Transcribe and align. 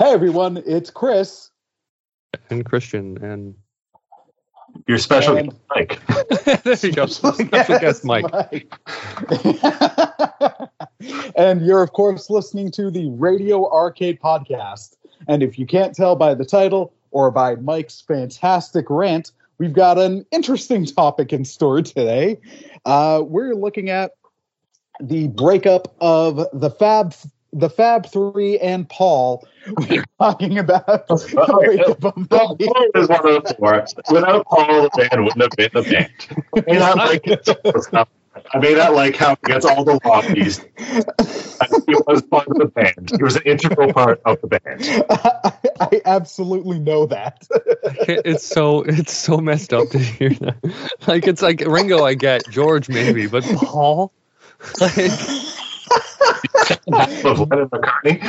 Hey 0.00 0.14
everyone, 0.14 0.62
it's 0.64 0.88
Chris. 0.88 1.50
and 2.48 2.64
Christian 2.64 3.22
and 3.22 3.54
Your 4.88 4.96
special 4.96 5.36
And- 5.36 5.54
Mike. 5.76 6.00
there 6.64 6.74
you 6.80 6.92
go. 6.92 7.04
Special 7.04 7.44
guest 7.44 8.02
Mike. 8.02 8.24
Mike. 8.32 8.72
and 11.36 11.66
you're 11.66 11.82
of 11.82 11.92
course 11.92 12.30
listening 12.30 12.70
to 12.70 12.90
the 12.90 13.10
Radio 13.10 13.70
Arcade 13.70 14.18
Podcast. 14.20 14.96
And 15.28 15.42
if 15.42 15.58
you 15.58 15.66
can't 15.66 15.94
tell 15.94 16.16
by 16.16 16.32
the 16.32 16.46
title 16.46 16.94
or 17.10 17.30
by 17.30 17.56
Mike's 17.56 18.00
fantastic 18.00 18.86
rant, 18.88 19.32
we've 19.58 19.74
got 19.74 19.98
an 19.98 20.24
interesting 20.30 20.86
topic 20.86 21.30
in 21.30 21.44
store 21.44 21.82
today. 21.82 22.40
Uh, 22.86 23.22
we're 23.22 23.54
looking 23.54 23.90
at 23.90 24.12
the 24.98 25.28
breakup 25.28 25.94
of 26.00 26.46
the 26.54 26.70
Fab 26.70 27.12
the 27.52 27.70
Fab 27.70 28.06
Three 28.06 28.58
and 28.58 28.88
Paul. 28.88 29.46
We're 29.88 30.04
talking 30.18 30.58
about 30.58 31.08
the 31.08 31.58
breakup 31.62 32.00
Paul 32.00 32.56
Paul 32.56 32.86
is 32.94 33.08
one 33.08 33.36
of 33.36 33.44
the 33.44 33.54
four. 33.58 33.86
Without 34.10 34.46
Paul, 34.46 34.82
the 34.84 34.90
band 35.10 35.24
wouldn't 35.24 35.42
have 35.42 35.50
been 35.56 35.70
the 35.72 35.90
band. 35.90 36.10
I 36.56 36.72
may 36.72 36.78
not 36.78 36.96
like 36.96 37.26
it, 37.26 37.48
I 38.52 38.58
may 38.58 38.74
not 38.74 38.94
like 38.94 39.16
how 39.16 39.30
he 39.30 39.52
gets 39.52 39.64
all 39.64 39.84
the 39.84 40.00
lobbies. 40.04 40.58
He 41.86 41.94
was 42.06 42.22
part 42.22 42.48
of 42.48 42.58
the 42.58 42.70
band. 42.72 43.10
He 43.16 43.22
was 43.22 43.36
an 43.36 43.42
integral 43.42 43.92
part 43.92 44.20
of 44.24 44.40
the 44.40 44.46
band. 44.46 45.06
I, 45.10 45.52
I 45.80 46.00
absolutely 46.04 46.78
know 46.78 47.06
that. 47.06 47.46
It's 47.84 48.46
so 48.46 48.82
it's 48.82 49.12
so 49.12 49.38
messed 49.38 49.72
up 49.72 49.88
to 49.90 49.98
hear 49.98 50.30
that. 50.30 50.56
Like 51.06 51.26
it's 51.26 51.42
like 51.42 51.60
Ringo, 51.60 52.04
I 52.04 52.14
get 52.14 52.48
George 52.50 52.88
maybe, 52.88 53.26
but 53.26 53.44
Paul. 53.44 54.12
Like, 54.78 55.10
Of 56.70 57.40
Lennon 57.50 57.68
McCartney. 57.68 58.20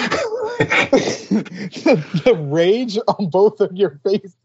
the, 0.60 2.22
the 2.26 2.36
rage 2.36 2.98
on 3.08 3.30
both 3.30 3.60
of 3.62 3.76
your 3.76 4.00
faces 4.04 4.36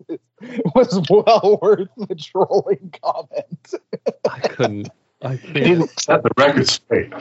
was 0.75 1.07
well 1.11 1.59
worth 1.63 1.89
the 1.97 2.15
trolling 2.15 2.93
comment. 3.03 3.75
I 4.31 4.39
couldn't. 4.41 4.89
I 5.23 5.37
He 5.37 5.53
can't. 5.53 5.65
didn't 5.65 6.01
set 6.01 6.23
the 6.23 6.31
record 6.37 6.69
straight. 6.69 7.13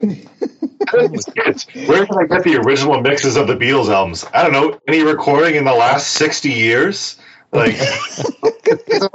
Where 1.88 2.06
can 2.06 2.18
I 2.18 2.26
get 2.26 2.44
the 2.44 2.56
original 2.64 3.00
mixes 3.00 3.36
of 3.36 3.46
the 3.46 3.54
Beatles 3.54 3.88
albums? 3.88 4.24
I 4.34 4.42
don't 4.42 4.52
know. 4.52 4.80
Any 4.88 5.02
recording 5.02 5.54
in 5.56 5.64
the 5.64 5.74
last 5.74 6.12
60 6.12 6.48
years? 6.50 7.16
Like, 7.52 7.74
it's 7.78 9.06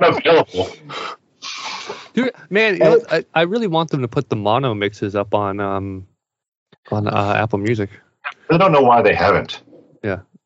unavailable. 0.00 0.68
Dude, 2.12 2.32
man, 2.50 2.76
you 2.76 3.02
I, 3.10 3.24
I 3.34 3.42
really 3.42 3.66
want 3.68 3.90
them 3.90 4.02
to 4.02 4.08
put 4.08 4.28
the 4.28 4.36
mono 4.36 4.74
mixes 4.74 5.14
up 5.14 5.34
on 5.34 5.60
um 5.60 6.06
on 6.90 7.06
uh, 7.08 7.34
Apple 7.36 7.58
Music. 7.58 7.90
I 8.50 8.56
don't 8.56 8.72
know 8.72 8.82
why 8.82 9.02
they 9.02 9.14
haven't. 9.14 9.62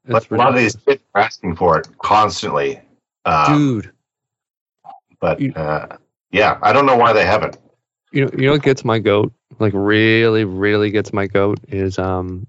It's 0.04 0.26
But 0.26 0.30
a 0.30 0.36
lot 0.36 0.48
of 0.48 0.56
these 0.56 0.74
kids 0.74 1.02
are 1.14 1.20
asking 1.22 1.54
for 1.56 1.78
it 1.78 1.88
constantly. 1.98 2.80
Um, 3.24 3.80
dude. 3.80 3.92
but 5.20 5.40
you- 5.40 5.52
uh, 5.54 5.96
yeah, 6.32 6.58
I 6.62 6.72
don't 6.72 6.86
know 6.86 6.96
why 6.96 7.12
they 7.12 7.24
haven't. 7.24 7.58
You 8.10 8.24
know, 8.24 8.30
you 8.36 8.46
know 8.46 8.52
what 8.52 8.62
gets 8.62 8.84
my 8.84 8.98
goat? 8.98 9.32
Like 9.58 9.72
really, 9.76 10.44
really 10.44 10.90
gets 10.90 11.12
my 11.12 11.26
goat 11.26 11.60
is 11.68 11.98
um 11.98 12.46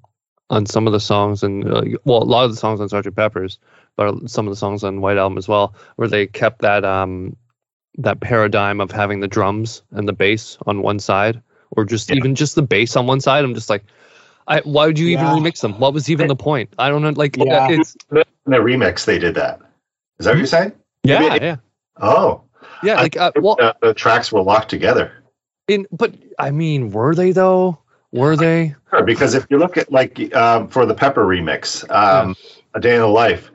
on 0.50 0.66
some 0.66 0.88
of 0.88 0.94
the 0.94 1.00
songs 1.00 1.44
and 1.44 1.64
uh, 1.72 1.84
well, 2.06 2.24
a 2.24 2.26
lot 2.26 2.46
of 2.46 2.52
the 2.52 2.58
songs 2.58 2.82
on 2.82 2.90
Sgt. 2.90 3.16
Pepper's, 3.16 3.60
but 3.96 4.30
some 4.30 4.48
of 4.48 4.52
the 4.52 4.58
songs 4.58 4.84
on 4.84 5.00
White 5.02 5.18
Album 5.18 5.38
as 5.38 5.48
well, 5.48 5.76
where 5.96 6.08
they 6.08 6.26
kept 6.28 6.62
that 6.64 6.84
um 6.84 7.36
that 8.00 8.20
paradigm 8.20 8.82
of 8.82 8.92
having 8.92 9.20
the 9.20 9.28
drums 9.28 9.84
and 9.92 10.08
the 10.08 10.14
bass 10.14 10.58
on 10.66 10.82
one 10.82 11.00
side, 11.00 11.42
or 11.76 11.86
just 11.86 12.10
Yeah. 12.10 12.16
even 12.18 12.36
just 12.36 12.56
the 12.56 12.62
bass 12.62 12.96
on 12.96 13.08
one 13.08 13.20
side. 13.20 13.44
I'm 13.44 13.54
just 13.56 13.70
like, 13.70 13.84
I 14.48 14.60
why 14.62 14.88
would 14.88 15.00
you 15.00 15.08
even 15.10 15.26
Yeah. 15.26 15.34
remix 15.34 15.62
them? 15.62 15.80
What 15.80 15.94
was 15.94 16.10
even 16.10 16.28
the 16.28 16.36
point? 16.36 16.74
I 16.78 16.90
don't 16.90 17.02
know. 17.02 17.10
Like, 17.10 17.38
Yeah. 17.38 17.68
it's 17.70 17.96
In 18.12 18.24
the 18.52 18.58
remix, 18.58 19.06
they 19.06 19.20
did 19.20 19.36
that. 19.36 19.60
Is 20.20 20.26
that 20.26 20.32
what 20.32 20.38
you're 20.38 20.48
saying? 20.48 20.74
yeah, 21.04 21.20
Maybe- 21.20 21.46
yeah, 21.46 21.56
Oh, 22.02 22.42
yeah. 22.84 22.96
I 23.00 23.04
Like, 23.04 23.18
uh, 23.18 23.32
well, 23.38 23.56
the, 23.56 23.76
the 23.82 23.94
tracks 23.94 24.32
were 24.32 24.42
locked 24.42 24.70
together. 24.70 25.12
in 25.68 25.88
but 25.92 26.14
I 26.40 26.52
mean, 26.52 26.92
were 26.92 27.16
they 27.16 27.32
though? 27.32 27.78
Were 28.12 28.36
they? 28.36 28.76
Sure, 28.92 29.04
because 29.04 29.34
if 29.34 29.48
you 29.50 29.58
look 29.58 29.78
at 29.78 29.92
like 29.92 30.36
um, 30.36 30.68
for 30.68 30.86
the 30.86 30.94
Pepper 30.94 31.26
remix, 31.26 31.90
um, 31.90 32.36
"A 32.76 32.80
Day 32.80 32.94
in 32.96 33.00
the 33.02 33.08
Life," 33.08 33.50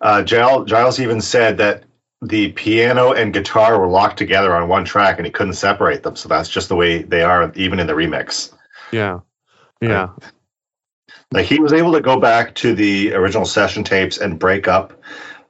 uh, 0.00 0.22
Giles, 0.22 0.70
Giles 0.70 1.00
even 1.00 1.20
said 1.20 1.58
that 1.58 1.82
the 2.22 2.52
piano 2.52 3.12
and 3.12 3.32
guitar 3.32 3.78
were 3.80 3.88
locked 3.88 4.18
together 4.18 4.54
on 4.54 4.68
one 4.68 4.84
track, 4.84 5.16
and 5.18 5.26
he 5.26 5.32
couldn't 5.32 5.54
separate 5.54 6.02
them. 6.02 6.16
So 6.16 6.28
that's 6.28 6.48
just 6.48 6.68
the 6.68 6.76
way 6.76 7.02
they 7.02 7.22
are, 7.22 7.50
even 7.54 7.80
in 7.80 7.86
the 7.86 7.94
remix. 7.94 8.52
Yeah, 8.92 9.20
yeah. 9.80 10.10
Like 11.32 11.46
he 11.46 11.60
was 11.60 11.72
able 11.72 11.92
to 11.92 12.00
go 12.00 12.18
back 12.18 12.54
to 12.56 12.74
the 12.74 13.14
original 13.14 13.46
session 13.46 13.84
tapes 13.84 14.18
and 14.18 14.38
break 14.38 14.68
up 14.68 15.00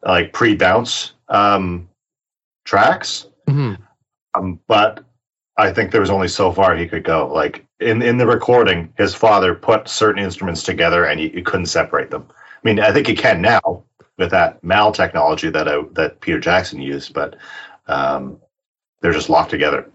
like 0.05 0.33
pre-bounce 0.33 1.13
um, 1.29 1.89
tracks, 2.65 3.27
hmm 3.47 3.75
um, 4.35 4.61
but 4.69 5.05
I 5.57 5.73
think 5.73 5.91
there 5.91 6.01
was 6.01 6.11
only 6.11 6.29
so 6.29 6.53
far 6.53 6.77
he 6.77 6.87
could 6.87 7.05
go. 7.05 7.33
Like 7.33 7.67
in 7.81 8.03
in 8.03 8.17
the 8.19 8.27
recording, 8.27 8.93
his 8.97 9.15
father 9.15 9.55
put 9.55 9.89
certain 9.89 10.23
instruments 10.23 10.63
together, 10.63 11.05
and 11.05 11.21
you, 11.21 11.31
you 11.31 11.43
couldn't 11.43 11.67
separate 11.67 12.11
them. 12.11 12.27
I 12.31 12.61
mean, 12.63 12.79
I 12.79 12.93
think 12.93 13.09
you 13.09 13.17
can 13.17 13.41
now 13.41 13.83
with 14.21 14.31
that 14.31 14.63
Mal 14.63 14.93
technology 14.93 15.51
that 15.51 15.67
I, 15.67 15.83
that 15.93 16.21
Peter 16.21 16.39
Jackson 16.39 16.81
used, 16.81 17.13
but 17.15 17.37
um, 17.89 18.39
they're 19.01 19.13
just 19.13 19.31
locked 19.31 19.51
together. 19.51 19.91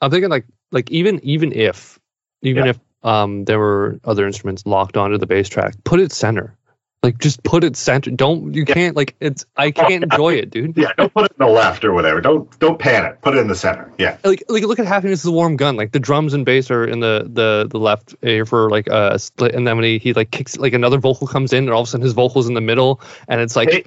I'm 0.00 0.10
thinking 0.10 0.30
like 0.30 0.44
like 0.70 0.90
even 0.90 1.18
even 1.24 1.52
if 1.52 1.98
even 2.42 2.66
Yeah. 2.66 2.70
if 2.70 2.78
um 3.02 3.44
there 3.46 3.58
were 3.58 3.98
other 4.04 4.26
instruments 4.26 4.66
locked 4.66 4.96
onto 4.96 5.18
the 5.18 5.26
bass 5.26 5.48
track, 5.48 5.74
put 5.84 5.98
it 5.98 6.12
center. 6.12 6.56
Like 7.04 7.18
just 7.18 7.42
put 7.42 7.62
it 7.64 7.76
center. 7.76 8.10
Don't 8.10 8.54
you 8.54 8.64
Yeah. 8.66 8.74
can't 8.74 8.96
like 8.96 9.14
it's 9.20 9.44
I 9.56 9.70
can't 9.70 10.02
enjoy 10.10 10.34
it, 10.34 10.48
dude. 10.50 10.74
Yeah, 10.76 10.92
don't 10.96 11.12
put 11.12 11.26
it 11.26 11.32
in 11.38 11.46
the 11.46 11.52
left 11.52 11.84
or 11.84 11.92
whatever. 11.92 12.20
Don't 12.22 12.58
don't 12.58 12.78
pan 12.78 13.04
it. 13.04 13.20
Put 13.20 13.36
it 13.36 13.40
in 13.40 13.48
the 13.48 13.54
center. 13.54 13.92
Yeah, 13.98 14.16
Like 14.24 14.42
like 14.48 14.62
look 14.64 14.78
at 14.78 14.86
happiness 14.86 15.20
is 15.20 15.26
a 15.26 15.32
warm 15.32 15.56
gun. 15.56 15.76
Like 15.76 15.92
the 15.92 16.00
drums 16.00 16.32
and 16.32 16.46
bass 16.46 16.70
are 16.70 16.86
in 16.86 17.00
the 17.00 17.28
the 17.30 17.68
the 17.70 17.78
left 17.78 18.14
ear 18.22 18.46
for 18.46 18.70
like 18.70 18.90
uh, 18.90 19.10
a 19.12 19.18
split, 19.18 19.54
and 19.54 19.66
then 19.66 19.76
when 19.76 19.84
he, 19.84 19.98
he 19.98 20.14
like 20.14 20.30
kicks 20.30 20.56
like 20.56 20.72
another 20.72 20.96
vocal 20.98 21.26
comes 21.26 21.52
in, 21.52 21.64
and 21.64 21.70
all 21.74 21.82
of 21.82 21.88
a 21.88 21.90
sudden 21.90 22.02
his 22.04 22.14
vocals 22.14 22.48
in 22.48 22.54
the 22.54 22.62
middle, 22.62 23.00
and 23.28 23.40
it's 23.42 23.54
like 23.54 23.70
Hey, 23.70 23.84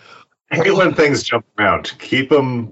hate 0.51 0.75
when 0.75 0.94
things 0.94 1.23
jump 1.23 1.44
around. 1.57 1.91
Keep 1.99 2.29
them 2.29 2.72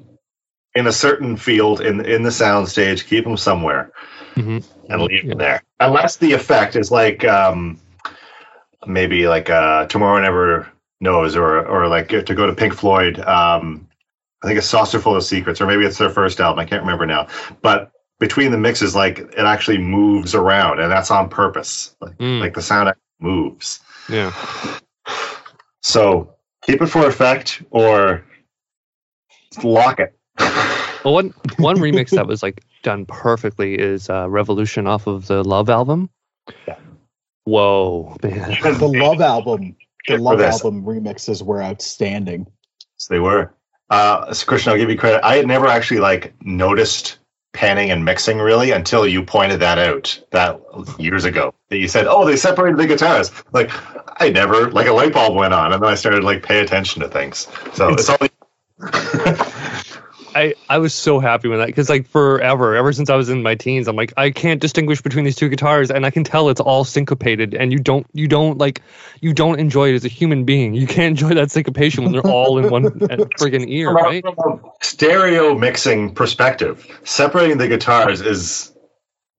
in 0.75 0.85
a 0.85 0.91
certain 0.94 1.38
field 1.38 1.81
in 1.81 2.06
in 2.06 2.22
the 2.22 2.31
sound 2.31 2.69
stage. 2.69 3.07
Keep 3.07 3.23
them 3.23 3.38
somewhere 3.38 3.91
Mhm. 4.35 4.63
and 4.89 5.01
leave 5.01 5.23
Yeah. 5.23 5.29
them 5.29 5.38
there. 5.39 5.63
Unless 5.79 6.17
the 6.17 6.33
effect 6.33 6.75
is 6.75 6.91
like 6.91 7.25
um, 7.25 7.79
maybe 8.86 9.28
like 9.28 9.50
uh, 9.50 9.86
tomorrow 9.88 10.22
never 10.22 10.68
knows, 11.02 11.36
or 11.36 11.66
or 11.66 11.88
like 11.88 12.09
to 12.09 12.24
go 12.36 12.46
to 12.47 12.53
Pink 12.53 12.74
Floyd. 12.74 13.19
Um, 13.19 13.88
I 14.44 14.47
think 14.47 14.58
it's 14.58 14.68
Saucerful 14.68 15.16
of 15.16 15.24
Secrets, 15.24 15.59
or 15.62 15.66
maybe 15.66 15.86
it's 15.86 15.97
their 15.97 16.09
first 16.09 16.40
album. 16.40 16.59
I 16.59 16.66
can't 16.66 16.81
remember 16.84 17.06
now. 17.06 17.28
But 17.62 17.91
between 18.19 18.52
the 18.52 18.58
mixes, 18.58 18.96
like 18.96 19.19
it 19.19 19.38
actually 19.40 19.78
moves 19.78 20.36
around, 20.36 20.80
and 20.80 20.91
that's 20.91 21.12
on 21.12 21.30
purpose. 21.30 21.96
Like, 22.02 22.18
Mm. 22.18 22.40
like 22.41 22.53
the 22.53 22.62
sound 22.62 22.94
moves. 23.19 23.80
yeah. 24.09 24.31
So 25.81 26.34
keep 26.63 26.81
it 26.81 26.88
for 26.88 27.07
effect 27.07 27.62
or 27.72 28.24
lock 29.63 30.00
it. 30.00 30.13
Well, 31.03 31.13
one 31.13 31.34
one 31.57 31.78
remix 31.78 32.09
that 32.12 32.25
was 32.27 32.42
like 32.42 32.63
done 32.83 33.06
perfectly 33.06 33.75
is 33.75 34.10
uh, 34.10 34.30
Revolution 34.30 34.88
off 34.88 35.07
of 35.07 35.27
the 35.27 35.44
Love 35.44 35.69
album. 35.69 36.10
Yeah. 36.68 36.77
Whoa, 37.45 38.18
man. 38.21 38.57
The 38.62 38.88
Love 38.88 39.21
album, 39.21 39.75
the 40.07 40.18
Love 40.18 40.42
album 40.42 40.83
remixes 40.83 41.42
were 41.42 41.62
outstanding. 41.62 42.47
So 42.97 43.13
they 43.13 43.19
were. 43.19 43.53
Uh, 43.89 44.33
so 44.33 44.45
Christian, 44.45 44.71
I'll 44.71 44.77
give 44.77 44.89
you 44.89 44.97
credit. 44.97 45.24
I 45.24 45.38
had 45.38 45.47
never 45.47 45.68
actually 45.68 46.00
like 46.00 46.33
noticed 46.42 47.19
panning 47.53 47.89
and 47.92 48.03
mixing 48.03 48.39
really 48.39 48.71
until 48.71 49.07
you 49.07 49.24
pointed 49.24 49.59
that 49.62 49.77
out 49.77 50.21
that 50.31 50.59
years 50.97 51.24
ago. 51.24 51.53
That 51.69 51.77
you 51.77 51.88
said, 51.88 52.07
"Oh, 52.07 52.25
they 52.25 52.36
separated 52.36 52.77
the 52.77 52.88
guitars." 52.88 53.31
Like 53.53 53.71
I 54.19 54.30
never 54.30 54.71
like 54.71 54.88
a 54.88 54.94
light 54.94 55.13
bulb 55.13 55.36
went 55.36 55.53
on, 55.53 55.71
and 55.71 55.81
then 55.81 55.89
I 55.89 55.95
started 55.95 56.24
like 56.24 56.41
pay 56.41 56.62
attention 56.62 57.01
to 57.03 57.07
things. 57.07 57.48
So 57.74 57.89
it's, 57.89 58.09
all. 58.09 58.18
I, 60.36 60.54
I 60.68 60.80
was 60.80 60.94
so 60.94 61.20
happy 61.20 61.48
with 61.48 61.60
that 61.60 61.68
because 61.68 61.90
like 61.90 62.08
forever, 62.08 62.76
ever 62.76 62.92
since 62.92 63.10
I 63.10 63.16
was 63.16 63.30
in 63.30 63.42
my 63.42 63.56
teens, 63.56 63.88
I'm 63.88 63.96
like 63.96 64.14
I 64.18 64.32
can't 64.32 64.60
distinguish 64.60 65.02
between 65.02 65.24
these 65.24 65.38
two 65.38 65.48
guitars, 65.48 65.90
and 65.90 66.06
I 66.06 66.12
can 66.12 66.26
tell 66.26 66.50
it's 66.50 66.60
all 66.60 66.84
syncopated, 66.84 67.54
and 67.54 67.72
you 67.72 67.80
don't 67.80 68.06
you 68.14 68.28
don't 68.28 68.58
like 68.58 68.82
you 69.22 69.34
don't 69.34 69.60
enjoy 69.60 69.92
it 69.92 69.96
as 69.96 70.04
a 70.04 70.10
human 70.10 70.44
being. 70.44 70.74
You 70.74 70.88
can't 70.88 71.18
enjoy 71.18 71.36
that 71.36 71.52
syncopation 71.52 72.04
when 72.04 72.12
they're 72.12 72.28
all 72.28 72.58
in 72.58 72.70
one 72.70 72.84
friggin' 73.40 73.70
ear, 73.70 73.94
from, 73.94 73.98
a, 73.98 74.02
right? 74.02 74.24
from 74.24 74.38
a 74.38 74.60
stereo 74.82 75.56
mixing 75.56 76.14
perspective, 76.14 76.86
separating 77.06 77.58
the 77.58 77.70
guitars 77.70 78.20
is 78.20 78.75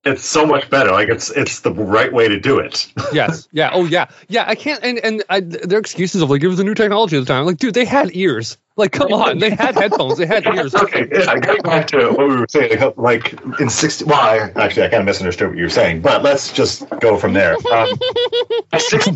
it's 0.06 0.24
so 0.24 0.46
much 0.46 0.70
better. 0.70 0.90
Like 0.92 1.08
it's 1.08 1.30
it's 1.30 1.60
the 1.60 1.72
right 1.72 2.12
way 2.12 2.28
to 2.28 2.38
do 2.38 2.58
it. 2.58 2.90
yes. 3.12 3.48
Yeah. 3.52 3.70
Oh 3.72 3.84
yeah. 3.84 4.06
Yeah. 4.28 4.44
I 4.46 4.54
can't. 4.54 4.82
And 4.82 4.98
and 5.00 5.24
I, 5.28 5.40
their 5.40 5.78
excuses 5.78 6.22
of 6.22 6.30
like 6.30 6.42
it 6.42 6.48
was 6.48 6.60
a 6.60 6.64
new 6.64 6.74
technology 6.74 7.16
at 7.16 7.20
the 7.20 7.26
time. 7.26 7.44
Like, 7.44 7.58
dude, 7.58 7.74
they 7.74 7.84
had 7.84 8.14
ears. 8.14 8.56
Like, 8.78 8.92
come 8.92 9.10
on, 9.10 9.38
they 9.38 9.48
had 9.48 9.74
headphones. 9.74 10.18
They 10.18 10.26
had 10.26 10.44
ears. 10.54 10.74
okay. 10.74 11.08
Yeah. 11.10 11.38
Getting 11.38 11.62
back 11.62 11.86
to 11.88 12.10
what 12.10 12.28
we 12.28 12.36
were 12.36 12.46
saying, 12.48 12.78
like 12.96 13.32
in 13.58 13.70
sixty. 13.70 14.04
Well, 14.04 14.20
I, 14.20 14.50
actually, 14.54 14.84
I 14.84 14.88
kind 14.88 15.00
of 15.00 15.06
misunderstood 15.06 15.48
what 15.48 15.56
you 15.56 15.64
were 15.64 15.70
saying, 15.70 16.02
but 16.02 16.22
let's 16.22 16.52
just 16.52 16.88
go 17.00 17.16
from 17.18 17.32
there. 17.32 17.56
Um, 17.72 17.98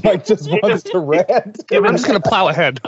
Mike 0.05 0.27
just 0.27 0.51
wants 0.51 0.83
to 0.85 0.99
rant. 0.99 1.65
I'm 1.73 1.85
just 1.93 2.07
gonna 2.07 2.21
plow 2.21 2.49
ahead. 2.49 2.81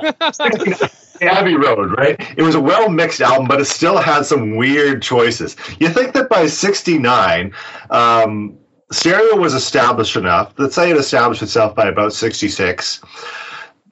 Abbey 1.22 1.56
Road, 1.56 1.96
right? 1.96 2.16
It 2.36 2.42
was 2.42 2.54
a 2.54 2.60
well 2.60 2.88
mixed 2.88 3.20
album, 3.20 3.46
but 3.46 3.60
it 3.60 3.66
still 3.66 3.98
had 3.98 4.24
some 4.26 4.56
weird 4.56 5.02
choices. 5.02 5.56
You 5.78 5.88
think 5.88 6.14
that 6.14 6.28
by 6.28 6.46
69, 6.46 7.52
um, 7.90 8.58
stereo 8.90 9.36
was 9.36 9.54
established 9.54 10.16
enough. 10.16 10.52
Let's 10.58 10.74
say 10.74 10.90
it 10.90 10.96
established 10.96 11.42
itself 11.42 11.74
by 11.74 11.88
about 11.88 12.12
66. 12.12 13.00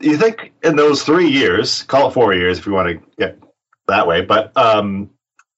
You 0.01 0.17
think 0.17 0.53
in 0.63 0.77
those 0.77 1.03
three 1.03 1.29
years, 1.29 1.83
call 1.85 2.09
it 2.09 2.15
four 2.15 2.35
years 2.35 2.59
if 2.59 2.67
you 2.67 2.73
want 2.73 2.89
to 2.89 3.07
get 3.19 3.39
that 3.87 4.07
way, 4.07 4.23
but 4.23 4.57
um, 4.57 5.11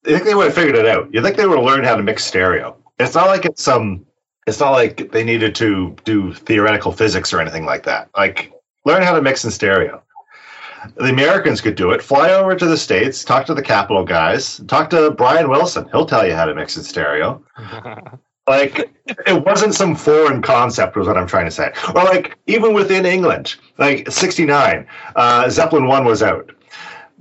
you 0.05 0.13
think 0.13 0.25
they 0.25 0.35
would 0.35 0.45
have 0.45 0.55
figured 0.55 0.75
it 0.75 0.85
out? 0.85 1.13
You 1.13 1.21
think 1.21 1.37
they 1.37 1.47
would 1.47 1.57
have 1.57 1.65
learned 1.65 1.85
how 1.85 1.95
to 1.95 2.03
mix 2.03 2.25
stereo? 2.25 2.75
It's 2.99 3.15
not 3.15 3.27
like 3.27 3.45
it's 3.45 3.63
some. 3.63 3.81
Um, 3.81 4.05
it's 4.45 4.59
not 4.59 4.71
like 4.71 5.09
they 5.13 5.23
needed 5.23 5.55
to 5.55 5.95
do 6.03 6.33
theoretical 6.33 6.91
physics 6.91 7.31
or 7.31 7.39
anything 7.39 7.63
like 7.63 7.83
that. 7.83 8.09
Like 8.17 8.51
learn 8.83 9.01
how 9.01 9.13
to 9.15 9.21
mix 9.21 9.45
in 9.45 9.51
stereo 9.51 10.03
the 10.95 11.09
Americans 11.09 11.61
could 11.61 11.75
do 11.75 11.91
it. 11.91 12.01
Fly 12.01 12.31
over 12.31 12.55
to 12.55 12.65
the 12.65 12.77
States, 12.77 13.23
talk 13.23 13.45
to 13.45 13.53
the 13.53 13.61
Capitol 13.61 14.03
guys, 14.03 14.61
talk 14.67 14.89
to 14.91 15.11
Brian 15.11 15.49
Wilson. 15.49 15.87
He'll 15.91 16.05
tell 16.05 16.25
you 16.27 16.33
how 16.33 16.45
to 16.45 16.53
mix 16.53 16.77
in 16.77 16.83
stereo. 16.83 17.43
like 18.47 18.91
it 19.25 19.45
wasn't 19.45 19.73
some 19.73 19.95
foreign 19.95 20.41
concept 20.41 20.95
was 20.95 21.07
what 21.07 21.17
i'm 21.17 21.27
trying 21.27 21.45
to 21.45 21.51
say 21.51 21.71
or 21.95 22.03
like 22.03 22.37
even 22.47 22.73
within 22.73 23.05
england 23.05 23.55
like 23.77 24.09
69 24.11 24.85
uh, 25.15 25.49
zeppelin 25.49 25.87
1 25.87 26.05
was 26.05 26.21
out 26.21 26.51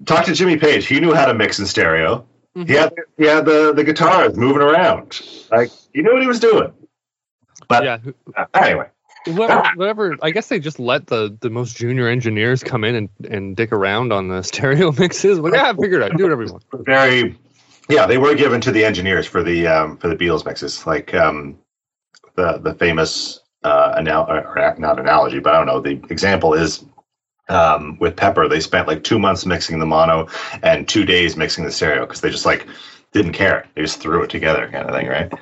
talk 0.04 0.24
to 0.24 0.34
jimmy 0.34 0.56
page 0.56 0.86
he 0.86 0.98
knew 1.00 1.14
how 1.14 1.26
to 1.26 1.34
mix 1.34 1.58
in 1.58 1.66
stereo 1.66 2.26
mm-hmm. 2.56 2.68
he 2.68 2.74
had 2.74 2.92
he 3.18 3.24
had 3.24 3.44
the 3.44 3.72
the 3.72 3.84
guitars 3.84 4.36
moving 4.36 4.62
around 4.62 5.20
like 5.50 5.70
he 5.92 6.02
knew 6.02 6.12
what 6.12 6.22
he 6.22 6.28
was 6.28 6.40
doing 6.40 6.72
but 7.68 7.84
yeah. 7.84 7.98
Uh, 8.36 8.46
anyway 8.54 8.88
whatever, 9.26 9.70
whatever, 9.76 10.16
I 10.22 10.30
guess 10.30 10.48
they 10.48 10.58
just 10.58 10.78
let 10.78 11.06
the, 11.06 11.36
the 11.40 11.50
most 11.50 11.76
junior 11.76 12.08
engineers 12.08 12.62
come 12.62 12.84
in 12.84 12.94
and, 12.94 13.08
and 13.30 13.56
dick 13.56 13.72
around 13.72 14.12
on 14.12 14.28
the 14.28 14.42
stereo 14.42 14.92
mixes. 14.92 15.38
Like, 15.38 15.54
yeah, 15.54 15.70
I 15.70 15.74
figured 15.74 16.02
out. 16.02 16.16
Do 16.16 16.24
whatever 16.24 16.44
you 16.44 16.52
want. 16.52 16.64
Very, 16.86 17.38
yeah, 17.88 18.06
they 18.06 18.18
were 18.18 18.34
given 18.34 18.60
to 18.62 18.72
the 18.72 18.84
engineers 18.84 19.26
for 19.26 19.42
the 19.42 19.66
um, 19.66 19.96
for 19.98 20.08
the 20.08 20.16
Beatles 20.16 20.44
mixes, 20.44 20.86
like 20.86 21.14
um, 21.14 21.58
the 22.34 22.58
the 22.58 22.74
famous 22.74 23.40
uh, 23.64 23.94
anal- 23.96 24.28
or 24.28 24.74
not 24.78 24.98
analogy, 24.98 25.38
but 25.38 25.54
I 25.54 25.58
don't 25.58 25.66
know. 25.66 25.80
The 25.80 26.00
example 26.12 26.54
is 26.54 26.84
um, 27.48 27.98
with 28.00 28.16
Pepper. 28.16 28.48
They 28.48 28.60
spent 28.60 28.88
like 28.88 29.04
two 29.04 29.18
months 29.18 29.46
mixing 29.46 29.78
the 29.78 29.86
mono 29.86 30.28
and 30.62 30.88
two 30.88 31.04
days 31.04 31.36
mixing 31.36 31.64
the 31.64 31.72
stereo 31.72 32.06
because 32.06 32.20
they 32.20 32.30
just 32.30 32.46
like 32.46 32.66
didn't 33.12 33.32
care. 33.32 33.68
They 33.74 33.82
just 33.82 34.00
threw 34.00 34.22
it 34.22 34.30
together, 34.30 34.68
kind 34.70 34.88
of 34.88 34.94
thing, 34.94 35.08
right? 35.08 35.32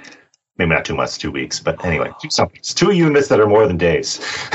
Maybe 0.61 0.75
not 0.75 0.85
two 0.85 0.95
months, 0.95 1.17
two 1.17 1.31
weeks, 1.31 1.59
but 1.59 1.83
anyway, 1.85 2.11
two 2.21 2.29
It's 2.55 2.75
two 2.75 2.93
units 2.93 3.29
that 3.29 3.41
are 3.41 3.47
more 3.47 3.67
than 3.67 3.79
days. 3.79 4.21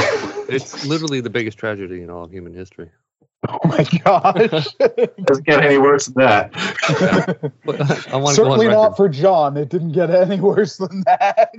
it's 0.47 0.85
literally 0.85 1.19
the 1.19 1.31
biggest 1.31 1.57
tragedy 1.57 2.03
in 2.03 2.11
all 2.11 2.23
of 2.25 2.31
human 2.31 2.53
history. 2.53 2.91
Oh 3.49 3.59
my 3.65 3.83
gosh! 4.03 4.67
Doesn't 5.25 5.45
get 5.45 5.63
any 5.63 5.77
worse 5.77 6.05
than 6.05 6.23
that. 6.23 6.53
Yeah. 7.67 8.31
Certainly 8.31 8.67
not 8.67 8.95
for 8.95 9.09
John. 9.09 9.57
It 9.57 9.69
didn't 9.69 9.91
get 9.91 10.09
any 10.09 10.39
worse 10.39 10.77
than 10.77 11.03
that. 11.05 11.51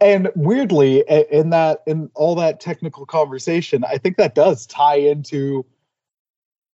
and 0.00 0.30
weirdly, 0.34 1.04
in 1.30 1.50
that 1.50 1.82
in 1.86 2.10
all 2.14 2.34
that 2.36 2.60
technical 2.60 3.06
conversation, 3.06 3.84
I 3.84 3.98
think 3.98 4.16
that 4.16 4.34
does 4.34 4.66
tie 4.66 4.96
into 4.96 5.64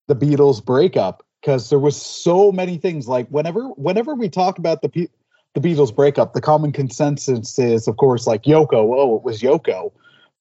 the 0.07 0.15
Beatles 0.15 0.63
breakup 0.63 1.25
because 1.41 1.69
there 1.69 1.79
was 1.79 1.99
so 1.99 2.51
many 2.51 2.77
things. 2.77 3.07
Like 3.07 3.27
whenever 3.29 3.63
whenever 3.69 4.15
we 4.15 4.29
talk 4.29 4.59
about 4.59 4.81
the 4.81 5.09
the 5.57 5.67
Beatles 5.67 5.95
breakup, 5.95 6.33
the 6.33 6.41
common 6.41 6.71
consensus 6.71 7.57
is, 7.57 7.87
of 7.87 7.97
course, 7.97 8.27
like 8.27 8.43
Yoko. 8.43 8.73
Oh, 8.73 9.17
it 9.17 9.23
was 9.23 9.41
Yoko, 9.41 9.91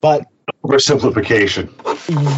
but 0.03 0.27
oversimplification. 0.63 1.71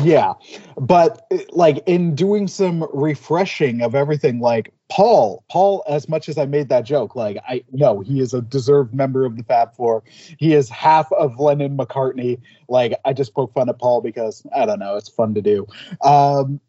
Yeah, 0.04 0.34
but 0.76 1.26
like 1.50 1.82
in 1.86 2.14
doing 2.14 2.46
some 2.46 2.88
refreshing 2.94 3.82
of 3.82 3.96
everything, 3.96 4.38
like 4.38 4.72
Paul, 4.88 5.44
Paul, 5.50 5.82
as 5.88 6.08
much 6.08 6.28
as 6.28 6.38
I 6.38 6.46
made 6.46 6.68
that 6.68 6.82
joke, 6.82 7.16
like 7.16 7.38
I 7.48 7.64
know 7.72 7.98
he 7.98 8.20
is 8.20 8.32
a 8.32 8.40
deserved 8.40 8.94
member 8.94 9.24
of 9.24 9.36
the 9.36 9.42
Fab 9.42 9.74
Four. 9.74 10.04
He 10.38 10.54
is 10.54 10.68
half 10.68 11.10
of 11.12 11.40
Lennon 11.40 11.76
McCartney. 11.76 12.40
Like 12.68 12.94
I 13.04 13.12
just 13.12 13.34
poke 13.34 13.52
fun 13.54 13.68
at 13.68 13.80
Paul 13.80 14.02
because 14.02 14.46
I 14.54 14.66
don't 14.66 14.78
know, 14.78 14.94
it's 14.94 15.08
fun 15.08 15.34
to 15.34 15.42
do. 15.42 15.66
Um, 16.02 16.60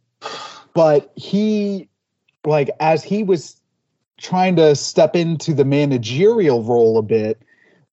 but 0.74 1.12
he, 1.16 1.88
like, 2.46 2.72
as 2.80 3.04
he 3.04 3.22
was 3.22 3.59
trying 4.20 4.56
to 4.58 4.76
step 4.76 5.16
into 5.16 5.54
the 5.54 5.66
managerial 5.66 6.64
role 6.64 6.98
a 6.98 7.02
bit 7.02 7.42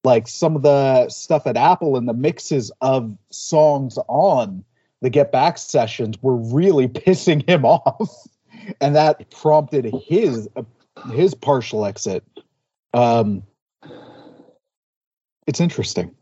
like 0.05 0.28
some 0.28 0.55
of 0.55 0.62
the 0.62 1.08
stuff 1.08 1.46
at 1.46 1.56
apple 1.56 1.96
and 1.96 2.08
the 2.08 2.14
mixes 2.14 2.70
of 2.81 3.17
songs 3.31 3.99
on 4.08 4.64
the 5.02 5.11
get 5.11 5.32
back 5.32 5.58
sessions 5.58 6.17
were 6.23 6.37
really 6.37 6.88
pissing 6.88 7.46
him 7.49 7.64
off. 7.64 8.26
And 8.81 8.96
that 8.96 9.31
prompted 9.31 9.93
his 10.08 10.49
his 11.12 11.34
partial 11.34 11.84
exit. 11.84 12.25
Um 12.94 13.43
it's 15.46 15.61
interesting. 15.61 16.14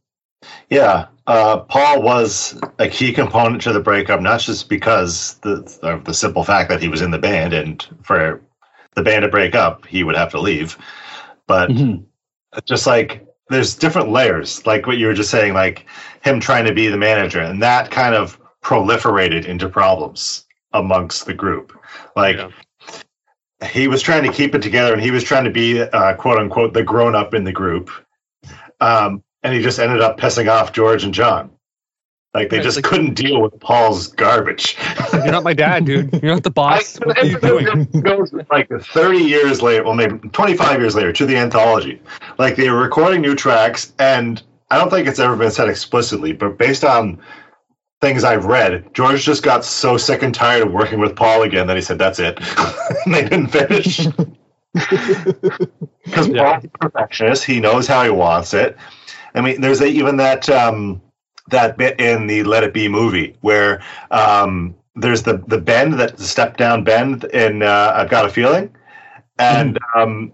Yeah 0.69 1.07
uh, 1.27 1.61
paul 1.61 2.03
was 2.03 2.61
a 2.79 2.89
key 2.89 3.13
component 3.13 3.63
to 3.63 3.73
the 3.73 3.81
breakup 3.81 4.21
not 4.21 4.41
just 4.41 4.69
because 4.69 5.35
the, 5.37 5.79
of 5.83 6.05
the 6.05 6.13
simple 6.13 6.45
fact 6.45 6.69
that 6.69 6.83
he 6.83 6.89
was 6.89 7.01
in 7.01 7.11
the 7.13 7.19
band 7.19 7.55
and 7.55 7.87
for 8.03 8.43
the 8.95 9.03
band 9.03 9.23
to 9.23 9.29
break 9.29 9.55
up, 9.55 9.87
he 9.87 10.05
would 10.05 10.17
have 10.17 10.31
to 10.31 10.41
leave. 10.41 10.79
But 11.47 11.71
mm-hmm. 11.71 12.05
just 12.65 12.87
like 12.87 13.27
there's 13.51 13.75
different 13.75 14.11
layers, 14.11 14.67
like 14.67 14.87
what 14.87 14.97
you 14.97 15.07
were 15.07 15.15
just 15.15 15.31
saying, 15.31 15.55
like 15.55 15.87
him 16.23 16.41
trying 16.41 16.65
to 16.65 16.75
be 16.75 16.89
the 16.89 16.97
manager, 16.97 17.41
and 17.41 17.63
that 17.63 17.91
kind 17.91 18.15
of 18.15 18.41
proliferated 18.63 19.45
into 19.45 19.69
problems 19.69 20.47
amongst 20.73 21.27
the 21.27 21.35
group. 21.35 21.79
Like 22.17 22.37
yeah. 22.37 23.69
he 23.69 23.89
was 23.89 24.03
trying 24.03 24.25
to 24.25 24.33
keep 24.33 24.55
it 24.55 24.63
together, 24.63 24.93
and 24.93 25.03
he 25.03 25.11
was 25.11 25.25
trying 25.25 25.45
to 25.45 25.51
be 25.51 25.83
uh, 25.83 26.15
quote 26.15 26.39
unquote 26.39 26.73
the 26.73 26.83
grown 26.83 27.15
up 27.15 27.35
in 27.35 27.45
the 27.45 27.53
group. 27.53 27.91
Um, 28.81 29.23
and 29.43 29.55
he 29.55 29.63
just 29.63 29.79
ended 29.79 30.01
up 30.01 30.19
pissing 30.19 30.51
off 30.51 30.73
George 30.73 31.05
and 31.05 31.13
John. 31.13 31.51
Like 32.35 32.51
they 32.51 32.59
just 32.59 32.77
like, 32.77 32.85
couldn't 32.85 33.15
deal 33.15 33.41
with 33.41 33.59
Paul's 33.61 34.09
garbage. 34.09 34.77
You're 35.13 35.31
not 35.31 35.45
my 35.45 35.55
dad, 35.55 35.85
dude. 35.85 36.13
You're 36.23 36.35
not 36.35 36.43
the 36.43 36.51
boss. 36.51 36.97
what 36.97 37.17
are 37.17 37.25
you 37.25 37.39
doing? 37.39 37.85
goes 38.03 38.33
like 38.51 38.69
30 38.69 39.19
years 39.19 39.63
later, 39.63 39.85
well, 39.85 39.95
maybe 39.95 40.19
25 40.31 40.81
years 40.81 40.97
later, 40.97 41.13
to 41.13 41.27
the 41.27 41.37
anthology. 41.37 42.03
Like 42.37 42.57
they 42.57 42.69
were 42.71 42.81
recording 42.81 43.21
new 43.21 43.37
tracks, 43.37 43.93
and 44.01 44.43
I 44.73 44.79
don't 44.79 44.91
think 44.91 45.07
it's 45.07 45.21
ever 45.21 45.37
been 45.37 45.53
said 45.53 45.69
explicitly, 45.69 46.33
but 46.33 46.59
based 46.59 46.85
on 46.85 47.21
things 48.01 48.25
I've 48.25 48.47
read, 48.47 48.93
George 48.95 49.23
just 49.23 49.45
got 49.45 49.65
so 49.65 49.97
sick 49.97 50.23
and 50.23 50.35
tired 50.35 50.67
of 50.67 50.73
working 50.73 50.99
with 50.99 51.15
Paul 51.15 51.43
again 51.43 51.69
that 51.69 51.77
he 51.77 51.83
said, 51.83 52.01
"That's 52.01 52.19
it," 52.19 52.37
and 53.07 53.15
they 53.15 53.23
didn't 53.23 53.49
finish. 53.49 54.09
Because 56.05 56.29
yeah. 56.29 56.43
Paul's 56.43 56.65
a 56.65 56.69
perfectionist, 56.79 57.45
he 57.45 57.61
knows 57.61 57.87
how 57.87 58.05
he 58.05 58.11
wants 58.11 58.53
it. 58.53 58.77
I 59.35 59.41
mean, 59.41 59.63
there's 59.63 59.81
a, 59.81 59.87
even 59.87 60.19
that. 60.19 60.51
Um, 60.51 61.01
that 61.51 61.77
bit 61.77 62.01
in 62.01 62.27
the 62.27 62.43
Let 62.45 62.65
It 62.65 62.73
Be 62.73 62.89
movie 62.89 63.37
where 63.41 63.83
um, 64.11 64.75
there's 64.97 65.23
the 65.23 65.39
the 65.47 65.59
bend 65.59 65.95
that 65.95 66.17
the 66.17 66.25
step 66.25 66.57
down 66.57 66.85
bend 66.85 67.25
in 67.25 67.63
uh, 67.63 67.93
I've 67.95 68.11
Got 68.11 68.27
a 68.27 68.29
Feeling, 68.29 68.75
and 69.39 69.79
mm. 69.81 70.03
um, 70.03 70.33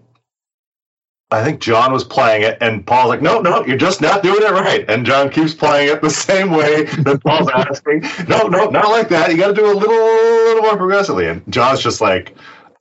I 1.31 1.43
think 1.43 1.61
John 1.61 1.93
was 1.93 2.03
playing 2.03 2.43
it, 2.43 2.57
and 2.61 2.85
Paul's 2.85 3.09
like, 3.09 3.21
"No, 3.21 3.39
no, 3.39 3.65
you're 3.65 3.77
just 3.77 4.01
not 4.01 4.21
doing 4.21 4.41
it 4.41 4.51
right." 4.51 4.85
And 4.89 5.05
John 5.05 5.29
keeps 5.29 5.53
playing 5.53 5.89
it 5.89 6.01
the 6.01 6.09
same 6.09 6.51
way 6.51 6.83
that 6.83 7.23
Paul's 7.23 7.49
asking, 7.53 8.03
"No, 8.27 8.47
no, 8.47 8.69
not 8.69 8.89
like 8.89 9.09
that. 9.09 9.31
You 9.31 9.37
got 9.37 9.47
to 9.47 9.53
do 9.53 9.65
a 9.65 9.73
little, 9.73 9.95
little 9.95 10.63
more 10.63 10.77
progressively." 10.77 11.27
And 11.27 11.41
John's 11.51 11.81
just 11.81 12.01
like, 12.01 12.35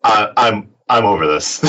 "I'm, 0.05 0.69
I'm 0.89 1.05
over 1.05 1.27
this. 1.27 1.61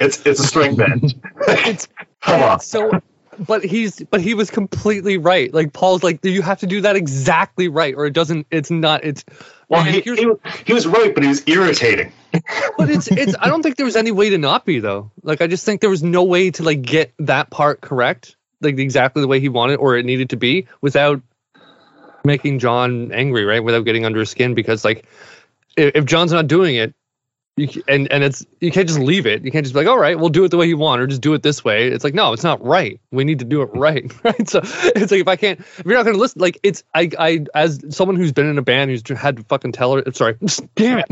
it's, 0.00 0.24
it's 0.26 0.40
a 0.40 0.46
string 0.46 0.76
bend. 0.76 1.14
Come 2.20 2.42
on." 2.42 2.60
So 2.60 3.00
but 3.38 3.64
he's 3.64 4.02
but 4.02 4.20
he 4.20 4.34
was 4.34 4.50
completely 4.50 5.18
right. 5.18 5.52
Like 5.52 5.72
Paul's 5.72 6.02
like 6.02 6.24
you 6.24 6.42
have 6.42 6.60
to 6.60 6.66
do 6.66 6.80
that 6.82 6.96
exactly 6.96 7.68
right, 7.68 7.94
or 7.94 8.06
it 8.06 8.12
doesn't. 8.12 8.46
It's 8.50 8.70
not. 8.70 9.04
It's 9.04 9.24
well, 9.68 9.84
he, 9.84 10.00
he, 10.00 10.10
was, 10.10 10.38
he 10.66 10.72
was 10.72 10.86
right, 10.86 11.14
but 11.14 11.22
he 11.22 11.28
was 11.28 11.42
irritating. 11.46 12.12
but 12.78 12.90
it's 12.90 13.08
it's. 13.08 13.34
I 13.38 13.48
don't 13.48 13.62
think 13.62 13.76
there 13.76 13.86
was 13.86 13.96
any 13.96 14.12
way 14.12 14.30
to 14.30 14.38
not 14.38 14.64
be 14.64 14.80
though. 14.80 15.10
Like 15.22 15.40
I 15.40 15.46
just 15.46 15.64
think 15.64 15.80
there 15.80 15.90
was 15.90 16.02
no 16.02 16.24
way 16.24 16.50
to 16.52 16.62
like 16.62 16.82
get 16.82 17.12
that 17.20 17.50
part 17.50 17.80
correct, 17.80 18.36
like 18.60 18.78
exactly 18.78 19.22
the 19.22 19.28
way 19.28 19.40
he 19.40 19.48
wanted 19.48 19.76
or 19.76 19.96
it 19.96 20.04
needed 20.04 20.30
to 20.30 20.36
be, 20.36 20.66
without 20.80 21.22
making 22.24 22.58
John 22.58 23.12
angry, 23.12 23.44
right? 23.44 23.62
Without 23.62 23.84
getting 23.84 24.04
under 24.04 24.20
his 24.20 24.30
skin, 24.30 24.54
because 24.54 24.84
like 24.84 25.06
if, 25.76 25.96
if 25.96 26.04
John's 26.04 26.32
not 26.32 26.46
doing 26.46 26.76
it, 26.76 26.94
You, 27.58 27.82
and 27.88 28.10
and 28.12 28.22
it's 28.22 28.46
you 28.60 28.70
can't 28.70 28.86
just 28.86 29.00
leave 29.00 29.26
it. 29.26 29.44
You 29.44 29.50
can't 29.50 29.64
just 29.64 29.74
be 29.74 29.80
like, 29.80 29.88
all 29.88 29.98
right, 29.98 30.18
we'll 30.18 30.28
do 30.28 30.44
it 30.44 30.48
the 30.50 30.56
way 30.56 30.66
you 30.66 30.76
want, 30.76 31.00
or 31.02 31.06
just 31.06 31.20
do 31.20 31.34
it 31.34 31.42
this 31.42 31.64
way. 31.64 31.88
It's 31.88 32.04
like, 32.04 32.14
no, 32.14 32.32
it's 32.32 32.44
not 32.44 32.64
right. 32.64 33.00
We 33.10 33.24
need 33.24 33.40
to 33.40 33.44
do 33.44 33.62
it 33.62 33.70
right, 33.74 34.12
right? 34.24 34.48
So 34.48 34.60
it's 34.62 35.10
like 35.10 35.20
if 35.20 35.28
I 35.28 35.36
can't, 35.36 35.60
if 35.60 35.82
you're 35.84 35.94
not 35.94 36.04
going 36.04 36.14
to 36.14 36.20
listen, 36.20 36.40
like 36.40 36.58
it's 36.62 36.84
I 36.94 37.10
I 37.18 37.44
as 37.54 37.84
someone 37.90 38.16
who's 38.16 38.32
been 38.32 38.46
in 38.46 38.58
a 38.58 38.62
band 38.62 38.90
who's 38.90 39.02
had 39.18 39.36
to 39.38 39.44
fucking 39.44 39.72
tell 39.72 39.96
her, 39.96 40.04
sorry, 40.12 40.36
damn 40.76 41.00
it, 41.00 41.08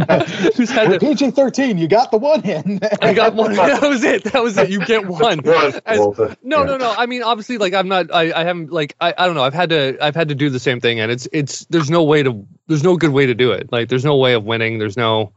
who's 0.56 0.70
had 0.70 0.90
to 0.90 0.98
PG 0.98 1.32
thirteen, 1.32 1.78
you 1.78 1.88
got 1.88 2.10
the 2.10 2.18
one 2.18 2.42
in. 2.44 2.80
I 3.02 3.12
got 3.12 3.34
one. 3.34 3.54
That 3.54 3.82
was 3.82 4.02
it. 4.02 4.24
That 4.24 4.42
was 4.42 4.56
it. 4.56 4.70
You 4.70 4.84
get 4.84 5.06
one. 5.06 5.20
One, 5.38 5.80
As- 5.86 6.06
no, 6.42 6.64
no, 6.64 6.76
no. 6.76 6.94
I 6.96 7.06
mean, 7.06 7.22
obviously, 7.22 7.58
like 7.58 7.74
I'm 7.74 7.88
not. 7.88 8.12
I, 8.12 8.32
I 8.32 8.44
haven't. 8.44 8.72
Like 8.72 8.96
I, 9.00 9.14
I 9.16 9.26
don't 9.26 9.34
know. 9.34 9.44
I've 9.44 9.54
had 9.54 9.70
to. 9.70 9.98
I've 10.00 10.16
had 10.16 10.28
to 10.28 10.34
do 10.34 10.50
the 10.50 10.58
same 10.60 10.80
thing, 10.80 11.00
and 11.00 11.10
it's. 11.12 11.28
It's. 11.32 11.64
There's 11.66 11.90
no 11.90 12.04
way 12.04 12.22
to. 12.22 12.46
There's 12.66 12.82
no 12.82 12.96
good 12.96 13.10
way 13.10 13.26
to 13.26 13.34
do 13.34 13.52
it. 13.52 13.70
Like 13.70 13.88
there's 13.88 14.04
no 14.04 14.16
way 14.16 14.34
of 14.34 14.44
winning. 14.44 14.78
There's 14.78 14.96
no. 14.96 15.32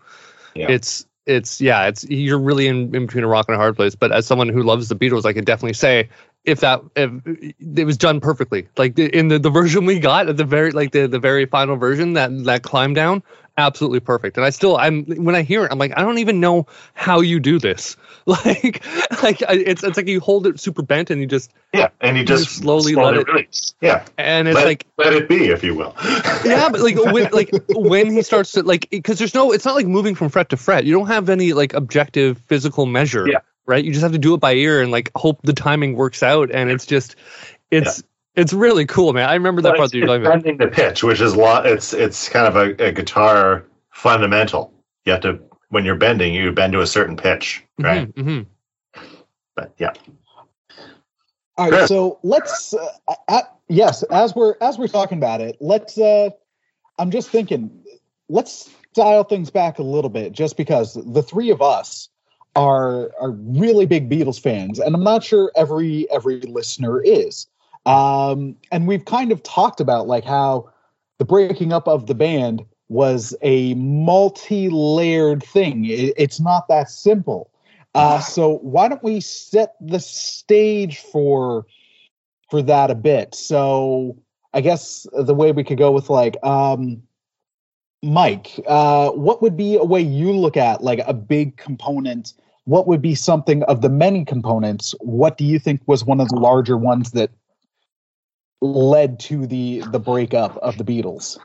It's. 0.69 1.05
It's. 1.25 1.61
Yeah. 1.61 1.87
It's. 1.87 2.03
You're 2.03 2.39
really 2.39 2.67
in, 2.67 2.95
in 2.95 3.05
between 3.05 3.23
a 3.23 3.27
rock 3.27 3.45
and 3.47 3.55
a 3.55 3.57
hard 3.57 3.75
place. 3.75 3.95
But 3.95 4.11
as 4.11 4.25
someone 4.25 4.49
who 4.49 4.63
loves 4.63 4.89
the 4.89 4.95
Beatles, 4.95 5.25
I 5.25 5.33
could 5.33 5.45
definitely 5.45 5.73
say 5.73 6.09
if 6.45 6.59
that 6.61 6.81
if 6.95 7.11
it 7.25 7.85
was 7.85 7.97
done 7.97 8.19
perfectly, 8.19 8.67
like 8.77 8.95
the, 8.95 9.05
in 9.15 9.29
the 9.29 9.39
the 9.39 9.49
version 9.49 9.85
we 9.85 9.99
got 9.99 10.27
at 10.27 10.37
the 10.37 10.43
very 10.43 10.71
like 10.71 10.91
the 10.91 11.07
the 11.07 11.19
very 11.19 11.45
final 11.45 11.75
version 11.77 12.13
that 12.13 12.31
that 12.45 12.63
climb 12.63 12.93
down, 12.93 13.23
absolutely 13.57 14.01
perfect. 14.01 14.35
And 14.37 14.45
I 14.45 14.49
still 14.49 14.75
I'm 14.77 15.05
when 15.05 15.35
I 15.35 15.41
hear 15.43 15.63
it, 15.65 15.71
I'm 15.71 15.77
like 15.77 15.93
I 15.97 16.01
don't 16.01 16.17
even 16.17 16.39
know 16.39 16.67
how 16.93 17.21
you 17.21 17.39
do 17.39 17.59
this. 17.59 17.95
Like 18.25 18.85
like 19.21 19.41
I- 19.49 19.55
it's 19.65 19.83
it's 19.83 19.97
like 19.97 20.07
you 20.07 20.21
hold 20.21 20.47
it 20.47 20.57
super 20.57 20.81
bent 20.81 21.09
and 21.09 21.19
you 21.19 21.27
just 21.27 21.51
Yeah, 21.73 21.89
and 21.99 22.17
you 22.17 22.23
just 22.23 22.45
just 22.45 22.55
slowly 22.59 22.95
let 22.95 23.15
it- 23.15 23.27
release. 23.27 23.75
Yeah, 23.81 24.05
and 24.17 24.47
it's 24.47 24.55
let, 24.55 24.65
like 24.65 24.85
let 24.97 25.11
it 25.11 25.27
be, 25.27 25.47
if 25.49 25.61
you 25.61 25.75
will. 25.75 25.93
yeah, 26.45 26.69
but 26.69 26.79
like 26.79 26.95
when 26.95 27.29
like 27.31 27.51
when 27.69 28.11
he 28.11 28.21
starts 28.21 28.53
to 28.53 28.63
like 28.63 28.89
because 28.91 29.19
there's 29.19 29.33
no 29.33 29.51
it's 29.51 29.65
not 29.65 29.75
like 29.75 29.87
moving 29.87 30.15
from 30.15 30.29
fret 30.29 30.47
to 30.49 30.57
fret. 30.57 30.85
You 30.85 30.93
don't 30.93 31.07
have 31.07 31.27
any 31.27 31.51
like 31.51 31.73
objective 31.73 32.41
physical 32.47 32.85
measure. 32.85 33.27
Yeah. 33.27 33.39
Right. 33.65 33.83
You 33.83 33.91
just 33.91 34.03
have 34.03 34.11
to 34.11 34.17
do 34.17 34.33
it 34.33 34.39
by 34.39 34.53
ear 34.53 34.81
and 34.81 34.91
like 34.91 35.11
hope 35.15 35.41
the 35.43 35.53
timing 35.53 35.95
works 35.95 36.21
out. 36.21 36.51
And 36.51 36.69
it's 36.69 36.85
just 36.85 37.15
it's 37.71 38.03
it's 38.35 38.51
really 38.51 38.85
cool, 38.85 39.13
man. 39.13 39.29
I 39.29 39.35
remember 39.35 39.61
that 39.61 39.69
But 39.69 39.77
part 39.77 39.85
it's, 39.85 39.91
that 39.93 39.97
you're 39.99 40.15
it's 40.15 40.27
bending 40.27 40.57
the 40.57 40.67
pitch, 40.67 41.03
which 41.03 41.21
is 41.21 41.35
lo- 41.35 41.63
it's 41.63 41.93
it's 41.93 42.27
kind 42.29 42.47
of 42.47 42.55
a, 42.55 42.87
a 42.87 42.91
guitar 42.91 43.65
fundamental. 43.91 44.73
You 45.05 45.13
have 45.13 45.21
to 45.21 45.39
when 45.69 45.85
you're 45.85 45.95
bending, 45.95 46.33
you 46.33 46.51
bend 46.51 46.73
to 46.73 46.81
a 46.81 46.87
certain 46.87 47.15
pitch, 47.17 47.63
right? 47.79 48.13
Mhm, 48.13 48.45
mhm. 48.93 49.09
But 49.55 49.73
yeah, 49.77 49.93
All 51.57 51.69
right, 51.69 51.79
Sure. 51.79 51.87
so 51.87 52.19
let's. 52.23 52.73
Uh, 52.73 52.87
at, 53.27 53.55
yes, 53.69 54.03
as 54.03 54.35
we're 54.35 54.55
as 54.61 54.77
we're 54.77 54.87
talking 54.87 55.17
about 55.17 55.41
it, 55.41 55.57
let's. 55.59 55.97
Uh, 55.97 56.31
I'm 56.99 57.11
just 57.11 57.29
thinking, 57.29 57.83
let's 58.29 58.69
dial 58.93 59.23
things 59.23 59.49
back 59.51 59.79
a 59.79 59.83
little 59.83 60.09
bit, 60.09 60.31
just 60.31 60.57
because 60.57 60.93
the 60.93 61.23
three 61.23 61.51
of 61.51 61.61
us 61.61 62.09
are 62.55 63.11
are 63.19 63.31
really 63.31 63.85
big 63.85 64.09
Beatles 64.09 64.39
fans, 64.39 64.79
and 64.79 64.95
I'm 64.95 65.03
not 65.03 65.23
sure 65.23 65.51
every 65.55 66.09
every 66.11 66.41
listener 66.41 67.01
is. 67.01 67.47
Um, 67.85 68.55
and 68.71 68.87
we've 68.87 69.05
kind 69.05 69.31
of 69.31 69.43
talked 69.43 69.81
about 69.81 70.07
like 70.07 70.23
how 70.23 70.71
the 71.19 71.25
breaking 71.25 71.73
up 71.73 71.87
of 71.87 72.07
the 72.07 72.15
band 72.15 72.65
was 72.89 73.35
a 73.41 73.73
multi-layered 73.73 75.43
thing. 75.43 75.85
It, 75.85 76.13
it's 76.15 76.39
not 76.39 76.67
that 76.67 76.89
simple. 76.89 77.49
Uh, 77.95 78.19
so 78.21 78.57
why 78.57 78.87
don't 78.87 79.03
we 79.03 79.19
set 79.19 79.75
the 79.81 79.99
stage 79.99 80.99
for 80.99 81.65
for 82.49 82.61
that 82.61 82.91
a 82.91 82.95
bit? 82.95 83.35
So 83.35 84.17
I 84.53 84.61
guess 84.61 85.07
the 85.11 85.33
way 85.33 85.51
we 85.51 85.63
could 85.63 85.77
go 85.77 85.91
with 85.91 86.09
like 86.09 86.37
um, 86.43 87.01
Mike, 88.03 88.59
uh, 88.67 89.09
what 89.11 89.41
would 89.41 89.57
be 89.57 89.75
a 89.75 89.83
way 89.83 90.01
you 90.01 90.31
look 90.33 90.57
at 90.57 90.83
like 90.83 90.99
a 91.07 91.13
big 91.13 91.57
component? 91.57 92.33
What 92.65 92.87
would 92.87 93.01
be 93.01 93.15
something 93.15 93.63
of 93.63 93.81
the 93.81 93.89
many 93.89 94.23
components? 94.25 94.95
What 94.99 95.37
do 95.37 95.43
you 95.43 95.59
think 95.59 95.81
was 95.85 96.05
one 96.05 96.21
of 96.21 96.29
the 96.29 96.37
larger 96.37 96.77
ones 96.77 97.11
that 97.11 97.29
led 98.61 99.19
to 99.21 99.45
the 99.45 99.83
the 99.91 99.99
breakup 99.99 100.57
of 100.57 100.77
the 100.77 100.83
Beatles? 100.83 101.37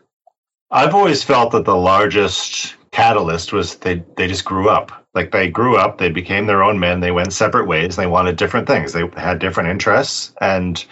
I've 0.70 0.94
always 0.94 1.25
felt 1.25 1.52
that 1.52 1.64
the 1.64 1.76
largest 1.76 2.76
catalyst 2.90 3.52
was 3.52 3.76
they 3.76 4.04
they 4.16 4.28
just 4.28 4.44
grew 4.44 4.68
up. 4.68 4.92
Like 5.14 5.32
they 5.32 5.50
grew 5.50 5.76
up, 5.76 5.98
they 5.98 6.10
became 6.10 6.46
their 6.46 6.62
own 6.62 6.78
men. 6.78 7.00
They 7.00 7.10
went 7.10 7.32
separate 7.32 7.66
ways. 7.66 7.96
They 7.96 8.06
wanted 8.06 8.37
different 8.37 8.68
things. 8.68 8.92
They 8.92 9.08
had 9.16 9.40
different 9.40 9.70
interests, 9.70 10.32
and 10.40 10.84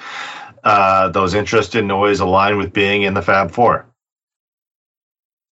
uh, 0.64 1.08
those 1.10 1.34
interests 1.34 1.70
didn't 1.70 1.92
always 1.92 2.18
align 2.18 2.56
with 2.58 2.72
being 2.72 3.02
in 3.02 3.14
the 3.14 3.22
Fab 3.22 3.52
Four. 3.52 3.86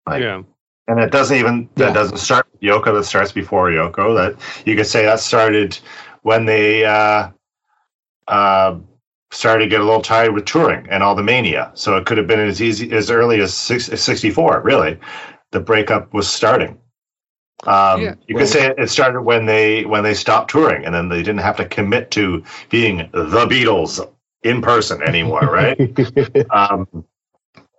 Like, 0.07 0.23
Yeah. 0.23 0.43
and 0.89 0.99
it 0.99 1.13
doesn't 1.13 1.37
even 1.37 1.69
Yeah. 1.77 1.87
that 1.87 1.95
doesn't 1.95 2.17
start 2.19 2.44
with 2.44 2.44
Yoko. 2.65 2.95
That 2.95 3.05
starts 3.05 3.33
before 3.33 3.71
Yoko. 3.71 4.15
That 4.17 4.41
you 4.67 4.77
could 4.77 4.87
say 4.87 5.05
that 5.05 5.21
started 5.21 5.79
when 6.23 6.47
they 6.47 6.85
uh, 6.85 7.31
uh, 8.29 8.79
started 9.31 9.65
to 9.65 9.71
get 9.71 9.81
a 9.81 9.85
little 9.85 10.03
tired 10.03 10.33
with 10.33 10.45
touring 10.47 10.87
and 10.91 11.03
all 11.03 11.15
the 11.15 11.23
mania. 11.23 11.71
So 11.75 11.97
it 11.97 12.07
could 12.07 12.19
have 12.19 12.27
been 12.27 12.41
as 12.41 12.63
easy 12.63 12.93
as 12.93 13.11
early 13.11 13.41
as 13.41 13.53
six, 13.55 13.87
64. 13.87 14.63
Really, 14.63 14.99
the 15.51 15.61
breakup 15.61 16.15
was 16.15 16.29
starting. 16.29 16.79
Um, 17.67 18.03
Yeah, 18.03 18.15
you 18.27 18.37
right. 18.37 18.43
could 18.43 18.49
say 18.49 18.67
it- 18.67 18.79
it 18.79 18.91
started 18.91 19.23
when 19.23 19.47
they 19.47 19.85
when 19.85 20.03
they 20.03 20.15
stopped 20.15 20.51
touring, 20.51 20.85
and 20.85 20.95
then 20.95 21.09
they 21.09 21.23
didn't 21.23 21.41
have 21.41 21.57
to 21.57 21.65
commit 21.67 22.11
to 22.13 22.43
being 22.71 23.09
the 23.13 23.47
Beatles 23.47 24.07
in 24.43 24.61
person 24.63 25.03
anymore, 25.03 25.41
right? 25.41 25.79
um, 26.51 26.87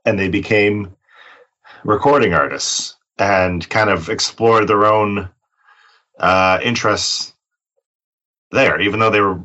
and 0.06 0.20
they 0.20 0.30
became 0.30 0.96
recording 1.84 2.34
artists 2.34 2.95
and 3.18 3.68
kind 3.70 3.90
of 3.90 4.10
explored 4.10 4.68
their 4.68 4.86
own 4.86 5.30
uh, 6.20 6.60
interests 6.64 7.34
there, 8.52 8.80
even 8.80 9.00
though 9.00 9.10
they 9.10 9.22
were 9.22 9.40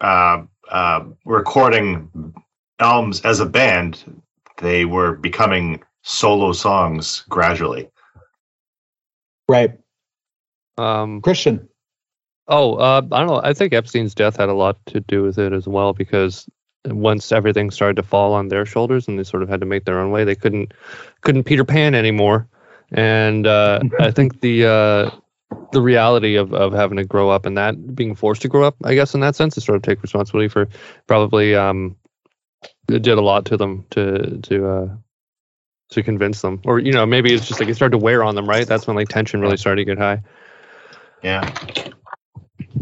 uh, 0.00 0.42
uh, 0.70 1.04
recording 1.24 2.34
albums 2.78 3.20
as 3.22 3.40
a 3.40 3.46
band, 3.46 4.22
they 4.58 4.84
were 4.84 5.12
becoming 5.12 5.82
solo 6.02 6.52
songs 6.52 7.24
gradually. 7.28 7.88
right, 9.48 9.78
Um. 10.78 11.20
Christian. 11.20 11.68
Oh, 12.48 12.74
uh, 12.76 13.02
I 13.10 13.18
don't 13.18 13.26
know. 13.26 13.40
I 13.42 13.54
think 13.54 13.72
Epstein's 13.72 14.14
death 14.14 14.36
had 14.36 14.48
a 14.48 14.54
lot 14.54 14.78
to 14.86 15.00
do 15.00 15.24
with 15.24 15.36
it 15.36 15.52
as 15.52 15.66
well 15.66 15.92
because 15.92 16.48
once 16.84 17.32
everything 17.32 17.72
started 17.72 17.96
to 17.96 18.04
fall 18.04 18.34
on 18.34 18.48
their 18.48 18.64
shoulders 18.64 19.08
and 19.08 19.18
they 19.18 19.24
sort 19.24 19.42
of 19.42 19.48
had 19.48 19.58
to 19.60 19.66
make 19.66 19.84
their 19.84 19.98
own 19.98 20.12
way, 20.12 20.22
they 20.22 20.36
couldn't 20.36 20.72
couldn't 21.22 21.42
Peter 21.44 21.64
Pan 21.64 21.94
anymore. 21.94 22.48
And 22.92 23.46
uh, 23.46 23.80
I 23.98 24.10
think 24.10 24.40
the 24.40 24.66
uh, 24.66 25.10
the 25.72 25.82
reality 25.82 26.36
of, 26.36 26.54
of 26.54 26.72
having 26.72 26.96
to 26.96 27.04
grow 27.04 27.30
up 27.30 27.46
and 27.46 27.56
that 27.56 27.94
being 27.94 28.14
forced 28.14 28.42
to 28.42 28.48
grow 28.48 28.64
up, 28.64 28.76
I 28.84 28.94
guess 28.94 29.14
in 29.14 29.20
that 29.20 29.36
sense, 29.36 29.54
to 29.54 29.60
sort 29.60 29.76
of 29.76 29.82
take 29.82 30.02
responsibility 30.02 30.48
for 30.48 30.68
probably 31.06 31.54
um, 31.54 31.96
did 32.86 33.08
a 33.08 33.20
lot 33.20 33.44
to 33.46 33.56
them 33.56 33.84
to 33.90 34.38
to 34.42 34.68
uh, 34.68 34.88
to 35.90 36.02
convince 36.02 36.42
them, 36.42 36.60
or 36.64 36.78
you 36.78 36.92
know 36.92 37.06
maybe 37.06 37.32
it's 37.32 37.46
just 37.46 37.60
like 37.60 37.68
it 37.68 37.74
started 37.74 37.98
to 37.98 38.04
wear 38.04 38.22
on 38.22 38.34
them, 38.34 38.48
right? 38.48 38.66
That's 38.66 38.86
when 38.86 38.96
like 38.96 39.08
tension 39.08 39.40
really 39.40 39.56
started 39.56 39.84
to 39.84 39.84
get 39.84 39.98
high. 39.98 40.22
Yeah. 41.22 41.52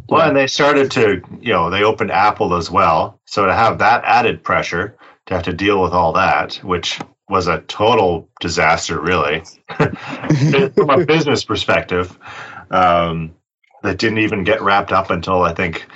Well, 0.08 0.28
and 0.28 0.36
they 0.36 0.46
started 0.46 0.90
to, 0.92 1.22
you 1.40 1.52
know, 1.52 1.70
they 1.70 1.82
opened 1.82 2.10
Apple 2.10 2.54
as 2.54 2.70
well. 2.70 3.20
So 3.24 3.46
to 3.46 3.54
have 3.54 3.78
that 3.78 4.04
added 4.04 4.42
pressure 4.42 4.96
to 5.26 5.34
have 5.34 5.44
to 5.44 5.52
deal 5.52 5.82
with 5.82 5.92
all 5.92 6.12
that, 6.12 6.56
which 6.56 7.00
was 7.28 7.46
a 7.46 7.60
total 7.62 8.28
disaster, 8.40 9.00
really, 9.00 9.42
from 10.74 10.90
a 10.90 11.06
business 11.06 11.44
perspective, 11.44 12.18
um, 12.70 13.34
that 13.82 13.98
didn't 13.98 14.18
even 14.18 14.44
get 14.44 14.62
wrapped 14.62 14.92
up 14.92 15.10
until 15.10 15.42
I 15.42 15.54
think 15.54 15.86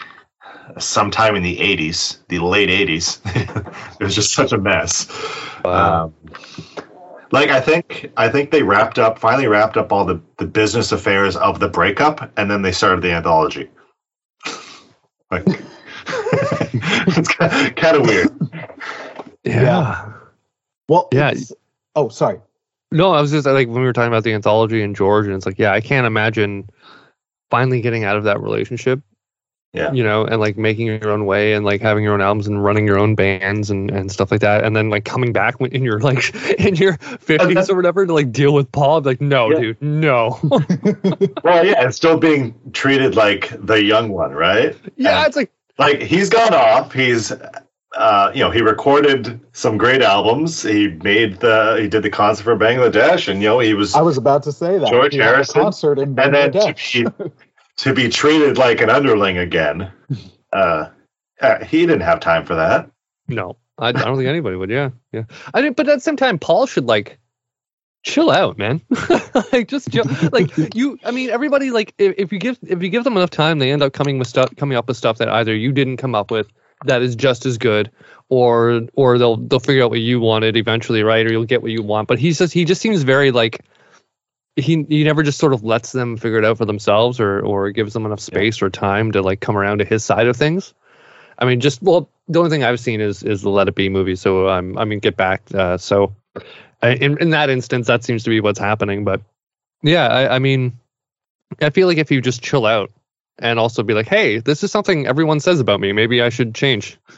sometime 0.78 1.35
in 1.37 1.42
the 1.42 1.58
80s, 1.58 2.18
the 2.28 2.38
late 2.38 2.68
80s. 2.68 3.20
it 4.00 4.04
was 4.04 4.14
just 4.14 4.32
such 4.32 4.52
a 4.52 4.58
mess. 4.58 5.08
Um, 5.64 6.14
like 7.30 7.50
I 7.50 7.61
think 7.61 8.11
I 8.16 8.28
think 8.28 8.50
they 8.50 8.62
wrapped 8.62 8.99
up 8.99 9.18
finally 9.18 9.49
wrapped 9.49 9.76
up 9.76 9.92
all 9.92 10.04
the, 10.04 10.20
the 10.38 10.47
business 10.47 10.92
affairs 10.92 11.37
of 11.37 11.61
the 11.61 11.68
breakup 11.68 12.30
and 12.38 12.50
then 12.50 12.62
they 12.62 12.73
started 12.73 13.02
the 13.02 13.12
anthology. 13.12 13.68
like 15.30 15.44
it's 16.06 17.28
kind 17.28 17.97
of 17.97 18.02
weird. 18.06 18.28
yeah. 19.44 20.12
Well, 20.88 21.09
Yeah. 21.12 21.35
Oh, 21.95 22.09
sorry. 22.09 22.40
No, 22.90 23.12
I 23.12 23.21
was 23.21 23.30
just 23.30 23.47
like 23.47 23.66
when 23.68 23.80
we 23.80 23.87
were 23.87 23.92
talking 23.92 24.09
about 24.09 24.25
the 24.25 24.33
anthology 24.33 24.83
and 24.83 24.97
George, 24.97 25.26
and 25.26 25.35
it's 25.35 25.45
like, 25.47 25.59
yeah, 25.59 25.73
I 25.73 25.80
can't 25.80 26.07
imagine 26.07 26.71
finally 27.50 27.80
getting 27.83 28.04
out 28.04 28.16
of 28.16 28.25
that 28.25 28.40
relationship. 28.40 29.00
Yeah. 29.75 29.92
You 29.92 30.02
know, 30.02 30.25
and 30.25 30.40
like 30.40 30.57
making 30.57 30.87
your 30.87 31.11
own 31.11 31.26
way 31.26 31.52
and 31.52 31.62
like 31.62 31.83
having 31.83 32.02
your 32.02 32.14
own 32.14 32.23
albums 32.23 32.47
and 32.47 32.64
running 32.64 32.87
your 32.87 32.99
own 32.99 33.14
bands 33.14 33.68
and, 33.68 33.90
and 33.90 34.11
stuff 34.11 34.30
like 34.30 34.40
that. 34.40 34.64
And 34.64 34.75
then 34.75 34.88
like 34.88 35.04
coming 35.04 35.30
back 35.35 35.57
in 35.61 35.85
your 35.85 36.00
like 36.00 36.35
in 36.59 36.75
your 36.76 36.95
fifties 36.97 37.68
or 37.68 37.76
whatever 37.76 38.07
to 38.07 38.12
like 38.14 38.33
deal 38.33 38.54
with 38.54 38.73
Paul. 38.73 38.97
I'm 38.99 39.04
like, 39.04 39.21
no, 39.21 39.50
Yeah. 39.50 39.59
dude, 39.61 39.83
no. 39.83 40.38
Well, 41.45 41.66
yeah, 41.66 41.83
and 41.83 41.95
still 41.95 42.16
being 42.18 42.54
treated 42.73 43.14
like 43.14 43.50
the 43.64 43.83
young 43.83 44.09
one, 44.09 44.33
right? 44.33 44.75
yeah, 44.97 45.18
And- 45.18 45.26
it's 45.26 45.37
like 45.37 45.50
Like 45.76 46.00
he's 46.00 46.30
gone 46.30 46.54
off. 46.54 46.95
He's 46.95 47.30
uh, 47.97 48.30
you 48.35 48.40
know, 48.40 48.50
he 48.50 48.61
recorded 48.61 49.40
some 49.52 49.78
great 49.78 50.02
albums. 50.02 50.62
He 50.62 50.88
made 50.88 51.40
the 51.40 51.78
he 51.80 51.88
did 51.88 52.02
the 52.02 52.11
concert 52.11 52.45
for 52.45 52.57
Bangladesh, 52.57 53.28
and 53.28 53.40
you 53.42 53.49
know, 53.49 53.59
he 53.59 53.75
was 53.75 53.95
I 53.95 54.02
was 54.02 54.18
about 54.18 54.42
to 54.45 54.52
say 54.52 54.78
that 54.78 54.88
George 54.88 55.14
He 55.14 55.18
had 55.18 55.28
a 55.28 55.33
Harrison, 55.33 55.62
concert 55.62 55.99
in 55.99 56.18
and 56.18 56.35
then 56.35 56.52
to 56.52 56.59
Bangladesh. 56.59 57.14
be 57.16 57.33
to 57.78 57.95
be 57.95 58.09
treated 58.09 58.59
like 58.59 58.80
an 58.80 58.90
underling 58.90 59.38
again. 59.38 59.90
Uh, 60.50 60.88
uh, 61.42 61.62
he 61.62 61.80
didn't 61.80 62.00
have 62.00 62.21
time 62.21 62.47
for 62.47 62.54
that. 62.54 62.90
No, 63.28 63.59
I, 63.76 63.88
I 63.88 63.92
don't 63.92 64.16
think 64.16 64.30
anybody 64.30 64.57
would. 64.57 64.71
Yeah, 64.71 64.92
yeah. 65.12 65.25
I 65.52 65.61
didn't, 65.61 65.76
but 65.76 65.87
at 65.90 65.97
the 65.97 66.00
same 66.00 66.16
time, 66.16 66.38
Paul 66.38 66.66
should 66.66 66.87
like 66.87 67.18
chill 68.02 68.30
out, 68.30 68.57
man. 68.57 68.80
like 69.52 69.68
just 69.68 69.92
chill. 69.92 70.07
like 70.33 70.75
you. 70.75 70.99
I 71.04 71.11
mean, 71.11 71.28
everybody 71.28 71.71
like 71.71 71.92
if, 71.99 72.14
if 72.16 72.33
you 72.33 72.38
give 72.38 72.59
if 72.62 72.83
you 72.83 72.88
give 72.88 73.04
them 73.04 73.18
enough 73.18 73.28
time, 73.28 73.59
they 73.59 73.71
end 73.71 73.83
up 73.83 73.92
coming 73.92 74.18
with 74.18 74.26
stuff, 74.26 74.57
coming 74.57 74.78
up 74.78 74.88
with 74.88 74.97
stuff 74.97 75.18
that 75.18 75.28
either 75.28 75.54
you 75.54 75.71
didn't 75.71 75.99
come 75.99 76.14
up 76.14 76.30
with 76.30 76.49
that 76.85 77.02
is 77.02 77.16
just 77.16 77.47
as 77.47 77.58
good, 77.58 77.90
or 78.28 78.82
or 78.94 79.18
they'll 79.18 79.37
they'll 79.37 79.61
figure 79.61 79.85
out 79.85 79.90
what 79.90 80.00
you 80.00 80.20
wanted 80.20 80.56
eventually, 80.56 81.02
right? 81.02 81.26
Or 81.26 81.32
you'll 81.32 81.44
get 81.44 81.62
what 81.62 81.73
you 81.73 81.82
want. 81.82 82.08
But 82.08 82.18
he 82.18 82.32
just 82.32 82.52
he 82.52 82.64
just 82.64 82.80
seems 82.80 83.02
very 83.02 83.30
like. 83.30 83.64
He, 84.56 84.85
he 84.88 85.04
never 85.04 85.23
just 85.23 85.38
sort 85.38 85.52
of 85.52 85.62
lets 85.62 85.92
them 85.92 86.16
figure 86.16 86.38
it 86.38 86.44
out 86.44 86.58
for 86.58 86.64
themselves 86.64 87.20
or 87.20 87.38
or 87.40 87.70
gives 87.70 87.92
them 87.92 88.04
enough 88.04 88.18
space 88.18 88.61
or 88.61 88.68
time 88.68 89.12
to 89.12 89.23
like 89.23 89.38
come 89.38 89.56
around 89.56 89.78
to 89.78 89.85
his 89.85 90.04
side 90.04 90.26
of 90.26 90.37
things. 90.37 90.75
I 91.38 91.44
mean, 91.44 91.61
just 91.61 91.80
well, 91.80 92.08
the 92.26 92.40
only 92.40 92.50
thing 92.50 92.64
I've 92.64 92.80
seen 92.80 93.00
is 93.00 93.23
is 93.23 93.42
the 93.42 93.50
Let 93.50 93.68
It 93.68 93.76
Be 93.76 93.88
movie. 93.88 94.16
So 94.16 94.49
um, 94.49 94.76
I 94.76 94.85
mean, 94.85 94.99
Get 94.99 95.16
Back. 95.16 95.42
Uh, 95.54 95.78
so 95.78 96.12
uh, 96.82 96.88
in 96.88 97.18
in 97.18 97.30
that 97.30 97.50
instance, 97.50 97.87
that 97.87 98.02
seems 98.02 98.25
to 98.25 98.30
be 98.30 98.40
what's 98.40 98.58
happening. 98.58 99.04
But 99.04 99.20
yeah, 99.82 100.08
I, 100.08 100.37
I 100.37 100.38
mean, 100.40 100.76
I 101.61 101.70
feel 101.70 101.87
like 101.87 101.99
if 101.99 102.11
you 102.11 102.20
just 102.20 102.42
chill 102.42 102.66
out 102.66 102.90
and 103.38 103.59
also 103.59 103.83
be 103.83 103.95
like, 103.95 104.09
hey, 104.09 104.38
this 104.38 104.62
is 104.64 104.71
something 104.73 105.07
everyone 105.07 105.40
says 105.40 105.61
about 105.61 105.80
me. 105.80 105.92
Maybe 105.92 106.21
I 106.23 106.28
should 106.28 106.54
change. 106.54 106.99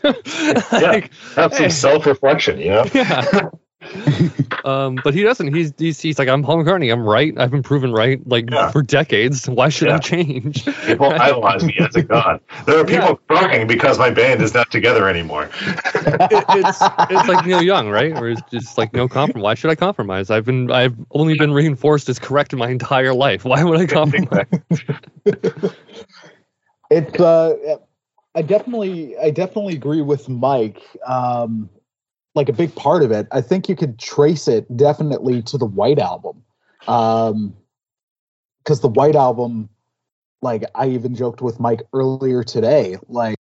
Like, 0.73 1.11
Have 1.37 1.53
some 1.55 1.65
Hey. 1.65 1.69
self 1.69 2.07
reflection, 2.07 2.59
you 2.59 2.71
know. 2.71 2.85
yeah. 2.95 3.51
um, 4.65 5.01
but 5.01 5.15
he 5.15 5.23
doesn't. 5.23 5.55
He's, 5.55 5.73
he's 5.79 6.01
he's 6.01 6.19
like, 6.19 6.29
I'm 6.29 6.43
Paul 6.43 6.59
McCartney. 6.63 6.93
I'm 6.93 7.03
right. 7.03 7.33
I've 7.39 7.51
been 7.51 7.63
proven 7.63 7.93
right 7.93 8.21
like 8.27 8.51
Yeah. 8.51 8.71
for 8.71 8.83
decades. 8.83 9.49
Why 9.49 9.69
should 9.69 9.89
I 9.89 9.99
change? 9.99 10.65
People 10.87 11.11
idolize 11.11 11.65
me 11.65 11.77
as 11.81 11.95
a 11.97 12.03
god. 12.03 12.41
There 12.67 12.79
are 12.79 12.85
people 12.85 13.17
crying 13.29 13.67
because 13.67 13.99
my 13.99 14.11
band 14.11 14.43
is 14.43 14.55
not 14.55 14.71
together 14.71 15.09
anymore. 15.09 15.49
it, 15.65 16.45
it's 16.51 16.79
it's 17.11 17.29
like 17.29 17.45
Neil 17.47 17.63
Young, 17.63 17.89
right? 17.89 18.15
Where 18.15 18.29
it's 18.31 18.43
just 18.51 18.77
like 18.79 18.93
no 18.95 19.09
compromise. 19.09 19.43
Why 19.43 19.55
should 19.55 19.71
I 19.71 19.75
compromise? 19.77 20.31
I've 20.31 20.45
been 20.45 20.71
I've 20.71 20.97
only 21.13 21.35
been 21.35 21.53
reinforced 21.53 22.09
as 22.09 22.19
correct 22.19 22.53
in 22.53 22.59
my 22.59 22.69
entire 22.71 23.15
life. 23.15 23.45
Why 23.45 23.63
would 23.65 23.81
I 23.81 23.87
compromise? 23.87 24.47
it's 26.91 27.21
uh 27.21 27.77
i 28.35 28.43
definitely 28.43 29.17
i 29.19 29.31
definitely 29.31 29.75
agree 29.75 30.03
with 30.03 30.29
mike 30.29 30.83
um 31.07 31.69
like 32.35 32.49
a 32.49 32.53
big 32.53 32.75
part 32.75 33.03
of 33.03 33.11
it 33.11 33.27
i 33.33 33.41
think 33.41 33.69
you 33.69 33.77
could 33.77 33.99
trace 33.99 34.47
it 34.49 34.77
definitely 34.77 35.43
to 35.43 35.59
the 35.59 35.67
white 35.67 35.99
album. 35.99 36.43
Um 36.87 37.55
because 38.65 38.81
the 38.81 38.89
white 38.89 39.17
album 39.17 39.69
like 40.43 40.65
i 40.75 40.87
even 40.89 41.15
joked 41.15 41.43
with 41.43 41.59
mike 41.61 41.83
earlier 41.93 42.43
today 42.43 42.97
like 43.09 43.37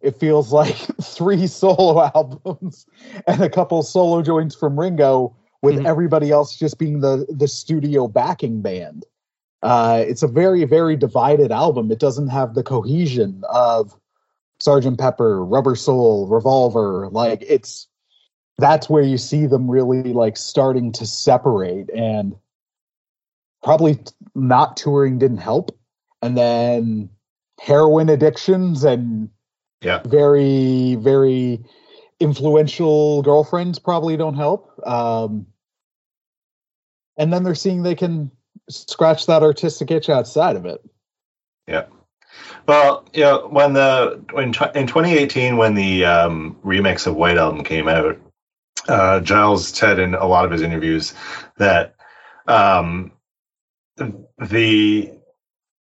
it 0.00 0.18
feels 0.18 0.52
like 0.52 0.74
three 1.02 1.46
solo 1.46 2.10
albums 2.14 2.86
and 3.26 3.40
a 3.42 3.48
couple 3.48 3.82
solo 3.82 4.22
joints 4.22 4.54
from 4.54 4.78
ringo 4.78 5.34
with 5.62 5.76
Mhm. 5.76 5.86
everybody 5.86 6.30
else 6.30 6.56
just 6.56 6.78
being 6.78 7.00
the 7.00 7.24
the 7.30 7.46
studio 7.48 8.08
backing 8.08 8.60
band. 8.62 9.06
Uh, 9.62 10.02
it's 10.06 10.24
a 10.24 10.26
very 10.26 10.64
very 10.64 10.96
divided 10.96 11.52
album. 11.52 11.90
It 11.92 12.00
doesn't 12.00 12.28
have 12.28 12.54
the 12.54 12.64
cohesion 12.64 13.42
of 13.48 13.96
sergeant 14.62 14.96
pepper 14.96 15.44
rubber 15.44 15.74
soul 15.74 16.28
revolver 16.28 17.08
like 17.10 17.42
it's 17.48 17.88
that's 18.58 18.88
where 18.88 19.02
you 19.02 19.18
see 19.18 19.46
them 19.46 19.68
really 19.68 20.12
like 20.12 20.36
starting 20.36 20.92
to 20.92 21.04
separate 21.04 21.90
and 21.90 22.36
probably 23.64 23.98
not 24.36 24.76
touring 24.76 25.18
didn't 25.18 25.38
help. 25.38 25.76
And 26.20 26.36
then 26.36 27.10
heroin 27.60 28.08
addictions 28.08 28.84
and 28.84 29.30
Yeah. 29.82 30.00
very 30.04 30.94
very 30.94 31.64
influential 32.20 33.22
girlfriends 33.22 33.80
probably 33.80 34.16
don't 34.16 34.36
help. 34.36 34.70
Um 34.86 35.44
and 37.16 37.32
then 37.32 37.42
they're 37.42 37.56
seeing 37.56 37.82
they 37.82 37.96
can 37.96 38.30
scratch 38.68 39.26
that 39.26 39.42
artistic 39.42 39.90
itch 39.90 40.08
outside 40.08 40.54
of 40.54 40.66
it 40.66 40.84
Well, 42.66 43.04
you 43.12 43.22
know, 43.22 43.48
when 43.48 43.72
the 43.72 44.22
when 44.32 44.48
in 44.74 44.86
2018 44.86 45.56
when 45.56 45.74
the 45.74 46.04
um, 46.04 46.56
remix 46.64 47.06
of 47.06 47.16
White 47.16 47.38
Album 47.38 47.64
came 47.64 47.88
out, 47.88 48.18
uh, 48.88 49.20
Giles 49.20 49.68
said 49.68 49.98
in 49.98 50.14
a 50.14 50.26
lot 50.26 50.44
of 50.44 50.50
his 50.50 50.62
interviews 50.62 51.14
that 51.58 51.94
um, 52.46 53.12
the 54.38 55.12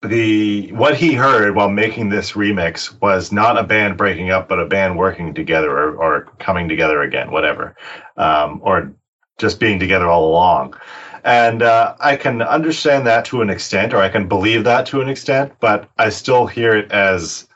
the 0.01 0.71
what 0.71 0.95
he 0.95 1.13
heard 1.13 1.55
while 1.55 1.69
making 1.69 2.09
this 2.09 2.31
remix 2.31 2.99
was 3.01 3.31
not 3.31 3.57
a 3.57 3.63
band 3.63 3.97
breaking 3.97 4.31
up, 4.31 4.47
but 4.47 4.59
a 4.59 4.65
band 4.65 4.97
working 4.97 5.33
together 5.33 5.69
or, 5.71 5.95
or 5.97 6.21
coming 6.39 6.69
together 6.69 7.01
again, 7.01 7.31
whatever, 7.31 7.75
um, 8.15 8.61
or 8.63 8.93
just 9.37 9.59
being 9.59 9.79
together 9.79 10.07
all 10.07 10.29
along. 10.29 10.75
And 11.23 11.61
uh, 11.61 11.95
I 11.99 12.15
can 12.15 12.41
understand 12.41 13.05
that 13.07 13.25
to 13.25 13.41
an 13.41 13.49
extent, 13.49 13.93
or 13.93 13.97
I 14.01 14.09
can 14.09 14.27
believe 14.27 14.63
that 14.63 14.85
to 14.87 15.01
an 15.01 15.09
extent, 15.09 15.53
but 15.59 15.89
I 15.97 16.09
still 16.09 16.47
hear 16.47 16.75
it 16.75 16.91
as 16.91 17.47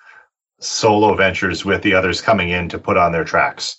solo 0.60 1.13
ventures 1.15 1.65
with 1.65 1.82
the 1.84 1.93
others 1.93 2.21
coming 2.21 2.49
in 2.49 2.69
to 2.69 2.78
put 2.78 2.97
on 2.97 3.12
their 3.12 3.23
tracks. 3.26 3.78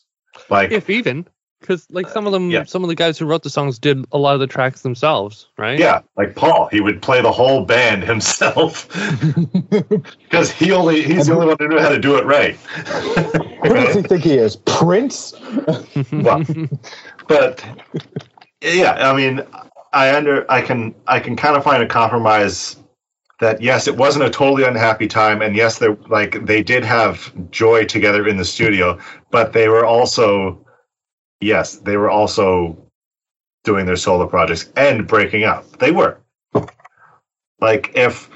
Like, 0.50 0.70
if 0.72 0.90
even, 0.90 1.26
because 1.60 1.86
like 1.90 2.08
some 2.08 2.26
of 2.26 2.32
them, 2.32 2.50
Yeah. 2.50 2.64
some 2.64 2.82
of 2.82 2.88
the 2.88 2.94
guys 2.94 3.18
who 3.18 3.24
wrote 3.24 3.42
the 3.42 3.48
songs 3.50 3.78
did 3.78 4.04
a 4.12 4.18
lot 4.18 4.34
of 4.34 4.40
the 4.40 4.46
tracks 4.46 4.82
themselves, 4.82 5.48
right? 5.56 5.78
yeah, 5.78 6.00
like 6.16 6.34
Paul, 6.34 6.68
he 6.70 6.80
would 6.80 7.00
play 7.00 7.22
the 7.22 7.32
whole 7.32 7.64
band 7.64 8.04
himself 8.12 8.88
because 10.22 10.50
he 10.50 10.72
only 10.72 11.02
he's 11.02 11.26
the 11.28 11.34
only 11.34 11.46
one 11.46 11.56
who 11.58 11.68
knew 11.68 11.78
how 11.78 11.88
to 11.88 11.98
do 11.98 12.16
it 12.16 12.24
right. 12.26 12.56
who 12.56 13.74
does 13.74 13.94
he 13.94 14.02
think 14.02 14.22
he 14.24 14.34
is 14.34 14.56
prince 14.56 15.34
Well, 16.12 16.44
but 17.28 17.64
yeah, 18.60 19.10
I 19.10 19.16
mean, 19.16 19.42
I 19.94 20.14
under 20.14 20.50
I 20.50 20.60
can 20.60 20.94
I 21.06 21.20
can 21.20 21.36
kind 21.36 21.56
of 21.56 21.64
find 21.64 21.82
a 21.82 21.86
compromise 21.86 22.76
that 23.40 23.62
yes, 23.62 23.86
it 23.86 23.96
wasn't 23.96 24.24
a 24.24 24.30
totally 24.30 24.64
unhappy 24.64 25.06
time, 25.06 25.40
and 25.40 25.56
yes, 25.56 25.78
they 25.78 25.88
like 26.08 26.44
they 26.44 26.62
did 26.62 26.84
have 26.84 27.32
joy 27.50 27.84
together 27.84 28.26
in 28.26 28.36
the 28.36 28.44
studio, 28.44 28.98
but 29.30 29.52
they 29.52 29.68
were 29.68 29.86
also 29.86 30.64
yes, 31.40 31.76
they 31.76 31.96
were 31.96 32.10
also 32.10 32.76
doing 33.62 33.86
their 33.86 33.96
solo 33.96 34.26
projects 34.26 34.70
and 34.76 35.06
breaking 35.06 35.44
up. 35.44 35.78
They 35.78 35.90
were 35.90 36.18
like 37.60 37.92
if 37.94 38.28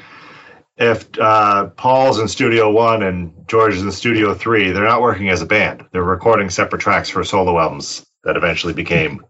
if 0.76 1.08
uh, 1.18 1.66
Paul's 1.70 2.20
in 2.20 2.28
Studio 2.28 2.70
One 2.70 3.02
and 3.02 3.32
George 3.48 3.74
is 3.74 3.82
in 3.82 3.90
Studio 3.90 4.32
Three, 4.32 4.70
they're 4.70 4.84
not 4.84 5.02
working 5.02 5.28
as 5.28 5.42
a 5.42 5.46
band. 5.46 5.84
They're 5.92 6.04
recording 6.04 6.50
separate 6.50 6.80
tracks 6.80 7.08
for 7.08 7.24
solo 7.24 7.58
albums 7.58 8.06
that 8.22 8.36
eventually 8.36 8.74
became 8.74 9.24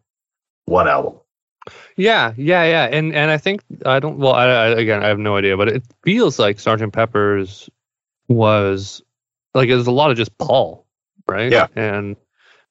one 0.66 0.88
album. 0.88 1.20
Yeah, 1.96 2.32
yeah, 2.36 2.64
yeah, 2.64 2.84
and 2.84 3.14
and 3.14 3.30
I 3.30 3.38
think 3.38 3.62
I 3.84 4.00
don't. 4.00 4.18
Well, 4.18 4.32
I, 4.32 4.46
I, 4.46 4.66
again, 4.68 5.02
I 5.02 5.08
have 5.08 5.18
no 5.18 5.36
idea, 5.36 5.56
but 5.56 5.68
it 5.68 5.82
feels 6.02 6.38
like 6.38 6.60
Sergeant 6.60 6.92
Pepper's 6.92 7.68
was 8.28 9.02
like 9.54 9.68
it 9.68 9.74
was 9.74 9.86
a 9.86 9.92
lot 9.92 10.10
of 10.10 10.16
just 10.16 10.36
Paul, 10.38 10.86
right? 11.26 11.50
Yeah. 11.50 11.66
and 11.74 12.16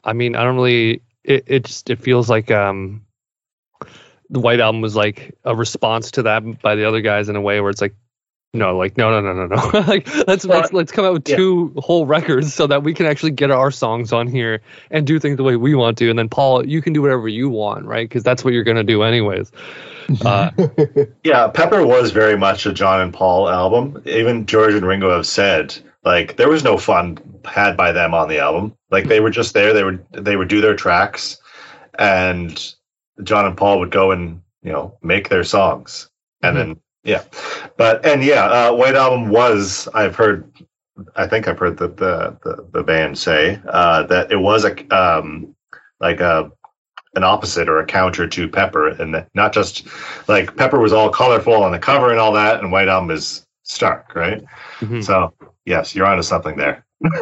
I 0.03 0.13
mean, 0.13 0.35
I 0.35 0.43
don't 0.43 0.55
really. 0.55 1.01
It 1.23 1.43
it 1.47 1.65
just 1.65 1.89
it 1.89 1.99
feels 1.99 2.29
like 2.29 2.51
um, 2.51 3.05
the 4.29 4.39
White 4.39 4.59
Album 4.59 4.81
was 4.81 4.95
like 4.95 5.35
a 5.43 5.55
response 5.55 6.11
to 6.11 6.23
that 6.23 6.61
by 6.61 6.75
the 6.75 6.85
other 6.85 7.01
guys 7.01 7.29
in 7.29 7.35
a 7.35 7.41
way 7.41 7.61
where 7.61 7.69
it's 7.69 7.81
like. 7.81 7.95
No, 8.57 8.75
like 8.75 8.97
no, 8.97 9.09
no, 9.11 9.21
no, 9.21 9.45
no, 9.45 9.55
no. 9.55 9.79
like 9.87 10.07
let's 10.27 10.43
let's 10.43 10.73
let's 10.73 10.91
come 10.91 11.05
out 11.05 11.13
with 11.13 11.29
Yeah. 11.29 11.35
two 11.37 11.73
whole 11.77 12.05
records 12.07 12.53
so 12.53 12.65
that 12.67 12.83
we 12.83 12.93
can 12.93 13.05
actually 13.05 13.31
get 13.31 13.51
our 13.51 13.69
songs 13.69 14.11
on 14.11 14.27
here 14.27 14.61
and 14.89 15.05
do 15.05 15.19
things 15.19 15.37
the 15.37 15.43
way 15.43 15.55
we 15.55 15.75
want 15.75 15.97
to. 15.99 16.09
And 16.09 16.17
then 16.17 16.27
Paul, 16.27 16.65
you 16.65 16.81
can 16.81 16.91
do 16.93 17.01
whatever 17.01 17.27
you 17.27 17.49
want, 17.49 17.85
right? 17.85 18.09
Because 18.09 18.23
that's 18.23 18.43
what 18.43 18.53
you're 18.53 18.63
gonna 18.63 18.83
do 18.83 19.03
anyways. 19.03 19.51
Uh, 20.25 20.49
Yeah, 21.23 21.47
Pepper 21.49 21.85
was 21.85 22.11
very 22.11 22.37
much 22.37 22.65
a 22.65 22.73
John 22.73 23.01
and 23.01 23.13
Paul 23.13 23.47
album. 23.47 24.01
Even 24.05 24.45
George 24.45 24.73
and 24.73 24.85
Ringo 24.85 25.11
have 25.15 25.27
said 25.27 25.75
like 26.03 26.37
there 26.37 26.49
was 26.49 26.63
no 26.63 26.77
fun 26.77 27.19
had 27.45 27.77
by 27.77 27.91
them 27.91 28.13
on 28.13 28.27
the 28.27 28.39
album. 28.39 28.73
Like 28.89 29.07
they 29.07 29.19
were 29.19 29.29
just 29.29 29.53
there. 29.53 29.73
They 29.73 29.83
would 29.83 30.03
they 30.13 30.35
would 30.35 30.47
do 30.47 30.61
their 30.61 30.75
tracks, 30.75 31.37
and 31.99 32.73
John 33.23 33.45
and 33.45 33.55
Paul 33.57 33.79
would 33.79 33.91
go 33.91 34.11
and 34.11 34.41
you 34.63 34.71
know 34.71 34.97
make 35.03 35.29
their 35.29 35.43
songs, 35.43 36.09
and 36.41 36.57
then 36.57 36.79
yeah, 37.07 37.23
but 37.77 38.05
and 38.05 38.23
yeah, 38.23 38.45
uh, 38.45 38.73
White 38.73 38.95
Album 38.95 39.29
was 39.29 39.87
I've 39.93 40.15
heard. 40.15 40.51
I 41.15 41.27
think 41.27 41.47
I've 41.47 41.57
heard 41.57 41.77
the 41.77 41.87
the 41.87 42.37
the, 42.43 42.67
the 42.73 42.83
band 42.83 43.17
say 43.17 43.59
uh, 43.67 44.03
that 44.03 44.31
it 44.31 44.35
was 44.35 44.65
a 44.65 44.75
um, 44.95 45.55
like 45.99 46.19
a 46.19 46.51
an 47.15 47.23
opposite 47.23 47.69
or 47.69 47.79
a 47.79 47.85
counter 47.85 48.27
to 48.27 48.47
Pepper, 48.49 48.89
and 48.89 49.15
that 49.15 49.29
not 49.33 49.53
just 49.53 49.87
like 50.27 50.55
Pepper 50.57 50.79
was 50.79 50.93
all 50.93 51.09
colorful 51.09 51.63
on 51.63 51.71
the 51.71 51.79
cover 51.79 52.11
and 52.11 52.19
all 52.19 52.33
that, 52.33 52.59
and 52.59 52.71
White 52.71 52.89
Album 52.89 53.09
is 53.11 53.45
Stark, 53.63 54.13
right? 54.13 54.43
Mhm. 54.79 55.03
So 55.03 55.33
yes, 55.65 55.95
you're 55.95 56.05
onto 56.05 56.23
something 56.23 56.57
there. 56.57 56.85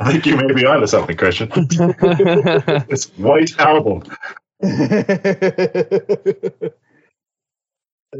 I 0.00 0.12
think 0.12 0.26
you 0.26 0.36
may 0.36 0.52
be 0.52 0.66
onto 0.66 0.86
something, 0.86 1.16
Christian. 1.16 1.50
This 2.88 3.06
white 3.16 3.58
album. 3.58 4.02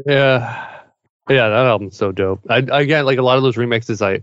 yeah, 0.05 0.79
yeah, 1.29 1.49
that 1.49 1.65
album's 1.65 1.97
so 1.97 2.11
dope. 2.11 2.41
I 2.49 2.57
again, 2.57 3.05
like 3.05 3.17
a 3.19 3.23
lot 3.23 3.37
of 3.37 3.43
those 3.43 3.55
remixes, 3.55 4.01
I 4.01 4.21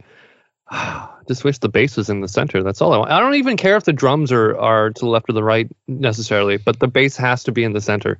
just 1.29 1.45
wish 1.45 1.59
the 1.59 1.69
bass 1.69 1.97
was 1.97 2.11
in 2.11 2.21
the 2.21 2.29
center. 2.29 2.63
That's 2.63 2.81
all 2.81 2.93
I 2.93 2.99
want. 2.99 3.11
I 3.11 3.21
don't 3.21 3.35
even 3.35 3.57
care 3.57 3.77
if 3.77 3.85
the 3.85 3.93
drums 3.93 4.33
are 4.33 4.57
are 4.59 4.91
to 4.91 5.01
the 5.01 5.09
left 5.09 5.29
or 5.29 5.33
the 5.33 5.43
right 5.45 5.69
necessarily, 5.89 6.57
but 6.57 6.81
the 6.81 6.89
bass 6.89 7.17
has 7.17 7.45
to 7.45 7.53
be 7.53 7.65
in 7.65 7.73
the 7.73 7.81
center. 7.81 8.19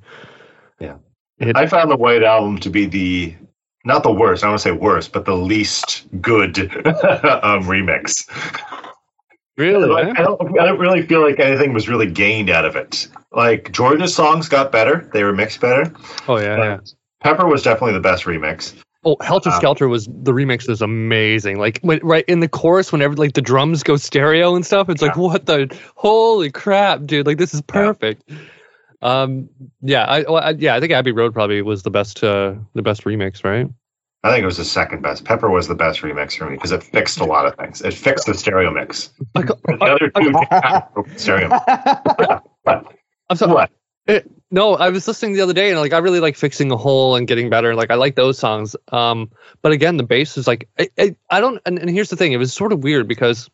Yeah. 0.79 0.95
It- 1.39 1.55
I 1.57 1.67
found 1.67 1.91
the 1.91 1.97
White 1.97 2.23
Album 2.23 2.59
to 2.59 2.69
be 2.69 2.85
the 2.85 3.35
not 3.85 4.03
the 4.03 4.11
worst. 4.11 4.43
I 4.43 4.47
don't 4.47 4.51
want 4.53 4.61
to 4.61 4.69
say 4.69 4.71
worst, 4.71 5.13
but 5.13 5.25
the 5.25 5.35
least 5.37 6.05
good 6.21 6.59
um, 6.85 7.63
remix. 7.63 8.27
really. 9.57 9.87
Like? 9.87 10.19
I, 10.19 10.23
don't, 10.23 10.59
I 10.59 10.65
don't 10.65 10.79
really 10.79 11.03
feel 11.03 11.21
like 11.21 11.39
anything 11.39 11.73
was 11.73 11.87
really 11.87 12.09
gained 12.09 12.49
out 12.49 12.65
of 12.65 12.75
it. 12.75 13.07
Like 13.31 13.71
George's 13.71 14.15
songs 14.15 14.49
got 14.49 14.71
better; 14.71 15.09
they 15.13 15.23
were 15.23 15.33
mixed 15.33 15.61
better. 15.61 15.93
Oh 16.27 16.37
yeah, 16.37 16.57
yeah. 16.57 16.77
Pepper 17.21 17.47
was 17.47 17.63
definitely 17.63 17.93
the 17.93 17.99
best 17.99 18.25
remix. 18.25 18.73
Oh, 19.03 19.15
Helter 19.21 19.49
Uh, 19.49 19.57
Skelter 19.57 19.87
was 19.87 20.05
the 20.05 20.31
remix 20.33 20.67
was 20.67 20.81
amazing. 20.81 21.59
Like 21.59 21.79
when, 21.81 21.99
right 22.03 22.25
in 22.27 22.39
the 22.39 22.49
chorus, 22.49 22.91
whenever 22.91 23.15
like 23.15 23.33
the 23.33 23.41
drums 23.41 23.83
go 23.83 23.95
stereo 23.95 24.55
and 24.55 24.65
stuff, 24.65 24.89
it's 24.89 25.01
like 25.01 25.15
what 25.15 25.45
the 25.45 25.75
holy 25.95 26.51
crap, 26.51 27.05
dude! 27.05 27.25
Like 27.25 27.37
this 27.37 27.53
is 27.53 27.61
perfect. 27.61 28.29
Um, 29.01 29.49
yeah, 29.81 30.03
I, 30.05 30.21
well, 30.23 30.37
I 30.37 30.49
yeah, 30.51 30.75
I 30.75 30.79
think 30.79 30.91
Abbey 30.91 31.11
Road 31.11 31.33
probably 31.33 31.61
was 31.61 31.83
the 31.83 31.91
best, 31.91 32.23
uh, 32.23 32.55
the 32.73 32.81
best 32.81 33.03
remix, 33.03 33.43
right? 33.43 33.67
I 34.23 34.31
think 34.31 34.41
it 34.41 34.47
was 34.47 34.57
the 34.57 34.65
second 34.65 35.03
best. 35.03 35.23
Pepper 35.23 35.49
was 35.49 35.67
the 35.67 35.75
best 35.75 36.01
remix 36.01 36.35
for 36.37 36.49
me 36.49 36.55
because 36.55 36.71
it 36.71 36.83
fixed 36.83 37.19
a 37.19 37.23
lot 37.23 37.45
of 37.45 37.55
things. 37.55 37.81
It 37.81 37.93
fixed 37.93 38.25
the 38.25 38.33
stereo 38.33 38.71
mix. 38.71 39.11
The 39.35 39.55
other 39.79 40.09
two 40.09 41.13
stereo. 41.17 41.49
I'm 43.29 43.37
sorry. 43.37 43.53
what? 43.53 43.71
No, 44.49 44.75
I 44.75 44.89
was 44.89 45.05
listening 45.07 45.33
the 45.33 45.41
other 45.41 45.53
day 45.53 45.71
and 45.71 45.79
like 45.79 45.91
I 45.91 45.97
really 45.97 46.21
like 46.21 46.37
fixing 46.37 46.71
a 46.71 46.77
hole 46.77 47.15
and 47.17 47.27
getting 47.27 47.49
better. 47.49 47.75
Like 47.75 47.91
I 47.91 47.95
like 47.95 48.15
those 48.15 48.39
songs. 48.39 48.77
Um, 48.91 49.29
but 49.61 49.73
again, 49.73 49.97
the 49.97 50.03
bass 50.03 50.37
is 50.37 50.47
like 50.47 50.69
I, 50.79 50.89
I, 50.97 51.15
I 51.29 51.41
don't. 51.41 51.61
And, 51.65 51.77
and 51.79 51.89
here's 51.89 52.09
the 52.09 52.15
thing: 52.15 52.31
it 52.31 52.37
was 52.37 52.53
sort 52.53 52.71
of 52.71 52.81
weird 52.81 53.09
because, 53.09 53.49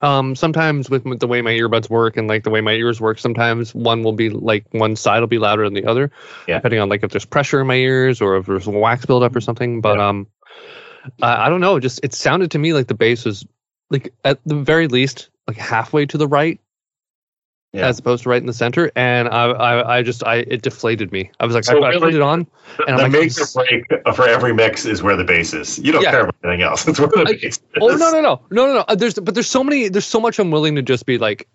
um, 0.00 0.34
sometimes 0.34 0.88
with 0.88 1.20
the 1.20 1.26
way 1.26 1.42
my 1.42 1.50
earbuds 1.50 1.90
work 1.90 2.16
and 2.16 2.26
like 2.26 2.42
the 2.42 2.50
way 2.50 2.62
my 2.62 2.72
ears 2.72 3.02
work, 3.02 3.18
sometimes 3.18 3.74
one 3.74 4.02
will 4.02 4.14
be 4.14 4.30
like 4.30 4.64
one 4.70 4.96
side 4.96 5.20
will 5.20 5.26
be 5.26 5.38
louder 5.38 5.64
than 5.64 5.74
the 5.74 5.84
other, 5.84 6.10
Yeah. 6.48 6.56
depending 6.56 6.80
on 6.80 6.88
like 6.88 7.04
if 7.04 7.10
there's 7.10 7.26
pressure 7.26 7.60
in 7.60 7.66
my 7.66 7.76
ears 7.76 8.22
or 8.22 8.36
if 8.38 8.46
there's 8.46 8.66
wax 8.66 9.04
buildup 9.04 9.36
or 9.36 9.42
something. 9.42 9.82
But 9.82 10.00
um, 10.00 10.26
I, 11.20 11.46
I 11.46 11.48
don't 11.50 11.60
know. 11.60 11.78
Just 11.78 12.00
it 12.02 12.14
sounded 12.14 12.52
to 12.52 12.58
me 12.58 12.72
like 12.72 12.86
the 12.86 12.94
bass 12.94 13.26
was 13.26 13.46
like 13.90 14.14
at 14.24 14.40
the 14.46 14.54
very 14.56 14.88
least 14.88 15.28
like 15.46 15.58
halfway 15.58 16.06
to 16.06 16.16
the 16.16 16.26
right 16.26 16.58
Yeah. 17.72 17.86
as 17.86 17.98
opposed 17.98 18.24
to 18.24 18.28
right 18.28 18.40
in 18.40 18.46
the 18.46 18.52
center, 18.52 18.92
and 18.94 19.28
I, 19.28 19.46
I, 19.46 19.96
I 19.98 20.02
just, 20.02 20.22
I, 20.24 20.36
it 20.36 20.60
deflated 20.60 21.10
me. 21.10 21.30
I 21.40 21.46
was 21.46 21.54
like, 21.54 21.64
So 21.64 21.82
I, 21.82 21.86
I 21.86 21.88
really- 21.90 22.00
put 22.00 22.14
it 22.14 22.20
on, 22.20 22.46
The, 22.76 22.84
And 22.84 22.90
I'm 23.00 23.10
the 23.12 23.18
like, 23.18 23.28
make 23.28 23.86
or 24.04 24.04
break 24.04 24.14
for 24.16 24.28
every 24.28 24.52
mix 24.52 24.84
is 24.84 25.02
where 25.02 25.16
the 25.16 25.24
bass 25.24 25.54
is. 25.54 25.78
You 25.78 25.92
don't 25.92 26.02
Yeah. 26.02 26.10
care 26.10 26.20
about 26.24 26.34
anything 26.44 26.62
else. 26.62 26.86
It's 26.88 26.98
where 27.00 27.08
the 27.08 27.20
I- 27.20 27.32
bass 27.32 27.42
is. 27.44 27.60
oh 27.80 27.88
no, 27.88 27.96
no, 27.96 28.10
no, 28.10 28.20
no, 28.50 28.66
no, 28.66 28.72
no. 28.74 28.84
Uh, 28.86 28.94
There's, 28.94 29.14
but 29.14 29.32
there's 29.34 29.48
so 29.48 29.64
many, 29.64 29.88
there's 29.88 30.04
so 30.04 30.20
much 30.20 30.38
I'm 30.38 30.50
willing 30.50 30.74
to 30.76 30.82
just 30.82 31.06
be 31.06 31.16
like, 31.16 31.48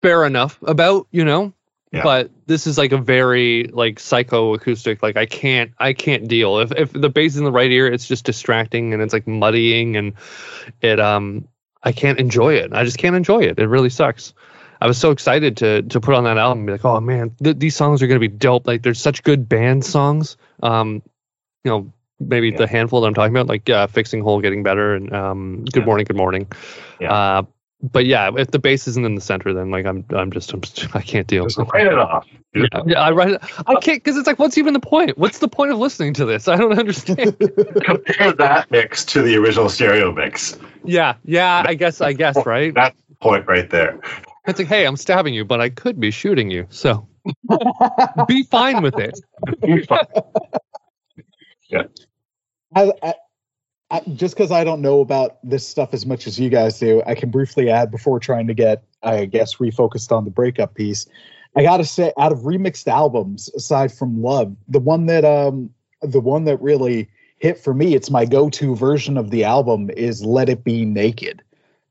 fair 0.00 0.24
enough 0.24 0.58
about, 0.62 1.08
you 1.10 1.24
know. 1.24 1.52
Yeah. 1.92 2.02
But 2.02 2.30
this 2.46 2.66
is 2.66 2.76
like 2.76 2.90
a 2.92 2.98
very 2.98 3.64
like 3.72 4.00
psycho 4.00 4.54
acoustic. 4.54 5.00
Like 5.02 5.16
I 5.16 5.26
can't, 5.26 5.72
I 5.78 5.92
can't 5.92 6.26
deal. 6.26 6.58
If 6.58 6.72
if 6.72 6.92
the 6.92 7.08
bass 7.08 7.32
is 7.34 7.38
in 7.38 7.44
the 7.44 7.52
right 7.52 7.70
ear, 7.70 7.86
it's 7.86 8.08
just 8.08 8.24
distracting 8.24 8.92
and 8.94 9.00
it's 9.00 9.12
like 9.12 9.28
muddying 9.28 9.96
and 9.96 10.14
it 10.80 10.98
um 10.98 11.46
I 11.84 11.92
can't 11.92 12.18
enjoy 12.18 12.54
it. 12.54 12.72
I 12.72 12.82
just 12.82 12.98
can't 12.98 13.14
enjoy 13.14 13.42
it. 13.44 13.60
It 13.60 13.68
really 13.68 13.90
sucks. 13.90 14.34
I 14.84 14.86
was 14.86 14.98
so 14.98 15.10
excited 15.12 15.56
to 15.58 15.80
to 15.82 15.98
put 16.00 16.14
on 16.14 16.24
that 16.24 16.36
album 16.36 16.58
and 16.58 16.66
be 16.66 16.72
like, 16.72 16.84
oh 16.84 17.00
man, 17.00 17.30
th- 17.42 17.56
these 17.58 17.74
songs 17.74 18.02
are 18.02 18.06
gonna 18.06 18.20
be 18.20 18.28
dope. 18.28 18.66
Like 18.66 18.82
there's 18.82 19.00
such 19.00 19.22
good 19.22 19.48
band 19.48 19.82
songs. 19.82 20.36
Um, 20.62 21.02
you 21.64 21.70
know, 21.70 21.92
maybe 22.20 22.50
Yeah. 22.50 22.58
the 22.58 22.66
handful 22.66 23.00
that 23.00 23.06
I'm 23.06 23.14
talking 23.14 23.34
about, 23.34 23.46
like 23.46 23.70
uh, 23.70 23.86
fixing 23.86 24.20
hole, 24.22 24.42
getting 24.42 24.62
better, 24.62 24.94
and 24.94 25.10
um, 25.14 25.64
good 25.64 25.76
Yeah. 25.80 25.86
morning, 25.86 26.04
good 26.04 26.16
morning. 26.18 26.46
Yeah. 27.00 27.12
Uh, 27.14 27.42
but 27.82 28.04
yeah, 28.04 28.30
if 28.36 28.50
the 28.50 28.58
bass 28.58 28.86
isn't 28.88 29.04
in 29.06 29.14
the 29.14 29.20
center, 29.22 29.54
then 29.54 29.70
like 29.70 29.86
I'm 29.86 30.04
I'm 30.10 30.30
just 30.30 30.52
I'm, 30.52 30.60
I 30.94 31.00
can't 31.00 31.26
deal. 31.26 31.44
Just 31.46 31.58
write 31.72 31.86
it 31.86 31.98
off. 31.98 32.26
Yeah, 32.54 32.66
yeah, 32.86 33.00
I 33.00 33.10
write 33.10 33.30
it. 33.30 33.42
I 33.66 33.76
can't 33.80 34.04
because 34.04 34.18
it's 34.18 34.26
like, 34.26 34.38
what's 34.38 34.58
even 34.58 34.74
the 34.74 34.80
point? 34.80 35.16
What's 35.16 35.38
the 35.38 35.48
point 35.48 35.72
of 35.72 35.78
listening 35.78 36.12
to 36.14 36.26
this? 36.26 36.46
I 36.46 36.56
don't 36.56 36.78
understand. 36.78 37.36
Compare 37.38 38.32
that 38.34 38.70
mix 38.70 39.04
to 39.06 39.22
the 39.22 39.36
original 39.36 39.70
stereo 39.70 40.12
mix. 40.12 40.58
yeah, 40.84 41.14
yeah. 41.24 41.64
I 41.66 41.72
guess, 41.74 42.00
I 42.02 42.12
guess, 42.12 42.36
right? 42.44 42.72
That's 42.74 42.96
the 43.08 43.16
point 43.16 43.46
right 43.48 43.68
there. 43.70 43.98
It's 44.46 44.58
like, 44.58 44.68
hey, 44.68 44.86
I'm 44.86 44.96
stabbing 44.96 45.34
you, 45.34 45.44
but 45.44 45.60
I 45.60 45.70
could 45.70 45.98
be 45.98 46.10
shooting 46.10 46.50
you, 46.50 46.66
so 46.68 47.08
be 48.28 48.42
fine 48.42 48.82
with 48.82 48.98
it. 48.98 49.18
I, 52.76 52.92
I, 53.02 53.14
I, 53.90 54.00
just 54.14 54.34
because 54.34 54.50
I 54.50 54.64
don't 54.64 54.82
know 54.82 55.00
about 55.00 55.38
this 55.42 55.66
stuff 55.66 55.94
as 55.94 56.04
much 56.04 56.26
as 56.26 56.38
you 56.38 56.50
guys 56.50 56.78
do, 56.78 57.02
I 57.06 57.14
can 57.14 57.30
briefly 57.30 57.70
add 57.70 57.90
before 57.90 58.18
trying 58.20 58.46
to 58.48 58.54
get, 58.54 58.84
I 59.02 59.24
guess, 59.24 59.56
refocused 59.56 60.12
on 60.12 60.24
the 60.24 60.30
breakup 60.30 60.74
piece. 60.74 61.06
I 61.56 61.62
gotta 61.62 61.84
say, 61.84 62.12
out 62.18 62.32
of 62.32 62.40
remixed 62.40 62.88
albums, 62.88 63.48
aside 63.54 63.92
from 63.92 64.20
Love, 64.20 64.56
the 64.66 64.80
one 64.80 65.06
that 65.06 65.24
um, 65.24 65.70
the 66.02 66.20
one 66.20 66.44
that 66.44 66.60
really 66.60 67.08
hit 67.38 67.58
for 67.58 67.72
me, 67.72 67.94
it's 67.94 68.10
my 68.10 68.24
go-to 68.24 68.74
version 68.74 69.16
of 69.16 69.30
the 69.30 69.44
album 69.44 69.88
is 69.96 70.24
"Let 70.24 70.48
It 70.48 70.64
Be 70.64 70.84
Naked." 70.84 71.42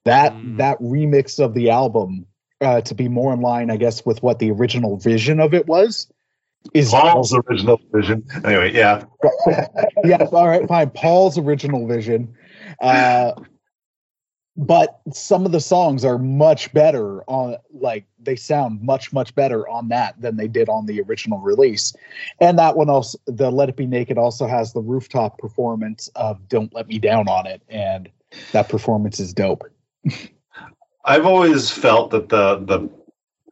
That 0.03 0.33
Mm. 0.43 0.57
that 0.57 0.79
remix 0.79 1.43
of 1.43 1.53
the 1.53 1.69
album, 1.69 2.25
uh, 2.63 2.81
to 2.81 2.95
be 2.95 3.07
more 3.07 3.33
in 3.33 3.41
line, 3.41 3.69
I 3.69 3.77
guess, 3.77 4.05
with 4.05 4.23
what 4.23 4.39
the 4.39 4.51
original 4.51 4.97
vision 4.97 5.39
of 5.39 5.53
it 5.53 5.67
was, 5.67 6.11
is 6.73 6.91
Paul's 6.91 7.33
original 7.33 7.79
vision. 7.93 8.25
Anyway, 8.43 8.73
yeah. 8.73 9.03
yeah, 10.03 10.23
all 10.31 10.47
right, 10.47 10.67
fine. 10.67 10.89
Paul's 10.91 11.37
original 11.37 11.87
vision. 11.87 12.33
Uh, 12.81 13.33
but 14.55 15.01
some 15.11 15.45
of 15.45 15.51
the 15.51 15.59
songs 15.59 16.05
are 16.05 16.17
much 16.17 16.71
better 16.73 17.23
on 17.23 17.57
like 17.73 18.05
they 18.19 18.35
sound 18.35 18.81
much 18.81 19.11
much 19.11 19.33
better 19.33 19.67
on 19.67 19.87
that 19.87 20.19
than 20.21 20.37
they 20.37 20.47
did 20.47 20.69
on 20.69 20.85
the 20.85 21.01
original 21.01 21.39
release 21.39 21.93
and 22.39 22.59
that 22.59 22.77
one 22.77 22.89
also 22.89 23.17
the 23.25 23.49
let 23.49 23.69
it 23.69 23.75
be 23.75 23.87
naked 23.87 24.17
also 24.17 24.45
has 24.45 24.73
the 24.73 24.81
rooftop 24.81 25.39
performance 25.39 26.07
of 26.15 26.47
don't 26.49 26.73
let 26.73 26.87
me 26.87 26.99
down 26.99 27.27
on 27.27 27.47
it 27.47 27.63
and 27.67 28.09
that 28.51 28.69
performance 28.69 29.19
is 29.19 29.33
dope 29.33 29.63
I've 31.03 31.25
always 31.25 31.69
felt 31.71 32.11
that 32.11 32.29
the 32.29 32.57
the 32.59 32.89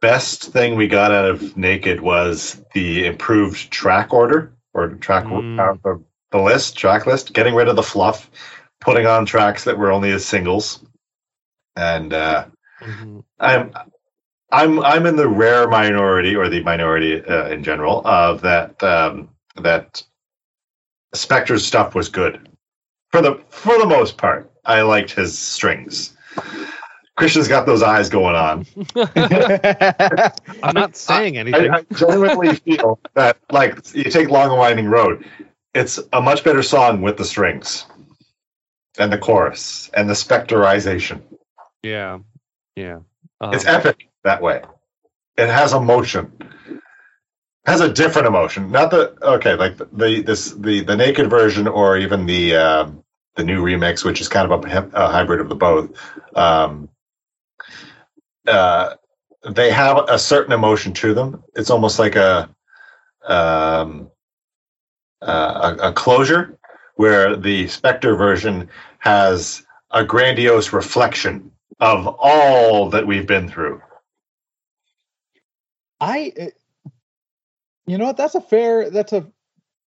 best 0.00 0.52
thing 0.52 0.74
we 0.74 0.88
got 0.88 1.12
out 1.12 1.26
of 1.26 1.56
Naked 1.56 2.00
was 2.00 2.60
the 2.74 3.06
improved 3.06 3.70
track 3.70 4.12
order 4.12 4.52
or 4.74 4.88
track 4.88 5.24
Mm. 5.24 5.58
uh, 5.60 5.76
the, 5.84 6.02
the 6.32 6.38
list, 6.38 6.76
track 6.76 7.06
list, 7.06 7.32
getting 7.34 7.54
rid 7.54 7.68
of 7.68 7.76
the 7.76 7.82
fluff, 7.82 8.30
putting 8.80 9.06
on 9.06 9.26
tracks 9.26 9.64
that 9.64 9.78
were 9.78 9.92
only 9.92 10.10
as 10.10 10.24
singles. 10.24 10.84
And 11.76 12.12
uh, 12.12 12.46
Mhm. 12.80 13.22
I'm 13.38 13.72
I'm 14.50 14.80
I'm 14.80 15.06
in 15.06 15.16
the 15.16 15.28
rare 15.28 15.68
minority 15.68 16.34
or 16.36 16.48
the 16.48 16.62
minority 16.62 17.24
uh, 17.24 17.48
in 17.48 17.62
general 17.62 18.02
of 18.06 18.42
that 18.42 18.82
um, 18.82 19.30
that 19.56 20.02
Spector's 21.14 21.64
stuff 21.64 21.94
was 21.94 22.08
good 22.08 22.48
for 23.10 23.22
the 23.22 23.40
for 23.50 23.78
the 23.78 23.86
most 23.86 24.16
part. 24.16 24.50
I 24.64 24.82
liked 24.82 25.12
his 25.12 25.38
strings. 25.38 26.16
Christian's 27.16 27.48
got 27.48 27.66
those 27.66 27.82
eyes 27.82 28.08
going 28.08 28.34
on. 28.34 28.66
I'm 30.62 30.74
not 30.74 30.96
saying 30.96 31.36
anything. 31.36 31.70
I 31.70 31.82
genuinely 31.94 32.54
feel 32.56 32.98
that 33.14 33.38
like 33.50 33.94
you 33.94 34.04
take 34.04 34.30
Long 34.30 34.50
and 34.50 34.58
Winding 34.58 34.86
Road, 34.88 35.24
it's 35.74 35.98
a 36.12 36.22
much 36.22 36.42
better 36.44 36.62
song 36.62 37.02
with 37.02 37.16
the 37.18 37.24
strings 37.24 37.84
and 38.98 39.12
the 39.12 39.18
chorus 39.18 39.90
and 39.94 40.08
the 40.08 40.14
Spectorization. 40.14 41.22
yeah, 41.82 42.18
yeah. 42.76 43.00
Um, 43.40 43.54
It's 43.54 43.66
epic 43.66 44.08
that 44.24 44.40
way. 44.42 44.62
It 45.36 45.48
has 45.48 45.72
emotion. 45.72 46.32
Has 47.66 47.80
a 47.80 47.92
different 47.92 48.26
emotion. 48.26 48.70
Not 48.70 48.90
the 48.90 49.16
okay, 49.22 49.54
like 49.54 49.76
the, 49.76 49.84
the 49.92 50.22
this 50.22 50.50
the 50.50 50.80
the 50.80 50.96
naked 50.96 51.30
version 51.30 51.68
or 51.68 51.96
even 51.96 52.26
the 52.26 52.56
um, 52.56 53.04
the 53.36 53.44
new 53.44 53.62
remix, 53.62 54.04
which 54.04 54.20
is 54.20 54.28
kind 54.28 54.50
of 54.50 54.64
a, 54.64 54.90
a 54.94 55.08
hybrid 55.08 55.40
of 55.40 55.48
the 55.48 55.54
both. 55.54 55.90
Um, 56.36 56.88
uh, 58.46 58.94
they 59.50 59.70
have 59.70 60.08
a 60.08 60.18
certain 60.18 60.52
emotion 60.52 60.92
to 60.94 61.14
them. 61.14 61.42
It's 61.54 61.70
almost 61.70 61.98
like 61.98 62.16
a 62.16 62.48
um, 63.26 64.10
uh, 65.20 65.76
a, 65.80 65.88
a 65.88 65.92
closure, 65.92 66.58
where 66.96 67.36
the 67.36 67.64
Spector 67.64 68.16
version 68.16 68.68
has 68.98 69.64
a 69.90 70.04
grandiose 70.04 70.72
reflection 70.72 71.50
of 71.80 72.06
all 72.18 72.90
that 72.90 73.06
we've 73.06 73.26
been 73.26 73.48
through. 73.48 73.80
I, 76.00 76.32
uh, 76.40 76.46
you 77.86 77.98
know 77.98 78.06
what? 78.06 78.16
That's 78.16 78.34
a 78.34 78.40
fair. 78.40 78.90
That's 78.90 79.12
a 79.12 79.26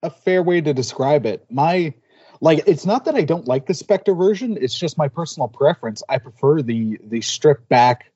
a 0.04 0.10
fair 0.10 0.44
way 0.44 0.62
to 0.62 0.74
describe 0.74 1.26
it. 1.26 1.46
My 1.50 1.94
like 2.42 2.64
it's 2.68 2.86
not 2.86 3.06
that 3.06 3.16
I 3.16 3.24
don't 3.24 3.48
like 3.48 3.66
the 3.66 3.74
Spector 3.74 4.18
version. 4.18 4.58
It's 4.60 4.78
just 4.78 4.98
my 4.98 5.08
personal 5.08 5.48
preference. 5.48 6.04
I 6.08 6.20
prefer 6.20 6.62
the 6.62 7.00
the 7.04 7.22
stripped 7.22 7.68
back 7.70 8.12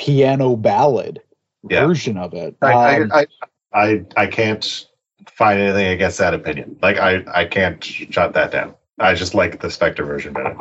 piano 0.00 0.56
ballad 0.56 1.20
Yeah. 1.68 1.86
version 1.86 2.16
of 2.16 2.32
it. 2.32 2.56
I, 2.62 2.96
Um, 3.02 3.12
I, 3.12 3.26
I, 3.72 3.82
I, 3.84 4.04
I 4.16 4.26
can't 4.26 4.86
find 5.30 5.60
anything 5.60 5.88
against 5.88 6.16
that 6.18 6.32
opinion. 6.32 6.78
Like 6.80 6.96
I, 6.96 7.22
I 7.32 7.44
can't 7.44 7.84
shut 7.84 8.32
that 8.32 8.50
down. 8.50 8.74
I 8.98 9.14
just 9.14 9.34
like 9.34 9.60
the 9.60 9.68
Spector 9.68 10.06
version 10.06 10.32
better. 10.32 10.56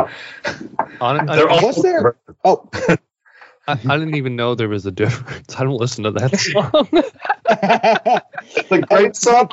Hon- 0.99 1.29
I, 1.29 1.35
They're 1.37 1.49
all 1.49 1.61
Was 1.65 1.81
there- 1.81 2.17
oh, 2.43 2.69
I, 3.67 3.73
I 3.87 3.97
didn't 3.97 4.15
even 4.15 4.35
know 4.35 4.55
there 4.55 4.67
was 4.69 4.85
a 4.85 4.91
difference. 4.91 5.55
I 5.59 5.63
don't 5.63 5.77
listen 5.79 6.03
to 6.03 6.11
that 6.11 6.37
song. 6.37 6.87
It's 8.55 8.71
a 8.71 8.81
great 8.81 9.15
song. 9.15 9.49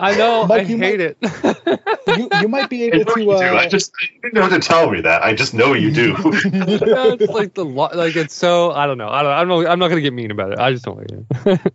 I 0.00 0.14
know. 0.14 0.46
Mike, 0.46 0.62
I 0.62 0.64
you 0.68 0.78
hate 0.78 1.00
it. 1.00 1.18
you 2.06 2.30
you 2.32 2.48
might 2.48 2.68
be 2.68 2.84
able 2.84 3.04
know 3.04 3.14
to. 3.14 3.20
you 3.20 3.36
do. 3.36 3.56
I 3.56 3.66
Uh, 3.66 3.68
just 3.68 3.92
you 4.22 4.32
know 4.32 4.48
to 4.48 4.58
tell 4.58 4.90
me 4.90 5.00
that. 5.02 5.22
I 5.22 5.34
just 5.34 5.54
know 5.54 5.74
you 5.74 5.90
do. 5.90 6.14
Yeah, 6.14 6.32
it's 7.14 7.28
like 7.28 7.54
the 7.54 7.64
lo- 7.64 7.90
like 7.94 8.16
it's 8.16 8.34
so 8.34 8.72
I 8.72 8.86
don't 8.86 8.98
know. 8.98 9.08
I 9.08 9.22
don't. 9.22 9.32
I'm 9.32 9.48
not. 9.48 9.66
I'm 9.66 9.78
not 9.78 9.88
gonna 9.88 10.00
get 10.00 10.12
mean 10.12 10.30
about 10.30 10.52
it. 10.52 10.58
I 10.58 10.72
just 10.72 10.84
don't 10.84 10.98
like 10.98 11.10
it. 11.12 11.72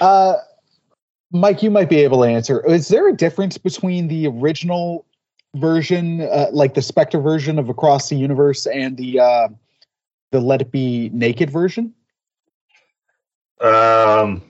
uh, 0.00 0.34
Mike, 1.32 1.62
you 1.62 1.70
might 1.70 1.88
be 1.88 2.00
able 2.00 2.22
to 2.22 2.28
answer. 2.28 2.64
Is 2.66 2.88
there 2.88 3.08
a 3.08 3.12
difference 3.12 3.58
between 3.58 4.08
the 4.08 4.26
original 4.28 5.04
version, 5.54 6.22
uh, 6.22 6.46
like 6.52 6.74
the 6.74 6.80
Spector 6.80 7.22
version 7.22 7.58
of 7.58 7.68
Across 7.68 8.08
the 8.10 8.16
Universe, 8.16 8.66
and 8.66 8.96
the 8.96 9.20
uh, 9.20 9.48
the 10.32 10.40
Let 10.40 10.60
It 10.62 10.70
Be 10.70 11.10
Naked 11.12 11.50
version? 11.50 11.94
um, 13.60 14.42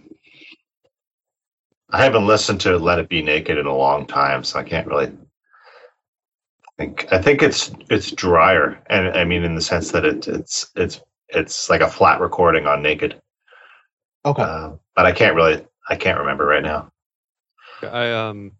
I 1.90 2.02
haven't 2.04 2.26
listened 2.26 2.60
to 2.62 2.76
"Let 2.76 2.98
It 2.98 3.08
Be 3.08 3.22
Naked" 3.22 3.58
in 3.58 3.66
a 3.66 3.74
long 3.76 4.06
time, 4.06 4.44
so 4.44 4.58
I 4.58 4.62
can't 4.62 4.86
really 4.86 5.10
think. 6.76 7.06
I 7.12 7.20
think 7.20 7.42
it's 7.42 7.70
it's 7.90 8.10
drier, 8.12 8.78
and 8.90 9.08
I 9.16 9.24
mean 9.24 9.42
in 9.44 9.54
the 9.54 9.62
sense 9.62 9.92
that 9.92 10.04
it, 10.04 10.28
it's 10.28 10.70
it's 10.76 11.00
it's 11.28 11.70
like 11.70 11.80
a 11.80 11.88
flat 11.88 12.20
recording 12.20 12.66
on 12.66 12.82
"Naked," 12.82 13.20
Okay. 14.24 14.42
uh, 14.42 14.70
but 14.94 15.06
I 15.06 15.12
can't 15.12 15.34
really 15.34 15.64
I 15.88 15.96
can't 15.96 16.18
remember 16.18 16.44
right 16.46 16.62
now. 16.62 16.90
I 17.82 18.10
um. 18.12 18.52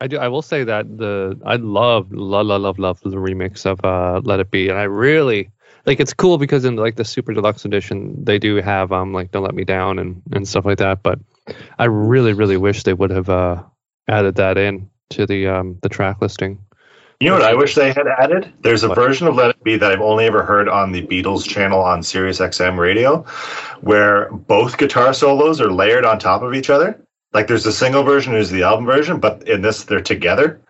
I 0.00 0.08
do. 0.08 0.18
I 0.18 0.28
will 0.28 0.42
say 0.42 0.64
that 0.64 0.98
the 0.98 1.38
I 1.46 1.56
love 1.56 2.12
love 2.12 2.46
love 2.46 2.60
love 2.60 2.78
love 2.78 3.00
the 3.00 3.10
remix 3.10 3.64
of 3.64 3.82
uh 3.84 4.20
Let 4.24 4.40
It 4.40 4.50
Be, 4.50 4.68
and 4.68 4.78
I 4.78 4.82
really 4.84 5.50
like. 5.86 6.00
It's 6.00 6.12
cool 6.12 6.36
because 6.36 6.64
in 6.64 6.76
like 6.76 6.96
the 6.96 7.04
super 7.04 7.32
deluxe 7.32 7.64
edition, 7.64 8.22
they 8.24 8.38
do 8.38 8.56
have 8.56 8.90
um 8.92 9.12
like 9.12 9.30
Don't 9.30 9.44
Let 9.44 9.54
Me 9.54 9.64
Down 9.64 9.98
and 9.98 10.20
and 10.32 10.48
stuff 10.48 10.64
like 10.64 10.78
that. 10.78 11.02
But 11.02 11.20
I 11.78 11.84
really 11.84 12.32
really 12.32 12.56
wish 12.56 12.82
they 12.82 12.94
would 12.94 13.10
have 13.10 13.28
uh 13.28 13.62
added 14.08 14.36
that 14.36 14.56
in 14.58 14.88
to 15.10 15.26
the 15.26 15.48
um 15.48 15.78
the 15.82 15.88
track 15.88 16.20
listing. 16.20 16.58
You 17.20 17.30
know 17.30 17.36
what 17.36 17.44
I 17.44 17.54
wish 17.54 17.74
they 17.74 17.92
had 17.92 18.06
added? 18.18 18.52
There's 18.62 18.82
a 18.82 18.88
version 18.88 19.26
of 19.28 19.36
Let 19.36 19.50
It 19.50 19.62
Be 19.62 19.76
that 19.76 19.92
I've 19.92 20.00
only 20.00 20.24
ever 20.26 20.42
heard 20.42 20.68
on 20.68 20.90
the 20.92 21.06
Beatles 21.06 21.48
channel 21.48 21.80
on 21.80 22.02
Sirius 22.02 22.40
XM 22.40 22.76
radio, 22.76 23.18
where 23.82 24.30
both 24.32 24.76
guitar 24.78 25.14
solos 25.14 25.60
are 25.60 25.70
layered 25.70 26.04
on 26.04 26.18
top 26.18 26.42
of 26.42 26.54
each 26.54 26.70
other. 26.70 27.00
Like 27.32 27.46
there's 27.46 27.66
a 27.66 27.72
single 27.72 28.02
version, 28.02 28.32
there's 28.32 28.50
the 28.50 28.64
album 28.64 28.84
version, 28.84 29.20
but 29.20 29.46
in 29.48 29.62
this 29.62 29.84
they're 29.84 30.00
together. 30.00 30.60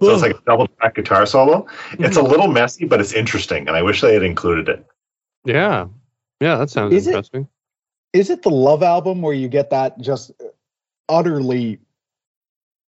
So 0.00 0.12
it's 0.12 0.22
like 0.22 0.36
a 0.36 0.40
double 0.46 0.68
track 0.68 0.94
guitar 0.94 1.26
solo. 1.26 1.66
It's 1.98 2.16
a 2.16 2.22
little 2.22 2.46
messy, 2.46 2.84
but 2.84 3.00
it's 3.00 3.12
interesting, 3.14 3.66
and 3.66 3.76
I 3.76 3.82
wish 3.82 4.00
they 4.00 4.14
had 4.14 4.22
included 4.22 4.68
it. 4.68 4.86
Yeah, 5.44 5.86
yeah, 6.40 6.56
that 6.56 6.70
sounds 6.70 6.94
Is 6.94 7.06
it- 7.06 7.10
interesting. 7.10 7.48
Is 8.18 8.30
it 8.30 8.42
the 8.42 8.50
Love 8.50 8.82
album 8.82 9.22
where 9.22 9.32
you 9.32 9.46
get 9.46 9.70
that 9.70 10.00
just 10.00 10.32
utterly 11.08 11.78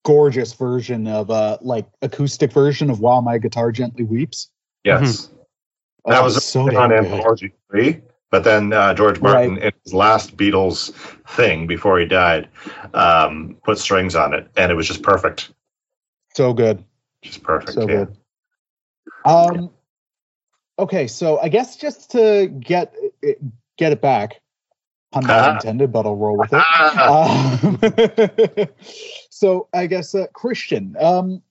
gorgeous 0.04 0.52
version 0.54 1.06
of 1.06 1.30
uh 1.30 1.58
like 1.61 1.87
acoustic 2.02 2.52
version 2.52 2.90
of 2.90 2.98
While 2.98 3.22
My 3.22 3.38
Guitar 3.38 3.70
Gently 3.70 4.02
Weeps? 4.02 4.50
Yes, 4.82 5.28
that 6.06 6.18
Oh, 6.18 6.24
was 6.24 6.44
so 6.44 6.62
on 6.62 6.90
good. 6.90 6.98
Anthology 6.98 7.52
Three. 7.70 8.02
But 8.32 8.42
then 8.42 8.72
uh, 8.72 8.94
George 8.94 9.20
Martin, 9.20 9.58
in 9.58 9.72
his 9.85 9.94
last 9.94 10.37
Beatles 10.37 10.92
thing 11.28 11.68
before 11.68 12.00
he 12.00 12.06
died, 12.06 12.48
um, 12.92 13.58
put 13.62 13.78
strings 13.78 14.16
on 14.16 14.35
it, 14.35 14.48
and 14.56 14.72
it 14.72 14.74
was 14.74 14.88
just 14.88 15.02
perfect. 15.02 15.52
So 16.35 16.52
good. 16.52 16.82
Just 17.20 17.44
perfect. 17.44 17.74
so 17.74 17.82
yeah. 17.82 18.06
good. 18.06 18.16
Um, 19.24 19.70
okay, 20.78 21.06
so 21.06 21.38
I 21.38 21.48
guess 21.48 21.76
just 21.76 22.11
to 22.12 22.48
get 22.48 22.94
it, 23.20 23.38
get 23.76 23.92
it 23.92 24.00
back, 24.00 24.40
pun 25.12 25.22
not 25.27 25.31
Ah. 25.31 25.55
intended, 25.55 25.92
but 25.92 26.07
I'll 26.07 26.16
roll 26.16 26.37
with 26.38 26.53
it. 26.53 26.62
Um, 26.98 28.68
so 29.31 29.68
I 29.72 29.87
guess 29.87 30.14
uh, 30.14 30.27
Christian, 30.33 30.96
um, 31.01 31.42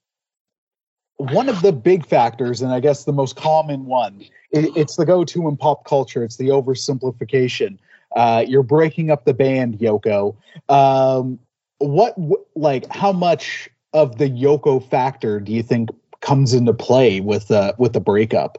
one 1.18 1.50
of 1.50 1.62
the 1.62 1.72
big 1.72 2.06
factors, 2.06 2.62
and 2.62 2.72
I 2.74 2.80
guess 2.80 3.04
the 3.06 3.14
most 3.14 3.36
common 3.36 3.86
one, 3.86 4.22
it, 4.52 4.76
it's 4.76 4.96
the 4.96 5.06
go-to 5.06 5.48
in 5.48 5.56
pop 5.58 5.86
culture. 5.86 6.24
It's 6.24 6.38
the 6.38 6.48
oversimplification. 6.50 7.78
Uh, 8.16 8.44
you're 8.48 8.64
breaking 8.64 9.12
up 9.12 9.26
the 9.26 9.34
band, 9.34 9.78
Yoko. 9.80 10.36
Um, 10.68 11.40
what, 11.78 12.16
wh- 12.18 12.58
like, 12.58 12.92
how 12.92 13.12
much 13.14 13.70
of 13.94 14.18
the 14.18 14.30
Yoko 14.30 14.84
factor 14.90 15.40
do 15.40 15.52
you 15.54 15.62
think 15.64 15.90
comes 16.22 16.54
into 16.54 16.74
play 16.74 17.20
with 17.22 17.50
uh, 17.52 17.74
with 17.78 17.94
the 17.94 18.00
breakup? 18.00 18.58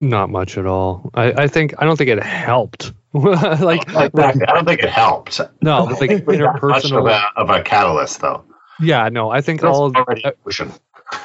Not 0.00 0.30
much 0.30 0.56
at 0.58 0.66
all. 0.66 1.10
I, 1.14 1.32
I 1.42 1.46
think 1.48 1.74
I 1.78 1.84
don't 1.84 1.96
think 1.96 2.08
it 2.10 2.22
helped. 2.22 2.92
like 3.14 3.92
like 3.92 4.12
that. 4.12 4.36
I 4.48 4.54
don't 4.54 4.64
think 4.66 4.82
it 4.82 4.90
helped. 4.90 5.40
no, 5.62 5.78
I 5.78 5.80
like 5.90 5.98
think 5.98 6.12
it 6.28 6.62
much 6.62 6.90
of 6.92 7.06
a, 7.06 7.22
of 7.36 7.50
a 7.50 7.62
catalyst, 7.62 8.20
though. 8.20 8.44
Yeah, 8.78 9.08
no, 9.08 9.30
I 9.30 9.40
think 9.40 9.60
That's 9.60 9.76
all 9.76 9.86
of, 9.86 9.96
already 9.96 10.24
uh, 10.24 10.30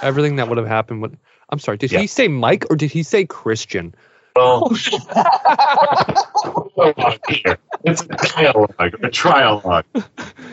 everything 0.01 0.37
that 0.37 0.49
would 0.49 0.57
have 0.57 0.67
happened 0.67 1.01
would. 1.03 1.17
I'm 1.49 1.59
sorry. 1.59 1.77
Did 1.77 1.91
Yeah. 1.91 1.99
he 1.99 2.07
say 2.07 2.27
Mike 2.27 2.65
or 2.69 2.75
did 2.75 2.91
he 2.91 3.03
say 3.03 3.25
Christian? 3.25 3.93
Well, 4.35 4.67
it's 7.85 8.01
a 8.01 8.07
dialogue, 8.07 8.73
a 8.79 8.89
trialogue. 9.09 9.83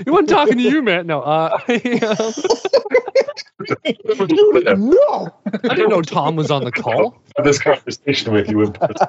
He 0.05 0.11
wasn't 0.11 0.29
talking 0.29 0.59
to 0.59 0.63
you, 0.63 0.83
man. 0.83 1.09
No, 1.09 1.23
uh, 1.23 1.59
I 1.69 1.79
didn't 5.75 5.89
know 5.89 6.03
Tom 6.03 6.37
was 6.37 6.51
on 6.53 6.65
the 6.65 6.71
call. 6.73 7.21
Have 7.37 7.45
this 7.47 7.59
conversation 7.59 8.33
with 8.33 8.49
you 8.51 8.63
in 8.63 8.73
person. 8.73 9.09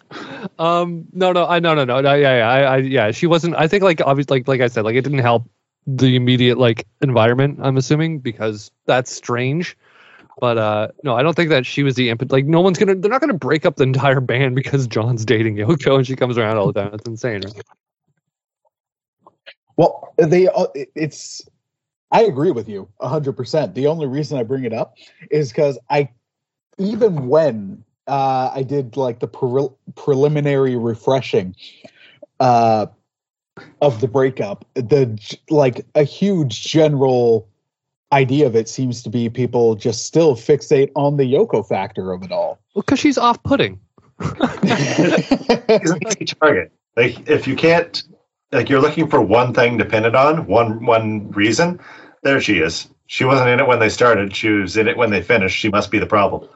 Um, 0.58 1.06
no, 1.12 1.32
no, 1.32 1.46
I 1.46 1.58
no, 1.58 1.74
no, 1.74 1.84
no, 1.84 2.00
no 2.00 2.14
yeah, 2.14 2.38
yeah, 2.38 2.48
I, 2.48 2.60
I, 2.60 2.76
yeah. 2.78 3.10
She 3.10 3.26
wasn't. 3.26 3.56
I 3.56 3.68
think 3.68 3.82
like 3.82 4.00
obviously, 4.00 4.38
like, 4.38 4.48
like 4.48 4.60
I 4.60 4.68
said, 4.68 4.84
like 4.84 4.94
it 4.94 5.02
didn't 5.02 5.18
help 5.18 5.48
the 5.86 6.16
immediate 6.16 6.56
like 6.56 6.86
environment. 7.00 7.58
I'm 7.62 7.76
assuming 7.76 8.20
because 8.20 8.70
that's 8.86 9.10
strange. 9.10 9.76
But 10.38 10.58
uh 10.58 10.88
no, 11.02 11.16
I 11.16 11.22
don't 11.22 11.34
think 11.34 11.50
that 11.50 11.66
she 11.66 11.82
was 11.82 11.94
the 11.94 12.10
input. 12.10 12.30
Like, 12.30 12.46
no 12.46 12.60
one's 12.60 12.78
gonna. 12.78 12.94
They're 12.94 13.10
not 13.10 13.20
gonna 13.20 13.34
break 13.34 13.66
up 13.66 13.76
the 13.76 13.82
entire 13.92 14.20
band 14.20 14.54
because 14.54 14.86
John's 14.86 15.24
dating 15.24 15.56
Yoko 15.56 15.96
and 15.96 16.06
she 16.06 16.16
comes 16.16 16.38
around 16.38 16.56
all 16.58 16.72
the 16.72 16.80
time. 16.80 16.90
That's 16.90 17.06
insane. 17.06 17.42
Right? 17.42 17.62
Well, 19.76 20.14
they 20.18 20.48
uh, 20.48 20.66
it's 20.94 21.42
I 22.10 22.22
agree 22.22 22.50
with 22.50 22.68
you 22.68 22.88
100%. 23.00 23.74
The 23.74 23.86
only 23.88 24.06
reason 24.06 24.38
I 24.38 24.42
bring 24.42 24.64
it 24.64 24.72
up 24.72 24.94
is 25.30 25.52
cuz 25.52 25.78
I 25.90 26.10
even 26.78 27.28
when 27.28 27.84
uh 28.06 28.50
I 28.54 28.62
did 28.62 28.96
like 28.96 29.20
the 29.20 29.28
pre- 29.28 29.68
preliminary 29.94 30.76
refreshing 30.76 31.56
uh 32.40 32.86
of 33.80 34.00
the 34.00 34.08
breakup, 34.08 34.66
the 34.74 35.18
like 35.48 35.86
a 35.94 36.02
huge 36.02 36.62
general 36.62 37.48
idea 38.12 38.46
of 38.46 38.54
it 38.54 38.68
seems 38.68 39.02
to 39.02 39.10
be 39.10 39.28
people 39.28 39.74
just 39.74 40.04
still 40.04 40.36
fixate 40.36 40.90
on 40.94 41.16
the 41.16 41.24
Yoko 41.24 41.66
factor 41.66 42.12
of 42.12 42.22
it 42.22 42.30
all. 42.30 42.60
Well, 42.74 42.82
because 42.82 42.98
she's 42.98 43.18
off-putting. 43.18 43.80
He's 44.20 45.90
an 45.90 46.00
easy 46.06 46.24
target. 46.26 46.72
Like 46.96 47.28
if 47.28 47.46
you 47.46 47.56
can't, 47.56 48.02
like 48.52 48.68
you're 48.68 48.80
looking 48.80 49.08
for 49.08 49.20
one 49.20 49.52
thing 49.54 49.78
to 49.78 49.84
pin 49.84 50.04
it 50.04 50.14
on, 50.14 50.46
one 50.46 50.84
one 50.84 51.30
reason. 51.30 51.80
There 52.22 52.40
she 52.40 52.58
is. 52.58 52.88
She 53.06 53.24
wasn't 53.24 53.48
in 53.50 53.60
it 53.60 53.66
when 53.66 53.78
they 53.78 53.88
started. 53.88 54.34
She 54.34 54.50
was 54.50 54.76
in 54.76 54.88
it 54.88 54.96
when 54.96 55.10
they 55.10 55.22
finished. 55.22 55.56
She 55.58 55.68
must 55.68 55.90
be 55.90 55.98
the 55.98 56.06
problem. 56.06 56.48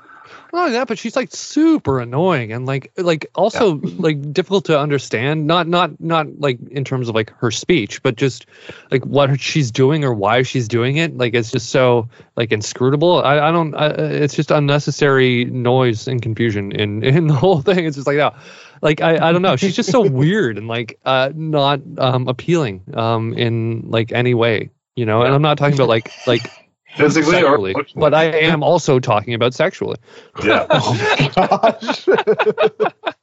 Not 0.53 0.63
only 0.63 0.73
that, 0.73 0.89
but 0.89 0.99
she's 0.99 1.15
like 1.15 1.33
super 1.33 2.01
annoying 2.01 2.53
and 2.53 2.67
like 2.67 2.93
like 2.97 3.31
also 3.35 3.75
like 3.83 4.33
difficult 4.33 4.67
to 4.67 4.79
understand. 4.79 5.47
Not 5.47 5.69
not 5.69 6.01
not 6.01 6.41
like 6.41 6.59
in 6.71 6.85
terms 6.85 7.09
of 7.09 7.15
like 7.15 7.31
her 7.39 7.51
speech, 7.51 8.03
but 8.03 8.17
just 8.17 8.47
like 8.91 9.05
what 9.07 9.41
she's 9.41 9.71
doing 9.71 10.05
or 10.05 10.13
why 10.13 10.43
she's 10.43 10.67
doing 10.67 10.97
it. 10.97 11.17
Like 11.17 11.35
it's 11.35 11.51
just 11.51 11.71
so 11.71 12.09
like 12.37 12.53
inscrutable. 12.53 13.23
I, 13.23 13.39
I 13.39 13.53
don't. 13.53 13.75
I, 13.75 13.89
it's 13.89 14.35
just 14.35 14.51
unnecessary 14.51 15.45
noise 15.45 16.09
and 16.09 16.21
confusion 16.21 16.73
in 16.73 17.03
in 17.05 17.27
the 17.29 17.35
whole 17.35 17.63
thing. 17.63 17.85
It's 17.85 17.97
just 17.97 18.07
like 18.07 18.17
no, 18.17 18.35
like 18.83 19.01
I 19.01 19.29
I 19.29 19.33
don't 19.33 19.43
know. 19.43 19.57
She's 19.57 19.77
just 19.77 19.91
so 19.91 20.01
weird 20.09 20.59
and 20.59 20.67
like 20.67 20.99
uh 21.05 21.31
not 21.35 21.81
um 21.99 22.29
appealing 22.29 22.83
um 22.95 23.35
in 23.35 23.91
like 23.91 24.13
any 24.13 24.35
way. 24.35 24.71
You 24.97 25.07
know, 25.07 25.23
and 25.23 25.33
I'm 25.33 25.43
not 25.43 25.57
talking 25.57 25.75
about 25.75 25.89
like 25.89 26.11
like 26.27 26.51
Physically 26.97 27.33
sexually, 27.33 27.71
emotionally. 27.73 28.01
but 28.01 28.15
I 28.15 28.25
am 28.25 28.63
also 28.63 28.99
talking 28.99 29.35
about 29.35 29.55
sexually. 29.55 29.97
Yeah. 30.45 30.67
oh 30.71 31.29
my 31.37 31.47
gosh. 31.47 32.07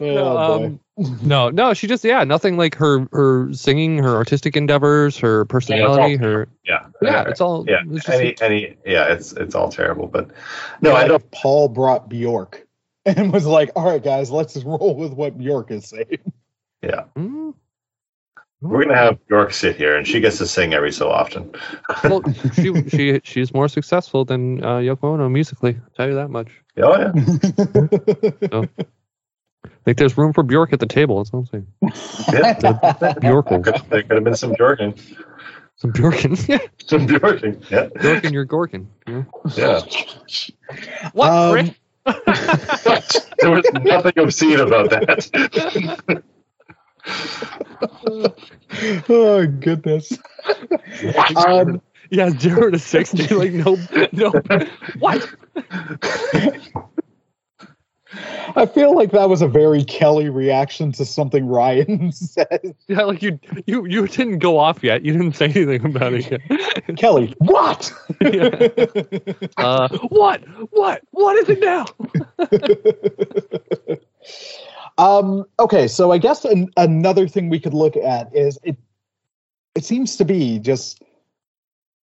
Oh, 0.00 0.58
boy. 0.58 0.64
um, 0.64 0.80
no, 1.22 1.50
no, 1.50 1.74
she 1.74 1.86
just 1.86 2.04
yeah, 2.04 2.24
nothing 2.24 2.56
like 2.56 2.74
her 2.74 3.06
her 3.12 3.52
singing, 3.52 3.98
her 3.98 4.16
artistic 4.16 4.56
endeavors, 4.56 5.18
her 5.18 5.44
personality, 5.44 6.16
her 6.16 6.48
Yeah. 6.64 6.86
yeah, 7.02 7.28
it's 7.28 7.40
all 7.40 7.64
yeah. 7.68 7.82
It's 7.90 8.04
just, 8.04 8.18
Any, 8.18 8.34
any, 8.40 8.76
yeah, 8.84 9.12
it's 9.12 9.32
it's 9.32 9.54
all 9.54 9.68
terrible. 9.68 10.06
But 10.06 10.30
no, 10.80 10.92
Like 10.94 11.04
I 11.04 11.08
don't. 11.08 11.30
Paul 11.30 11.68
brought 11.68 12.08
Bjork 12.08 12.66
and 13.06 13.32
was 13.32 13.46
like, 13.46 13.70
"All 13.76 13.84
right, 13.84 14.02
guys, 14.02 14.30
let's 14.30 14.56
roll 14.64 14.96
with 14.96 15.12
what 15.12 15.38
Bjork 15.38 15.70
is 15.70 15.88
saying." 15.88 16.32
Mm. 17.16 17.54
We're 18.68 18.84
gonna 18.84 18.96
have 18.96 19.18
York 19.28 19.52
sit 19.52 19.76
here, 19.76 19.96
and 19.96 20.06
she 20.06 20.20
gets 20.20 20.38
to 20.38 20.46
sing 20.46 20.72
every 20.74 20.90
so 20.92 21.10
often. 21.10 21.52
well, 22.04 22.22
she 22.54 22.88
she 22.88 23.20
she's 23.22 23.52
more 23.52 23.68
successful 23.68 24.24
than 24.24 24.64
uh, 24.64 24.78
Yoko 24.78 25.04
Ono 25.14 25.28
musically. 25.28 25.76
I'll 25.82 25.90
tell 25.96 26.08
you 26.08 26.14
that 26.14 26.28
much. 26.30 26.48
Oh 26.78 26.98
yeah. 26.98 28.64
Like 29.86 29.96
there's 29.98 30.16
room 30.16 30.32
for 30.32 30.42
Bjork 30.42 30.72
at 30.72 30.80
the 30.80 30.86
table. 30.86 31.18
That's 31.18 31.30
what 31.32 31.40
I'm 31.40 31.46
saying. 31.46 31.66
yeah. 32.32 32.54
Bjorkel, 33.20 33.62
Could- 33.64 33.82
There 33.90 34.02
could 34.02 34.14
have 34.14 34.24
been 34.24 34.34
some 34.34 34.54
Jorgen. 34.54 34.98
some 35.76 35.92
Bjorkin, 35.92 36.36
Some 36.86 37.06
Bjorken. 37.06 37.70
Yeah. 37.70 37.86
Bjorkin, 37.88 38.32
you're 38.32 38.46
Gorkin. 38.46 38.86
Yeah. 39.06 39.24
Yeah. 39.56 39.80
What? 41.12 41.30
Um, 41.30 41.54
Rick? 41.54 41.74
there 43.40 43.50
was 43.50 43.64
nothing 43.82 44.12
obscene 44.18 44.60
about 44.60 44.88
that. 44.90 46.22
Oh 49.08 49.46
goodness. 49.60 50.12
Um, 51.36 51.80
Yeah, 52.10 52.30
zero 52.30 52.70
to 52.70 52.78
sixty. 52.78 53.26
Like 53.34 53.52
no, 53.52 53.76
no. 54.12 54.30
What? 54.98 55.34
I 58.56 58.66
feel 58.66 58.94
like 58.94 59.10
that 59.10 59.28
was 59.28 59.42
a 59.42 59.48
very 59.48 59.82
Kelly 59.82 60.28
reaction 60.28 60.92
to 60.92 61.04
something 61.04 61.46
Ryan 61.46 62.12
said. 62.12 62.76
Yeah, 62.86 63.02
like 63.02 63.22
you, 63.22 63.40
you, 63.66 63.84
you 63.86 64.06
didn't 64.06 64.38
go 64.38 64.58
off 64.58 64.84
yet. 64.84 65.04
You 65.04 65.12
didn't 65.12 65.34
say 65.34 65.46
anything 65.46 65.84
about 65.84 66.12
it 66.12 66.30
yet. 66.30 66.96
Kelly, 66.96 67.34
what? 67.38 67.92
Yeah. 68.20 68.68
Uh, 69.56 69.88
what? 70.08 70.42
What? 70.70 71.02
What 71.12 71.36
is 71.36 71.48
it 71.48 71.60
now? 71.60 71.86
um, 74.98 75.44
okay, 75.58 75.88
so 75.88 76.12
I 76.12 76.18
guess 76.18 76.44
an, 76.44 76.70
another 76.76 77.26
thing 77.26 77.48
we 77.48 77.60
could 77.60 77.74
look 77.74 77.96
at 77.96 78.34
is 78.34 78.58
it. 78.62 78.76
It 79.74 79.84
seems 79.84 80.16
to 80.16 80.24
be 80.24 80.58
just. 80.58 81.02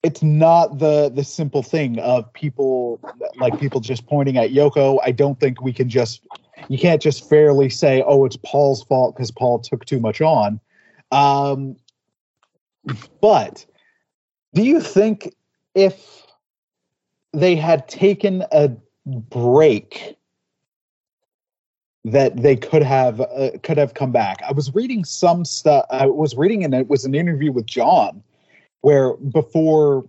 It's 0.03 0.23
not 0.23 0.79
the 0.79 1.11
the 1.13 1.25
simple 1.25 1.65
thing 1.65 1.99
of 1.99 2.33
people 2.33 3.01
like 3.39 3.59
people 3.59 3.81
just 3.81 4.07
pointing 4.07 4.37
at 4.37 4.51
Yoko. 4.51 4.99
I 5.03 5.11
don't 5.11 5.41
think 5.41 5.61
we 5.63 5.73
can 5.73 5.89
just 5.89 6.25
you 6.69 6.79
can't 6.79 7.03
just 7.03 7.29
fairly 7.29 7.69
say, 7.71 8.05
"Oh, 8.07 8.25
it's 8.25 8.37
Paul's 8.45 8.85
fault 8.85 9.17
because 9.17 9.33
Paul 9.33 9.59
took 9.59 9.85
too 9.85 9.99
much 9.99 10.21
on." 10.21 10.61
Um, 11.11 11.77
but 13.21 13.67
do 14.55 14.63
you 14.63 14.81
think 14.81 15.35
if 15.75 16.27
they 17.33 17.57
had 17.57 17.89
taken 17.89 18.45
a 18.53 18.71
break 19.07 20.16
that 22.07 22.37
they 22.37 22.55
could 22.55 22.85
have 22.85 23.21
uh, 23.21 23.51
could 23.65 23.77
have 23.77 23.95
come 23.95 24.13
back. 24.13 24.41
I 24.49 24.53
was 24.53 24.73
reading 24.75 25.05
some 25.05 25.45
stuff. 25.45 25.85
I 25.91 26.07
was 26.07 26.37
reading, 26.37 26.65
and 26.65 26.73
it 26.73 26.89
was 26.89 27.05
an 27.05 27.17
interview 27.17 27.51
with 27.51 27.67
John, 27.67 28.23
where 28.83 29.15
before, 29.15 30.09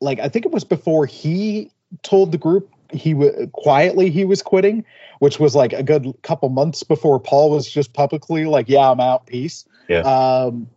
like 0.00 0.20
I 0.20 0.28
think 0.28 0.46
it 0.46 0.52
was 0.52 0.62
before 0.62 1.04
he 1.04 1.72
told 2.02 2.30
the 2.30 2.38
group 2.38 2.70
he 2.92 3.12
w- 3.12 3.48
quietly 3.48 4.08
he 4.08 4.24
was 4.24 4.40
quitting, 4.40 4.84
which 5.18 5.40
was 5.40 5.56
like 5.56 5.72
a 5.72 5.82
good 5.82 6.14
couple 6.22 6.48
months 6.48 6.84
before 6.84 7.18
Paul 7.18 7.50
was 7.50 7.68
just 7.68 7.92
publicly 7.92 8.44
like, 8.44 8.68
"Yeah, 8.68 8.88
I'm 8.88 9.00
out, 9.00 9.26
peace." 9.26 9.64
Yeah. 9.88 10.02
Um, 10.02 10.68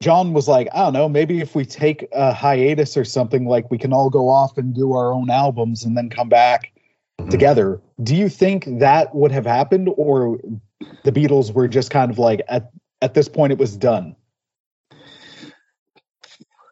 John 0.00 0.32
was 0.32 0.48
like, 0.48 0.68
I 0.72 0.78
don't 0.78 0.94
know, 0.94 1.10
maybe 1.10 1.40
if 1.40 1.54
we 1.54 1.66
take 1.66 2.08
a 2.12 2.32
hiatus 2.32 2.96
or 2.96 3.04
something, 3.04 3.46
like 3.46 3.70
we 3.70 3.76
can 3.76 3.92
all 3.92 4.08
go 4.08 4.30
off 4.30 4.56
and 4.56 4.74
do 4.74 4.94
our 4.94 5.12
own 5.12 5.28
albums 5.28 5.84
and 5.84 5.94
then 5.94 6.08
come 6.08 6.30
back 6.30 6.72
Mhm. 7.26 7.30
together. 7.30 7.80
Do 8.02 8.14
you 8.16 8.28
think 8.28 8.64
that 8.78 9.14
would 9.14 9.32
have 9.32 9.46
happened, 9.46 9.90
or 9.96 10.38
the 11.04 11.12
Beatles 11.12 11.52
were 11.52 11.68
just 11.68 11.90
kind 11.90 12.10
of 12.10 12.18
like 12.18 12.42
at 12.48 12.70
at 13.02 13.14
this 13.14 13.28
point 13.28 13.52
it 13.52 13.58
was 13.58 13.76
done? 13.76 14.16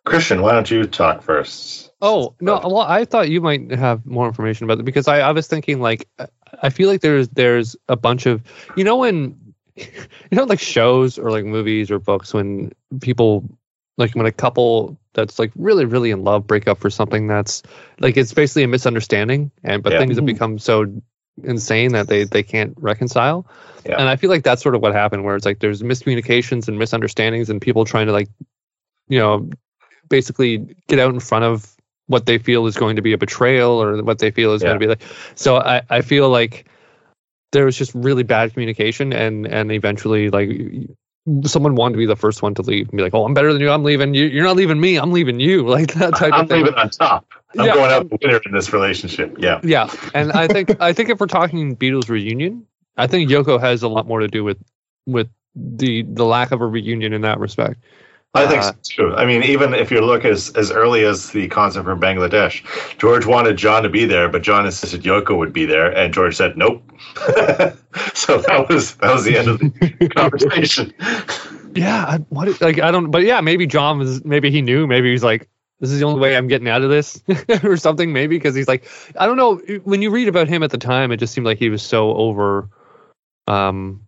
Christian, 0.05 0.41
why 0.41 0.53
don't 0.53 0.71
you 0.71 0.87
talk 0.87 1.23
first? 1.23 1.91
Oh 2.01 2.35
no! 2.41 2.61
Well, 2.65 2.79
I 2.79 3.05
thought 3.05 3.29
you 3.29 3.41
might 3.41 3.71
have 3.73 4.07
more 4.07 4.27
information 4.27 4.65
about 4.65 4.79
it 4.79 4.85
because 4.85 5.07
I, 5.09 5.21
I 5.21 5.33
was 5.33 5.47
thinking 5.47 5.81
like 5.81 6.09
I- 6.19 6.29
I 6.63 6.71
feel 6.71 6.89
like 6.89 7.03
there's 7.03 7.29
there's 7.29 7.77
a 7.89 7.97
bunch 7.97 8.25
of 8.25 8.43
you 8.77 8.85
know 8.85 8.97
when 8.97 9.39
you 9.77 9.87
know 10.33 10.45
like 10.45 10.61
shows 10.61 11.19
or 11.19 11.31
like 11.31 11.45
movies 11.45 11.91
or 11.91 11.99
books 11.99 12.33
when 12.33 12.73
people 13.01 13.45
like 13.99 14.15
when 14.15 14.25
a 14.25 14.33
couple 14.33 14.99
that's 15.19 15.39
like 15.39 15.51
really 15.57 15.85
really 15.85 16.11
in 16.13 16.23
love 16.23 16.47
break 16.47 16.69
up 16.69 16.79
for 16.79 16.91
something 16.91 17.27
that's 17.27 17.63
like 17.99 18.17
it's 18.17 18.33
basically 18.33 18.63
a 18.63 18.69
misunderstanding 18.69 19.51
and 19.65 19.83
but 19.83 19.93
Yeah. 19.93 19.99
things 19.99 20.15
have 20.17 20.23
Mhm. 20.25 20.35
become 20.35 20.59
so 20.59 20.87
insane 21.43 21.93
that 21.93 22.07
they 22.07 22.23
they 22.25 22.43
can't 22.45 22.75
reconcile 22.79 23.45
Yeah. 23.85 23.97
and 23.99 24.09
I 24.09 24.15
feel 24.17 24.31
like 24.31 24.45
that's 24.45 24.63
sort 24.63 24.75
of 24.77 24.81
what 24.83 24.93
happened 24.95 25.25
where 25.25 25.35
it's 25.35 25.45
like 25.45 25.59
there's 25.59 25.83
miscommunications 25.83 26.69
and 26.69 26.79
misunderstandings 26.79 27.51
and 27.51 27.61
people 27.61 27.85
trying 27.85 28.07
to 28.07 28.13
like 28.13 28.29
you 29.09 29.19
know 29.19 29.51
basically 30.09 30.77
get 30.87 30.99
out 31.01 31.13
in 31.13 31.21
front 31.21 31.45
of 31.45 31.75
what 32.07 32.25
they 32.27 32.39
feel 32.39 32.67
is 32.67 32.77
going 32.77 32.97
to 32.97 33.03
be 33.03 33.13
a 33.13 33.19
betrayal 33.19 33.73
or 33.83 34.03
what 34.03 34.19
they 34.21 34.31
feel 34.31 34.53
is 34.55 34.63
Yeah. 34.63 34.69
going 34.69 34.81
to 34.81 34.85
be 34.87 34.89
like 34.89 35.03
so 35.35 35.57
I, 35.57 35.83
I 35.91 36.01
feel 36.03 36.29
like 36.31 36.67
there 37.53 37.65
was 37.65 37.77
just 37.77 37.93
really 37.95 38.23
bad 38.23 38.53
communication 38.53 39.13
and 39.13 39.47
and 39.47 39.73
eventually 39.73 40.31
like 40.31 40.49
someone 41.45 41.75
wanted 41.75 41.93
to 41.95 41.99
be 41.99 42.07
the 42.07 42.17
first 42.17 42.43
one 42.43 42.55
to 42.55 42.63
leave 42.63 42.89
and 42.89 42.97
be 42.97 43.03
like 43.03 43.15
oh 43.15 43.25
i'm 43.25 43.35
better 43.35 43.53
than 43.53 43.61
you 43.63 43.71
i'm 43.71 43.85
leaving 43.85 44.15
you 44.15 44.25
you're 44.27 44.45
not 44.45 44.57
leaving 44.57 44.81
me 44.81 44.97
i'm 44.97 45.13
leaving 45.13 45.41
you 45.41 45.67
like 45.77 45.93
that 45.95 46.15
type 46.17 46.33
I'm 46.33 46.43
of 46.43 46.49
thing 46.49 46.65
leaving 46.65 46.79
on 46.79 46.91
top. 46.91 47.27
I'm 47.59 47.67
Yeah. 47.67 47.75
going 47.75 47.91
out 47.91 48.09
the 48.11 48.19
winner 48.23 48.41
in 48.45 48.53
this 48.53 48.73
relationship. 48.73 49.37
Yeah. 49.39 49.61
yeah 49.63 49.91
and 50.15 50.33
i 50.33 50.47
think 50.49 50.77
i 50.81 50.93
think 50.93 51.09
if 51.11 51.21
we're 51.21 51.27
talking 51.27 51.77
beatles 51.77 52.09
reunion 52.09 52.67
i 52.97 53.07
think 53.07 53.31
yoko 53.31 53.61
has 53.61 53.83
a 53.83 53.89
lot 53.89 54.07
more 54.07 54.21
to 54.21 54.29
do 54.29 54.45
with 54.45 54.59
with 55.07 55.29
the 55.55 56.03
the 56.03 56.25
lack 56.25 56.53
of 56.53 56.61
a 56.61 56.67
reunion 56.67 57.13
in 57.13 57.23
that 57.23 57.39
respect 57.41 57.81
I 58.39 58.47
think 58.49 58.63
Uh, 58.63 58.73
so 58.73 58.75
too. 58.83 59.15
I 59.17 59.27
mean, 59.27 59.43
even 59.43 59.75
if 59.75 59.91
you 59.91 60.01
look 60.01 60.25
as 60.25 60.51
as 60.51 60.71
early 60.71 61.05
as 61.05 61.31
the 61.31 61.49
concert 61.49 61.85
from 61.85 62.01
Bangladesh, 62.01 62.63
George 62.99 63.27
wanted 63.27 63.57
John 63.57 63.83
to 63.83 63.89
be 63.89 64.05
there, 64.05 64.29
but 64.29 64.43
John 64.43 64.67
insisted 64.67 65.03
Yoko 65.03 65.37
would 65.37 65.53
be 65.53 65.67
there, 65.67 65.91
and 65.97 66.13
George 66.13 66.37
said 66.37 66.57
nope. 66.57 66.83
so 68.15 68.39
that 68.39 68.67
was 68.69 68.95
that 68.97 69.13
was 69.13 69.25
the 69.25 69.37
end 69.37 69.49
of 69.49 69.59
the 69.59 70.09
conversation. 70.15 70.93
Yeah, 71.75 72.05
I, 72.05 72.17
what 72.31 72.61
like 72.61 72.81
I 72.81 72.91
don't, 72.91 73.11
but 73.11 73.23
yeah, 73.23 73.41
maybe 73.41 73.67
John 73.67 73.99
was 73.99 74.25
maybe 74.25 74.51
he 74.51 74.63
knew, 74.63 74.87
maybe 74.87 75.11
he's 75.11 75.23
like, 75.23 75.49
this 75.81 75.91
is 75.91 76.01
the 76.01 76.07
only 76.07 76.21
way 76.21 76.37
I'm 76.37 76.49
getting 76.49 76.69
out 76.69 76.83
of 76.83 76.91
this, 76.91 77.23
or 77.63 77.77
something. 77.77 78.13
Maybe 78.13 78.37
because 78.37 78.55
he's 78.55 78.69
like, 78.69 78.89
I 79.17 79.27
don't 79.27 79.37
know. 79.37 79.57
When 79.85 80.03
you 80.03 80.11
read 80.11 80.29
about 80.29 80.49
him 80.49 80.63
at 80.63 80.71
the 80.71 80.79
time, 80.79 81.13
it 81.13 81.19
just 81.19 81.33
seemed 81.35 81.47
like 81.47 81.59
he 81.59 81.71
was 81.71 81.83
so 81.83 82.15
over, 82.15 82.69
um, 83.47 84.07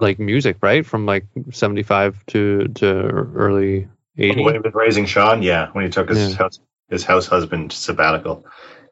like 0.00 0.18
music, 0.18 0.56
right? 0.62 0.84
From 0.84 1.06
like 1.06 1.26
'75 1.50 2.24
to 2.26 2.68
to 2.68 2.86
early 2.86 3.88
'80. 4.18 4.42
When 4.42 4.54
he 4.54 4.60
was 4.60 4.74
raising 4.74 5.06
Sean, 5.06 5.42
yeah, 5.42 5.68
when 5.72 5.84
he 5.84 5.90
took 5.90 6.08
his 6.08 6.30
Yeah. 6.30 6.36
house 6.36 6.60
his 6.88 7.04
house 7.04 7.26
husband 7.26 7.72
sabbatical, 7.72 8.44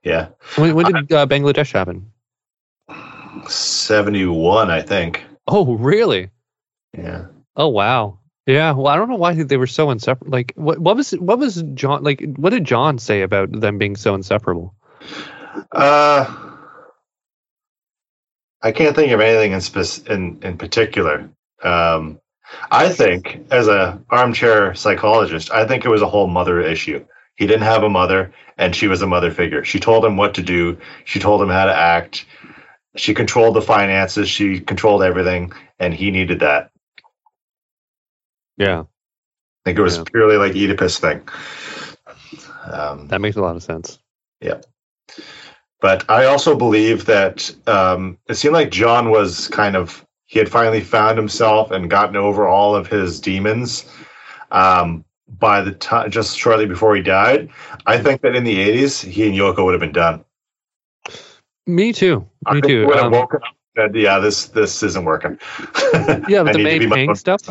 yeah, 0.05 0.29
When, 0.57 0.75
when 0.75 0.87
did 0.87 1.13
uh, 1.13 1.27
Bangladesh 1.27 1.73
happen? 1.73 2.13
seventy 3.49 4.27
one, 4.27 4.71
I 4.71 4.83
think. 4.83 5.25
Oh, 5.47 5.75
really? 5.77 6.31
Yeah. 6.97 7.27
Oh, 7.57 7.69
wow. 7.69 8.19
Yeah. 8.47 8.73
Well, 8.73 8.87
I 8.89 8.97
don't 8.97 9.09
know 9.09 9.17
why 9.17 9.35
they 9.35 9.57
were 9.57 9.67
so 9.67 9.91
inseparable. 9.91 10.33
Like, 10.33 10.53
what 10.57 10.79
what 10.79 10.97
was 10.97 11.11
what 11.13 11.39
was 11.39 11.63
John 11.75 12.03
like? 12.03 12.23
What 12.37 12.51
did 12.51 12.65
John 12.65 12.99
say 12.99 13.23
about 13.23 13.53
them 13.53 13.79
being 13.79 13.97
so 13.97 14.15
inseparable? 14.15 14.75
Uh, 15.73 16.48
I 18.63 18.73
can't 18.73 18.97
think 18.97 19.13
of 19.13 19.21
anything 19.21 19.53
in 19.53 19.61
spec- 19.61 20.09
in 20.09 20.41
in 20.43 20.59
particular. 20.59 21.31
Um, 21.63 22.21
I 22.71 22.89
think, 22.89 23.47
as 23.51 23.69
a 23.69 24.03
armchair 24.11 24.75
psychologist, 24.75 25.51
I 25.51 25.67
think 25.67 25.85
it 25.85 25.89
was 25.91 26.03
a 26.03 26.09
whole 26.09 26.27
mother 26.27 26.61
issue. 26.61 27.05
He 27.37 27.47
didn't 27.47 27.63
have 27.63 27.83
a 27.85 27.89
mother, 27.91 28.33
and 28.57 28.75
she 28.75 28.89
was 28.89 29.03
a 29.03 29.07
mother 29.07 29.31
figure. 29.31 29.65
She 29.65 29.79
told 29.81 30.05
him 30.05 30.17
what 30.17 30.35
to 30.35 30.43
do. 30.43 30.79
She 31.05 31.21
told 31.21 31.43
him 31.43 31.51
how 31.51 31.67
to 31.67 31.75
act. 31.75 32.25
She 32.97 33.15
controlled 33.15 33.55
the 33.55 33.63
finances. 33.63 34.29
She 34.29 34.61
controlled 34.61 35.03
everything, 35.03 35.53
and 35.79 35.95
he 35.95 36.11
needed 36.11 36.41
that. 36.41 36.71
Yeah, 38.57 38.81
I 38.81 38.85
think 39.65 39.79
it 39.79 39.83
was 39.83 39.99
Yeah. 39.99 40.05
purely 40.05 40.37
like 40.37 40.53
Oedipus 40.57 40.99
thing. 40.99 41.29
Um, 42.65 43.09
that 43.09 43.21
makes 43.21 43.37
a 43.37 43.41
lot 43.41 43.57
of 43.57 43.63
sense. 43.63 43.99
But 45.81 46.09
I 46.11 46.25
also 46.27 46.57
believe 46.57 47.05
that 47.07 47.55
um, 47.67 48.19
it 48.29 48.35
seemed 48.35 48.55
like 48.55 48.71
John 48.71 49.11
was 49.11 49.49
kind 49.49 49.77
of 49.77 50.05
he 50.27 50.39
had 50.39 50.49
finally 50.51 50.81
found 50.83 51.17
himself 51.17 51.71
and 51.71 51.89
gotten 51.89 52.17
over 52.17 52.47
all 52.47 52.75
of 52.75 52.87
his 52.87 53.19
demons 53.21 53.91
um, 54.51 55.05
by 55.39 55.61
the 55.63 55.73
time 55.73 56.11
just 56.11 56.37
shortly 56.39 56.67
before 56.67 56.95
he 56.95 57.03
died. 57.03 57.49
I 57.87 57.99
think 57.99 58.21
that 58.23 58.35
in 58.37 58.45
the 58.45 58.57
'80s, 58.59 59.05
he 59.05 59.27
and 59.27 59.35
Yoko 59.37 59.65
would 59.65 59.73
have 59.73 59.81
been 59.81 59.93
done. 59.93 60.25
Me 61.67 61.93
too. 61.93 62.27
I 62.47 62.55
Me 62.55 62.61
think 62.61 62.71
too. 62.71 62.87
would 62.87 62.97
have 62.97 63.07
Um, 63.07 63.13
woken 63.13 63.41
up 63.47 63.55
said, 63.77 63.95
"Yeah, 63.95 64.19
this 64.19 64.47
this 64.47 64.83
isn't 64.83 65.05
working." 65.05 65.39
Yeah, 66.29 66.43
but 66.43 66.53
the 66.55 66.63
May 66.63 66.87
Pang 66.89 67.15
stuff. 67.15 67.43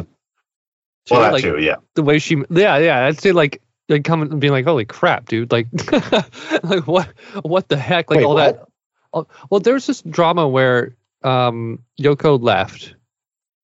Well, 1.10 1.22
that 1.22 1.34
like, 1.34 1.44
too. 1.44 1.58
Yeah. 1.60 1.76
the 1.96 2.04
way 2.04 2.20
she 2.20 2.44
yeah 2.50 2.76
yeah 2.78 3.06
i'd 3.06 3.18
say 3.18 3.32
like 3.32 3.62
like 3.90 4.04
coming 4.04 4.32
and 4.32 4.42
being 4.42 4.54
like 4.54 4.66
holy 4.66 4.86
crap 4.86 5.28
dude 5.28 5.52
like 5.52 5.68
like 6.64 6.86
what 6.88 7.08
what 7.42 7.68
the 7.70 7.78
heck 7.78 8.10
like 8.10 8.18
Wait, 8.18 8.26
all 8.26 8.36
what? 8.36 8.68
that 9.14 9.26
well 9.50 9.60
there's 9.60 9.88
this 9.88 10.02
drama 10.02 10.48
where 10.48 10.96
um 11.24 11.84
yoko 12.00 12.42
left 12.42 12.96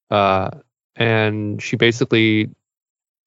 uh 0.09 0.49
and 0.95 1.61
she 1.61 1.75
basically 1.75 2.49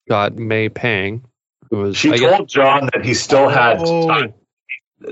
got 0.09 0.35
may 0.35 0.69
pang 0.69 1.23
who 1.69 1.77
was 1.77 1.97
She 1.97 2.13
I 2.13 2.17
guess, 2.17 2.37
told 2.37 2.49
John 2.49 2.89
that 2.93 3.03
he 3.05 3.13
still 3.13 3.49
had 3.49 3.79
Oh. 3.81 4.07
time. 4.07 4.33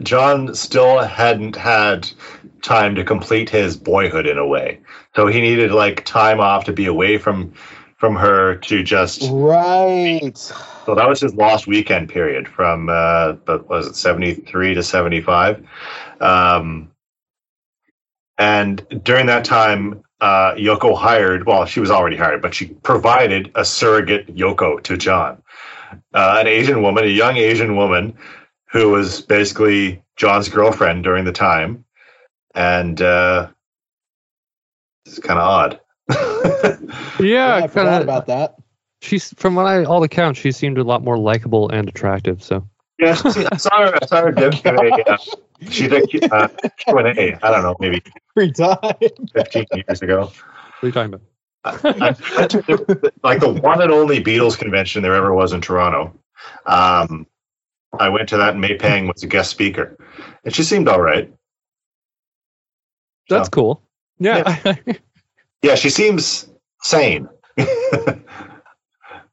John 0.01 0.55
still 0.55 0.99
hadn't 0.99 1.55
had 1.55 2.09
time 2.63 2.95
to 2.95 3.03
complete 3.03 3.49
his 3.49 3.75
boyhood 3.77 4.25
in 4.25 4.37
a 4.37 4.47
way, 4.47 4.79
so 5.15 5.27
he 5.27 5.41
needed 5.41 5.71
like 5.71 6.05
time 6.05 6.39
off 6.39 6.63
to 6.65 6.73
be 6.73 6.85
away 6.87 7.17
from 7.17 7.53
from 7.97 8.15
her 8.15 8.55
to 8.55 8.83
just. 8.83 9.29
Right. 9.29 10.51
So 10.85 10.95
that 10.95 11.07
was 11.07 11.19
his 11.19 11.33
lost 11.33 11.67
weekend 11.67 12.09
period 12.09 12.47
from 12.47 12.89
uh, 12.89 13.33
but 13.33 13.67
was 13.69 13.87
it 13.87 13.95
seventy 13.95 14.35
three 14.35 14.73
to 14.73 14.83
seventy 14.83 15.21
five, 15.21 15.65
um, 16.21 16.91
and 18.37 18.85
during 19.03 19.25
that 19.27 19.45
time. 19.45 20.01
Uh, 20.21 20.55
Yoko 20.55 20.97
hired, 20.97 21.45
well, 21.45 21.65
she 21.65 21.81
was 21.81 21.91
already 21.91 22.15
hired, 22.15 22.41
but 22.41 22.55
she 22.55 22.67
provided 22.67 23.51
a 23.53 23.65
surrogate 23.65 24.33
Yoko 24.33 24.81
to 24.83 24.95
John, 24.95 25.43
uh, 26.13 26.37
an 26.39 26.47
Asian 26.47 26.81
woman, 26.81 27.03
a 27.03 27.07
young 27.07 27.35
Asian 27.35 27.75
woman 27.75 28.17
who 28.71 28.91
was 28.91 29.21
basically 29.21 30.01
John's 30.15 30.47
girlfriend 30.49 31.03
during 31.03 31.25
the 31.25 31.33
time, 31.33 31.83
and 32.55 33.01
uh, 33.01 33.49
it's 35.05 35.19
kind 35.19 35.37
of 35.37 35.45
odd. 35.45 35.79
yeah, 37.19 37.55
I 37.55 37.59
kinda, 37.59 37.67
forgot 37.67 38.01
about 38.01 38.27
that. 38.27 38.55
She's 39.05 39.33
from 39.37 39.55
what 39.55 39.65
i 39.65 39.83
all 39.83 40.03
accounts 40.03 40.39
she 40.39 40.51
seemed 40.51 40.77
a 40.77 40.83
lot 40.83 41.03
more 41.03 41.17
likable 41.17 41.69
and 41.69 41.87
attractive 41.87 42.43
so 42.43 42.67
yeah, 42.97 43.13
see, 43.13 43.45
I 43.51 43.57
saw 43.57 43.77
her. 43.81 43.99
I 44.01 44.05
saw 44.05 44.21
her 44.21 44.31
give 44.31 44.63
give 44.63 44.73
a. 44.73 45.11
Uh, 45.11 45.17
she 45.69 45.89
did 45.89 46.31
uh, 46.31 46.47
Q 46.77 46.97
and 46.97 47.19
A. 47.19 47.45
I 47.45 47.51
don't 47.51 47.63
know, 47.63 47.75
maybe 47.81 48.01
Every 48.37 48.53
time. 48.53 48.77
fifteen 49.33 49.65
years 49.73 50.01
ago. 50.01 50.31
what 50.31 50.33
are 50.81 50.87
you 50.87 50.91
talking 50.93 51.13
about 51.13 51.83
I 51.93 52.15
went 52.37 52.51
to 52.51 52.61
the- 52.61 53.11
like 53.21 53.41
the 53.41 53.49
one 53.51 53.81
and 53.81 53.91
only 53.91 54.23
Beatles 54.23 54.57
convention 54.57 55.01
there 55.03 55.13
ever 55.13 55.33
was 55.33 55.51
in 55.51 55.59
Toronto. 55.59 56.17
Um, 56.65 57.27
I 57.99 58.07
went 58.07 58.29
to 58.29 58.37
that, 58.37 58.51
and 58.51 58.61
May 58.61 58.77
Pang 58.77 59.07
was 59.07 59.23
a 59.23 59.27
guest 59.27 59.51
speaker, 59.51 59.97
and 60.45 60.55
she 60.55 60.63
seemed 60.63 60.87
all 60.87 61.01
right. 61.01 61.29
that's 63.27 63.47
So, 63.47 63.51
cool 63.51 63.81
yeah, 64.19 64.73
yeah, 65.61 65.75
she 65.75 65.89
seems 65.89 66.47
sane. 66.81 67.27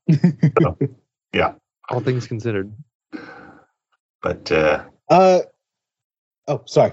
all 1.91 2.01
things 2.01 2.27
considered 2.27 2.73
but 4.23 4.51
uh, 4.53 4.85
Uh, 5.11 5.41
oh, 6.49 6.63
sorry. 6.67 6.93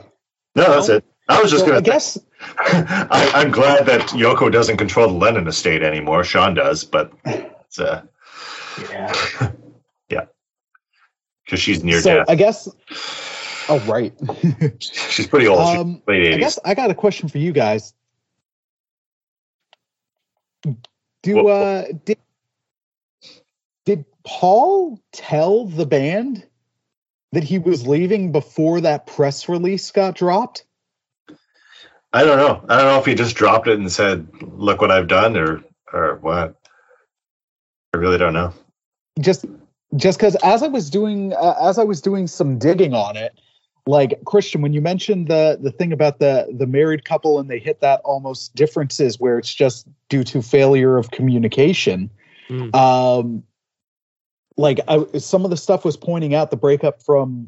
no, 0.55 0.63
that's 0.71 0.89
it. 0.89 1.05
I 1.27 1.41
was 1.41 1.51
just 1.51 1.63
So 1.63 1.67
gonna. 1.67 1.77
I 1.77 1.81
guess 1.81 2.17
I, 2.57 3.31
I'm 3.35 3.51
glad 3.51 3.85
that 3.85 4.01
Yoko 4.09 4.51
doesn't 4.51 4.77
control 4.77 5.07
the 5.07 5.13
Lennon 5.13 5.47
estate 5.47 5.83
anymore. 5.83 6.23
Sean 6.23 6.55
does, 6.55 6.83
but 6.83 7.11
it's 7.25 7.79
uh, 7.79 8.01
Yeah. 8.89 9.13
yeah. 10.09 10.25
because 11.45 11.59
she's 11.59 11.83
near 11.83 12.01
so 12.01 12.15
death. 12.15 12.25
I 12.29 12.35
guess. 12.35 12.67
Oh 13.69 13.79
right. 13.87 14.11
she's 14.79 15.27
pretty 15.27 15.47
old. 15.47 15.67
She's 15.67 15.77
um, 15.79 16.01
late 16.07 16.33
I 16.33 16.37
80s. 16.37 16.39
guess 16.39 16.59
I 16.65 16.73
got 16.73 16.89
a 16.89 16.95
question 16.95 17.29
for 17.29 17.37
you 17.37 17.51
guys. 17.51 17.93
Do 20.63 21.35
Wha- 21.35 21.51
uh 21.51 21.85
did 22.05 22.05
did 22.05 22.17
Paul 24.25 24.99
tell 25.11 25.65
the 25.65 25.85
band 25.85 26.45
that 27.31 27.43
he 27.43 27.59
was 27.59 27.85
leaving 27.87 28.31
before 28.31 28.81
that 28.81 29.07
press 29.07 29.47
release 29.49 29.91
got 29.91 30.15
dropped? 30.15 30.65
I 32.11 32.23
don't 32.23 32.37
know. 32.37 32.65
I 32.67 32.77
don't 32.77 32.85
know 32.93 32.99
if 32.99 33.05
he 33.05 33.13
just 33.15 33.35
dropped 33.35 33.67
it 33.67 33.77
and 33.79 33.91
said, 33.91 34.27
"Look 34.41 34.81
what 34.81 34.89
I've 34.91 35.07
done," 35.07 35.37
or 35.37 35.63
or 35.93 36.15
what. 36.17 36.55
I 37.93 37.97
really 37.97 38.17
don't 38.17 38.33
know. 38.33 38.53
just 39.19 39.45
just 39.95 40.19
because 40.19 40.35
as 40.43 40.61
i 40.61 40.67
was 40.67 40.91
doing 40.91 41.33
uh, 41.33 41.55
as 41.63 41.79
i 41.79 41.83
was 41.83 41.99
doing 42.01 42.27
some 42.27 42.59
digging 42.59 42.93
on 42.93 43.17
it 43.17 43.33
like 43.87 44.23
christian 44.23 44.61
when 44.61 44.71
you 44.73 44.79
mentioned 44.81 45.27
the 45.27 45.57
the 45.59 45.71
thing 45.71 45.91
about 45.91 46.19
the 46.19 46.47
the 46.55 46.67
married 46.67 47.03
couple 47.03 47.39
and 47.39 47.49
they 47.49 47.57
hit 47.57 47.81
that 47.81 47.99
almost 48.05 48.53
differences 48.53 49.19
where 49.19 49.39
it's 49.39 49.51
just 49.53 49.87
due 50.09 50.23
to 50.23 50.41
failure 50.41 50.97
of 50.97 51.09
communication 51.11 52.09
Mm. 52.51 52.73
um 52.75 53.43
like 54.59 54.81
I, 54.89 55.05
some 55.19 55.45
of 55.45 55.51
the 55.51 55.57
stuff 55.57 55.85
was 55.85 55.95
pointing 55.95 56.35
out 56.35 56.51
the 56.51 56.57
breakup 56.57 57.01
from 57.01 57.47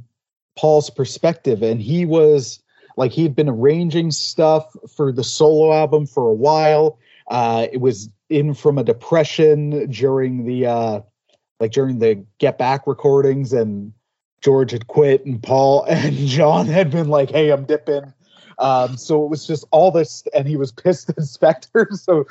paul's 0.58 0.90
perspective 0.90 1.62
and 1.62 1.82
he 1.82 2.06
was 2.06 2.62
like 2.96 3.12
he'd 3.12 3.36
been 3.36 3.50
arranging 3.50 4.12
stuff 4.12 4.76
for 4.96 5.12
the 5.12 5.24
solo 5.24 5.74
album 5.74 6.06
for 6.06 6.30
a 6.30 6.34
while. 6.34 6.98
Uh 7.28 7.68
it 7.72 7.82
was 7.82 8.10
in 8.30 8.54
from 8.54 8.78
a 8.78 8.84
depression 8.84 9.90
during 9.90 10.46
the 10.46 10.66
uh 10.66 11.02
like 11.60 11.72
during 11.74 12.00
the 12.00 12.26
get 12.38 12.58
back 12.58 12.88
recordings 12.88 13.52
and 13.52 13.94
george 14.42 14.72
had 14.72 14.88
quit 14.88 15.26
and 15.26 15.44
paul 15.44 15.84
and 15.90 16.16
john 16.16 16.66
had 16.66 16.92
been 16.92 17.10
like 17.10 17.30
hey 17.30 17.52
i'm 17.52 17.66
dipping. 17.66 18.14
Um 18.58 18.96
so 18.96 19.24
it 19.26 19.30
was 19.30 19.46
just 19.46 19.66
all 19.72 19.92
this 19.92 20.24
and 20.34 20.48
he 20.48 20.56
was 20.56 20.72
pissed 20.72 21.10
at 21.18 21.18
Spector. 21.18 21.94
So 21.98 22.26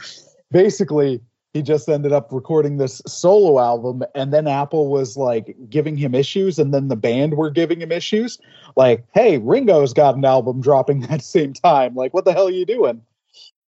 basically 0.51 1.21
he 1.53 1.63
just 1.63 1.89
ended 1.89 2.13
up 2.13 2.29
recording 2.31 2.77
this 2.77 3.03
solo 3.07 3.59
album 3.59 4.03
and 4.15 4.33
then 4.33 4.47
apple 4.47 4.89
was 4.89 5.17
like 5.17 5.57
giving 5.69 5.97
him 5.97 6.15
issues 6.15 6.59
and 6.59 6.73
then 6.73 6.89
the 6.89 6.97
band 6.97 7.35
were 7.35 7.51
giving 7.51 7.81
him 7.81 7.91
issues. 7.93 8.39
Like 8.77 9.05
hey 9.13 9.39
ringo's 9.39 9.93
got 9.93 10.15
an 10.17 10.25
album 10.25 10.61
dropping 10.61 11.01
that 11.09 11.23
same 11.23 11.53
time. 11.53 11.95
Like 11.95 12.15
what 12.15 12.25
the 12.25 12.33
hell 12.33 12.47
are 12.47 12.53
you 12.53 12.67
doing? 12.67 13.03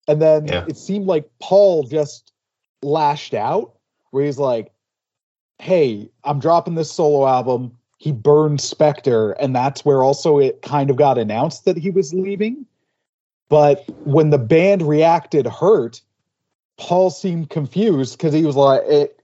And 0.08 0.20
then 0.22 0.46
Yeah. 0.46 0.64
it 0.68 0.76
seemed 0.76 1.06
like 1.06 1.28
paul 1.40 1.84
just 1.84 2.32
lashed 2.82 3.34
out 3.34 3.74
where 4.10 4.24
he's 4.24 4.38
like 4.38 4.72
hey 5.60 6.10
i'm 6.24 6.40
dropping 6.40 6.74
this 6.74 6.90
solo 6.92 7.26
album. 7.26 7.76
He 7.98 8.10
burned 8.10 8.58
Spector 8.58 9.34
and 9.38 9.54
that's 9.54 9.84
where 9.84 10.02
also 10.02 10.38
it 10.40 10.60
kind 10.62 10.90
of 10.90 10.96
got 10.96 11.18
announced 11.18 11.64
that 11.66 11.76
he 11.76 11.90
was 11.90 12.12
leaving. 12.12 12.66
But 13.48 13.84
when 14.04 14.30
the 14.30 14.38
band 14.38 14.82
reacted 14.82 15.46
hurt 15.46 16.00
Paul 16.82 17.10
seemed 17.10 17.48
confused 17.48 18.18
because 18.18 18.34
he 18.34 18.44
was 18.44 18.56
like, 18.56 18.82
it, 18.86 19.22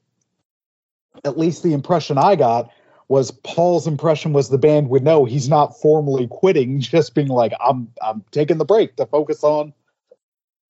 at 1.25 1.37
least 1.37 1.65
the 1.65 1.73
impression 1.73 2.17
I 2.17 2.37
got 2.37 2.71
was 3.09 3.33
Paul's 3.33 3.89
impression 3.89 4.33
was 4.33 4.49
the 4.49 4.59
band 4.59 4.91
would 4.91 5.03
know 5.03 5.25
he's 5.25 5.49
not 5.49 5.77
formally 5.81 6.29
quitting, 6.29 6.79
just 6.81 7.17
being 7.17 7.27
like, 7.27 7.53
I'm 7.59 7.91
I'm 8.01 8.23
taking 8.31 8.59
the 8.59 8.65
break 8.65 8.95
to 8.97 9.07
focus 9.07 9.43
on 9.43 9.73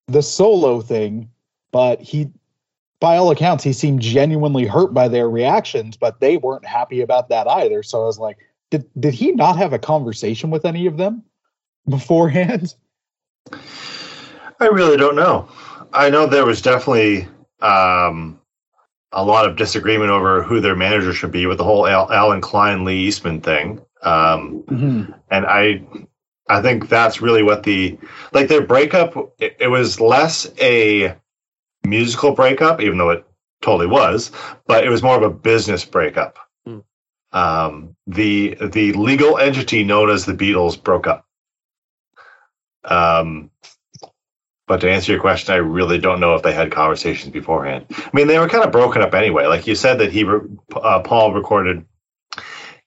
the 0.06 0.22
solo 0.22 0.80
thing. 0.80 1.28
But 1.72 2.00
he 2.00 2.30
by 3.00 3.18
all 3.18 3.30
accounts, 3.30 3.64
he 3.64 3.74
seemed 3.74 4.00
genuinely 4.00 4.64
hurt 4.64 4.94
by 4.94 5.08
their 5.08 5.28
reactions, 5.28 5.94
but 5.98 6.20
they 6.20 6.38
weren't 6.38 6.64
happy 6.64 7.02
about 7.02 7.28
that 7.28 7.46
either. 7.46 7.82
So 7.82 8.00
I 8.00 8.06
was 8.06 8.18
like, 8.18 8.38
did 8.70 8.88
did 8.98 9.12
he 9.12 9.32
not 9.32 9.58
have 9.58 9.74
a 9.74 9.78
conversation 9.78 10.48
with 10.48 10.64
any 10.64 10.86
of 10.86 10.96
them 10.96 11.22
beforehand? 11.86 12.74
I 13.52 14.66
really 14.68 14.96
don't 14.96 15.16
know. 15.16 15.50
I 15.92 16.10
know 16.10 16.26
there 16.26 16.44
was 16.46 16.62
definitely 16.62 17.28
um, 17.60 18.40
a 19.12 19.24
lot 19.24 19.48
of 19.48 19.56
disagreement 19.56 20.10
over 20.10 20.42
who 20.42 20.60
their 20.60 20.76
manager 20.76 21.12
should 21.12 21.32
be 21.32 21.46
with 21.46 21.58
the 21.58 21.64
whole 21.64 21.86
Al- 21.86 22.12
Allen 22.12 22.40
Klein 22.40 22.84
Lee 22.84 23.06
Eastman 23.06 23.40
thing. 23.40 23.80
Um, 24.02 24.64
and 25.30 25.46
I 25.46 25.84
I 26.48 26.62
think 26.62 26.88
that's 26.88 27.20
really 27.20 27.42
what 27.42 27.62
the 27.64 27.98
like 28.32 28.48
their 28.48 28.62
breakup 28.64 29.16
it, 29.38 29.56
it 29.60 29.68
was 29.68 30.00
less 30.00 30.48
a 30.60 31.16
musical 31.84 32.32
breakup 32.32 32.80
even 32.80 32.98
though 32.98 33.10
it 33.10 33.26
totally 33.60 33.86
was 33.88 34.30
but 34.66 34.84
it 34.84 34.88
was 34.90 35.02
more 35.02 35.16
of 35.16 35.22
a 35.22 35.30
business 35.30 35.84
breakup 35.84 36.38
Hmm. 36.64 36.78
um, 37.32 37.96
the 38.06 38.56
the 38.60 38.92
legal 38.92 39.36
entity 39.38 39.82
known 39.84 40.10
as 40.10 40.26
the 40.26 40.32
Beatles 40.34 40.80
broke 40.82 41.06
up 41.08 41.26
um, 42.84 43.50
but 44.68 44.80
to 44.80 44.90
answer 44.90 45.10
your 45.12 45.20
question 45.20 45.54
I 45.54 45.58
really 45.58 45.98
don't 45.98 46.20
know 46.20 46.34
if 46.34 46.42
they 46.42 46.52
had 46.52 46.70
conversations 46.70 47.32
beforehand 47.32 47.86
I 47.90 48.10
mean 48.12 48.28
they 48.28 48.38
were 48.38 48.48
kind 48.48 48.64
of 48.64 48.70
broken 48.72 49.02
up 49.02 49.14
anyway 49.14 49.46
like 49.46 49.66
you 49.66 49.74
said 49.74 49.98
that 49.98 50.12
he 50.12 50.24
re- 50.24 50.48
uh, 50.76 51.00
Paul 51.00 51.32
recorded 51.32 51.84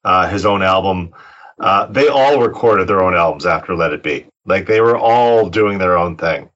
uh, 0.03 0.27
his 0.27 0.45
own 0.45 0.63
album. 0.63 1.13
Uh, 1.59 1.85
they 1.87 2.07
all 2.07 2.41
recorded 2.41 2.87
their 2.87 3.03
own 3.03 3.15
albums 3.15 3.45
after 3.45 3.75
Let 3.75 3.93
It 3.93 4.03
Be. 4.03 4.25
Like 4.45 4.65
they 4.65 4.81
were 4.81 4.97
all 4.97 5.49
doing 5.49 5.77
their 5.77 5.97
own 5.97 6.17
thing. 6.17 6.49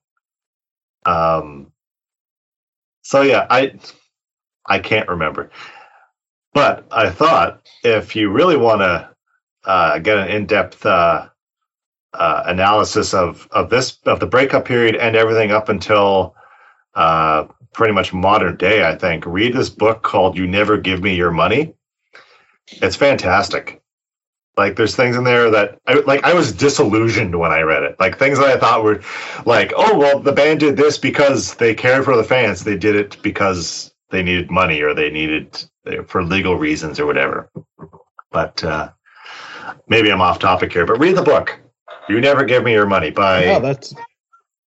Um. 1.06 1.72
So 3.04 3.22
yeah, 3.22 3.46
I 3.50 3.76
I 4.66 4.80
can't 4.80 5.08
remember, 5.08 5.52
but 6.54 6.88
I 6.90 7.12
thought 7.12 7.68
if 7.84 8.16
you 8.16 8.32
really 8.32 8.58
want 8.58 8.82
to 8.82 9.10
uh, 9.64 10.00
get 10.00 10.18
an 10.18 10.30
in-depth 10.30 10.84
uh, 12.18 12.44
analysis 12.46 13.14
of 13.14 13.48
of 13.52 13.70
this 13.70 13.98
of 14.06 14.20
the 14.20 14.28
breakup 14.28 14.66
period 14.66 14.96
and 14.96 15.16
everything 15.16 15.52
up 15.52 15.70
until 15.70 16.36
uh, 16.96 17.46
pretty 17.74 17.94
much 17.94 18.14
modern 18.14 18.56
day. 18.58 18.88
I 18.88 18.96
think 18.96 19.26
read 19.26 19.54
this 19.54 19.70
book 19.70 20.04
called 20.04 20.38
"You 20.38 20.48
Never 20.48 20.78
Give 20.78 21.02
Me 21.02 21.16
Your 21.16 21.32
Money." 21.32 21.74
It's 22.68 22.96
fantastic. 22.96 23.82
Like 24.58 24.78
there's 24.78 24.96
things 24.96 25.18
in 25.18 25.26
there 25.26 25.52
that 25.52 25.80
I 25.86 25.96
like 26.06 26.24
I 26.24 26.34
was 26.34 26.54
disillusioned 26.54 27.38
when 27.38 27.52
I 27.52 27.62
read 27.62 27.84
it. 27.84 28.00
Like 28.00 28.18
things 28.18 28.40
that 28.40 28.48
I 28.48 28.58
thought 28.58 28.84
were 28.84 29.02
like, 29.46 29.74
oh 29.76 29.98
well, 29.98 30.20
the 30.20 30.32
band 30.32 30.62
did 30.62 30.78
this 30.78 30.98
because 30.98 31.56
they 31.56 31.74
cared 31.74 32.06
for 32.06 32.16
the 32.16 32.24
fans. 32.24 32.64
They 32.64 32.78
did 32.78 32.96
it 32.96 33.18
because 33.22 33.94
they 34.12 34.24
needed 34.24 34.50
money 34.50 34.82
or 34.82 34.94
they 34.94 35.10
needed 35.10 35.66
for 36.08 36.24
legal 36.24 36.56
reasons 36.56 37.00
or 37.00 37.06
whatever. 37.06 37.50
But 38.32 38.64
uh, 38.64 38.92
maybe 39.88 40.12
I'm 40.12 40.22
off 40.22 40.40
topic 40.40 40.72
here. 40.72 40.86
But 40.86 41.00
read 41.00 41.18
the 41.18 41.22
book. 41.22 41.60
You 42.10 42.22
never 42.22 42.44
give 42.46 42.64
me 42.64 42.74
your 42.74 42.86
money 42.86 43.10
by. 43.12 43.46
Yeah, 43.46 43.60
that's 43.60 43.94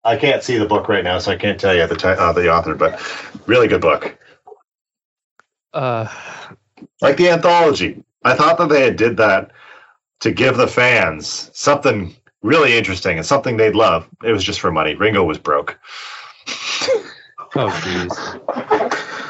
I 0.03 0.15
can't 0.17 0.41
see 0.43 0.57
the 0.57 0.65
book 0.65 0.87
right 0.87 1.03
now, 1.03 1.19
so 1.19 1.31
I 1.31 1.35
can't 1.35 1.59
tell 1.59 1.75
you 1.75 1.85
the 1.87 1.95
ti- 1.95 2.07
uh, 2.07 2.31
the 2.33 2.51
author. 2.53 2.75
But 2.75 2.99
really 3.47 3.67
good 3.67 3.81
book, 3.81 4.17
Uh, 5.73 6.07
like 7.01 7.17
the 7.17 7.29
anthology. 7.29 8.03
I 8.23 8.33
thought 8.35 8.57
that 8.57 8.69
they 8.69 8.91
did 8.91 9.17
that 9.17 9.51
to 10.21 10.31
give 10.31 10.57
the 10.57 10.67
fans 10.67 11.51
something 11.53 12.15
really 12.41 12.75
interesting 12.77 13.17
and 13.17 13.25
something 13.25 13.57
they'd 13.57 13.75
love. 13.75 14.07
It 14.23 14.31
was 14.31 14.43
just 14.43 14.59
for 14.59 14.71
money. 14.71 14.95
Ringo 14.95 15.23
was 15.23 15.37
broke. 15.37 15.77
oh 17.55 17.69
jeez. 17.83 18.13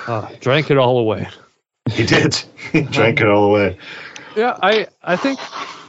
Oh, 0.09 0.29
drank 0.39 0.71
it 0.71 0.77
all 0.77 0.99
away. 0.99 1.27
He 1.91 2.05
did. 2.05 2.35
he 2.71 2.81
drank 2.83 3.19
it 3.19 3.27
all 3.27 3.45
away. 3.45 3.77
Yeah, 4.35 4.57
I 4.61 4.87
I 5.03 5.15
think 5.15 5.39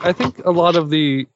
I 0.05 0.13
think 0.13 0.39
a 0.45 0.51
lot 0.51 0.77
of 0.77 0.91
the 0.91 1.27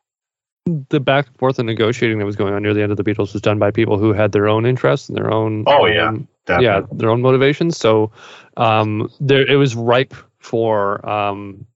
the 0.67 1.01
back 1.01 1.27
and 1.27 1.37
forth 1.39 1.59
and 1.59 1.67
negotiating 1.67 2.19
that 2.19 2.25
was 2.25 2.37
going 2.37 2.55
on 2.55 2.63
near 2.63 2.73
the 2.75 2.83
end 2.83 2.93
of 2.93 2.97
the 2.99 3.05
Beatles 3.05 3.33
was 3.33 3.43
done 3.43 3.59
by 3.59 3.71
people 3.71 3.99
who 3.99 4.13
had 4.13 4.33
their 4.33 4.49
own 4.49 4.65
interests 4.65 5.09
and 5.09 5.17
their 5.17 5.33
own 5.33 5.65
Oh, 5.67 5.87
yeah. 5.87 6.09
um, 6.09 6.29
yeah 6.61 6.83
their 6.93 7.11
own 7.11 7.21
motivations. 7.21 7.77
So 7.77 8.13
um, 8.57 9.11
there 9.21 9.47
it 9.51 9.57
was 9.57 9.75
ripe 9.75 10.15
for 10.39 11.07
um, 11.09 11.67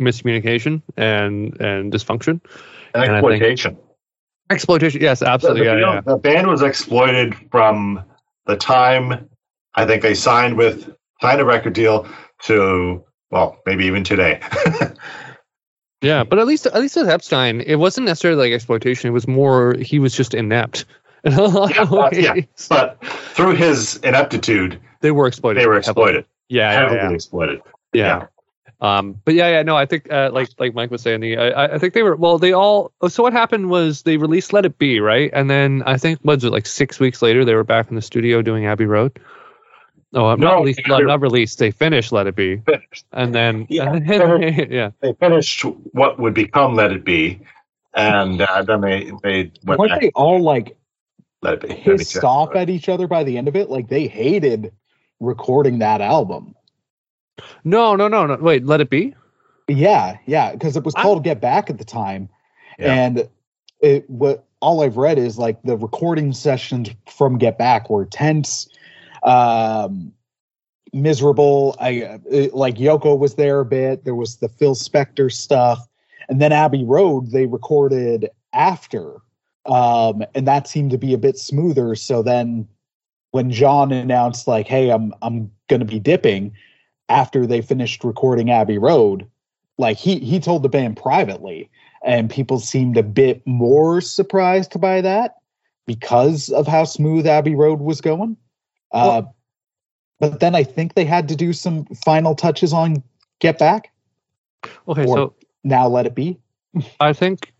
miscommunication 0.00 0.82
and 0.96 1.60
and 1.60 1.92
dysfunction, 1.92 2.40
And 2.94 3.04
And 3.04 3.16
I 3.16 3.20
think- 3.20 3.42
exploitation. 3.42 3.76
exploitation. 4.50 5.00
Yes, 5.02 5.22
absolutely. 5.22 5.60
the, 5.64 5.66
Yeah, 5.66 5.74
the- 5.74 5.80
yeah. 5.80 6.00
the 6.06 6.16
band 6.16 6.46
was 6.46 6.62
exploited 6.62 7.34
from 7.50 8.02
the 8.46 8.56
time 8.56 9.28
I 9.74 9.84
think 9.86 10.02
they 10.02 10.14
signed 10.14 10.56
with 10.56 10.90
signed 11.20 11.40
a 11.40 11.44
record 11.44 11.74
deal 11.74 12.08
to 12.44 13.04
well 13.30 13.58
maybe 13.66 13.84
even 13.84 14.04
today. 14.04 14.40
Yeah, 16.02 16.24
but 16.24 16.38
at 16.38 16.46
least 16.46 16.66
at 16.66 16.80
least 16.80 16.96
with 16.96 17.08
Epstein, 17.08 17.60
it 17.60 17.76
wasn't 17.76 18.06
necessarily 18.06 18.48
like 18.48 18.54
exploitation. 18.54 19.08
It 19.08 19.12
was 19.12 19.28
more 19.28 19.74
he 19.74 19.98
was 19.98 20.14
just 20.14 20.34
inept. 20.34 20.84
In 21.24 21.34
a 21.34 21.42
lot 21.42 21.74
Yeah, 21.74 21.84
well, 21.90 22.08
yeah. 22.14 22.34
but 22.70 23.04
through 23.34 23.54
his 23.54 23.96
ineptitude, 23.98 24.80
They 25.02 25.10
were 25.10 25.26
exploited. 25.26 25.62
they 25.62 25.66
were 25.66 25.76
exploited, 25.76 26.24
Yeah, 26.48 26.70
yeah, 26.72 26.78
heavily 26.80 26.96
yeah. 27.00 27.10
exploited. 27.10 27.60
yeah. 27.92 28.26
Um, 28.80 29.20
but 29.26 29.34
yeah, 29.34 29.50
yeah, 29.50 29.62
no, 29.62 29.76
I 29.76 29.84
think 29.84 30.10
uh, 30.10 30.30
like 30.32 30.48
like 30.58 30.72
Mike 30.74 30.90
was 30.90 31.02
saying, 31.02 31.20
the 31.20 31.36
I, 31.36 31.74
I 31.74 31.78
think 31.78 31.92
they 31.92 32.02
were 32.02 32.16
well. 32.16 32.38
They 32.38 32.52
all 32.54 32.92
so 33.10 33.22
what 33.22 33.34
happened 33.34 33.68
was 33.68 34.04
they 34.04 34.16
released 34.16 34.54
Let 34.54 34.64
It 34.64 34.78
Be, 34.78 35.00
right? 35.00 35.30
And 35.34 35.50
then 35.50 35.82
I 35.84 35.98
think 35.98 36.20
was 36.24 36.42
it 36.44 36.50
like 36.50 36.64
six 36.66 36.98
weeks 36.98 37.20
later 37.20 37.44
they 37.44 37.54
were 37.54 37.64
back 37.64 37.90
in 37.90 37.96
the 37.96 38.00
studio 38.00 38.40
doing 38.40 38.64
Abbey 38.64 38.86
Road. 38.86 39.18
Oh, 40.12 40.26
I'm 40.26 40.40
not 40.40 40.54
No, 40.54 40.58
released. 40.60 40.80
they're- 40.88 41.06
Not 41.06 41.20
released. 41.20 41.58
They 41.60 41.70
finished 41.70 42.10
Let 42.12 42.26
It 42.26 42.34
Be, 42.34 42.56
Finished. 42.58 43.06
and 43.12 43.34
then 43.34 43.66
Yeah. 43.70 43.92
and 43.92 44.08
then- 44.08 44.68
yeah, 44.70 44.90
They 45.00 45.12
finished 45.14 45.62
what 45.92 46.18
would 46.18 46.34
become 46.34 46.74
Let 46.74 46.90
It 46.92 47.04
Be, 47.04 47.40
and 47.94 48.40
uh, 48.40 48.62
then 48.62 48.80
they 48.80 49.12
they 49.22 49.52
went 49.64 49.78
weren't 49.78 49.90
back 49.92 50.00
they 50.00 50.10
all 50.14 50.40
like 50.40 50.76
Let 51.42 51.54
It 51.54 51.60
Be. 51.62 51.68
Let 51.68 51.76
Me 51.86 51.96
pissed 51.96 52.12
check. 52.14 52.24
off 52.24 52.54
at 52.56 52.68
each 52.70 52.88
other 52.88 53.06
by 53.06 53.22
the 53.24 53.38
end 53.38 53.46
of 53.48 53.54
it? 53.56 53.70
Like 53.70 53.88
they 53.88 54.06
hated 54.08 54.72
recording 55.20 55.78
that 55.78 56.00
album. 56.00 56.54
no, 57.64 57.94
no, 57.96 58.08
no, 58.08 58.26
no. 58.26 58.36
Wait, 58.36 58.64
Let 58.66 58.80
It 58.80 58.90
Be. 58.90 59.14
Yeah, 59.68 60.16
yeah, 60.26 60.52
because 60.52 60.76
it 60.76 60.82
was 60.84 60.94
I- 60.96 61.02
called 61.02 61.22
Get 61.22 61.40
Back 61.40 61.70
at 61.70 61.78
the 61.78 61.84
time, 61.84 62.28
Yeah. 62.80 62.92
and 62.94 63.28
it 63.80 64.10
what 64.10 64.44
all 64.60 64.82
I've 64.82 64.96
read 64.98 65.16
is 65.18 65.38
like 65.38 65.62
the 65.62 65.76
recording 65.76 66.32
sessions 66.32 66.90
from 67.08 67.38
Get 67.38 67.56
Back 67.56 67.88
were 67.88 68.04
tense, 68.04 68.68
um, 69.22 70.12
miserable. 70.92 71.76
I 71.80 72.02
uh, 72.02 72.18
like 72.52 72.76
Yoko 72.76 73.18
was 73.18 73.34
there 73.34 73.60
a 73.60 73.64
bit. 73.64 74.04
There 74.04 74.14
was 74.14 74.36
the 74.36 74.48
Phil 74.48 74.74
Spector 74.74 75.32
stuff, 75.32 75.86
and 76.28 76.40
then 76.40 76.52
Abbey 76.52 76.84
Road 76.84 77.30
they 77.30 77.46
recorded 77.46 78.30
after, 78.52 79.16
um, 79.66 80.24
and 80.34 80.46
that 80.46 80.68
seemed 80.68 80.90
to 80.90 80.98
be 80.98 81.14
a 81.14 81.18
bit 81.18 81.38
smoother. 81.38 81.94
So 81.94 82.22
then, 82.22 82.68
when 83.30 83.50
John 83.50 83.92
announced 83.92 84.46
like, 84.46 84.66
"Hey, 84.66 84.90
I'm 84.90 85.14
I'm 85.22 85.50
going 85.68 85.80
to 85.80 85.86
be 85.86 86.00
dipping," 86.00 86.52
after 87.08 87.46
they 87.46 87.60
finished 87.60 88.04
recording 88.04 88.50
Abbey 88.50 88.78
Road, 88.78 89.26
like 89.78 89.96
he 89.96 90.18
he 90.20 90.40
told 90.40 90.62
the 90.62 90.68
band 90.68 90.96
privately, 90.96 91.70
and 92.04 92.30
people 92.30 92.60
seemed 92.60 92.96
a 92.96 93.02
bit 93.02 93.46
more 93.46 94.00
surprised 94.00 94.80
by 94.80 95.00
that 95.00 95.36
because 95.86 96.50
of 96.50 96.66
how 96.66 96.84
smooth 96.84 97.26
Abbey 97.26 97.54
Road 97.54 97.80
was 97.80 98.00
going. 98.00 98.36
Uh, 98.92 99.22
but 100.18 100.40
then 100.40 100.54
I 100.54 100.64
think 100.64 100.94
they 100.94 101.04
had 101.04 101.28
to 101.28 101.36
do 101.36 101.52
some 101.52 101.86
final 102.04 102.34
touches 102.34 102.72
on 102.72 103.02
Get 103.38 103.58
Back. 103.58 103.90
Okay, 104.86 105.06
so 105.06 105.34
Now 105.64 105.88
Let 105.88 106.06
It 106.06 106.14
Be. 106.14 106.38
I 107.00 107.12
think 107.12 107.52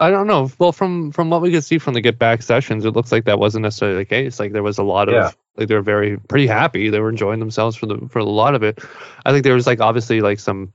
I 0.00 0.10
don't 0.10 0.26
know. 0.26 0.50
Well, 0.58 0.72
from 0.72 1.12
from 1.12 1.30
what 1.30 1.40
we 1.40 1.50
could 1.52 1.64
see 1.64 1.78
from 1.78 1.94
the 1.94 2.00
Get 2.00 2.18
Back 2.18 2.42
sessions, 2.42 2.84
it 2.84 2.90
looks 2.90 3.12
like 3.12 3.24
that 3.24 3.38
wasn't 3.38 3.62
necessarily 3.62 3.98
the 3.98 4.04
case. 4.04 4.40
Like 4.40 4.52
there 4.52 4.62
was 4.62 4.78
a 4.78 4.82
lot 4.82 5.08
of 5.08 5.14
Yeah. 5.14 5.30
like 5.56 5.68
they 5.68 5.74
were 5.74 5.82
very 5.82 6.18
pretty 6.18 6.46
happy. 6.46 6.88
They 6.90 7.00
were 7.00 7.10
enjoying 7.10 7.40
themselves 7.40 7.76
for 7.76 7.86
the 7.86 8.08
for 8.08 8.18
a 8.18 8.24
lot 8.24 8.54
of 8.54 8.62
it. 8.62 8.80
I 9.24 9.32
think 9.32 9.44
there 9.44 9.54
was 9.54 9.66
like 9.66 9.80
obviously 9.80 10.20
like 10.20 10.40
some 10.40 10.72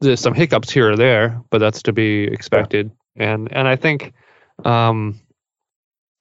there's 0.00 0.20
some 0.20 0.34
hiccups 0.34 0.70
here 0.70 0.90
or 0.90 0.96
there, 0.96 1.42
but 1.50 1.58
that's 1.58 1.82
to 1.84 1.92
be 1.92 2.24
expected. 2.24 2.90
And 3.16 3.50
and 3.52 3.66
I 3.66 3.76
think 3.76 4.12
um 4.64 5.18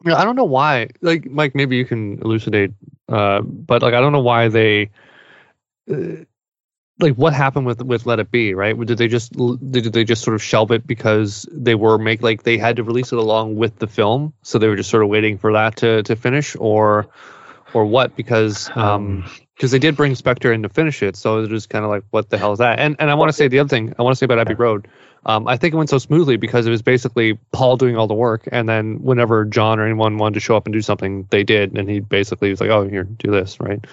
I 0.05 0.23
don't 0.23 0.35
know 0.35 0.45
why. 0.45 0.89
Like 1.01 1.25
Mike, 1.25 1.55
maybe 1.55 1.75
you 1.77 1.85
can 1.85 2.19
elucidate. 2.21 2.71
Uh, 3.09 3.41
but 3.41 3.81
like 3.81 3.93
I 3.93 4.01
don't 4.01 4.11
know 4.11 4.21
why 4.21 4.47
they. 4.47 4.91
Uh, 5.89 6.23
like 6.99 7.15
what 7.15 7.33
happened 7.33 7.65
with 7.65 7.83
with 7.83 8.05
Let 8.05 8.19
It 8.19 8.31
Be, 8.31 8.53
right? 8.53 8.77
Did 8.79 8.97
they 8.97 9.07
just 9.07 9.33
did 9.33 9.93
they 9.93 10.03
just 10.03 10.23
sort 10.23 10.35
of 10.35 10.43
shelve 10.43 10.71
it 10.71 10.87
because 10.87 11.47
they 11.51 11.75
were 11.75 11.97
make 11.97 12.21
like 12.21 12.43
they 12.43 12.57
had 12.57 12.77
to 12.77 12.83
release 12.83 13.11
it 13.11 13.19
along 13.19 13.55
with 13.55 13.77
the 13.77 13.87
film, 13.87 14.33
so 14.41 14.57
they 14.57 14.67
were 14.67 14.75
just 14.75 14.89
sort 14.89 15.03
of 15.03 15.09
waiting 15.09 15.37
for 15.37 15.53
that 15.53 15.77
to 15.77 16.03
to 16.03 16.15
finish, 16.15 16.55
or 16.59 17.07
or 17.73 17.85
what? 17.85 18.15
Because 18.15 18.69
um 18.75 19.25
because 19.55 19.71
they 19.71 19.79
did 19.79 19.95
bring 19.95 20.13
Spector 20.13 20.53
in 20.53 20.63
to 20.63 20.69
finish 20.69 21.03
it, 21.03 21.15
so 21.15 21.37
it 21.37 21.41
was 21.41 21.49
just 21.49 21.69
kind 21.69 21.85
of 21.85 21.91
like 21.91 22.03
what 22.09 22.29
the 22.29 22.37
hell 22.37 22.53
is 22.53 22.59
that? 22.59 22.79
And 22.79 22.95
and 22.99 23.11
I 23.11 23.13
want 23.13 23.29
to 23.29 23.33
say 23.33 23.47
the 23.47 23.59
other 23.59 23.69
thing 23.69 23.93
I 23.99 24.01
want 24.01 24.15
to 24.15 24.17
say 24.17 24.25
about 24.25 24.39
Abbey 24.39 24.55
Road, 24.55 24.87
um, 25.27 25.47
I 25.47 25.57
think 25.57 25.73
it 25.73 25.77
went 25.77 25.89
so 25.89 25.97
smoothly 25.97 26.37
because 26.37 26.65
it 26.65 26.71
was 26.71 26.81
basically 26.81 27.37
Paul 27.51 27.77
doing 27.77 27.97
all 27.97 28.07
the 28.07 28.13
work, 28.13 28.47
and 28.51 28.67
then 28.67 29.03
whenever 29.03 29.45
John 29.45 29.79
or 29.79 29.85
anyone 29.85 30.17
wanted 30.17 30.35
to 30.35 30.39
show 30.39 30.55
up 30.55 30.65
and 30.65 30.73
do 30.73 30.81
something, 30.81 31.27
they 31.29 31.43
did, 31.43 31.77
and 31.77 31.89
he 31.89 31.99
basically 31.99 32.49
was 32.49 32.61
like, 32.61 32.69
oh 32.69 32.87
here, 32.87 33.03
do 33.03 33.29
this, 33.29 33.59
right? 33.59 33.85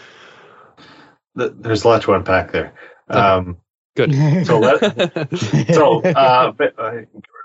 There's 1.34 1.84
a 1.84 1.88
lot 1.88 2.02
to 2.02 2.14
unpack 2.14 2.52
there. 2.52 2.72
Okay. 3.10 3.20
Um, 3.20 3.56
Good. 3.96 4.12
So 4.44 4.60
so 5.72 6.02
uh, 6.04 6.52
uh, 6.78 6.92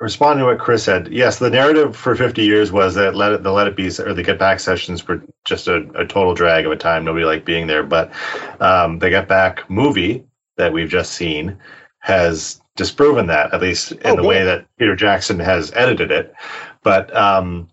responding 0.02 0.44
to 0.44 0.52
what 0.52 0.60
Chris 0.60 0.84
said, 0.84 1.10
yes, 1.12 1.38
the 1.38 1.50
narrative 1.50 1.96
for 1.96 2.16
50 2.16 2.44
years 2.44 2.72
was 2.72 2.96
that 2.96 3.16
let 3.16 3.32
it, 3.34 3.44
the 3.44 3.52
Let 3.52 3.68
It 3.68 3.76
Be 3.76 3.88
or 4.00 4.14
the 4.14 4.24
Get 4.24 4.40
Back 4.40 4.60
sessions 4.60 5.08
were 5.08 5.22
just 5.46 5.68
a, 5.68 5.88
a 5.96 6.06
total 6.06 6.34
drag 6.34 6.66
of 6.66 6.72
a 6.72 6.76
time. 6.76 7.06
Nobody 7.06 7.26
liked 7.26 7.46
being 7.46 7.68
there, 7.68 7.84
but 7.84 8.12
um, 8.60 9.00
the 9.00 9.12
Get 9.12 9.28
Back 9.28 9.70
movie 9.70 10.26
that 10.58 10.74
we've 10.74 10.90
just 10.90 11.14
seen 11.14 11.60
has 12.00 12.60
disproven 12.80 13.28
that, 13.28 13.54
at 13.54 13.62
least 13.62 13.94
in 13.94 14.00
Oh, 14.06 14.18
the 14.18 14.24
good. 14.24 14.28
way 14.30 14.44
that 14.46 14.68
Peter 14.80 14.98
Jackson 14.98 15.40
has 15.40 15.72
edited 15.76 16.12
it. 16.12 16.34
But 16.84 17.16
um, 17.16 17.70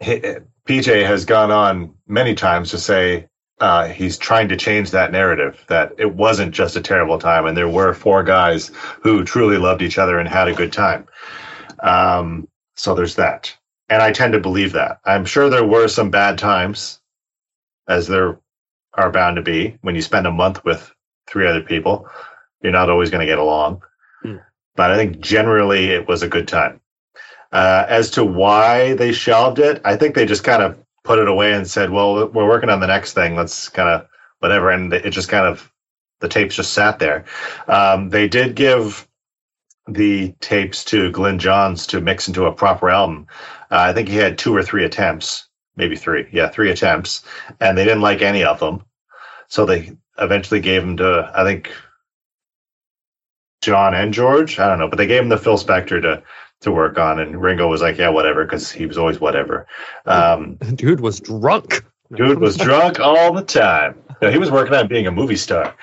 he, 0.00 0.22
PJ 0.68 1.06
has 1.06 1.26
gone 1.26 1.50
on 1.50 1.94
many 2.08 2.36
times 2.36 2.70
to 2.72 2.78
say 2.78 3.28
uh, 3.60 3.88
he's 3.88 4.18
trying 4.18 4.48
to 4.50 4.56
change 4.56 4.92
that 4.92 5.12
narrative 5.12 5.64
that 5.68 5.92
it 5.98 6.14
wasn't 6.14 6.54
just 6.54 6.76
a 6.76 6.82
terrible 6.82 7.18
time 7.18 7.46
and 7.46 7.56
there 7.56 7.68
were 7.68 7.94
four 7.94 8.22
guys 8.24 8.72
who 9.02 9.24
truly 9.24 9.58
loved 9.58 9.82
each 9.82 9.98
other 9.98 10.18
and 10.20 10.28
had 10.28 10.48
a 10.48 10.54
good 10.54 10.72
time. 10.72 11.06
Um, 11.80 12.48
so 12.76 12.94
there's 12.94 13.16
that. 13.16 13.56
And 13.90 14.02
I 14.02 14.12
tend 14.12 14.34
to 14.34 14.40
believe 14.40 14.72
that. 14.72 15.00
I'm 15.06 15.24
sure 15.26 15.50
there 15.50 15.66
were 15.66 15.88
some 15.88 16.10
bad 16.10 16.38
times, 16.38 17.00
as 17.88 18.08
there 18.08 18.40
are 18.94 19.12
bound 19.12 19.36
to 19.36 19.42
be 19.42 19.78
when 19.82 19.94
you 19.96 20.02
spend 20.02 20.26
a 20.26 20.32
month 20.32 20.64
with 20.64 20.92
three 21.28 21.46
other 21.46 21.62
people. 21.62 22.08
You're 22.62 22.72
not 22.72 22.90
always 22.90 23.10
going 23.10 23.20
to 23.20 23.26
get 23.32 23.38
along. 23.38 23.82
But 24.76 24.90
I 24.90 24.96
think 24.96 25.20
generally 25.20 25.90
it 25.90 26.08
was 26.08 26.22
a 26.22 26.28
good 26.28 26.48
time. 26.48 26.80
Uh, 27.52 27.84
as 27.88 28.10
to 28.12 28.24
why 28.24 28.94
they 28.94 29.12
shelved 29.12 29.58
it, 29.58 29.80
I 29.84 29.96
think 29.96 30.14
they 30.14 30.24
just 30.24 30.44
kind 30.44 30.62
of 30.62 30.78
put 31.02 31.18
it 31.18 31.28
away 31.28 31.52
and 31.52 31.66
said, 31.66 31.90
well, 31.90 32.28
we're 32.28 32.48
working 32.48 32.70
on 32.70 32.80
the 32.80 32.86
next 32.86 33.12
thing. 33.12 33.34
Let's 33.34 33.68
kind 33.68 33.88
of 33.88 34.08
whatever. 34.38 34.70
And 34.70 34.92
it 34.92 35.10
just 35.10 35.28
kind 35.28 35.46
of, 35.46 35.70
the 36.20 36.28
tapes 36.28 36.54
just 36.54 36.72
sat 36.72 36.98
there. 36.98 37.24
Um, 37.66 38.10
they 38.10 38.28
did 38.28 38.54
give 38.54 39.08
the 39.88 40.32
tapes 40.40 40.84
to 40.84 41.10
Glyn 41.10 41.38
Johns 41.38 41.86
to 41.88 42.00
mix 42.00 42.28
into 42.28 42.44
a 42.44 42.52
proper 42.52 42.90
album. 42.90 43.26
Uh, 43.70 43.78
I 43.78 43.92
think 43.92 44.08
he 44.08 44.16
had 44.16 44.38
two 44.38 44.54
or 44.54 44.62
three 44.62 44.84
attempts, 44.84 45.48
maybe 45.76 45.96
three. 45.96 46.28
Yeah, 46.30 46.48
three 46.48 46.70
attempts, 46.70 47.24
and 47.58 47.76
they 47.76 47.84
didn't 47.84 48.02
like 48.02 48.22
any 48.22 48.44
of 48.44 48.60
them. 48.60 48.84
So 49.48 49.64
they 49.64 49.96
eventually 50.18 50.60
gave 50.60 50.82
him 50.82 50.98
to 50.98 51.30
I 51.34 51.44
think 51.44 51.72
John 53.60 53.94
and 53.94 54.12
George. 54.14 54.58
I 54.58 54.66
don't 54.68 54.78
know, 54.78 54.88
but 54.88 54.96
they 54.96 55.06
gave 55.06 55.22
him 55.22 55.28
the 55.28 55.38
Phil 55.38 55.58
Spector 55.58 56.00
to 56.02 56.22
to 56.62 56.70
work 56.72 56.98
on, 56.98 57.18
and 57.20 57.40
Ringo 57.40 57.68
was 57.68 57.80
like, 57.82 57.96
"Yeah, 57.98 58.08
whatever," 58.10 58.44
because 58.44 58.70
he 58.70 58.86
was 58.86 58.98
always 58.98 59.20
whatever. 59.20 59.66
Um, 60.06 60.54
Dude 60.74 61.00
was 61.00 61.20
drunk. 61.20 61.84
dude 62.14 62.38
was 62.40 62.56
drunk 62.56 63.00
all 63.00 63.32
the 63.32 63.42
time. 63.42 63.94
No, 64.20 64.30
he 64.30 64.36
was 64.38 64.50
working 64.50 64.74
on 64.74 64.86
being 64.88 65.06
a 65.06 65.10
movie 65.10 65.36
star. 65.36 65.74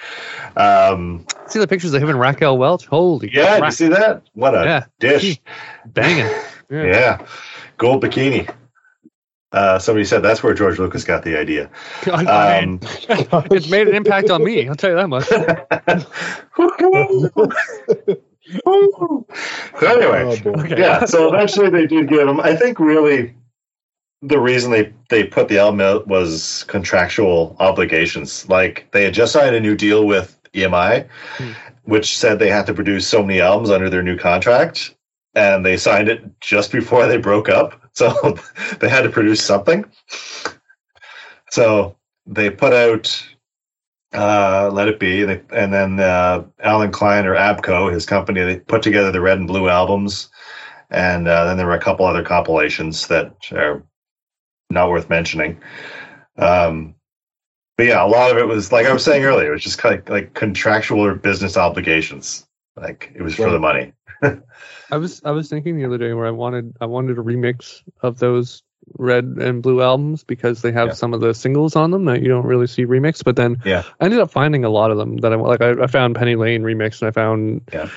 Um, 0.55 1.25
See 1.47 1.57
the 1.59 1.67
pictures 1.67 1.93
of 1.93 2.03
him 2.03 2.09
and 2.09 2.19
Raquel 2.19 2.57
Welch? 2.57 2.85
Holy 2.85 3.31
yeah, 3.33 3.63
you 3.63 3.71
see 3.71 3.87
that? 3.87 4.21
What 4.33 4.53
a 4.53 4.63
Yeah. 4.63 4.85
dish! 4.99 5.39
Banging. 5.85 6.25
Yeah. 6.25 6.43
Yeah, 6.69 7.25
gold 7.77 8.03
bikini. 8.03 8.53
Uh, 9.53 9.79
somebody 9.79 10.03
said 10.03 10.21
that's 10.21 10.43
where 10.43 10.53
George 10.53 10.77
Lucas 10.77 11.05
got 11.05 11.23
the 11.23 11.39
idea. 11.39 11.69
God, 12.03 12.27
I 12.27 12.59
mean, 12.65 12.81
Um, 13.31 13.47
it's 13.51 13.69
made 13.69 13.87
an 13.87 13.95
impact 13.95 14.29
on 14.29 14.43
me. 14.43 14.67
I'll 14.67 14.75
tell 14.75 14.89
you 14.89 14.97
that 14.97 15.07
much. 15.07 15.27
so 18.63 19.25
anyway, 19.87 20.41
Oh. 20.45 20.59
Okay. 20.61 20.79
yeah. 20.79 21.05
So 21.05 21.33
eventually 21.33 21.69
they 21.69 21.87
did 21.87 22.09
give 22.09 22.27
him. 22.27 22.39
I 22.39 22.55
think 22.55 22.79
really 22.79 23.33
the 24.21 24.39
reason 24.39 24.71
they 24.71 24.93
they 25.09 25.23
put 25.25 25.47
the 25.47 25.59
album 25.59 25.81
out 25.81 26.07
was 26.07 26.65
contractual 26.67 27.55
obligations. 27.59 28.47
Like 28.49 28.87
they 28.91 29.03
had 29.03 29.13
just 29.13 29.33
signed 29.33 29.55
a 29.55 29.59
new 29.59 29.75
deal 29.75 30.05
with 30.07 30.37
EMI, 30.53 31.07
Hmm. 31.37 31.51
which 31.83 32.17
said 32.17 32.39
they 32.39 32.49
had 32.49 32.65
to 32.67 32.73
produce 32.73 33.07
so 33.07 33.21
many 33.23 33.41
albums 33.41 33.69
under 33.69 33.89
their 33.89 34.03
new 34.03 34.17
contract, 34.17 34.95
and 35.35 35.65
they 35.65 35.77
signed 35.77 36.09
it 36.09 36.23
just 36.41 36.71
before 36.71 37.07
they 37.07 37.17
broke 37.17 37.49
up. 37.49 37.81
So 37.97 38.37
they 38.79 38.89
had 38.89 39.01
to 39.01 39.09
produce 39.09 39.43
something. 39.43 39.83
So 41.49 41.95
they 42.27 42.51
put 42.51 42.71
out 42.71 43.27
uh, 44.13 44.69
Let 44.71 44.87
It 44.87 44.99
Be, 44.99 45.23
they, 45.23 45.41
and 45.51 45.73
then 45.73 45.99
uh, 45.99 46.43
Allen 46.59 46.91
Klein 46.91 47.25
or 47.25 47.33
ABKCO, 47.33 47.91
his 47.91 48.05
company, 48.05 48.41
they 48.41 48.59
put 48.59 48.83
together 48.83 49.11
the 49.11 49.21
Red 49.21 49.39
and 49.39 49.47
Blue 49.47 49.67
albums, 49.67 50.29
and 50.91 51.27
uh, 51.27 51.45
then 51.45 51.57
there 51.57 51.65
were 51.65 51.73
a 51.73 51.81
couple 51.81 52.05
other 52.05 52.23
compilations 52.23 53.07
that 53.07 53.33
are 53.51 53.83
not 54.69 54.89
worth 54.89 55.09
mentioning. 55.09 55.59
Um, 56.37 56.93
but 57.77 57.87
yeah, 57.87 58.03
a 58.03 58.07
lot 58.07 58.29
of 58.29 58.37
it 58.37 58.47
was 58.47 58.71
like 58.71 58.85
I 58.85 58.93
was 58.93 59.03
saying 59.03 59.23
earlier, 59.23 59.49
it 59.49 59.53
was 59.53 59.63
just 59.63 59.79
kind 59.79 59.95
of 59.95 60.07
like 60.07 60.35
contractual 60.35 61.03
or 61.03 61.15
business 61.15 61.57
obligations. 61.57 62.45
Like 62.75 63.11
it 63.15 63.23
was 63.23 63.35
for 63.35 63.49
the 63.49 63.59
money. 63.59 63.93
I 64.91 64.97
was 64.97 65.21
I 65.23 65.31
was 65.31 65.49
thinking 65.49 65.77
the 65.77 65.85
other 65.85 65.97
day 65.97 66.13
where 66.13 66.25
I 66.25 66.31
wanted 66.31 66.75
I 66.81 66.85
wanted 66.85 67.17
a 67.17 67.21
remix 67.21 67.81
of 68.01 68.19
those 68.19 68.63
red 68.97 69.25
and 69.25 69.61
blue 69.61 69.81
albums 69.81 70.23
because 70.23 70.61
they 70.61 70.71
have 70.71 70.87
Yeah. 70.89 70.93
some 70.93 71.13
of 71.13 71.19
the 71.19 71.33
singles 71.33 71.75
on 71.75 71.91
them 71.91 72.05
that 72.05 72.21
you 72.21 72.29
don't 72.29 72.45
really 72.45 72.67
see 72.67 72.85
remixed. 72.85 73.25
But 73.25 73.35
then 73.35 73.61
Yeah. 73.65 73.83
I 73.99 74.05
ended 74.05 74.19
up 74.19 74.31
finding 74.31 74.63
a 74.63 74.69
lot 74.69 74.91
of 74.91 74.97
them 74.97 75.17
that 75.17 75.33
I 75.33 75.35
like. 75.35 75.61
I, 75.61 75.71
I 75.83 75.87
found 75.87 76.15
Penny 76.15 76.35
Lane 76.35 76.63
remixed 76.63 77.01
and 77.01 77.09
I 77.09 77.11
found 77.11 77.61
Yeah. 77.73 77.89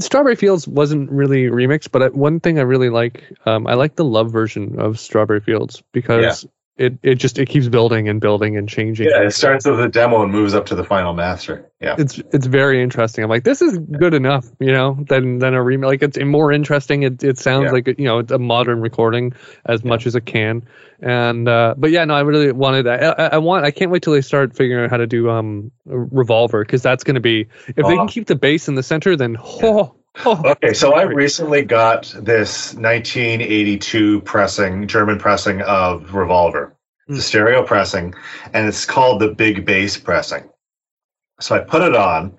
Strawberry 0.00 0.34
Fields 0.34 0.66
wasn't 0.66 1.10
really 1.12 1.44
remixed, 1.44 1.92
but 1.92 2.02
I, 2.02 2.08
one 2.08 2.40
thing 2.40 2.58
I 2.58 2.62
really 2.62 2.90
like 2.90 3.22
um, 3.46 3.66
I 3.68 3.74
like 3.74 3.94
the 3.94 4.04
love 4.04 4.32
version 4.32 4.80
of 4.80 4.98
Strawberry 4.98 5.40
Fields 5.40 5.82
because 5.92 6.44
it 6.78 6.98
it 7.02 7.16
just 7.16 7.38
it 7.38 7.48
keeps 7.48 7.68
building 7.68 8.08
and 8.08 8.20
building 8.20 8.56
and 8.56 8.68
changing. 8.68 9.08
Yeah, 9.08 9.22
it 9.22 9.32
starts 9.32 9.66
with 9.66 9.78
a 9.80 9.88
demo 9.88 10.22
and 10.22 10.32
moves 10.32 10.54
up 10.54 10.66
to 10.66 10.74
the 10.74 10.84
final 10.84 11.12
master. 11.12 11.70
Yeah. 11.80 11.96
it's 11.98 12.18
it's 12.32 12.46
very 12.46 12.82
interesting. 12.82 13.22
I'm 13.22 13.28
like, 13.30 13.44
this 13.44 13.60
is 13.60 13.76
good 13.78 14.14
enough, 14.14 14.46
you 14.58 14.72
know, 14.72 14.96
than 15.08 15.38
than 15.38 15.52
a 15.54 15.62
remake. 15.62 15.88
Like 15.88 16.02
it's 16.02 16.18
more 16.18 16.50
interesting. 16.50 17.02
It 17.02 17.22
it 17.22 17.38
sounds 17.38 17.66
Yeah. 17.66 17.72
like 17.72 17.86
you 17.88 18.04
know 18.06 18.20
it's 18.20 18.32
a 18.32 18.38
modern 18.38 18.80
recording 18.80 19.34
as 19.66 19.84
much 19.84 20.06
as 20.06 20.14
it 20.14 20.24
can. 20.24 20.62
And 21.00 21.46
uh, 21.48 21.74
but 21.76 21.90
yeah, 21.90 22.04
no, 22.04 22.14
I 22.14 22.20
really 22.20 22.52
wanted 22.52 22.84
that. 22.86 23.02
I, 23.20 23.24
I 23.24 23.26
I 23.34 23.38
want. 23.38 23.64
I 23.64 23.70
can't 23.70 23.90
wait 23.90 24.02
till 24.02 24.12
they 24.14 24.20
start 24.22 24.56
figuring 24.56 24.84
out 24.84 24.90
how 24.90 24.96
to 24.96 25.06
do 25.06 25.28
um 25.28 25.70
Revolver 25.84 26.64
because 26.64 26.82
that's 26.82 27.04
going 27.04 27.16
to 27.16 27.20
be 27.20 27.48
if 27.68 27.76
they 27.76 27.82
Oh. 27.82 27.96
can 27.96 28.08
keep 28.08 28.26
the 28.28 28.36
bass 28.36 28.68
in 28.68 28.76
the 28.76 28.82
center, 28.82 29.14
then 29.16 29.36
oh, 29.40 29.94
oh 30.24 30.42
Okay, 30.44 30.72
so 30.72 30.94
I 30.94 31.02
recently 31.02 31.62
got 31.62 32.04
this 32.18 32.74
1982 32.74 34.20
pressing, 34.22 34.86
German 34.86 35.18
pressing 35.18 35.62
of 35.62 36.14
Revolver, 36.14 36.76
Hmm. 37.08 37.14
the 37.16 37.22
stereo 37.22 37.64
pressing, 37.64 38.14
and 38.52 38.68
it's 38.68 38.84
called 38.84 39.20
the 39.20 39.28
Big 39.34 39.64
Bass 39.66 39.96
pressing. 39.96 40.48
So 41.40 41.56
I 41.56 41.60
put 41.60 41.82
it 41.82 41.96
on 41.96 42.36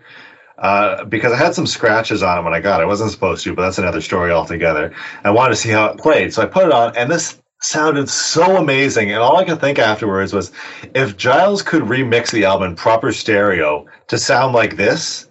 uh, 0.57 1.03
because 1.05 1.33
I 1.33 1.37
had 1.37 1.53
some 1.55 1.67
scratches 1.67 2.23
on 2.23 2.39
it 2.39 2.43
when 2.43 2.53
I 2.53 2.61
got 2.61 2.79
it. 2.79 2.83
I 2.83 2.87
wasn't 2.87 3.11
supposed 3.11 3.43
to, 3.43 3.53
but 3.53 3.63
that's 3.63 3.79
another 3.79 3.99
story 4.01 4.31
altogether. 4.31 4.93
I 5.23 5.31
wanted 5.31 5.55
to 5.55 5.55
see 5.57 5.69
how 5.69 5.87
it 5.87 5.97
played, 5.97 6.33
so 6.33 6.41
I 6.41 6.45
put 6.45 6.65
it 6.65 6.71
on, 6.71 6.95
and 6.95 7.11
this 7.11 7.41
sounded 7.61 8.09
so 8.09 8.57
amazing. 8.57 9.11
And 9.11 9.19
all 9.19 9.37
I 9.37 9.43
could 9.45 9.59
think 9.59 9.79
afterwards 9.79 10.31
was, 10.31 10.51
if 10.93 11.17
Giles 11.17 11.61
could 11.61 11.83
remix 11.83 12.31
the 12.31 12.45
album 12.45 12.69
in 12.69 12.75
proper 12.75 13.11
stereo 13.11 13.85
to 14.07 14.17
sound 14.17 14.53
like 14.53 14.77
this, 14.77 15.29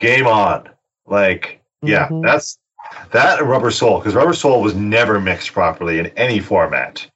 game 0.00 0.26
on. 0.26 0.68
Like, 1.06 1.60
yeah, 1.82 2.08
Mhm. 2.08 2.22
that's 2.22 2.58
that 3.12 3.42
Rubber 3.44 3.70
Soul 3.70 3.98
because 3.98 4.14
Rubber 4.14 4.34
Soul 4.34 4.62
was 4.62 4.74
never 4.74 5.20
mixed 5.20 5.52
properly 5.52 5.98
in 5.98 6.06
any 6.16 6.40
format. 6.40 7.06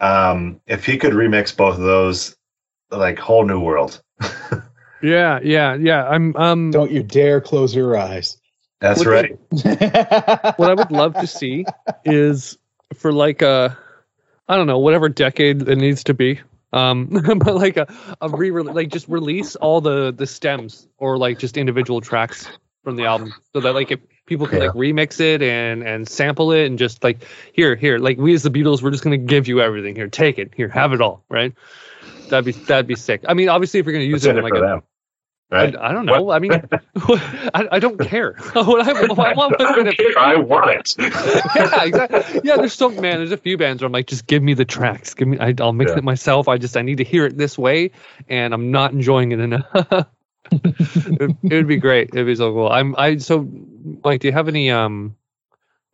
Um, 0.00 0.60
if 0.66 0.84
he 0.84 0.96
could 0.96 1.12
remix 1.12 1.56
both 1.56 1.76
of 1.76 1.84
those, 1.84 2.36
like 2.90 3.18
whole 3.18 3.44
new 3.44 3.60
world. 3.60 4.02
yeah, 5.02 5.40
yeah, 5.42 5.74
yeah. 5.74 6.06
I'm 6.08 6.36
um. 6.36 6.70
Don't 6.70 6.90
you 6.90 7.02
dare 7.02 7.40
close 7.40 7.74
your 7.74 7.96
eyes. 7.96 8.38
That's 8.80 9.04
What 9.04 9.08
right. 9.08 9.38
what 10.58 10.70
I 10.70 10.74
would 10.74 10.90
love 10.90 11.14
to 11.14 11.26
see 11.26 11.64
is 12.04 12.58
for 12.92 13.12
like 13.12 13.40
a, 13.40 13.76
I 14.48 14.56
don't 14.56 14.66
know, 14.66 14.78
whatever 14.78 15.08
decade 15.08 15.66
it 15.66 15.76
needs 15.76 16.04
to 16.04 16.14
be. 16.14 16.40
Um, 16.72 17.06
but 17.38 17.54
like 17.54 17.76
a, 17.76 17.86
a 18.20 18.28
re 18.28 18.50
like 18.50 18.88
just 18.88 19.08
release 19.08 19.56
all 19.56 19.80
the 19.80 20.12
the 20.12 20.26
stems 20.26 20.86
or 20.98 21.16
like 21.16 21.38
just 21.38 21.56
individual 21.56 22.00
tracks 22.00 22.48
from 22.84 22.96
the 22.96 23.04
album 23.06 23.32
so 23.52 23.60
that 23.60 23.72
like 23.74 23.90
if 23.90 23.98
people 24.26 24.46
can 24.46 24.58
Yeah. 24.60 24.66
like 24.68 24.76
remix 24.76 25.18
it 25.20 25.42
and 25.42 25.82
and 25.82 26.08
sample 26.08 26.52
it 26.52 26.66
and 26.66 26.78
just 26.78 27.02
like 27.02 27.24
here 27.52 27.74
here 27.74 27.98
like 27.98 28.18
we 28.18 28.34
as 28.34 28.42
the 28.42 28.50
Beatles 28.50 28.82
we're 28.82 28.90
just 28.92 29.02
gonna 29.02 29.16
give 29.16 29.48
you 29.48 29.60
everything 29.60 29.96
here 29.96 30.06
take 30.08 30.38
it 30.38 30.52
here 30.54 30.68
have 30.68 30.92
it 30.92 31.00
all 31.00 31.24
right 31.28 31.52
that'd 32.28 32.44
be 32.44 32.52
that'd 32.52 32.86
be 32.86 32.94
sick 32.94 33.22
I 33.26 33.34
mean 33.34 33.48
obviously 33.48 33.80
if 33.80 33.86
you're 33.86 33.92
gonna 33.94 34.04
use 34.04 34.24
it 34.26 34.30
in 34.30 34.36
in 34.38 34.44
it 34.44 34.50
like 34.50 34.62
a? 34.62 34.82
Right? 35.50 35.76
I, 35.76 35.90
I 35.90 35.92
don't 35.92 36.06
know 36.06 36.30
I 36.30 36.38
mean 36.38 36.52
I, 36.96 37.68
I 37.72 37.78
don't 37.78 37.98
care 38.00 38.34
what 38.52 38.86
I, 38.88 38.92
what 39.12 39.36
want 39.36 39.58
was 39.58 39.74
for 39.74 39.84
the- 39.84 40.14
I 40.18 40.36
want 40.36 40.70
it. 40.70 40.94
yeah, 40.98 41.84
exactly. 41.84 42.40
Yeah, 42.44 42.56
there's 42.56 42.72
some 42.72 43.00
man. 43.00 43.18
There's 43.18 43.30
a 43.32 43.36
few 43.36 43.56
bands 43.58 43.82
where 43.82 43.86
I'm 43.86 43.92
like, 43.92 44.06
just 44.06 44.26
give 44.26 44.42
me 44.42 44.54
the 44.54 44.64
tracks. 44.64 45.14
Give 45.14 45.28
me. 45.28 45.38
I, 45.38 45.54
I'll 45.60 45.72
mix 45.72 45.90
Yeah. 45.92 45.98
it 45.98 46.04
myself. 46.04 46.48
I 46.48 46.56
just 46.58 46.76
I 46.76 46.82
need 46.82 46.96
to 46.98 47.04
hear 47.04 47.26
it 47.26 47.36
this 47.36 47.58
way, 47.58 47.90
and 48.28 48.54
I'm 48.54 48.70
not 48.70 48.92
enjoying 48.92 49.32
it 49.32 49.38
enough. 49.40 49.66
It, 50.52 51.36
it 51.42 51.54
would 51.54 51.68
be 51.68 51.76
great. 51.76 52.10
It'd 52.12 52.26
be 52.26 52.34
so 52.34 52.52
cool. 52.52 52.68
I'm. 52.68 52.94
I 52.96 53.16
so 53.18 53.48
Mike. 54.04 54.20
Do 54.20 54.28
you 54.28 54.32
have 54.32 54.48
any 54.48 54.70
um 54.70 55.16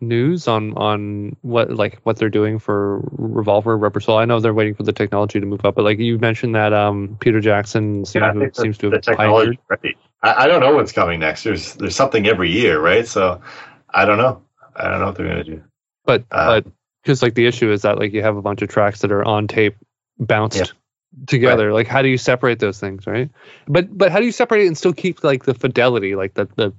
news 0.00 0.48
on 0.48 0.76
on 0.76 1.36
what 1.42 1.70
like 1.70 2.00
what 2.02 2.16
they're 2.16 2.30
doing 2.30 2.58
for 2.58 3.00
Revolver 3.12 3.76
Rubber 3.76 4.00
Soul? 4.00 4.18
I 4.18 4.24
know 4.24 4.40
they're 4.40 4.54
waiting 4.54 4.74
for 4.74 4.82
the 4.82 4.92
technology 4.92 5.40
to 5.40 5.46
move 5.46 5.64
up, 5.64 5.74
but 5.74 5.84
like 5.84 5.98
you 5.98 6.18
mentioned 6.18 6.54
that 6.54 6.72
um 6.72 7.16
Peter 7.20 7.40
Jackson 7.40 8.04
seems, 8.04 8.22
Yeah, 8.22 8.32
to, 8.32 8.50
seems 8.54 8.78
to 8.78 8.90
have 8.90 9.02
technology. 9.02 9.58
Right. 9.68 9.96
I, 10.22 10.44
I 10.44 10.46
don't 10.46 10.60
know 10.60 10.74
what's 10.74 10.92
coming 10.92 11.20
next. 11.20 11.44
There's 11.44 11.74
there's 11.74 11.96
something 11.96 12.26
every 12.26 12.50
year, 12.50 12.80
right? 12.80 13.06
So 13.06 13.40
I 13.88 14.04
don't 14.04 14.18
know. 14.18 14.42
I 14.76 14.88
don't 14.88 15.00
know 15.00 15.06
what 15.06 15.16
they're 15.16 15.28
gonna 15.28 15.44
do. 15.44 15.62
but 16.04 16.24
Uh, 16.30 16.60
but 16.60 16.72
because 17.02 17.22
like 17.22 17.34
the 17.34 17.46
issue 17.46 17.70
is 17.70 17.82
that 17.82 17.98
like 17.98 18.12
you 18.12 18.22
have 18.22 18.36
a 18.36 18.42
bunch 18.42 18.62
of 18.62 18.68
tracks 18.68 19.00
that 19.00 19.12
are 19.12 19.24
on 19.24 19.48
tape 19.48 19.76
bounced 20.18 20.58
Yeah. 20.58 20.64
Together 21.26 21.72
like 21.72 21.88
how 21.88 22.02
do 22.02 22.08
you 22.08 22.16
separate 22.16 22.60
those 22.60 22.78
things 22.78 23.04
right 23.06 23.30
but 23.66 23.86
but 23.98 24.12
how 24.12 24.20
do 24.20 24.24
you 24.24 24.32
separate 24.32 24.62
it 24.62 24.68
and 24.68 24.78
still 24.78 24.92
keep 24.92 25.24
like 25.24 25.44
the 25.44 25.54
fidelity 25.54 26.14
like 26.14 26.34
the 26.34 26.48
the 26.54 26.72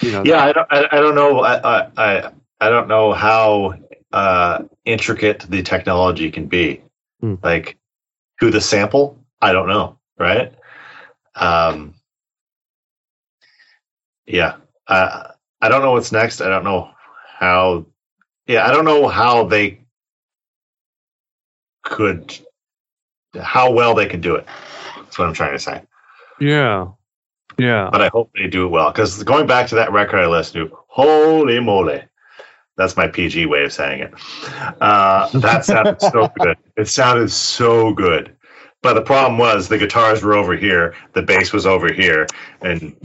you 0.00 0.12
know 0.12 0.22
yeah, 0.24 0.44
I 0.44 0.52
don't. 0.52 0.66
I, 0.70 0.88
I 0.92 1.00
don't 1.00 1.14
know. 1.14 1.40
I, 1.40 1.56
I 1.56 1.90
I 1.96 2.32
I 2.60 2.68
don't 2.68 2.88
know 2.88 3.12
how 3.12 3.74
uh, 4.12 4.64
intricate 4.84 5.40
the 5.48 5.62
technology 5.62 6.30
can 6.30 6.46
be. 6.46 6.82
Hmm. 7.20 7.34
Like 7.42 7.76
who 8.38 8.50
the 8.50 8.60
sample, 8.60 9.18
I 9.40 9.52
don't 9.52 9.68
know. 9.68 9.98
Right. 10.18 10.52
Um. 11.34 11.94
Yeah. 14.26 14.56
I 14.88 15.32
I 15.60 15.68
don't 15.68 15.82
know 15.82 15.92
what's 15.92 16.12
next. 16.12 16.40
I 16.40 16.48
don't 16.48 16.64
know 16.64 16.90
how. 17.38 17.86
Yeah, 18.46 18.66
I 18.66 18.70
don't 18.70 18.84
know 18.84 19.08
how 19.08 19.44
they 19.44 19.80
could, 21.82 22.38
how 23.42 23.70
well 23.70 23.94
they 23.94 24.06
can 24.06 24.20
do 24.20 24.36
it. 24.36 24.46
That's 24.96 25.18
what 25.18 25.28
I'm 25.28 25.34
trying 25.34 25.52
to 25.52 25.58
say 25.58 25.82
yeah 26.40 26.88
yeah 27.58 27.88
but 27.90 28.02
I 28.02 28.08
hope 28.08 28.30
they 28.34 28.48
do 28.48 28.66
it 28.66 28.68
well. 28.68 28.90
Because 28.90 29.22
going 29.22 29.46
back 29.46 29.68
to 29.68 29.74
that 29.76 29.92
record 29.92 30.20
I 30.20 30.26
listened 30.26 30.68
to, 30.68 30.76
holy 30.88 31.60
moly, 31.60 32.02
that's 32.76 32.96
my 32.96 33.08
PG 33.08 33.46
way 33.46 33.64
of 33.64 33.72
saying 33.72 34.02
it. 34.02 34.14
Uh, 34.80 35.28
that 35.38 35.64
sounded 35.64 36.00
so 36.00 36.30
good. 36.38 36.58
It 36.76 36.88
sounded 36.88 37.30
so 37.30 37.92
good. 37.92 38.36
But 38.82 38.94
the 38.94 39.02
problem 39.02 39.38
was 39.38 39.68
the 39.68 39.78
guitars 39.78 40.22
were 40.22 40.34
over 40.34 40.54
here, 40.54 40.94
the 41.14 41.22
bass 41.22 41.52
was 41.52 41.66
over 41.66 41.92
here, 41.92 42.26
and 42.60 42.94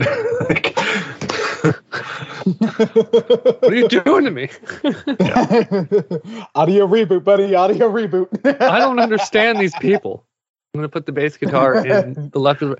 what 1.62 3.62
are 3.62 3.74
you 3.74 3.88
doing 3.88 4.24
to 4.24 4.30
me? 4.30 4.48
audio 6.54 6.86
reboot, 6.86 7.24
buddy. 7.24 7.54
Audio 7.54 7.90
reboot. 7.90 8.28
I 8.60 8.78
don't 8.78 8.98
understand 8.98 9.60
these 9.60 9.74
people. 9.76 10.26
I'm 10.74 10.80
gonna 10.80 10.88
put 10.88 11.06
the 11.06 11.12
bass 11.12 11.36
guitar 11.36 11.86
in 11.86 12.30
the 12.30 12.40
left. 12.40 12.62
Of 12.62 12.78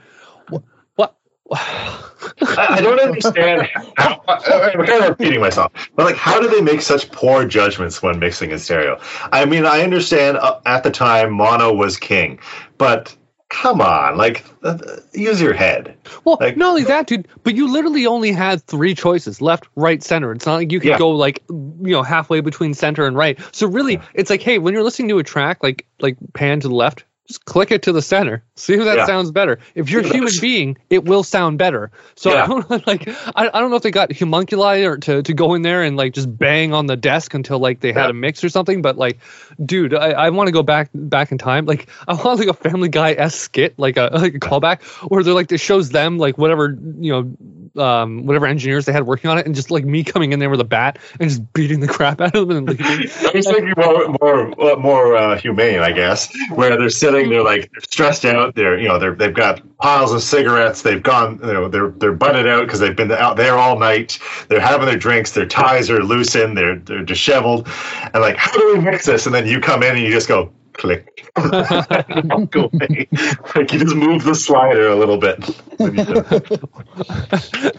the, 0.48 0.62
what? 0.96 1.16
I, 1.52 2.66
I 2.70 2.80
don't 2.80 3.00
understand. 3.00 3.68
How, 3.96 4.22
I, 4.26 4.72
I'm 4.74 4.86
kind 4.86 5.04
of 5.04 5.10
repeating 5.10 5.40
myself, 5.40 5.72
but 5.94 6.06
like, 6.06 6.16
how 6.16 6.40
do 6.40 6.48
they 6.48 6.62
make 6.62 6.80
such 6.80 7.10
poor 7.12 7.46
judgments 7.46 8.02
when 8.02 8.18
mixing 8.18 8.50
in 8.50 8.58
stereo? 8.58 8.98
I 9.30 9.44
mean, 9.44 9.66
I 9.66 9.82
understand 9.82 10.38
uh, 10.38 10.60
at 10.66 10.82
the 10.82 10.90
time 10.90 11.32
mono 11.32 11.72
was 11.72 11.98
king, 11.98 12.40
but 12.78 13.14
come 13.52 13.80
on, 13.80 14.16
like, 14.16 14.44
uh, 14.64 14.78
use 15.12 15.40
your 15.40 15.52
head. 15.52 15.94
Well, 16.24 16.38
Like- 16.40 16.56
not 16.56 16.70
only 16.70 16.84
that, 16.84 17.06
dude, 17.06 17.28
but 17.44 17.54
you 17.54 17.70
literally 17.70 18.06
only 18.06 18.32
had 18.32 18.62
three 18.66 18.94
choices: 18.94 19.40
left, 19.40 19.68
right, 19.76 20.02
center. 20.02 20.32
It's 20.32 20.46
not 20.46 20.54
like 20.56 20.72
you 20.72 20.80
could 20.80 20.88
Yeah. 20.90 20.98
go 20.98 21.10
like 21.10 21.42
you 21.48 21.92
know 21.92 22.02
halfway 22.02 22.40
between 22.40 22.74
center 22.74 23.06
and 23.06 23.16
right. 23.16 23.38
So 23.52 23.66
really, 23.68 24.00
it's 24.14 24.30
like, 24.30 24.42
hey, 24.42 24.58
when 24.58 24.74
you're 24.74 24.82
listening 24.82 25.08
to 25.10 25.18
a 25.18 25.22
track, 25.22 25.62
like 25.62 25.86
like 26.00 26.16
pan 26.32 26.60
to 26.60 26.68
the 26.68 26.74
left, 26.74 27.04
just 27.28 27.44
click 27.44 27.70
it 27.70 27.82
to 27.82 27.92
the 27.92 28.02
center. 28.02 28.42
See 28.62 28.74
if 28.74 28.84
that 28.84 28.96
Yeah. 28.96 29.06
sounds 29.06 29.32
better. 29.32 29.58
If 29.74 29.90
you're 29.90 30.02
a 30.02 30.06
human 30.12 30.32
being, 30.40 30.78
it 30.88 31.04
will 31.04 31.24
sound 31.24 31.58
better. 31.58 31.90
So 32.14 32.30
I 32.30 32.46
don't 32.46 32.70
like 32.86 33.08
I, 33.34 33.50
I 33.52 33.60
don't 33.60 33.70
know 33.70 33.76
if 33.76 33.82
they 33.82 33.90
got 33.90 34.12
homunculi 34.12 34.84
or 34.84 34.98
to, 34.98 35.20
to 35.20 35.34
go 35.34 35.54
in 35.54 35.62
there 35.62 35.82
and 35.82 35.96
like 35.96 36.12
just 36.14 36.38
bang 36.38 36.72
on 36.72 36.86
the 36.86 36.96
desk 36.96 37.34
until 37.34 37.58
like 37.58 37.80
they 37.80 37.92
had 37.92 38.04
Yeah. 38.04 38.10
a 38.10 38.12
mix 38.12 38.44
or 38.44 38.48
something. 38.48 38.80
But 38.80 38.96
like, 38.96 39.18
dude, 39.66 39.94
I, 39.94 40.10
I 40.12 40.30
want 40.30 40.46
to 40.46 40.52
go 40.52 40.62
back 40.62 40.90
back 40.94 41.32
in 41.32 41.38
time. 41.38 41.66
Like 41.66 41.88
I 42.06 42.14
want 42.14 42.38
like 42.38 42.46
a 42.46 42.54
Family 42.54 42.88
Guy 42.88 43.14
s 43.14 43.34
skit, 43.34 43.76
like 43.80 43.96
a 43.96 44.10
like 44.12 44.36
a 44.36 44.38
callback 44.38 44.84
where 45.10 45.24
they're 45.24 45.34
like 45.34 45.50
it 45.50 45.58
shows 45.58 45.90
them 45.90 46.18
like 46.18 46.38
whatever 46.38 46.78
you 47.00 47.12
know. 47.12 47.36
Um, 47.74 48.26
whatever 48.26 48.46
engineers 48.46 48.84
they 48.84 48.92
had 48.92 49.06
working 49.06 49.30
on 49.30 49.38
it, 49.38 49.46
and 49.46 49.54
just 49.54 49.70
like 49.70 49.82
me 49.86 50.04
coming 50.04 50.32
in 50.32 50.40
there 50.40 50.50
with 50.50 50.60
a 50.60 50.64
bat 50.64 50.98
and 51.18 51.30
just 51.30 51.54
beating 51.54 51.80
the 51.80 51.88
crap 51.88 52.20
out 52.20 52.36
of 52.36 52.46
them 52.48 52.58
and 52.58 52.68
leaving. 52.68 52.84
I 52.86 53.30
was 53.34 53.46
thinking 53.46 53.72
more, 53.78 54.14
more, 54.20 54.76
more 54.76 55.16
uh, 55.16 55.38
humane, 55.38 55.78
I 55.78 55.90
guess, 55.92 56.30
where 56.50 56.76
they're 56.76 56.90
sitting, 56.90 57.30
they're 57.30 57.42
like 57.42 57.70
they're 57.72 57.80
stressed 57.80 58.26
out, 58.26 58.51
they're 58.54 58.78
you 58.78 58.88
know 58.88 58.98
they're 58.98 59.14
they've 59.14 59.34
got 59.34 59.62
piles 59.78 60.12
of 60.12 60.22
cigarettes, 60.22 60.82
they've 60.82 61.02
gone, 61.02 61.38
you 61.42 61.52
know, 61.52 61.68
they're 61.68 61.90
they're 61.90 62.12
butted 62.12 62.46
out 62.46 62.66
because 62.66 62.80
they've 62.80 62.96
been 62.96 63.10
out 63.12 63.36
there 63.36 63.56
all 63.58 63.78
night, 63.78 64.18
they're 64.48 64.60
having 64.60 64.86
their 64.86 64.96
drinks, 64.96 65.32
their 65.32 65.46
ties 65.46 65.90
are 65.90 66.02
loosened, 66.02 66.56
they're 66.56 66.78
they're 66.78 67.04
disheveled, 67.04 67.68
and 68.14 68.22
like 68.22 68.36
how 68.36 68.52
do 68.52 68.74
we 68.74 68.80
mix 68.80 69.06
this? 69.06 69.26
And 69.26 69.34
then 69.34 69.46
you 69.46 69.60
come 69.60 69.82
in 69.82 69.96
and 69.96 70.04
you 70.04 70.10
just 70.10 70.28
go 70.28 70.52
click, 70.72 71.30
walk 71.36 72.54
away, 72.56 73.08
like 73.54 73.72
you 73.72 73.78
just 73.78 73.96
move 73.96 74.24
the 74.24 74.34
slider 74.34 74.88
a 74.88 74.96
little 74.96 75.18
bit. 75.18 75.44
When 75.78 75.96
you 75.96 76.04
do 76.04 76.24
it. 76.30 76.60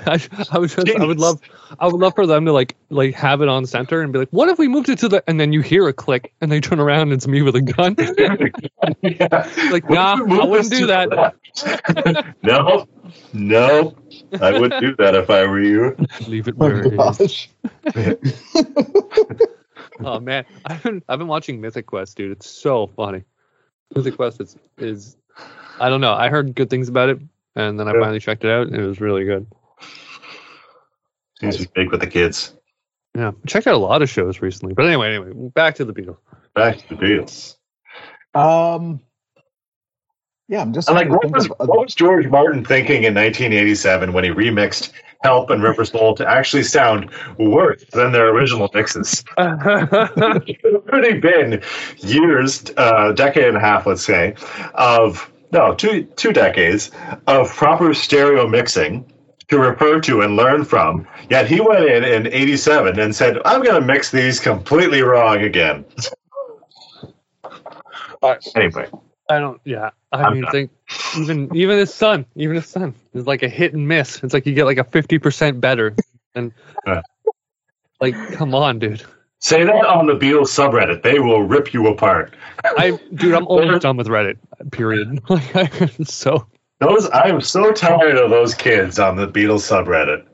I, 0.06 0.20
I 0.52 0.58
would 0.60 0.70
just, 0.70 0.90
I 0.96 1.06
would 1.06 1.20
love 1.20 1.40
I 1.80 1.88
would 1.88 2.00
love 2.00 2.14
for 2.16 2.26
them 2.28 2.46
to 2.46 2.52
like 2.52 2.76
like 2.90 3.14
have 3.16 3.42
it 3.42 3.48
on 3.48 3.66
center 3.66 4.02
and 4.02 4.12
be 4.14 4.20
like, 4.20 4.30
what 4.30 4.50
if 4.50 4.58
we 4.60 4.68
moved 4.68 4.90
it 4.90 5.00
to 5.00 5.10
the 5.10 5.24
and 5.28 5.40
then 5.40 5.54
you 5.54 5.62
hear 5.62 5.88
a 5.88 5.94
click 5.94 6.34
and 6.42 6.52
they 6.52 6.60
turn 6.60 6.80
around 6.80 7.04
and 7.04 7.14
it's 7.14 7.28
me 7.28 7.42
with 7.42 7.56
a 7.56 7.62
gun. 7.62 7.96
Yeah. 9.02 9.50
like, 9.72 9.88
What 9.90 9.96
nah, 9.96 10.14
if 10.14 10.20
we 10.22 10.26
move 10.28 10.40
I 10.40 10.46
wouldn't 10.46 10.70
do 10.72 10.80
to 10.82 10.86
that. 10.88 12.36
no, 12.44 12.88
no, 13.34 13.96
I 14.42 14.60
wouldn't 14.60 14.82
do 14.82 14.96
that 14.98 15.16
if 15.16 15.30
I 15.30 15.46
were 15.46 15.62
you. 15.62 15.96
Leave 16.28 16.48
it 16.48 16.56
Oh 16.60 16.66
where 16.66 16.84
my 16.90 17.08
it 17.16 17.20
is. 17.20 17.48
Oh, 18.56 19.48
gosh. 19.98 20.06
Oh 20.06 20.20
man, 20.20 20.46
I've 20.66 20.84
been 20.84 21.04
I've 21.08 21.20
been 21.20 21.28
watching 21.28 21.62
Mythic 21.62 21.86
Quest, 21.86 22.18
dude. 22.18 22.32
It's 22.32 22.50
so 22.50 22.88
funny. 22.88 23.24
Mythic 23.96 24.16
Quest 24.16 24.42
is 24.42 24.56
is 24.78 25.18
I 25.80 25.90
don't 25.90 26.02
know. 26.02 26.14
I 26.14 26.30
heard 26.30 26.56
good 26.56 26.70
things 26.70 26.90
about 26.90 27.10
it, 27.10 27.20
and 27.56 27.80
then 27.80 27.88
I 27.88 27.94
Yeah. 27.94 28.00
finally 28.02 28.20
checked 28.20 28.44
it 28.44 28.52
out, 28.52 28.68
and 28.68 28.76
it 28.76 28.86
was 28.86 29.00
really 29.02 29.24
good. 29.26 29.46
Seems 31.40 31.58
to 31.58 31.64
be 31.64 31.70
big 31.76 31.92
with 31.92 32.00
the 32.02 32.08
kids. 32.08 32.54
Yeah, 33.16 33.30
I 33.30 33.48
checked 33.48 33.68
out 33.68 33.76
a 33.76 33.78
lot 33.78 34.02
of 34.02 34.10
shows 34.10 34.42
recently. 34.42 34.74
But 34.74 34.86
anyway, 34.86 35.16
anyway, 35.16 35.50
back 35.54 35.76
to 35.76 35.86
the 35.86 35.94
Beatles. 35.94 36.18
Back 36.56 36.78
to 36.80 36.90
the 36.90 36.96
Beatles. 36.96 37.56
Um. 38.34 39.02
Yeah, 40.50 40.62
I'm 40.62 40.74
just 40.74 40.90
And 40.90 40.98
like, 40.98 41.10
what 41.10 41.32
was 41.32 41.48
think 41.48 41.56
of. 41.60 41.68
what 41.68 41.80
was 41.86 41.96
George 41.96 42.28
Martin 42.28 42.66
thinking 42.66 43.04
in 43.04 43.14
1987 43.14 44.14
when 44.14 44.24
he 44.24 44.30
remixed 44.30 44.92
"Help" 45.24 45.50
and 45.50 45.64
"Rubber 45.64 45.86
Soul" 45.86 46.16
to 46.16 46.28
actually 46.30 46.64
sound 46.64 47.10
worse 47.38 47.84
than 47.92 48.12
their 48.12 48.30
original 48.30 48.70
mixes? 48.74 49.24
it's 49.38 50.64
already 50.64 51.20
been 51.20 51.62
years, 52.00 52.64
uh, 52.78 53.12
decade 53.14 53.46
and 53.46 53.58
a 53.58 53.60
half, 53.60 53.86
let's 53.88 54.04
say, 54.04 54.36
of 54.74 55.32
no 55.52 55.74
two 55.74 56.04
two 56.16 56.34
decades 56.34 56.92
of 57.28 57.50
proper 57.56 57.94
stereo 57.94 58.48
mixing 58.48 59.06
to 59.50 59.60
refer 59.60 60.00
to 60.02 60.22
and 60.22 60.36
learn 60.36 60.66
from. 60.66 61.08
Yet 61.30 61.48
he 61.48 61.62
went 61.62 61.86
in 61.86 62.04
in 62.04 62.28
'87 62.28 63.00
and 63.00 63.16
said, 63.16 63.38
"I'm 63.46 63.64
going 63.64 63.80
to 63.80 63.86
mix 63.86 64.12
these 64.12 64.40
completely 64.40 65.02
wrong 65.02 65.38
again." 65.42 65.86
anyway, 68.56 68.88
I 69.30 69.40
don't. 69.40 69.60
Yeah, 69.66 69.92
I 70.12 70.24
I'm 70.24 70.34
mean, 70.34 70.44
done. 70.44 70.52
think 70.52 70.72
even 71.18 71.56
even 71.56 71.78
his 71.78 71.94
son, 71.94 72.26
even 72.36 72.56
his 72.56 72.68
son 72.68 72.94
is 73.14 73.26
like 73.26 73.44
a 73.44 73.50
hit 73.50 73.74
and 73.74 73.88
miss. 73.88 74.22
It's 74.24 74.34
like 74.34 74.46
you 74.46 74.54
get 74.54 74.66
like 74.66 74.78
a 74.78 74.84
fifty 74.84 75.18
percent 75.20 75.62
better, 75.62 75.96
and 76.36 76.52
like, 78.02 78.16
come 78.34 78.54
on, 78.54 78.80
dude. 78.80 79.04
say 79.40 79.64
that 79.64 79.86
on 79.86 80.08
the 80.08 80.14
Beatles 80.14 80.50
subreddit; 80.52 81.04
they 81.04 81.20
will 81.20 81.44
rip 81.44 81.74
you 81.74 81.88
apart. 81.88 82.34
I, 82.66 83.00
dude, 83.14 83.34
I'm 83.34 83.48
almost 83.48 83.82
done 83.84 83.98
with 83.98 84.08
Reddit. 84.08 84.38
Period. 84.72 85.22
Like, 85.30 85.82
I'm 85.82 86.06
so. 86.06 86.48
Those 86.80 87.10
I'm 87.14 87.40
so 87.40 87.72
tired 87.72 88.18
of 88.18 88.30
those 88.30 88.54
kids 88.54 89.00
on 89.00 89.16
the 89.16 89.28
Beatles 89.28 89.64
subreddit. 89.70 90.26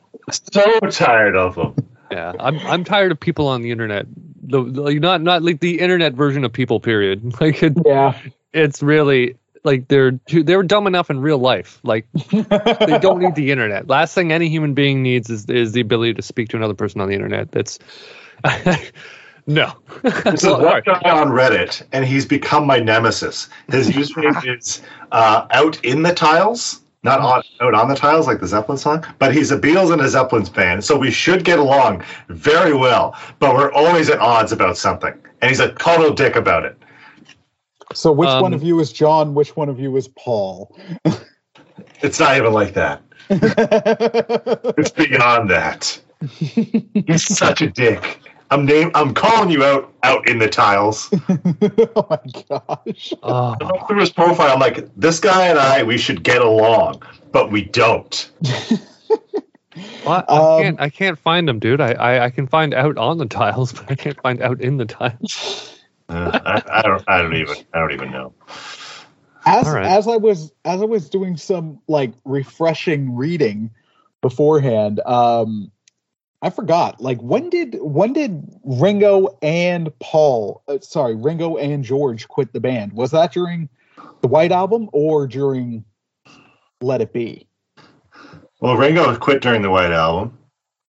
So 0.52 0.78
tired 0.90 1.36
of 1.36 1.54
them. 1.54 1.74
Yeah, 2.10 2.32
I'm 2.40 2.58
I'm 2.60 2.84
tired 2.84 3.12
of 3.12 3.18
people 3.20 3.46
on 3.48 3.62
the 3.62 3.70
internet. 3.70 4.06
The, 4.42 4.62
the- 4.64 4.94
not 4.98 5.22
not 5.22 5.42
like 5.42 5.60
the 5.60 5.78
internet 5.80 6.14
version 6.14 6.44
of 6.44 6.52
people. 6.52 6.80
Period. 6.80 7.34
Like 7.40 7.62
it, 7.62 7.74
Yeah. 7.84 8.18
it's 8.52 8.82
really 8.82 9.36
like 9.64 9.88
they're 9.88 10.12
too, 10.12 10.42
they're 10.42 10.62
dumb 10.62 10.86
enough 10.86 11.10
in 11.10 11.20
real 11.20 11.38
life. 11.38 11.80
Like 11.82 12.06
they 12.30 12.98
don't 12.98 13.18
need 13.20 13.34
the 13.34 13.50
internet. 13.52 13.88
Last 13.88 14.14
thing 14.14 14.32
any 14.32 14.48
human 14.48 14.72
being 14.74 15.02
needs 15.02 15.28
is 15.30 15.44
is 15.46 15.72
the 15.72 15.80
ability 15.80 16.14
to 16.14 16.22
speak 16.22 16.48
to 16.50 16.56
another 16.56 16.74
person 16.74 17.00
on 17.00 17.08
the 17.08 17.14
internet. 17.14 17.50
That's 17.52 17.78
no. 19.46 19.72
This 20.02 20.42
is 20.42 20.44
Well, 20.44 20.56
all 20.56 20.64
right. 20.64 20.84
guy 20.84 21.00
on 21.10 21.28
Reddit, 21.28 21.82
and 21.92 22.04
he's 22.04 22.26
become 22.26 22.66
my 22.66 22.78
nemesis. 22.78 23.48
His 23.70 23.90
username 23.90 24.56
is 24.58 24.82
uh, 25.12 25.46
out 25.50 25.82
in 25.84 26.02
the 26.02 26.14
tiles, 26.14 26.80
not 27.02 27.20
on 27.20 27.42
out 27.60 27.74
on 27.74 27.88
the 27.88 27.94
tiles 27.94 28.26
like 28.26 28.40
the 28.40 28.46
Zeppelin 28.46 28.78
song, 28.78 29.04
but 29.18 29.32
he's 29.34 29.50
a 29.50 29.58
Beatles 29.58 29.92
and 29.92 30.00
a 30.00 30.08
Zeppelins 30.08 30.48
fan, 30.48 30.82
so 30.82 30.96
we 30.98 31.10
should 31.10 31.44
get 31.44 31.58
along 31.58 32.02
very 32.28 32.74
well. 32.74 33.16
But 33.38 33.54
we're 33.54 33.72
always 33.72 34.10
at 34.10 34.18
odds 34.18 34.52
about 34.52 34.76
something, 34.76 35.12
and 35.40 35.48
he's 35.48 35.60
a 35.60 35.72
total 35.74 36.12
dick 36.12 36.36
about 36.36 36.64
it. 36.64 36.76
So 37.94 38.12
which 38.12 38.28
Um, 38.28 38.42
one 38.42 38.52
of 38.52 38.62
you 38.62 38.78
is 38.80 38.92
John? 38.92 39.34
Which 39.34 39.56
one 39.56 39.68
of 39.68 39.78
you 39.80 39.96
is 39.96 40.08
Paul? 40.08 40.76
It's 42.00 42.20
not 42.20 42.36
even 42.36 42.52
like 42.52 42.74
that. 42.74 43.02
It's 44.78 44.90
beyond 44.90 45.50
that. 45.50 46.00
He's 46.30 47.24
such 47.24 47.60
a 47.62 47.68
dick. 47.68 48.20
I'm 48.50 48.64
name. 48.66 48.90
I'm 48.94 49.14
calling 49.14 49.50
you 49.50 49.64
out 49.64 49.92
out 50.02 50.28
in 50.28 50.38
the 50.38 50.48
tiles. 50.48 51.10
oh 51.28 52.06
my 52.10 52.18
gosh. 52.48 53.12
Oh, 53.22 53.56
I 53.60 53.64
looked 53.64 53.88
through 53.88 54.00
his 54.00 54.10
profile. 54.10 54.52
I'm 54.52 54.60
like, 54.60 54.88
this 54.96 55.20
guy 55.20 55.46
and 55.48 55.58
I, 55.58 55.82
we 55.82 55.98
should 55.98 56.22
get 56.22 56.42
along, 56.42 57.02
but 57.32 57.50
we 57.50 57.62
don't. 57.64 58.30
what? 60.02 60.30
I 60.32 60.44
Um, 60.58 60.60
can't 60.62 60.80
I 60.80 60.88
can't 60.90 61.18
find 61.18 61.48
them, 61.48 61.58
dude. 61.58 61.80
I, 61.80 61.92
I 61.92 62.24
I 62.26 62.30
can 62.30 62.46
find 62.46 62.74
out 62.74 62.96
on 62.98 63.18
the 63.18 63.26
tiles, 63.26 63.72
but 63.74 63.90
I 63.90 63.94
can't 63.94 64.20
find 64.22 64.42
out 64.42 64.60
in 64.60 64.76
the 64.78 64.86
tiles. 64.86 65.74
Uh, 66.08 66.40
I, 66.44 66.62
I 66.78 66.82
don't. 66.82 67.04
I 67.06 67.22
don't 67.22 67.34
even. 67.36 67.56
I 67.74 67.78
don't 67.80 67.92
even 67.92 68.10
know. 68.10 68.32
As 69.46 69.66
All 69.66 69.74
right. 69.74 69.86
as 69.86 70.08
I 70.08 70.16
was 70.16 70.52
as 70.64 70.80
I 70.82 70.84
was 70.84 71.08
doing 71.10 71.36
some 71.36 71.80
like 71.88 72.12
refreshing 72.24 73.14
reading 73.16 73.70
beforehand, 74.20 75.00
um 75.06 75.70
I 76.40 76.50
forgot. 76.50 77.00
Like 77.00 77.20
when 77.20 77.50
did 77.50 77.76
when 77.80 78.12
did 78.12 78.48
Ringo 78.64 79.36
and 79.42 79.96
Paul, 79.98 80.62
uh, 80.68 80.78
sorry, 80.80 81.16
Ringo 81.16 81.56
and 81.56 81.82
George 81.82 82.28
quit 82.28 82.52
the 82.52 82.60
band? 82.60 82.92
Was 82.92 83.10
that 83.10 83.32
during 83.32 83.68
the 84.20 84.28
White 84.28 84.52
Album 84.52 84.88
or 84.92 85.26
during 85.26 85.84
Let 86.80 87.00
It 87.00 87.12
Be? 87.12 87.48
Well, 88.60 88.76
Ringo 88.76 89.16
quit 89.16 89.42
during 89.42 89.62
the 89.62 89.70
White 89.70 89.92
Album. 89.92 90.38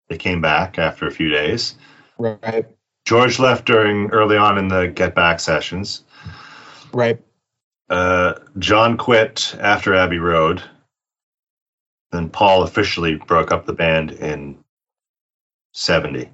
They 0.07 0.17
came 0.17 0.41
back 0.41 0.79
after 0.79 1.07
a 1.07 1.11
few 1.11 1.29
days. 1.29 1.75
Right. 2.17 2.65
George 3.05 3.39
left 3.39 3.65
during 3.65 4.09
early 4.11 4.37
on 4.37 4.57
in 4.57 4.67
the 4.67 4.87
Get 4.87 5.15
Back 5.15 5.39
sessions. 5.39 6.03
Right. 6.93 7.19
Uh, 7.89 8.35
John 8.59 8.97
quit 8.97 9.55
after 9.59 9.95
Abbey 9.95 10.19
Road. 10.19 10.61
Then 12.11 12.29
Paul 12.29 12.63
officially 12.63 13.15
broke 13.15 13.51
up 13.51 13.65
the 13.65 13.73
band 13.73 14.11
in 14.11 14.63
'70. 15.73 16.29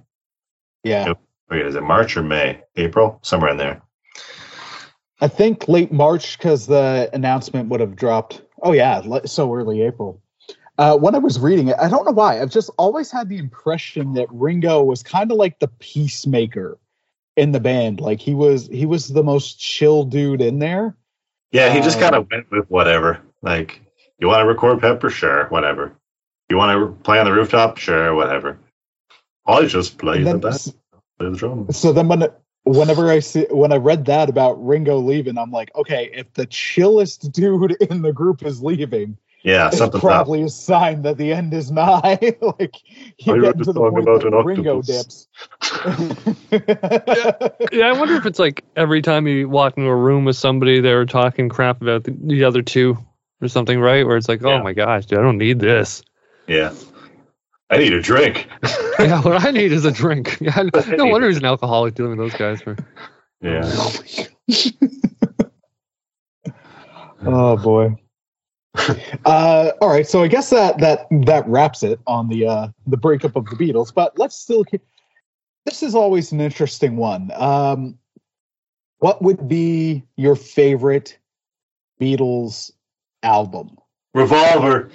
Yeah. 0.84 1.14
Wait, 1.50 1.66
is 1.66 1.76
it 1.76 1.84
March 1.84 2.18
or 2.18 2.24
May? 2.24 2.62
April? 2.76 3.20
Somewhere 3.22 3.52
in 3.52 3.58
there. 3.58 3.82
I 5.22 5.28
think 5.28 5.68
late 5.68 5.92
March 5.92 6.38
because 6.38 6.68
the 6.68 7.10
announcement 7.14 7.70
would 7.70 7.80
have 7.80 7.96
dropped. 7.96 8.42
Oh 8.62 8.74
yeah, 8.74 9.02
so 9.26 9.54
early 9.54 9.82
April. 9.82 10.22
uh, 10.78 10.98
when 10.98 11.16
I 11.16 11.20
was 11.20 11.40
reading 11.40 11.70
it, 11.70 11.76
I 11.80 11.88
don't 11.90 12.06
know 12.06 12.12
why. 12.12 12.42
I've 12.42 12.50
just 12.50 12.70
always 12.78 13.12
had 13.12 13.30
the 13.30 13.38
impression 13.38 14.14
that 14.16 14.28
Ringo 14.32 14.84
was 14.84 15.04
kind 15.04 15.32
of 15.32 15.38
like 15.38 15.60
the 15.60 15.70
peacemaker 15.80 16.78
in 17.38 17.52
the 17.52 17.60
band. 17.60 18.02
Like 18.02 18.20
he 18.20 18.34
was 18.34 18.68
he 18.68 18.86
was 18.86 19.08
the 19.08 19.24
most 19.24 19.60
chill 19.60 20.04
dude 20.04 20.42
in 20.42 20.60
there. 20.60 20.96
Yeah, 21.52 21.74
he 21.74 21.80
just 21.80 21.98
Um, 21.98 22.04
kind 22.04 22.16
of 22.16 22.28
went 22.32 22.52
with 22.52 22.70
whatever. 22.70 23.22
Like, 23.42 23.82
you 24.20 24.28
want 24.28 24.42
to 24.42 24.46
record 24.48 24.82
Pepper? 24.82 25.10
Sure, 25.10 25.46
whatever. 25.48 25.94
You 26.50 26.58
want 26.58 26.78
to 26.78 27.04
play 27.04 27.20
on 27.20 27.26
the 27.26 27.32
rooftop? 27.32 27.78
Sure, 27.78 28.14
whatever. 28.14 28.60
I 29.48 29.66
just 29.66 29.98
play 29.98 30.18
And 30.18 30.26
the 30.26 30.32
then, 30.32 30.40
bass, 30.40 30.74
play 31.20 31.30
the 31.30 31.36
drum. 31.36 31.68
so 31.72 31.94
then 31.94 32.08
when 32.08 32.28
whenever 32.64 33.10
I 33.12 33.20
see 33.20 33.46
when 33.52 33.72
I 33.72 33.78
read 33.78 34.06
that 34.06 34.30
about 34.30 34.54
Ringo 34.66 34.98
leaving, 34.98 35.38
I'm 35.38 35.52
like, 35.52 35.72
okay, 35.76 36.10
if 36.14 36.34
the 36.34 36.46
chillest 36.48 37.32
dude 37.32 37.72
in 37.90 38.02
the 38.02 38.14
group 38.14 38.44
is 38.44 38.62
leaving, 38.64 39.18
Yeah, 39.44 39.72
it's 39.72 39.78
something 39.78 40.02
probably 40.02 40.42
a 40.42 40.50
sign 40.50 41.04
that 41.04 41.18
the 41.18 41.32
end 41.34 41.54
is 41.54 41.72
nigh. 41.72 42.18
like 42.60 42.76
you 43.20 43.36
I 43.36 43.40
get 43.40 43.40
wrote 43.40 43.58
to 43.58 43.66
a 43.70 43.74
the 43.74 43.74
song 43.74 43.92
point 43.92 44.04
about 44.04 44.22
that 44.22 44.26
an 44.26 44.34
Ringo 44.42 44.80
octopus. 44.80 44.88
dips. 44.88 45.28
Yeah, 47.72 47.88
I 47.88 47.94
wonder 47.94 48.16
if 48.16 48.26
it's 48.26 48.40
like 48.40 48.64
every 48.76 49.02
time 49.02 49.28
you 49.28 49.50
walk 49.50 49.78
into 49.78 49.90
a 49.90 49.96
room 49.96 50.26
with 50.26 50.38
somebody, 50.38 50.80
they're 50.82 51.06
talking 51.06 51.50
crap 51.50 51.82
about 51.82 52.04
the, 52.04 52.16
the 52.20 52.44
other 52.46 52.62
two 52.62 52.98
or 53.42 53.48
something, 53.48 53.80
right? 53.80 54.06
Where 54.06 54.18
it's 54.18 54.30
like, 54.30 54.44
oh 54.44 54.64
my 54.64 54.74
gosh, 54.74 55.06
dude, 55.06 55.20
I 55.20 55.22
don't 55.22 55.38
need 55.38 55.60
this. 55.60 56.04
Yeah. 56.48 56.74
I 57.70 57.78
need 57.78 57.94
a 57.94 58.02
drink. 58.02 58.48
yeah, 59.00 59.22
what 59.22 59.44
I 59.46 59.52
need 59.52 59.72
is 59.72 59.86
a 59.86 59.92
drink. 59.92 60.38
Yeah, 60.42 60.70
no 60.98 61.06
wonder 61.08 61.28
he's 61.28 61.38
an 61.38 61.46
alcoholic 61.46 61.96
dealing 61.96 62.18
with 62.18 62.20
those 62.20 62.38
guys. 62.40 62.62
For 62.62 62.76
Yeah. 63.42 63.64
Oh 67.26 67.58
boy. 67.58 67.96
uh, 69.26 69.72
all 69.82 69.90
right, 69.90 70.06
so 70.06 70.22
I 70.22 70.28
guess 70.28 70.50
that 70.50 70.78
that 70.80 71.08
that 71.26 71.48
wraps 71.48 71.82
it 71.82 72.00
on 72.06 72.28
the 72.30 72.46
uh, 72.46 72.68
the 72.86 72.98
breakup 72.98 73.36
of 73.36 73.46
the 73.46 73.56
Beatles. 73.56 73.94
But 73.94 74.18
let's 74.20 74.36
still. 74.36 74.64
keep- 74.64 74.86
This 75.66 75.82
is 75.82 75.96
always 75.96 76.32
an 76.32 76.42
interesting 76.42 76.98
one. 76.98 77.32
Um, 77.34 77.98
what 79.00 79.22
would 79.22 79.48
be 79.48 80.04
your 80.18 80.36
favorite 80.36 81.18
Beatles 82.00 82.72
album? 83.24 83.78
Revolver. 84.14 84.92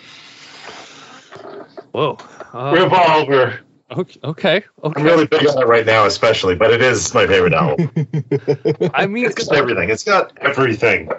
Whoa, 1.93 2.17
uh, 2.55 2.73
Revolver. 2.75 3.61
okay, 3.93 4.21
okay, 4.25 4.65
I'm 4.83 5.03
really 5.03 5.27
big 5.27 5.47
on 5.49 5.61
it 5.63 5.67
right 5.67 5.85
now, 5.87 6.07
especially, 6.07 6.55
but 6.55 6.71
it 6.73 6.81
is 6.83 7.13
my 7.15 7.27
favorite 7.27 7.53
album. 7.55 7.91
I 8.95 9.07
mean, 9.07 9.25
It's 9.27 9.47
got 9.47 9.57
everything. 9.57 9.91
It's 9.91 10.05
got 10.05 10.33
everything. 10.41 11.11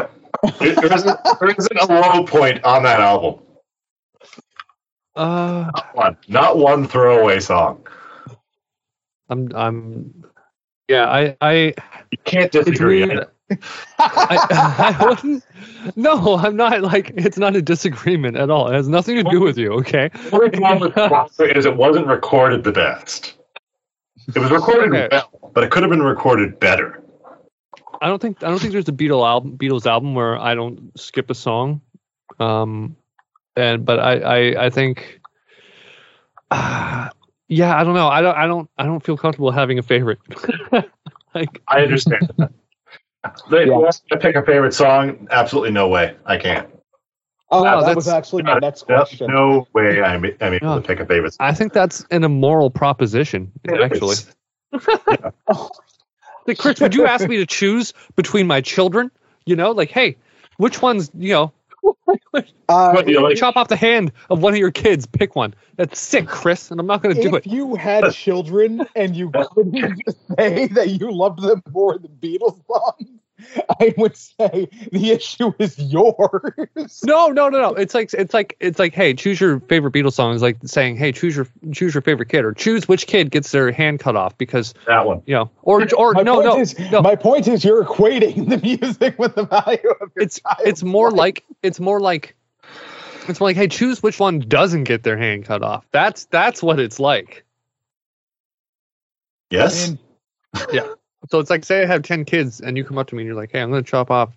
There 0.59 0.75
there 0.75 0.93
isn't, 0.93 1.19
there 1.39 1.49
isn't 1.57 1.77
a 1.77 1.85
low 1.85 2.23
point 2.25 2.63
on 2.63 2.83
that 2.83 2.99
album. 3.01 3.41
uh, 5.15 5.69
Not 5.75 5.95
one. 5.95 6.17
Not 6.27 6.57
one 6.57 6.87
throwaway 6.87 7.39
song. 7.39 7.85
I'm, 9.29 9.49
I'm, 9.55 10.23
yeah, 10.87 11.05
I, 11.09 11.37
I, 11.41 11.53
You 12.11 12.17
can't 12.25 12.53
it's 12.55 12.65
disagree. 12.65 13.05
weird. 13.05 13.27
I, 13.99 14.95
I 14.99 15.05
wouldn't. 15.05 15.43
No, 15.95 16.37
I'm 16.37 16.55
not 16.55 16.81
like 16.81 17.11
it's 17.15 17.37
not 17.37 17.55
a 17.55 17.61
disagreement 17.61 18.37
at 18.37 18.49
all. 18.49 18.67
It 18.69 18.73
has 18.73 18.87
nothing 18.87 19.15
to 19.23 19.29
do 19.29 19.39
with 19.39 19.57
you. 19.57 19.73
Okay. 19.73 20.09
The 20.13 20.35
only 20.35 20.49
problem 20.49 20.79
with 20.81 20.95
Revolver 20.97 21.45
is 21.45 21.65
it 21.65 21.75
wasn't 21.75 22.07
recorded 22.07 22.63
the 22.63 22.71
best. 22.71 23.35
It 24.35 24.39
was 24.39 24.51
recorded 24.51 24.93
Okay. 24.93 25.07
well, 25.11 25.51
but 25.53 25.63
it 25.63 25.71
could 25.71 25.83
have 25.83 25.89
been 25.89 26.03
recorded 26.03 26.59
better. 26.59 27.03
I 28.01 28.07
don't 28.07 28.21
think 28.21 28.43
I 28.43 28.47
don't 28.49 28.59
think 28.59 28.73
there's 28.73 28.89
a 28.89 28.93
Beatles 28.93 29.25
album 29.25 29.57
Beatles 29.57 29.85
album 29.85 30.15
where 30.15 30.37
I 30.37 30.55
don't 30.55 30.97
skip 30.99 31.29
a 31.29 31.35
song. 31.35 31.81
Um, 32.39 32.95
and 33.55 33.85
but 33.85 33.99
I 33.99 34.19
I 34.19 34.65
I 34.65 34.69
think. 34.69 35.19
Uh, 36.49 37.09
yeah, 37.47 37.77
I 37.79 37.83
don't 37.83 37.93
know. 37.93 38.07
I 38.07 38.21
don't. 38.21 38.35
I 38.37 38.47
don't. 38.47 38.69
I 38.77 38.85
don't 38.85 39.03
feel 39.03 39.17
comfortable 39.17 39.51
having 39.51 39.77
a 39.79 39.83
favorite. 39.83 40.19
like, 41.35 41.61
I 41.67 41.81
understand. 41.81 42.31
that. 42.37 42.51
They 43.49 43.65
Yeah. 43.67 43.77
want 43.77 44.01
to 44.11 44.17
pick 44.17 44.35
a 44.35 44.43
favorite 44.43 44.73
song? 44.73 45.27
Absolutely 45.31 45.71
no 45.71 45.87
way. 45.87 46.15
I 46.25 46.37
can't. 46.37 46.67
Oh, 47.51 47.63
No, 47.63 47.83
that 47.83 47.95
was 47.95 48.07
actually 48.07 48.43
my 48.43 48.57
next 48.59 48.83
question. 48.83 49.27
no 49.29 49.67
way 49.73 50.01
I'm, 50.01 50.23
I'm 50.39 50.53
able 50.53 50.67
No. 50.67 50.79
to 50.79 50.87
pick 50.87 50.99
a 50.99 51.05
favorite 51.05 51.33
song. 51.33 51.45
I 51.47 51.53
think 51.53 51.73
that's 51.73 52.05
an 52.09 52.23
immoral 52.23 52.69
proposition. 52.71 53.51
Actually, 53.69 54.15
oh. 55.47 55.69
like, 56.47 56.57
Chris, 56.57 56.79
would 56.79 56.95
you 56.95 57.05
ask 57.05 57.27
me 57.27 57.37
to 57.37 57.45
choose 57.45 57.93
between 58.15 58.47
my 58.47 58.61
children? 58.61 59.11
You 59.45 59.55
know, 59.55 59.71
like, 59.71 59.91
hey, 59.91 60.15
which 60.57 60.81
one's 60.81 61.11
you 61.17 61.33
know, 61.33 61.53
Uh, 62.69 62.91
What 62.91 63.07
like? 63.07 63.37
chop 63.37 63.57
off 63.57 63.67
the 63.67 63.75
hand 63.75 64.11
of 64.29 64.41
one 64.41 64.53
of 64.53 64.59
your 64.59 64.71
kids. 64.71 65.05
Pick 65.05 65.35
one. 65.35 65.53
That's 65.75 65.99
sick, 65.99 66.27
Chris, 66.27 66.71
and 66.71 66.79
I'm 66.79 66.87
not 66.87 67.01
going 67.03 67.15
to 67.15 67.21
do 67.21 67.35
it. 67.35 67.45
if 67.45 67.51
you 67.51 67.75
had 67.75 68.13
children 68.13 68.85
and 68.95 69.15
you 69.15 69.31
couldn't 69.51 70.01
say 70.37 70.67
that 70.67 70.89
you 70.89 71.11
loved 71.11 71.41
them 71.41 71.61
more 71.71 71.97
than 71.97 72.11
Beatles 72.21 72.61
songs, 72.67 73.09
I 73.79 73.93
would 73.97 74.15
say 74.15 74.67
the 74.91 75.11
issue 75.11 75.53
is 75.59 75.77
yours. 75.79 77.01
No, 77.03 77.27
no, 77.29 77.49
no, 77.49 77.61
no. 77.61 77.73
It's 77.73 77.93
like 77.93 78.13
it's 78.13 78.33
like 78.33 78.55
it's 78.59 78.79
like, 78.79 78.93
hey, 78.93 79.13
choose 79.13 79.39
your 79.39 79.59
favorite 79.61 79.93
Beatles 79.93 80.13
song. 80.13 80.33
It's 80.33 80.41
like 80.41 80.57
saying, 80.65 80.97
hey, 80.97 81.11
choose 81.11 81.35
your 81.35 81.47
choose 81.73 81.93
your 81.93 82.01
favorite 82.01 82.29
kid, 82.29 82.45
or 82.45 82.53
choose 82.53 82.87
which 82.87 83.07
kid 83.07 83.31
gets 83.31 83.51
their 83.51 83.71
hand 83.71 83.99
cut 83.99 84.15
off 84.15 84.37
because 84.37 84.73
That 84.87 85.05
one. 85.05 85.21
you 85.25 85.35
know, 85.35 85.49
or 85.63 85.85
or 85.95 86.13
My 86.13 86.23
no, 86.23 86.35
point 86.35 86.45
no, 86.45 86.59
is, 86.59 86.79
no. 86.91 87.01
my 87.01 87.15
point 87.15 87.47
is 87.47 87.63
you're 87.63 87.83
equating 87.85 88.49
the 88.49 88.57
music 88.57 89.17
with 89.19 89.35
the 89.35 89.45
value 89.45 89.89
of 90.01 90.11
your 90.15 90.23
It's 90.23 90.39
it's 90.59 90.83
more 90.83 91.11
like 91.11 91.43
it's 91.63 91.79
more 91.79 91.99
like 91.99 92.35
it's 93.27 93.39
more 93.39 93.49
like, 93.49 93.55
hey, 93.57 93.67
choose 93.67 94.01
which 94.01 94.19
one 94.19 94.39
doesn't 94.39 94.85
get 94.85 95.03
their 95.03 95.17
hand 95.17 95.45
cut 95.45 95.63
off. 95.63 95.85
That's 95.91 96.25
that's 96.25 96.61
what 96.63 96.79
it's 96.79 96.99
like. 96.99 97.45
Yes. 99.49 99.89
And 99.89 99.99
So 101.29 101.39
it's 101.39 101.49
like, 101.49 101.63
say 101.63 101.83
I 101.83 101.85
have 101.85 102.03
ten 102.03 102.25
kids, 102.25 102.61
and 102.61 102.77
you 102.77 102.83
come 102.83 102.97
up 102.97 103.07
to 103.07 103.15
me 103.15 103.21
and 103.21 103.27
you're 103.27 103.35
like, 103.35 103.51
hey, 103.51 103.61
I'm 103.61 103.69
going 103.69 103.83
to 103.83 103.89
chop 103.89 104.09
off 104.11 104.35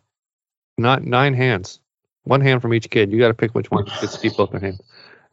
not 0.76 1.02
nine 1.04 1.34
hands, 1.34 1.80
one 2.24 2.40
hand 2.40 2.60
from 2.62 2.74
each 2.74 2.90
kid. 2.90 3.10
You 3.10 3.18
got 3.18 3.28
to 3.28 3.34
pick 3.34 3.54
which 3.54 3.70
one 3.70 3.84
gets 3.84 4.14
to 4.14 4.20
keep 4.20 4.36
both 4.36 4.50
their 4.50 4.60
hands, 4.60 4.80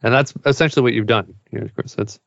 and 0.02 0.14
that's 0.14 0.32
essentially 0.46 0.82
what 0.82 0.94
you've 0.94 1.06
done. 1.06 1.34
You 1.50 1.60
know, 1.60 1.68
Chris. 1.74 1.94
That's 1.94 2.20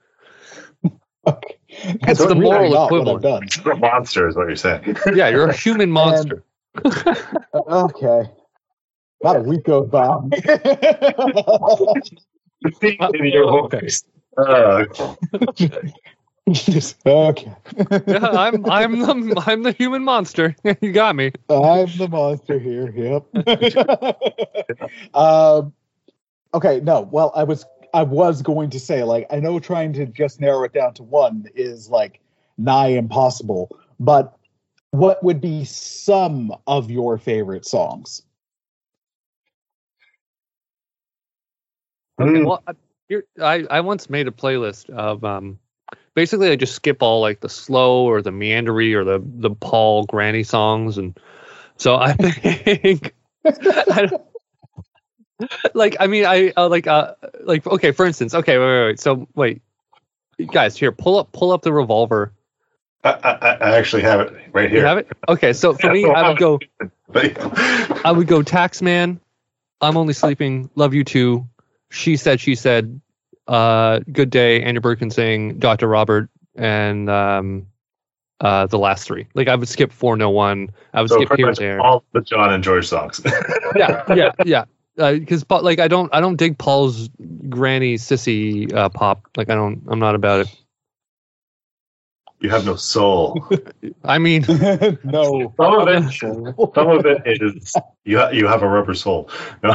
okay. 1.28 1.58
That's 2.02 2.20
the 2.20 2.28
really 2.30 2.40
moral 2.42 2.72
not 2.72 2.92
what 2.92 3.02
equivalent. 3.02 3.26
I've 3.26 3.42
done. 3.42 3.64
You're 3.66 3.74
a 3.74 3.78
monster 3.78 4.28
is 4.28 4.36
what 4.36 4.48
you're 4.48 4.56
saying. 4.56 4.96
yeah, 5.16 5.30
you're 5.30 5.50
a 5.50 5.56
human 5.56 5.92
monster. 5.92 6.44
Okay. 7.68 8.30
Not 9.24 9.38
a 9.38 9.40
week 9.40 9.64
goes 9.64 9.88
by. 9.90 10.20
In 13.14 13.26
your 13.26 13.50
whole 13.50 13.70
face. 13.70 14.04
Uh, 14.38 14.84
Just- 15.56 15.94
okay. 17.06 17.52
yeah, 18.08 18.20
I'm 18.22 18.70
I'm 18.70 19.00
the 19.00 19.44
I'm 19.48 19.64
the 19.64 19.72
human 19.72 20.04
monster. 20.04 20.56
you 20.82 20.92
got 20.92 21.16
me. 21.16 21.32
I'm 21.50 21.88
the 21.98 22.08
monster 22.10 22.60
here. 22.60 22.92
Yep. 22.92 23.26
um, 25.16 25.74
okay. 26.54 26.80
No. 26.82 27.02
Well, 27.02 27.32
I 27.36 27.44
was 27.44 27.66
I 27.96 28.04
was 28.04 28.44
going 28.44 28.70
to 28.72 28.80
say 28.80 29.04
like 29.04 29.26
I 29.32 29.40
know 29.40 29.60
trying 29.60 29.94
to 29.94 30.06
just 30.06 30.40
narrow 30.40 30.64
it 30.64 30.74
down 30.74 30.94
to 30.96 31.04
one 31.04 31.48
is 31.56 31.90
like 31.90 32.20
nigh 32.58 32.90
impossible, 32.90 33.76
but 34.00 34.38
what 34.92 35.24
would 35.24 35.42
be 35.42 35.66
some 35.66 36.54
of 36.68 36.92
your 36.92 37.18
favorite 37.18 37.66
songs? 37.66 38.22
Okay, 42.20 42.40
Mm. 42.40 42.46
well, 42.46 42.64
I, 42.68 42.74
here, 43.10 43.26
I 43.42 43.66
I 43.70 43.82
once 43.82 44.10
made 44.10 44.28
a 44.28 44.32
playlist 44.32 44.90
of 44.90 45.24
um, 45.24 45.60
basically 46.14 46.50
I 46.50 46.56
just 46.56 46.76
skip 46.76 47.02
all 47.02 47.22
like 47.22 47.40
the 47.40 47.50
slow 47.50 48.06
or 48.06 48.22
the 48.22 48.32
meandery 48.32 48.94
or 48.94 49.04
the 49.04 49.22
the 49.24 49.52
Paul 49.52 50.06
Granny 50.06 50.44
songs, 50.44 50.98
and 50.98 51.18
so 51.78 51.96
I 51.96 52.14
think 52.14 53.14
I 53.46 54.08
don't, 54.08 54.22
like 55.74 55.98
I 56.00 56.08
mean 56.08 56.26
I 56.26 56.54
uh, 56.56 56.70
like 56.70 56.88
uh 56.88 57.14
like 57.42 57.66
okay 57.68 57.92
for 57.92 58.06
instance 58.06 58.34
okay 58.34 58.58
wait 58.58 58.66
wait 58.66 58.86
wait 58.86 59.00
so 59.00 59.28
wait 59.36 59.62
guys 60.52 60.78
here 60.78 60.92
pull 60.92 61.18
up 61.20 61.32
pull 61.32 61.52
up 61.52 61.62
the 61.62 61.72
revolver 61.74 62.34
I, 63.04 63.12
I, 63.12 63.32
I 63.54 63.78
actually 63.78 64.02
have 64.02 64.20
it 64.22 64.34
right 64.52 64.70
you 64.70 64.78
here. 64.78 64.88
have 64.88 64.98
it 64.98 65.08
okay 65.28 65.54
so 65.54 65.74
for 65.74 65.92
me 65.92 66.06
I 66.06 66.28
would 66.28 66.38
go 66.38 66.60
I 67.16 68.12
would 68.12 68.28
go 68.28 68.42
Taxman, 68.42 69.20
I'm 69.82 69.98
only 69.98 70.14
sleeping, 70.14 70.70
love 70.76 70.94
you 70.94 71.04
too. 71.04 71.48
She 71.90 72.18
said, 72.18 72.40
she 72.42 72.56
said, 72.56 73.00
uh, 73.48 74.00
good 74.12 74.30
day, 74.30 74.62
And 74.62 74.76
Your 74.76 74.82
Bird 74.82 75.00
Can 75.00 75.12
Sing 75.12 75.58
Dr. 75.60 75.88
Robert 75.88 76.30
and 76.56 77.10
um, 77.10 77.68
uh, 78.42 78.68
the 78.68 78.80
last 78.80 79.08
three. 79.08 79.28
Like 79.34 79.48
I 79.48 79.56
would 79.56 79.68
skip 79.68 79.92
For 79.92 80.18
No 80.18 80.30
One. 80.30 80.70
I 80.94 81.02
would 81.02 81.10
so 81.10 81.18
skip 81.18 81.38
here 81.38 81.48
much 81.48 81.58
there. 81.58 81.80
all 81.80 82.04
the 82.14 82.22
John 82.22 82.54
and 82.54 82.64
George 82.64 82.88
songs. 82.88 83.22
Yeah, 83.76 84.04
yeah, 84.16 84.32
yeah. 84.46 84.64
Because 84.96 85.46
like 85.50 85.80
I 85.80 85.90
don't 85.90 86.14
I 86.14 86.22
don't 86.22 86.38
dig 86.38 86.58
Paul's 86.58 87.10
granny 87.50 87.96
sissy 87.96 88.74
uh, 88.74 88.88
pop. 88.88 89.28
Like 89.36 89.50
I 89.50 89.56
don't 89.56 89.84
I'm 89.88 90.00
not 90.00 90.16
about 90.16 90.42
it. 90.42 90.56
You 92.46 92.52
have 92.52 92.64
no 92.64 92.76
soul. 92.76 93.44
I 94.04 94.20
mean, 94.20 94.46
no. 95.04 95.52
Some 95.58 95.74
of 95.80 95.88
it, 95.88 96.14
some 96.76 96.90
of 96.92 97.04
it 97.08 97.24
is 97.26 97.74
you. 98.04 98.20
Ha- 98.20 98.30
you 98.30 98.46
have 98.46 98.62
a 98.62 98.68
rubber 98.68 98.94
soul. 98.94 99.32
No. 99.64 99.72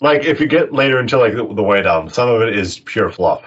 like 0.00 0.24
if 0.24 0.40
you 0.40 0.48
get 0.48 0.72
later 0.72 0.98
into 0.98 1.18
like 1.18 1.34
the, 1.34 1.46
the 1.46 1.62
White 1.62 1.86
Album, 1.86 2.10
some 2.10 2.28
of 2.28 2.42
it 2.42 2.58
is 2.58 2.80
pure 2.80 3.12
fluff. 3.12 3.44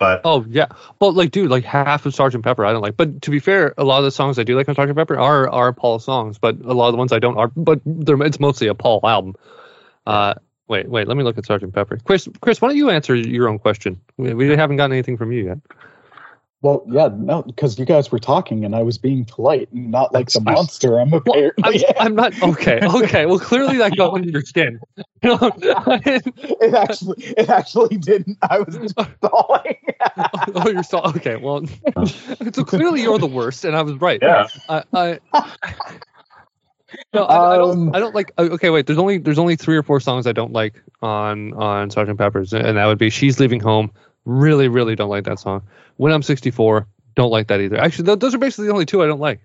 But 0.00 0.22
oh 0.24 0.44
yeah, 0.48 0.66
well, 0.98 1.12
like 1.12 1.30
dude, 1.30 1.52
like 1.52 1.62
half 1.62 2.04
of 2.04 2.16
Sergeant 2.16 2.42
Pepper 2.42 2.66
I 2.66 2.72
don't 2.72 2.82
like. 2.82 2.96
But 2.96 3.22
to 3.22 3.30
be 3.30 3.38
fair, 3.38 3.74
a 3.78 3.84
lot 3.84 3.98
of 3.98 4.04
the 4.04 4.10
songs 4.10 4.40
I 4.40 4.42
do 4.42 4.56
like 4.56 4.68
on 4.68 4.74
Sergeant 4.74 4.98
Pepper 4.98 5.16
are 5.16 5.48
are 5.50 5.72
Paul 5.72 6.00
songs, 6.00 6.36
but 6.36 6.56
a 6.64 6.74
lot 6.74 6.88
of 6.88 6.94
the 6.94 6.98
ones 6.98 7.12
I 7.12 7.20
don't 7.20 7.38
are. 7.38 7.52
But 7.54 7.80
they're, 7.86 8.20
it's 8.24 8.40
mostly 8.40 8.66
a 8.66 8.74
Paul 8.74 8.98
album. 9.04 9.36
Uh, 10.04 10.34
wait, 10.66 10.88
wait, 10.88 11.06
let 11.06 11.16
me 11.16 11.22
look 11.22 11.38
at 11.38 11.46
Sergeant 11.46 11.72
Pepper. 11.72 11.98
Chris, 12.04 12.28
Chris, 12.40 12.60
why 12.60 12.66
don't 12.66 12.76
you 12.76 12.90
answer 12.90 13.14
your 13.14 13.48
own 13.48 13.60
question? 13.60 14.00
We, 14.16 14.34
we 14.34 14.48
haven't 14.48 14.78
gotten 14.78 14.92
anything 14.92 15.16
from 15.16 15.30
you 15.30 15.44
yet. 15.44 15.58
Well, 16.62 16.84
yeah, 16.88 17.08
no, 17.12 17.42
because 17.42 17.76
you 17.76 17.84
guys 17.84 18.12
were 18.12 18.20
talking 18.20 18.64
and 18.64 18.76
I 18.76 18.84
was 18.84 18.96
being 18.96 19.24
polite 19.24 19.70
and 19.72 19.90
not 19.90 20.14
like 20.14 20.30
the 20.30 20.40
monster 20.40 21.00
I'm 21.00 21.10
Well, 21.10 21.20
apparently. 21.26 21.84
I'm, 21.98 22.06
I'm 22.06 22.14
not 22.14 22.40
okay. 22.40 22.80
Okay, 22.82 23.26
well, 23.26 23.40
clearly 23.40 23.78
that 23.78 23.96
got 23.96 24.14
under 24.14 24.30
your 24.30 24.42
skin. 24.42 24.80
You 25.24 25.36
know, 25.36 25.52
it 25.62 26.74
actually, 26.74 27.24
it 27.24 27.48
actually 27.48 27.96
didn't. 27.96 28.38
I 28.42 28.58
was 28.58 28.76
just 28.76 28.90
stalling. 29.18 29.76
oh, 30.56 30.68
you're 30.68 30.82
so 30.82 30.98
okay. 31.02 31.36
Well, 31.36 31.64
so 32.52 32.64
clearly 32.64 33.02
you're 33.02 33.20
the 33.20 33.28
worst, 33.28 33.64
and 33.64 33.76
I 33.76 33.82
was 33.82 33.94
right. 34.00 34.18
yeah, 34.20 34.48
I, 34.68 34.82
I 34.92 35.18
no, 37.14 37.24
I, 37.24 37.54
I 37.54 37.56
don't. 37.56 37.70
Um, 37.70 37.94
I 37.94 38.00
don't 38.00 38.16
like. 38.16 38.32
uh, 38.36 38.48
Okay, 38.50 38.70
wait. 38.70 38.86
There's 38.86 38.98
only 38.98 39.18
there's 39.18 39.38
only 39.38 39.54
three 39.54 39.76
or 39.76 39.84
four 39.84 40.00
songs 40.00 40.26
I 40.26 40.32
don't 40.32 40.52
like 40.52 40.74
on 41.02 41.52
on 41.54 41.90
Sergeant 41.90 42.18
Pepper's, 42.18 42.52
and 42.52 42.76
that 42.76 42.86
would 42.86 42.98
be 42.98 43.10
"She's 43.10 43.38
Leaving 43.38 43.60
Home." 43.60 43.92
Really, 44.24 44.66
really 44.68 44.94
don't 44.94 45.10
like 45.10 45.24
that 45.24 45.38
song. 45.38 45.62
"When 45.96 46.12
I'm 46.12 46.22
64," 46.22 46.86
don't 47.14 47.30
like 47.30 47.48
that 47.48 47.60
either. 47.60 47.78
Actually, 47.78 48.06
th- 48.06 48.18
those 48.18 48.34
are 48.34 48.38
basically 48.38 48.66
the 48.66 48.72
only 48.72 48.86
two 48.86 49.02
I 49.02 49.06
don't 49.06 49.20
like. 49.20 49.40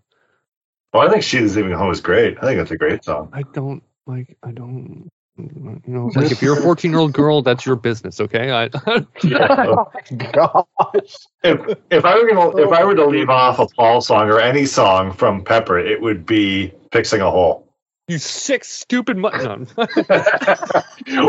well, 0.93 1.07
I 1.07 1.11
think 1.11 1.23
"She's 1.23 1.55
Leaving 1.55 1.73
Home" 1.73 1.91
is 1.91 2.01
great. 2.01 2.37
I 2.37 2.41
think 2.41 2.57
that's 2.57 2.71
a 2.71 2.77
great 2.77 3.03
song. 3.03 3.29
I 3.33 3.43
don't 3.53 3.83
like. 4.05 4.37
I 4.43 4.51
don't. 4.51 5.09
You 5.37 5.81
know, 5.85 6.11
like 6.15 6.31
if 6.31 6.41
you're 6.41 6.57
a 6.57 6.61
14 6.61 6.89
year 6.89 6.99
old 6.99 7.13
girl, 7.13 7.43
that's 7.43 7.63
your 7.63 7.75
business. 7.75 8.19
Okay. 8.19 8.51
I, 8.51 8.69
oh 8.87 9.91
my 9.93 10.17
gosh. 10.31 11.15
if 11.43 11.77
if 11.91 12.05
I 12.05 12.15
were 12.15 12.27
gonna, 12.27 12.57
if 12.57 12.71
I 12.71 12.83
were 12.83 12.95
to 12.95 13.03
oh. 13.03 13.09
leave 13.09 13.29
off 13.29 13.59
a 13.59 13.67
Paul 13.67 14.01
song 14.01 14.29
or 14.29 14.39
any 14.39 14.65
song 14.65 15.11
from 15.11 15.43
Pepper, 15.43 15.77
it 15.77 16.01
would 16.01 16.25
be 16.25 16.73
"Fixing 16.91 17.21
a 17.21 17.29
Hole." 17.29 17.67
you 18.07 18.17
sick, 18.17 18.63
stupid. 18.63 19.17
Mu- 19.17 19.29
no. 19.29 19.65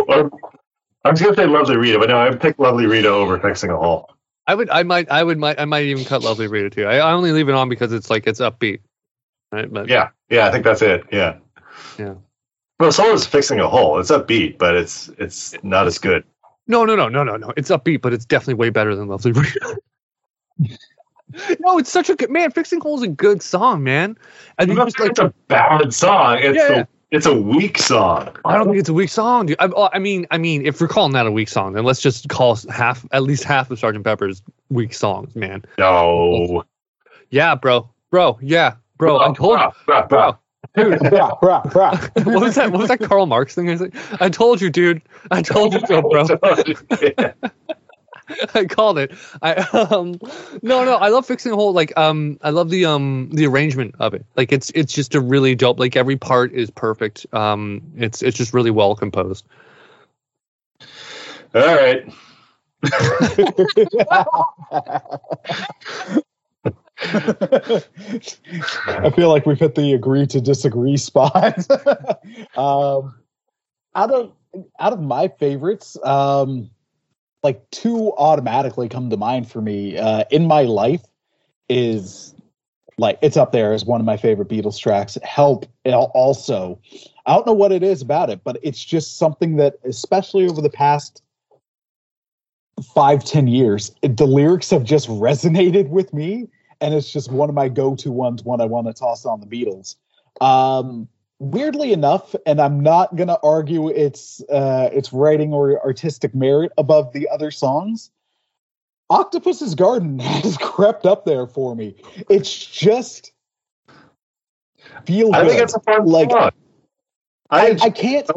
or, 0.08 0.30
I 1.04 1.10
was 1.10 1.20
gonna 1.20 1.34
say 1.34 1.46
"Lovely 1.46 1.76
Rita," 1.76 1.98
but 1.98 2.08
no, 2.08 2.16
I 2.16 2.30
would 2.30 2.40
pick 2.40 2.58
"Lovely 2.58 2.86
Rita" 2.86 3.08
over 3.08 3.38
"Fixing 3.38 3.70
a 3.70 3.76
Hole." 3.76 4.08
I 4.48 4.54
would. 4.54 4.70
I 4.70 4.82
might. 4.82 5.08
I 5.10 5.22
would. 5.22 5.38
Might. 5.38 5.60
I 5.60 5.66
might 5.66 5.84
even 5.84 6.04
cut 6.04 6.22
"Lovely 6.22 6.48
Rita" 6.48 6.70
too. 6.70 6.86
I, 6.86 6.96
I 6.96 7.12
only 7.12 7.30
leave 7.32 7.48
it 7.48 7.54
on 7.54 7.68
because 7.68 7.92
it's 7.92 8.08
like 8.10 8.26
it's 8.26 8.40
upbeat. 8.40 8.80
Right. 9.52 9.72
But 9.72 9.88
Yeah, 9.88 10.08
yeah, 10.30 10.46
I 10.46 10.50
think 10.50 10.64
that's 10.64 10.82
it. 10.82 11.04
Yeah, 11.12 11.36
Yeah. 11.98 12.14
Well, 12.80 12.90
so 12.90 13.12
is 13.12 13.26
"Fixing 13.26 13.60
a 13.60 13.68
Hole." 13.68 14.00
It's 14.00 14.10
upbeat, 14.10 14.58
but 14.58 14.74
it's 14.74 15.10
it's 15.18 15.54
not 15.62 15.86
as 15.86 15.98
good. 15.98 16.24
No, 16.66 16.84
no, 16.84 16.96
no, 16.96 17.08
no, 17.08 17.24
no, 17.24 17.36
no. 17.36 17.52
It's 17.56 17.70
upbeat, 17.70 18.00
but 18.02 18.12
it's 18.12 18.24
definitely 18.24 18.54
way 18.54 18.70
better 18.70 18.94
than 18.96 19.06
Lovely 19.08 19.32
Rita. 19.32 19.78
no, 21.60 21.78
it's 21.78 21.90
such 21.90 22.08
a 22.08 22.14
good 22.16 22.30
man. 22.30 22.50
Fixing 22.50 22.80
Hole's 22.80 23.02
a 23.02 23.08
good 23.08 23.42
song, 23.42 23.82
man. 23.84 24.16
And 24.58 24.70
It's 24.70 24.78
just 24.78 25.00
like 25.00 25.18
a 25.18 25.32
bad 25.48 25.92
song. 25.94 26.38
It's 26.40 26.56
Yeah. 26.56 26.80
a 26.80 26.88
it's 27.10 27.26
a 27.26 27.34
weak 27.34 27.78
song. 27.78 28.36
I 28.44 28.56
don't 28.56 28.66
think 28.66 28.78
it's 28.78 28.88
a 28.88 28.94
weak 28.94 29.08
song, 29.08 29.46
dude. 29.46 29.56
I, 29.58 29.70
I 29.92 29.98
mean, 29.98 30.26
I 30.30 30.38
mean, 30.38 30.66
if 30.66 30.80
we're 30.80 30.88
calling 30.88 31.12
that 31.12 31.26
a 31.26 31.30
weak 31.30 31.48
song, 31.48 31.72
then 31.72 31.84
let's 31.84 32.00
just 32.00 32.28
call 32.28 32.58
half, 32.70 33.06
at 33.12 33.22
least 33.22 33.44
half 33.44 33.70
of 33.70 33.78
Sergeant 33.78 34.04
Pepper's 34.04 34.42
weak 34.68 34.92
songs, 34.92 35.34
man. 35.34 35.64
No, 35.78 36.64
Yeah, 37.30 37.54
bro, 37.54 37.88
bro, 38.10 38.38
yeah, 38.42 38.74
bro. 38.98 39.20
I 39.20 39.32
told 39.32 39.60
you, 39.60 39.70
Bro, 39.86 40.02
bro, 40.06 40.06
bro. 40.06 40.38
Dude, 40.76 41.00
what 41.10 41.62
was 42.26 42.54
that? 42.56 42.70
What 42.70 42.80
was 42.80 42.88
that 42.88 43.00
Karl 43.00 43.26
Marx 43.26 43.54
thing? 43.54 43.68
I, 43.68 43.72
was 43.72 43.80
like, 43.80 43.94
I 44.20 44.28
told 44.28 44.60
you, 44.60 44.70
dude. 44.70 45.02
I 45.30 45.42
told 45.42 45.72
you 45.72 45.80
so, 45.86 46.02
bro. 46.02 46.26
I 48.54 48.64
called 48.64 48.98
it. 48.98 49.12
I 49.42 49.54
um 49.90 50.18
no 50.62 50.84
no 50.84 50.96
I 50.96 51.08
love 51.08 51.26
fixing 51.26 51.50
the 51.50 51.56
Hole 51.56 51.72
like 51.72 51.96
um 51.96 52.38
I 52.42 52.50
love 52.50 52.70
the 52.70 52.86
um 52.86 53.30
the 53.32 53.46
arrangement 53.46 53.94
of 53.98 54.14
it. 54.14 54.24
Like 54.36 54.52
it's 54.52 54.70
it's 54.74 54.92
just 54.92 55.14
a 55.14 55.20
really 55.20 55.54
dope 55.54 55.78
like 55.78 55.96
every 55.96 56.16
part 56.16 56.52
is 56.52 56.70
perfect. 56.70 57.26
Um 57.32 57.82
it's 57.96 58.22
it's 58.22 58.36
just 58.36 58.52
really 58.52 58.70
well 58.70 58.94
composed. 58.94 59.44
All 61.54 61.62
right. 61.62 62.12
I 67.00 69.10
feel 69.14 69.28
like 69.28 69.46
we've 69.46 69.58
hit 69.58 69.74
the 69.74 69.92
agree 69.94 70.26
to 70.28 70.40
disagree 70.40 70.96
spot. 70.96 71.58
um, 72.56 73.14
out 73.94 74.10
of 74.10 74.32
out 74.78 74.92
of 74.92 75.00
my 75.00 75.28
favorites, 75.28 75.96
um, 76.02 76.70
like 77.42 77.68
two 77.70 78.12
automatically 78.16 78.88
come 78.88 79.10
to 79.10 79.16
mind 79.16 79.50
for 79.50 79.60
me. 79.60 79.96
Uh, 79.96 80.24
In 80.30 80.46
my 80.46 80.62
life 80.62 81.02
is 81.68 82.34
like 82.98 83.18
it's 83.22 83.36
up 83.36 83.52
there 83.52 83.72
as 83.72 83.84
one 83.84 84.00
of 84.00 84.06
my 84.06 84.16
favorite 84.16 84.48
Beatles 84.48 84.78
tracks. 84.78 85.16
Help 85.22 85.66
also. 85.84 86.80
I 87.26 87.34
don't 87.34 87.46
know 87.46 87.52
what 87.52 87.72
it 87.72 87.82
is 87.82 88.02
about 88.02 88.30
it, 88.30 88.42
but 88.42 88.58
it's 88.62 88.84
just 88.84 89.18
something 89.18 89.56
that, 89.56 89.74
especially 89.84 90.48
over 90.48 90.60
the 90.60 90.70
past 90.70 91.22
five 92.94 93.24
ten 93.24 93.46
years, 93.46 93.94
it- 94.02 94.16
the 94.16 94.26
lyrics 94.26 94.70
have 94.70 94.84
just 94.84 95.08
resonated 95.08 95.88
with 95.88 96.12
me 96.12 96.48
and 96.80 96.94
it's 96.94 97.12
just 97.12 97.30
one 97.32 97.48
of 97.48 97.54
my 97.54 97.68
go-to 97.68 98.12
ones 98.12 98.44
when 98.44 98.60
I 98.60 98.64
want 98.64 98.86
to 98.86 98.92
toss 98.92 99.24
on 99.24 99.40
the 99.40 99.46
Beatles. 99.46 99.96
Um, 100.40 101.08
weirdly 101.38 101.92
enough, 101.92 102.34
and 102.46 102.60
I'm 102.60 102.80
not 102.80 103.16
gonna 103.16 103.38
argue 103.42 103.88
its 103.88 104.42
uh, 104.50 104.90
its 104.92 105.12
writing 105.12 105.52
or 105.52 105.80
artistic 105.84 106.34
merit 106.34 106.72
above 106.78 107.12
the 107.12 107.28
other 107.28 107.50
songs. 107.50 108.10
Octopus's 109.10 109.74
Garden 109.74 110.18
has 110.18 110.56
crept 110.58 111.06
up 111.06 111.24
there 111.24 111.46
for 111.46 111.74
me. 111.74 111.96
It's 112.28 112.66
just 112.66 113.32
feel 115.04 115.30
good. 115.30 115.36
I 115.36 115.42
good. 115.42 115.50
think 115.50 115.62
it's 115.62 115.74
a 115.74 115.80
fun 115.80 116.06
Like, 116.06 116.30
song. 116.30 116.50
I, 117.50 117.68
I, 117.68 117.78
I 117.82 117.90
can't 117.90 118.28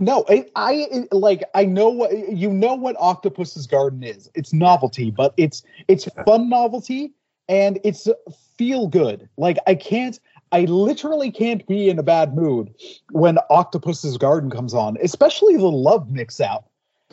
no, 0.00 0.24
I, 0.28 0.46
I 0.56 1.06
like 1.12 1.44
I 1.54 1.64
know 1.64 1.88
what 1.88 2.28
you 2.28 2.52
know 2.52 2.74
what 2.74 2.96
Octopus's 2.98 3.66
Garden 3.66 4.02
is. 4.02 4.28
It's 4.34 4.52
novelty, 4.52 5.10
but 5.10 5.32
it's 5.36 5.62
it's 5.86 6.08
fun 6.26 6.48
novelty 6.48 7.14
and 7.48 7.78
it's 7.84 8.08
feel 8.56 8.88
good. 8.88 9.28
Like 9.36 9.58
I 9.66 9.74
can't 9.76 10.18
I 10.54 10.66
literally 10.66 11.32
can't 11.32 11.66
be 11.66 11.90
in 11.90 11.98
a 11.98 12.04
bad 12.04 12.36
mood 12.36 12.72
when 13.10 13.38
Octopus's 13.50 14.16
Garden 14.16 14.50
comes 14.50 14.72
on, 14.72 14.96
especially 15.02 15.56
the 15.56 15.66
love 15.66 16.12
mix 16.12 16.40
out. 16.40 16.66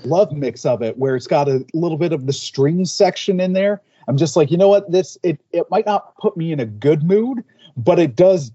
Love 0.03 0.31
mix 0.31 0.63
of 0.63 0.83
it 0.83 0.95
where 0.99 1.15
it's 1.15 1.25
got 1.25 1.49
a 1.49 1.65
little 1.73 1.97
bit 1.97 2.13
of 2.13 2.27
the 2.27 2.33
string 2.33 2.85
section 2.85 3.39
in 3.39 3.53
there. 3.53 3.81
I'm 4.07 4.15
just 4.15 4.35
like, 4.35 4.51
you 4.51 4.57
know 4.57 4.67
what? 4.67 4.91
This 4.91 5.17
it 5.23 5.39
it 5.51 5.65
might 5.71 5.87
not 5.87 6.15
put 6.17 6.37
me 6.37 6.51
in 6.51 6.59
a 6.59 6.67
good 6.67 7.01
mood, 7.01 7.43
but 7.75 7.97
it 7.97 8.15
does 8.15 8.51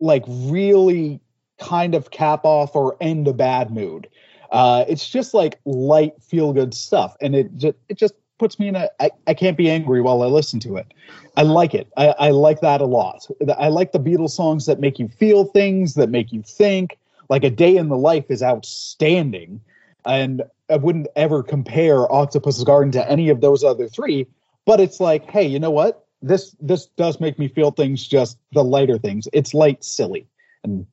like 0.00 0.24
really 0.26 1.20
kind 1.60 1.94
of 1.94 2.10
cap 2.10 2.44
off 2.44 2.74
or 2.74 2.96
end 3.00 3.28
a 3.28 3.32
bad 3.32 3.70
mood. 3.70 4.08
Uh, 4.50 4.84
it's 4.88 5.08
just 5.08 5.34
like 5.34 5.60
light, 5.64 6.20
feel 6.20 6.52
good 6.52 6.74
stuff, 6.74 7.16
and 7.20 7.36
it 7.36 7.56
just 7.56 7.76
it 7.88 7.96
just 7.96 8.14
puts 8.40 8.58
me 8.58 8.66
in 8.68 8.74
a. 8.74 8.88
I, 8.98 9.10
I 9.28 9.34
can't 9.34 9.56
be 9.56 9.70
angry 9.70 10.00
while 10.00 10.22
I 10.22 10.26
listen 10.26 10.58
to 10.60 10.76
it. 10.76 10.92
I 11.36 11.42
like 11.42 11.74
it. 11.74 11.86
I, 11.96 12.08
I 12.18 12.30
like 12.30 12.60
that 12.62 12.80
a 12.80 12.86
lot. 12.86 13.28
I 13.56 13.68
like 13.68 13.92
the 13.92 14.00
Beatles 14.00 14.30
songs 14.30 14.66
that 14.66 14.80
make 14.80 14.98
you 14.98 15.06
feel 15.06 15.44
things, 15.44 15.94
that 15.94 16.08
make 16.08 16.32
you 16.32 16.42
think. 16.42 16.98
Like 17.28 17.44
a 17.44 17.50
day 17.50 17.76
in 17.76 17.88
the 17.88 17.98
life 17.98 18.24
is 18.30 18.42
outstanding, 18.42 19.60
and 20.04 20.42
I 20.68 20.76
wouldn't 20.76 21.06
ever 21.14 21.44
compare 21.44 22.10
Octopus's 22.10 22.64
Garden 22.64 22.90
to 22.92 23.08
any 23.08 23.28
of 23.28 23.40
those 23.40 23.62
other 23.62 23.86
three. 23.86 24.26
But 24.64 24.80
it's 24.80 24.98
like, 24.98 25.30
hey, 25.30 25.46
you 25.46 25.60
know 25.60 25.70
what? 25.70 26.06
This 26.22 26.56
this 26.60 26.86
does 26.96 27.20
make 27.20 27.38
me 27.38 27.46
feel 27.46 27.70
things, 27.70 28.08
just 28.08 28.38
the 28.52 28.64
lighter 28.64 28.98
things. 28.98 29.28
It's 29.32 29.54
light, 29.54 29.84
silly, 29.84 30.26
and 30.64 30.86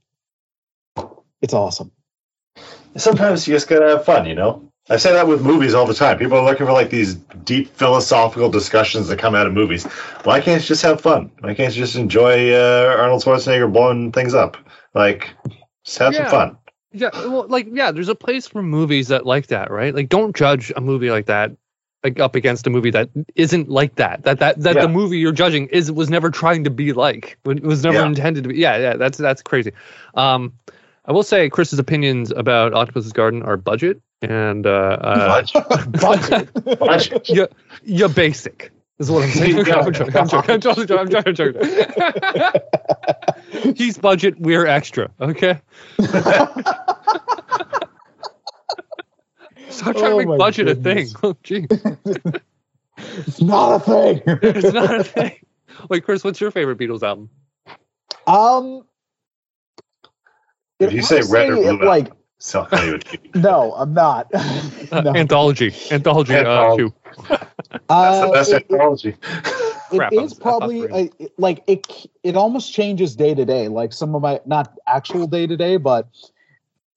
it's 1.42 1.54
awesome. 1.54 1.92
sometimes 2.98 3.48
you 3.48 3.56
just 3.56 3.70
gotta 3.70 3.88
have 3.88 4.06
fun, 4.06 4.26
you 4.28 4.36
know. 4.36 4.70
I 4.90 4.96
say 4.98 5.12
that 5.12 5.28
with 5.28 5.42
movies 5.42 5.74
all 5.74 5.86
the 5.86 5.94
time. 5.94 6.18
People 6.18 6.38
are 6.38 6.46
looking 6.46 6.66
for 6.66 6.72
like 6.72 6.90
these 6.90 7.16
deep 7.16 7.76
philosophical 7.76 8.50
discussions 8.50 9.08
that 9.10 9.20
come 9.20 9.36
out 9.36 9.46
of 9.46 9.54
movies. 9.54 9.84
Why 10.24 10.40
can't 10.40 10.62
you 10.62 10.68
just 10.68 10.82
have 10.84 11.02
fun? 11.02 11.30
Why 11.42 11.54
can't 11.54 11.76
you 11.76 11.84
just 11.84 11.96
enjoy 11.96 12.54
uh, 12.54 12.96
Arnold 12.98 13.22
Schwarzenegger 13.24 13.72
blowing 13.72 14.12
things 14.14 14.34
up? 14.34 14.56
Like, 14.94 15.32
just 15.84 15.98
have 15.98 16.14
Yeah. 16.14 16.28
some 16.30 16.40
fun. 16.40 16.58
Yeah, 16.94 17.10
well 17.28 17.46
like 17.50 17.68
yeah, 17.72 17.92
there's 17.92 18.08
a 18.08 18.16
place 18.16 18.48
for 18.48 18.64
movies 18.64 19.10
that 19.10 19.26
like 19.26 19.48
that, 19.48 19.70
right? 19.70 19.94
Like 19.94 20.08
don't 20.08 20.34
judge 20.36 20.72
a 20.76 20.82
movie 20.82 21.12
like 21.12 21.26
that 21.26 21.52
like 22.04 22.20
up 22.20 22.36
against 22.36 22.66
a 22.66 22.70
movie 22.70 22.92
that 22.92 23.10
isn't 23.36 23.70
like 23.70 23.96
that. 23.96 24.24
That 24.24 24.40
that 24.40 24.62
that 24.62 24.76
Yeah. 24.76 24.82
the 24.84 24.88
movie 24.88 25.20
you're 25.20 25.34
judging 25.34 25.68
is 25.68 25.92
was 25.92 26.10
never 26.10 26.30
trying 26.30 26.64
to 26.64 26.70
be 26.70 26.94
like. 26.94 27.38
It 27.46 27.62
was 27.62 27.84
never 27.84 27.98
Yeah. 27.98 28.06
intended 28.06 28.44
to 28.46 28.50
be. 28.50 28.56
Yeah, 28.56 28.78
yeah, 28.78 28.96
that's 28.96 29.18
that's 29.18 29.42
crazy. 29.42 29.74
Um 30.16 30.54
I 31.06 31.12
will 31.12 31.24
say 31.24 31.50
Chris's 31.50 31.78
opinions 31.78 32.32
about 32.32 32.74
Octopus's 32.74 33.12
Garden 33.12 33.44
are 33.44 33.58
budget 33.58 34.02
and 34.22 34.66
uh, 34.66 34.70
uh 34.70 35.44
Budget. 36.00 36.80
Budget. 36.80 37.30
yeah, 37.30 37.46
yeah, 37.84 38.08
basic. 38.08 38.72
Is 39.00 39.12
what 39.12 39.24
I'm 39.24 39.30
saying. 39.30 39.58
Yeah. 39.66 39.76
I'm 39.82 39.94
joking. 39.94 40.18
I'm 40.18 40.28
joking. 40.28 40.52
I'm 40.56 40.60
joking. 40.62 40.98
I'm 40.98 41.10
joking. 41.10 41.28
I'm 41.28 41.36
joking. 41.36 41.62
He's 43.76 43.98
budget. 43.98 44.40
We're 44.40 44.66
extra. 44.66 45.12
Okay. 45.22 45.60
Stop 49.70 49.96
trying 49.98 50.14
Oh 50.14 50.20
to 50.20 50.26
make 50.26 50.38
budget 50.40 50.66
goodness. 50.68 51.14
a 51.14 51.18
thing. 51.18 51.20
Oh, 51.24 51.38
gee. 51.44 51.68
It's 52.98 53.42
not 53.42 53.76
a 53.76 53.80
thing. 53.80 54.22
It's 54.26 54.74
not 54.74 55.00
a 55.00 55.04
thing. 55.04 55.34
Wait, 55.90 56.04
Chris, 56.04 56.24
what's 56.24 56.42
your 56.42 56.50
favorite 56.50 56.80
Beatles 56.80 57.04
album? 57.04 57.30
um, 58.26 58.82
If 60.80 60.92
you 60.94 61.04
say 61.04 61.22
red 61.30 61.52
or 61.52 61.56
blue, 61.58 61.86
like 61.86 62.12
So 62.40 62.68
I'll 62.72 62.86
you 62.86 63.00
no, 63.36 63.74
I'm 63.74 63.94
not. 63.94 64.28
Uh, 64.34 64.70
no. 65.02 65.16
Anthology. 65.16 65.74
Anthology. 65.92 66.34
Uh, 66.36 66.38
Anthology. 66.40 66.84
two. 66.84 66.94
That's 67.72 67.86
the 67.88 67.94
Uh, 67.94 68.32
best 68.32 68.50
it- 68.52 68.56
it- 68.56 68.68
technology. 68.70 69.16
It 69.90 69.98
Crap, 70.00 70.12
I 70.12 70.18
I 70.18 70.28
probably 70.42 70.84
a, 70.84 71.10
it- 71.18 71.32
like 71.38 71.64
it. 71.68 71.88
It 72.24 72.36
almost 72.36 72.74
changes 72.74 73.16
day 73.16 73.34
to 73.34 73.46
day. 73.46 73.70
Like 73.70 73.94
some 73.94 74.16
of 74.16 74.22
my 74.22 74.40
not 74.46 74.78
actual 74.86 75.28
day 75.28 75.48
to 75.48 75.56
day, 75.56 75.78
but 75.78 76.10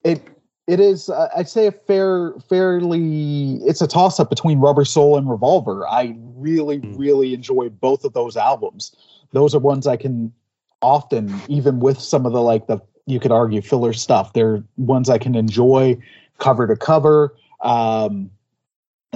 it 0.03 0.21
it 0.67 0.79
is. 0.81 1.09
Uh, 1.09 1.29
I'd 1.35 1.47
say 1.49 1.67
a 1.67 1.71
fair, 1.71 2.33
fairly. 2.49 3.55
It's 3.65 3.81
a 3.81 3.87
toss 3.87 4.19
up 4.19 4.29
between 4.29 4.59
Rubber 4.59 4.83
Soul 4.85 5.17
and 5.17 5.29
Revolver. 5.29 5.87
I 5.87 6.15
really, 6.35 6.77
Hmm. 6.77 6.97
really 6.97 7.33
enjoy 7.33 7.69
both 7.69 8.03
of 8.03 8.11
those 8.13 8.35
albums. 8.37 8.93
Those 9.31 9.55
are 9.55 9.59
ones 9.59 9.87
I 9.87 9.95
can 9.95 10.33
often, 10.81 11.33
even 11.47 11.79
with 11.79 11.99
some 11.99 12.25
of 12.25 12.33
the 12.33 12.41
like 12.41 12.67
the 12.67 12.79
you 13.05 13.19
could 13.19 13.31
argue 13.31 13.61
filler 13.61 13.93
stuff. 13.93 14.33
They're 14.33 14.63
ones 14.77 15.09
I 15.09 15.17
can 15.17 15.35
enjoy 15.35 15.97
cover 16.39 16.67
to 16.67 16.75
cover. 16.75 17.35
Um, 17.61 18.31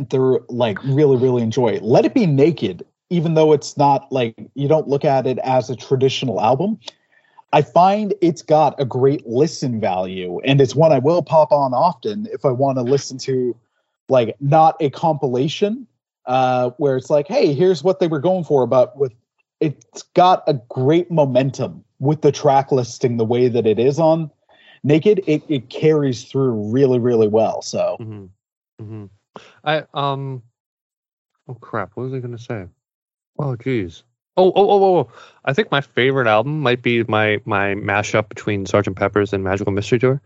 they're 0.09 0.39
like 0.49 0.81
really 0.83 1.17
really 1.17 1.41
enjoy 1.41 1.79
let 1.81 2.05
it 2.05 2.13
be 2.13 2.25
naked 2.25 2.85
even 3.09 3.33
though 3.35 3.53
it's 3.53 3.77
not 3.77 4.11
like 4.11 4.35
you 4.55 4.67
don't 4.67 4.87
look 4.87 5.05
at 5.05 5.25
it 5.25 5.37
as 5.39 5.69
a 5.69 5.75
traditional 5.75 6.41
album 6.41 6.77
i 7.53 7.61
find 7.61 8.13
it's 8.21 8.41
got 8.41 8.79
a 8.79 8.85
great 8.85 9.25
listen 9.25 9.79
value 9.79 10.39
and 10.41 10.59
it's 10.59 10.75
one 10.75 10.91
i 10.91 10.99
will 10.99 11.21
pop 11.21 11.51
on 11.51 11.73
often 11.73 12.27
if 12.31 12.43
i 12.45 12.49
want 12.49 12.77
to 12.77 12.81
listen 12.81 13.17
to 13.17 13.55
like 14.09 14.35
not 14.39 14.75
a 14.81 14.89
compilation 14.89 15.87
uh 16.25 16.71
where 16.77 16.97
it's 16.97 17.09
like 17.09 17.27
hey 17.27 17.53
here's 17.53 17.83
what 17.83 17.99
they 17.99 18.07
were 18.07 18.19
going 18.19 18.43
for 18.43 18.67
but 18.67 18.97
with 18.97 19.13
it's 19.61 20.03
got 20.13 20.43
a 20.47 20.53
great 20.69 21.09
momentum 21.09 21.84
with 21.99 22.21
the 22.21 22.31
track 22.31 22.71
listing 22.71 23.17
the 23.17 23.25
way 23.25 23.47
that 23.47 23.65
it 23.65 23.79
is 23.79 23.99
on 23.99 24.29
naked 24.83 25.21
it, 25.27 25.43
it 25.49 25.69
carries 25.69 26.23
through 26.25 26.71
really 26.71 26.99
really 26.99 27.27
well 27.27 27.61
so 27.61 27.97
hmm 27.99 28.25
hmm 28.79 29.05
I 29.63 29.83
um. 29.93 30.43
Oh 31.47 31.55
crap! 31.55 31.91
What 31.95 32.03
was 32.03 32.13
I 32.13 32.19
gonna 32.19 32.37
say? 32.37 32.65
Oh 33.37 33.55
jeez. 33.55 34.03
Oh 34.37 34.47
oh 34.47 34.53
oh 34.55 34.83
oh! 34.83 34.97
oh. 34.99 35.11
I 35.43 35.53
think 35.53 35.71
my 35.71 35.81
favorite 35.81 36.27
album 36.27 36.61
might 36.61 36.81
be 36.81 37.03
my 37.03 37.41
my 37.45 37.75
mashup 37.75 38.29
between 38.29 38.65
sergeant 38.65 38.97
Pepper's 38.97 39.33
and 39.33 39.43
Magical 39.43 39.71
Mystery 39.71 39.99
Tour. 39.99 40.21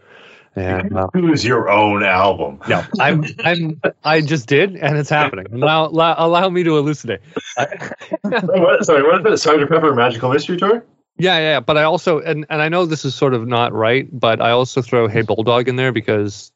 And 0.56 0.98
uh, 0.98 1.08
Choose 1.16 1.46
your 1.46 1.70
own 1.70 2.04
album. 2.04 2.60
no, 2.68 2.84
I'm 3.00 3.24
I'm 3.40 3.82
I 4.04 4.22
just 4.22 4.48
did, 4.48 4.76
and 4.76 4.98
it's 4.98 5.10
happening. 5.10 5.46
Allow 5.54 5.88
allow, 5.88 6.16
allow 6.18 6.50
me 6.50 6.64
to 6.64 6.78
elucidate. 6.78 7.22
what, 8.22 8.84
sorry, 8.86 9.04
what 9.04 9.26
is 9.28 9.34
it? 9.34 9.38
sergeant 9.38 9.70
Pepper 9.70 9.94
Magical 9.94 10.32
Mystery 10.32 10.58
Tour? 10.58 10.84
Yeah, 11.20 11.38
yeah, 11.38 11.52
yeah, 11.52 11.60
but 11.60 11.78
I 11.78 11.84
also 11.84 12.20
and 12.20 12.46
and 12.50 12.62
I 12.62 12.70
know 12.70 12.86
this 12.86 13.04
is 13.04 13.14
sort 13.14 13.34
of 13.34 13.46
not 13.46 13.74
right, 13.74 14.08
but 14.18 14.42
I 14.42 14.52
also 14.52 14.82
throw 14.82 15.08
Hey 15.08 15.22
Bulldog 15.22 15.68
in 15.68 15.76
there 15.76 15.92
because 15.92 16.52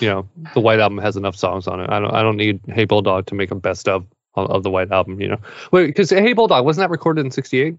you 0.00 0.08
know 0.08 0.28
the 0.54 0.60
White 0.60 0.80
Album 0.80 0.98
has 0.98 1.16
enough 1.16 1.36
songs 1.36 1.68
on 1.68 1.80
it. 1.80 1.88
I 1.88 2.00
don't 2.00 2.12
I 2.12 2.22
don't 2.22 2.36
need 2.36 2.60
Hey 2.66 2.84
Bulldog 2.84 3.26
to 3.26 3.36
make 3.36 3.52
a 3.52 3.54
best 3.54 3.88
of 3.88 4.04
of 4.34 4.64
the 4.64 4.70
White 4.70 4.90
Album. 4.90 5.20
You 5.20 5.28
know, 5.28 5.38
wait, 5.70 5.86
because 5.86 6.10
Hey 6.10 6.32
Bulldog 6.32 6.64
wasn't 6.64 6.82
that 6.82 6.90
recorded 6.90 7.24
in 7.24 7.30
'68? 7.30 7.76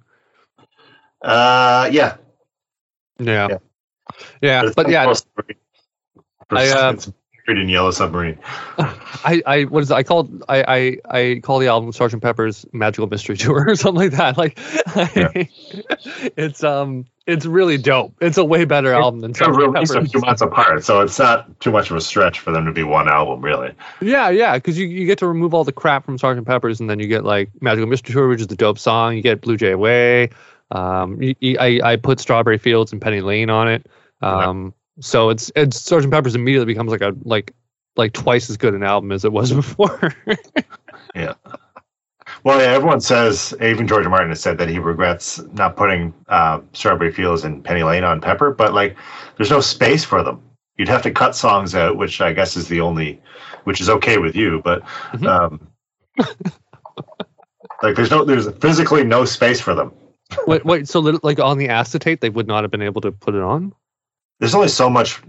Uh, 1.22 1.90
yeah. 1.92 2.16
Yeah, 3.20 3.50
Yeah. 3.50 3.58
yeah, 4.42 4.64
It's 4.66 4.76
but 4.76 4.90
yeah. 4.90 5.14
I, 6.52 6.70
uh, 6.70 6.96
in 7.58 7.70
Yellow 7.70 7.92
Submarine. 7.92 8.38
I 8.78 9.42
I 9.46 9.64
what 9.64 9.84
is 9.84 9.92
it? 9.92 9.96
I 9.96 10.04
called 10.04 10.44
I 10.48 10.64
I 10.68 11.20
I 11.20 11.40
call 11.42 11.60
the 11.60 11.68
album 11.68 11.92
Sgt. 11.92 12.22
Pepper's 12.22 12.66
Magical 12.74 13.08
Mystery 13.08 13.38
Tour 13.38 13.66
or 13.70 13.76
something 13.76 14.10
like 14.10 14.12
that. 14.12 14.38
Like, 14.38 14.58
it's 16.38 16.64
um 16.64 17.06
it's 17.26 17.46
really 17.46 17.78
dope. 17.78 18.16
It's 18.22 18.38
a 18.38 18.46
way 18.46 18.66
better 18.66 18.94
album 18.94 19.20
than 19.20 19.34
a 19.40 19.52
release 19.52 19.92
Pepper's. 19.92 20.06
of 20.06 20.12
two 20.12 20.20
months 20.20 20.42
apart, 20.42 20.84
so 20.84 21.02
it's 21.02 21.20
not 21.20 21.60
too 21.60 21.72
much 21.72 21.92
of 21.92 21.98
a 21.98 22.02
stretch 22.02 22.40
for 22.40 22.52
them 22.52 22.66
to 22.66 22.72
be 22.72 22.84
one 22.84 23.08
album, 23.08 23.42
really. 23.42 23.72
Yeah, 24.02 24.30
yeah, 24.30 24.56
because 24.56 24.80
you, 24.80 24.88
you 24.88 25.06
get 25.06 25.20
to 25.20 25.28
remove 25.28 25.54
all 25.54 25.64
the 25.64 25.72
crap 25.72 26.06
from 26.06 26.18
Sgt. 26.18 26.46
Pepper's, 26.46 26.80
and 26.80 26.90
then 26.90 27.00
you 27.00 27.08
get 27.08 27.24
like 27.24 27.50
Magical 27.62 27.88
Mystery 27.88 28.14
Tour, 28.14 28.28
which 28.28 28.42
is 28.42 28.48
the 28.48 28.56
dope 28.56 28.80
song. 28.80 29.16
You 29.16 29.22
get 29.22 29.42
Blue 29.42 29.58
Jay 29.58 29.76
Way. 29.76 30.30
Um, 30.72 31.20
I 31.22 31.82
I 31.84 31.96
put 31.98 32.20
Strawberry 32.20 32.58
Fields 32.58 32.92
and 32.92 33.02
Penny 33.02 33.22
Lane 33.22 33.50
on 33.50 33.68
it. 33.68 33.88
Um, 34.22 34.74
so 35.00 35.30
it's 35.30 35.52
it's 35.56 35.80
Sergeant 35.80 36.14
Pepper's 36.14 36.36
immediately 36.36 36.66
becomes 36.74 36.92
like 36.92 37.02
a 37.02 37.16
like 37.24 37.54
like 37.96 38.14
twice 38.14 38.50
as 38.50 38.58
good 38.58 38.74
an 38.74 38.84
album 38.84 39.12
as 39.12 39.26
it 39.26 39.32
was 39.32 39.52
before. 39.64 40.14
Yeah. 41.16 41.34
Well, 42.44 42.62
yeah, 42.62 42.68
everyone 42.68 43.02
says, 43.02 43.54
even 43.62 43.88
George 43.88 44.08
Martin 44.08 44.30
has 44.30 44.40
said 44.40 44.60
that 44.60 44.70
he 44.70 44.80
regrets 44.80 45.42
not 45.54 45.76
putting 45.76 46.14
uh, 46.30 46.62
Strawberry 46.74 47.12
Fields 47.12 47.44
and 47.44 47.64
Penny 47.64 47.84
Lane 47.84 48.04
on 48.04 48.22
Pepper, 48.22 48.52
but 48.52 48.74
like, 48.74 48.96
there's 49.36 49.50
no 49.50 49.60
space 49.60 50.06
for 50.06 50.24
them. 50.24 50.42
You'd 50.78 50.88
have 50.88 51.02
to 51.02 51.12
cut 51.12 51.36
songs 51.36 51.74
out, 51.76 51.98
which 51.98 52.22
I 52.22 52.32
guess 52.32 52.56
is 52.56 52.68
the 52.68 52.80
only, 52.82 53.20
which 53.66 53.82
is 53.82 53.90
okay 53.90 54.20
with 54.20 54.36
you, 54.36 54.62
but 54.64 54.84
Mhm. 55.12 55.28
um, 55.28 55.68
like, 57.84 57.96
there's 57.96 58.12
no, 58.12 58.24
there's 58.24 58.50
physically 58.62 59.04
no 59.04 59.26
space 59.26 59.60
for 59.60 59.74
them. 59.76 59.92
wait, 60.48 60.64
wait, 60.64 60.88
so 60.88 61.00
like 61.00 61.40
on 61.40 61.58
the 61.58 61.70
acetate, 61.70 62.22
they 62.22 62.30
would 62.30 62.48
not 62.48 62.64
have 62.64 62.72
been 62.72 62.84
able 62.84 63.02
to 63.02 63.12
put 63.12 63.34
it 63.36 63.42
on. 63.42 63.74
There's 64.40 64.56
only 64.56 64.70
so 64.70 64.90
much 64.90 65.22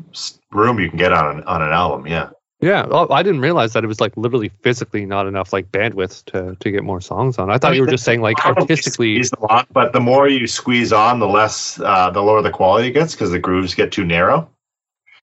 room 0.52 0.78
you 0.78 0.88
can 0.88 0.98
get 0.98 1.12
on 1.12 1.38
an, 1.38 1.44
on 1.44 1.62
an 1.62 1.72
album. 1.72 2.06
Yeah. 2.06 2.30
Yeah, 2.62 3.06
I 3.10 3.22
didn't 3.22 3.40
realize 3.40 3.72
that 3.72 3.84
it 3.84 3.86
was 3.86 4.02
like 4.02 4.14
literally 4.18 4.50
physically 4.60 5.06
not 5.06 5.26
enough 5.26 5.50
like 5.50 5.72
bandwidth 5.72 6.26
to 6.26 6.56
to 6.56 6.70
get 6.70 6.84
more 6.84 7.00
songs 7.00 7.38
on. 7.38 7.50
I 7.50 7.56
thought 7.56 7.74
you 7.74 7.80
were 7.80 7.86
just 7.86 8.04
saying 8.04 8.20
like 8.20 8.44
artistically. 8.44 9.18
a 9.18 9.40
lot, 9.40 9.66
but 9.72 9.94
the 9.94 10.00
more 10.00 10.28
you 10.28 10.46
squeeze 10.46 10.92
on, 10.92 11.20
the 11.20 11.26
less, 11.26 11.80
uh, 11.80 12.10
the 12.10 12.20
lower 12.20 12.42
the 12.42 12.50
quality 12.50 12.90
gets 12.90 13.14
because 13.14 13.30
the 13.30 13.38
grooves 13.38 13.74
get 13.74 13.92
too 13.92 14.04
narrow. 14.04 14.50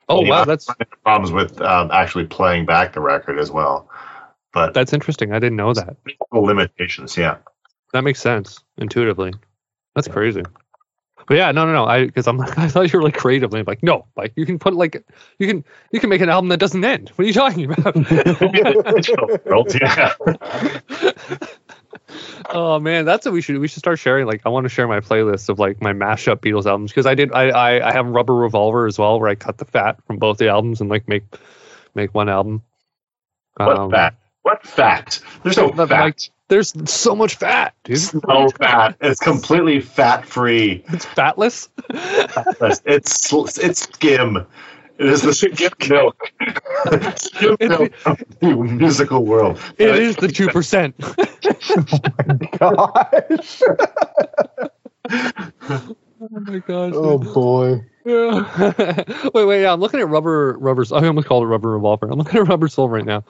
Oh 0.09 0.21
wow, 0.21 0.45
that's 0.45 0.67
Problems 1.03 1.31
with 1.31 1.61
um, 1.61 1.91
actually 1.91 2.25
playing 2.25 2.65
back 2.65 2.93
the 2.93 3.01
record 3.01 3.37
as 3.37 3.51
well. 3.51 3.87
But 4.51 4.73
that's 4.73 4.91
interesting. 4.91 5.31
I 5.31 5.37
didn't 5.37 5.57
know 5.57 5.73
that. 5.73 5.95
limitations, 6.31 7.15
yeah. 7.15 7.37
That 7.93 8.03
makes 8.03 8.19
sense 8.19 8.59
intuitively. 8.77 9.33
That's 9.93 10.07
crazy. 10.07 10.43
But 11.27 11.37
yeah, 11.37 11.51
no, 11.51 11.65
no, 11.65 11.73
no. 11.73 11.85
I 11.85 12.05
because 12.05 12.25
I'm 12.27 12.37
like 12.37 12.57
I 12.57 12.69
thought 12.69 12.91
you 12.91 12.99
were 12.99 13.03
like 13.03 13.17
creatively 13.17 13.63
like 13.63 13.83
no, 13.83 14.07
like 14.15 14.33
you 14.35 14.45
can 14.45 14.57
put 14.57 14.73
like 14.73 15.03
you 15.39 15.47
can 15.47 15.63
you 15.91 15.99
can 15.99 16.09
make 16.09 16.21
an 16.21 16.29
album 16.29 16.49
that 16.49 16.59
doesn't 16.59 16.83
end. 16.83 17.09
What 17.09 17.23
are 17.23 17.27
you 17.27 17.33
talking 17.33 17.71
about? 17.71 17.95
Yeah. 19.75 20.13
oh 22.49 22.79
man, 22.79 23.05
that's 23.05 23.25
what 23.25 23.33
we 23.33 23.41
should 23.41 23.57
we 23.59 23.67
should 23.67 23.79
start 23.79 23.99
sharing. 23.99 24.25
Like 24.25 24.41
I 24.45 24.49
want 24.49 24.65
to 24.65 24.69
share 24.69 24.87
my 24.87 24.99
playlist 24.99 25.49
of 25.49 25.59
like 25.59 25.81
my 25.81 25.93
mashup 25.93 26.37
Beatles 26.37 26.65
albums 26.65 26.91
because 26.91 27.05
I 27.05 27.15
did 27.15 27.31
I, 27.33 27.49
I 27.49 27.89
I 27.89 27.91
have 27.91 28.07
Rubber 28.07 28.35
Revolver 28.35 28.87
as 28.87 28.97
well 28.97 29.19
where 29.19 29.29
I 29.29 29.35
cut 29.35 29.57
the 29.57 29.65
fat 29.65 30.01
from 30.05 30.17
both 30.17 30.37
the 30.37 30.47
albums 30.47 30.81
and 30.81 30.89
like 30.89 31.07
make 31.07 31.23
make 31.95 32.13
one 32.13 32.29
album. 32.29 32.63
What 33.57 33.77
Um, 33.77 33.91
fact? 33.91 34.17
What 34.43 34.65
fact? 34.65 35.21
There's 35.43 35.57
no 35.57 35.71
fat. 35.71 35.89
like, 35.89 36.19
there's 36.47 36.73
so 36.89 37.15
much 37.15 37.35
fat, 37.35 37.73
dude. 37.83 37.97
There's 37.97 38.13
no 38.13 38.49
fat. 38.49 38.95
It's 39.01 39.19
completely 39.19 39.81
fat 39.81 40.25
free. 40.25 40.83
It's 40.89 41.05
fatless. 41.05 41.69
It's 41.89 43.33
it's 43.57 43.81
skim. 43.81 44.45
It 44.97 45.05
is 45.05 45.21
the 45.21 45.33
skim 45.33 45.71
milk. 45.89 46.17
skim 47.17 47.57
milk 47.59 47.91
of 48.05 48.23
the 48.39 48.55
musical 48.55 49.25
world. 49.25 49.59
It 49.77 49.95
is 49.95 50.15
the 50.15 50.27
two 50.27 50.47
percent. 50.47 50.95
Oh 50.99 51.15
my 52.27 52.35
gosh 52.57 53.61
Oh 56.19 56.29
my 56.29 56.59
gosh. 56.59 56.93
oh 56.95 57.17
boy 57.19 57.85
Yeah. 58.05 58.73
wait, 59.33 59.45
wait. 59.45 59.61
Yeah, 59.61 59.73
I'm 59.73 59.79
looking 59.79 59.99
at 59.99 60.07
rubber. 60.09 60.57
Rubber. 60.57 60.83
I 60.93 61.05
almost 61.05 61.27
called 61.27 61.43
it 61.43 61.47
rubber 61.47 61.71
revolver. 61.71 62.07
I'm 62.09 62.17
looking 62.17 62.39
at 62.39 62.47
rubber 62.47 62.67
soul 62.67 62.89
right 62.89 63.05
now. 63.05 63.23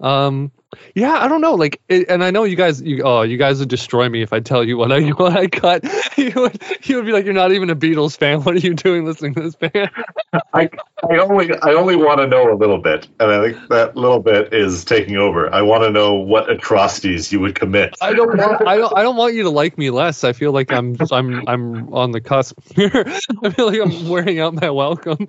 Um, 0.00 0.50
yeah, 0.94 1.18
I 1.18 1.28
don't 1.28 1.40
know. 1.40 1.54
Like, 1.54 1.80
it, 1.88 2.08
and 2.08 2.24
I 2.24 2.30
know 2.30 2.44
you 2.44 2.56
guys. 2.56 2.80
You, 2.82 3.02
oh, 3.02 3.22
you 3.22 3.36
guys 3.36 3.58
would 3.58 3.68
destroy 3.68 4.08
me 4.08 4.22
if 4.22 4.32
I 4.32 4.40
tell 4.40 4.64
you 4.64 4.76
what 4.76 4.92
I 4.92 5.00
what 5.10 5.36
I 5.36 5.46
cut. 5.46 5.84
You 6.16 6.32
would. 6.36 6.62
You 6.84 6.96
would 6.96 7.06
be 7.06 7.12
like, 7.12 7.24
you're 7.24 7.34
not 7.34 7.52
even 7.52 7.70
a 7.70 7.76
Beatles 7.76 8.16
fan. 8.16 8.42
What 8.42 8.54
are 8.54 8.58
you 8.58 8.74
doing 8.74 9.04
listening 9.04 9.34
to 9.34 9.42
this 9.42 9.54
band? 9.54 9.90
I, 10.54 10.68
I 11.10 11.18
only 11.18 11.52
I 11.60 11.74
only 11.74 11.96
want 11.96 12.18
to 12.20 12.26
know 12.26 12.52
a 12.52 12.56
little 12.56 12.78
bit, 12.78 13.08
and 13.20 13.30
I 13.30 13.42
think 13.42 13.68
that 13.68 13.96
little 13.96 14.20
bit 14.20 14.52
is 14.52 14.84
taking 14.84 15.16
over. 15.16 15.52
I 15.54 15.62
want 15.62 15.84
to 15.84 15.90
know 15.90 16.14
what 16.14 16.50
atrocities 16.50 17.32
you 17.32 17.40
would 17.40 17.54
commit. 17.54 17.94
I 18.00 18.12
don't 18.12 18.36
want. 18.36 18.66
I 18.66 18.76
don't. 18.76 18.96
I 18.96 19.02
don't 19.02 19.16
want 19.16 19.34
you 19.34 19.42
to 19.44 19.50
like 19.50 19.78
me 19.78 19.90
less. 19.90 20.24
I 20.24 20.32
feel 20.32 20.52
like 20.52 20.72
I'm. 20.72 20.96
I'm. 21.10 21.48
I'm 21.48 21.92
on 21.92 22.12
the 22.12 22.20
cusp 22.20 22.58
here. 22.74 23.04
I 23.42 23.50
feel 23.50 23.66
like 23.66 23.80
I'm 23.80 24.08
wearing 24.08 24.40
out 24.40 24.54
my 24.54 24.70
welcome. 24.70 25.26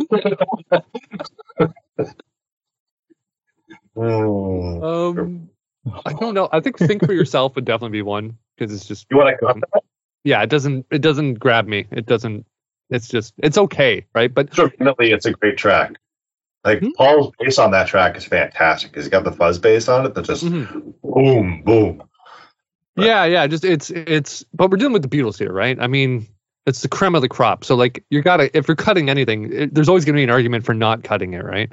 Hmm. 3.96 4.84
Um, 4.84 5.50
I 6.06 6.14
don't 6.14 6.34
know. 6.34 6.50
I 6.52 6.60
think 6.60 6.78
think 6.78 7.06
for 7.06 7.14
yourself 7.14 7.56
would 7.56 7.66
definitely 7.66 7.98
be 7.98 8.02
one 8.02 8.38
because 8.58 8.74
it's 8.74 8.86
just 8.86 9.06
You 9.12 9.18
want 9.18 9.38
to 9.40 9.46
that? 9.74 9.84
yeah. 10.24 10.42
It 10.42 10.50
doesn't 10.50 10.86
it 10.92 11.02
doesn't 11.02 11.36
grab 11.36 11.68
me. 11.68 11.86
It 11.92 12.06
doesn't. 12.06 12.46
It's 12.90 13.08
just 13.08 13.34
it's 13.38 13.58
okay, 13.58 14.06
right? 14.14 14.34
But 14.34 14.52
Definitely, 14.52 15.12
it's 15.12 15.26
a 15.26 15.32
great 15.32 15.58
track. 15.58 15.94
Like 16.64 16.80
Hmm? 16.80 16.90
Paul's 16.98 17.34
bass 17.40 17.60
on 17.60 17.72
that 17.72 17.88
track 17.88 18.16
is 18.18 18.24
fantastic 18.26 18.92
because 18.92 19.06
he 19.06 19.12
got 19.12 19.26
the 19.26 19.32
fuzz 19.32 19.60
bass 19.60 19.88
on 19.90 20.06
it 20.06 20.16
that 20.16 20.26
just 20.26 20.46
mhm. 20.46 20.94
boom, 21.04 21.62
boom. 21.64 22.04
Right. 22.96 23.06
yeah, 23.08 23.26
yeah. 23.26 23.48
Just 23.48 23.66
it's 23.66 23.90
it's. 23.90 24.46
But 24.54 24.72
we're 24.72 24.78
dealing 24.78 24.94
with 24.94 25.02
the 25.02 25.10
Beatles 25.10 25.38
here, 25.38 25.52
right? 25.52 25.78
I 25.80 25.88
mean, 25.88 26.28
it's 26.66 26.82
the 26.82 26.88
creme 26.88 27.16
of 27.16 27.22
the 27.22 27.30
crop. 27.30 27.66
So 27.66 27.76
like 27.76 28.06
you 28.10 28.22
gotta 28.22 28.56
if 28.56 28.68
you're 28.68 28.76
cutting 28.76 29.10
anything, 29.10 29.52
it, 29.52 29.74
there's 29.76 29.90
always 29.90 30.06
gonna 30.06 30.16
be 30.18 30.24
an 30.24 30.30
argument 30.30 30.64
for 30.64 30.74
not 30.74 31.04
cutting 31.04 31.34
it, 31.34 31.44
right? 31.44 31.72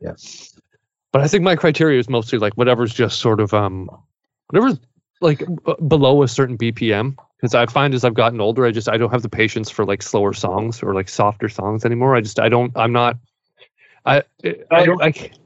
Yeah. 0.00 0.12
But 1.12 1.22
I 1.22 1.28
think 1.28 1.42
my 1.42 1.56
criteria 1.56 1.98
is 1.98 2.08
mostly 2.08 2.38
like 2.38 2.54
whatever's 2.54 2.94
just 2.94 3.18
sort 3.18 3.40
of 3.40 3.52
um, 3.52 3.90
whatever's 4.48 4.78
like 5.20 5.40
b- 5.40 5.74
below 5.88 6.22
a 6.22 6.28
certain 6.28 6.56
BPM. 6.56 7.16
Because 7.36 7.54
I 7.54 7.66
find 7.66 7.94
as 7.94 8.04
I've 8.04 8.14
gotten 8.14 8.40
older, 8.40 8.66
I 8.66 8.70
just 8.70 8.88
I 8.88 8.96
don't 8.96 9.10
have 9.10 9.22
the 9.22 9.28
patience 9.28 9.70
for 9.70 9.84
like 9.84 10.02
slower 10.02 10.32
songs 10.34 10.82
or 10.82 10.94
like 10.94 11.08
softer 11.08 11.48
songs 11.48 11.84
anymore. 11.84 12.14
I 12.14 12.20
just 12.20 12.38
I 12.38 12.48
don't 12.48 12.72
I'm 12.76 12.92
not. 12.92 13.16
I 14.04 14.22
I 14.70 14.84
don't 14.84 15.02
I 15.02 15.12
can't, 15.12 15.38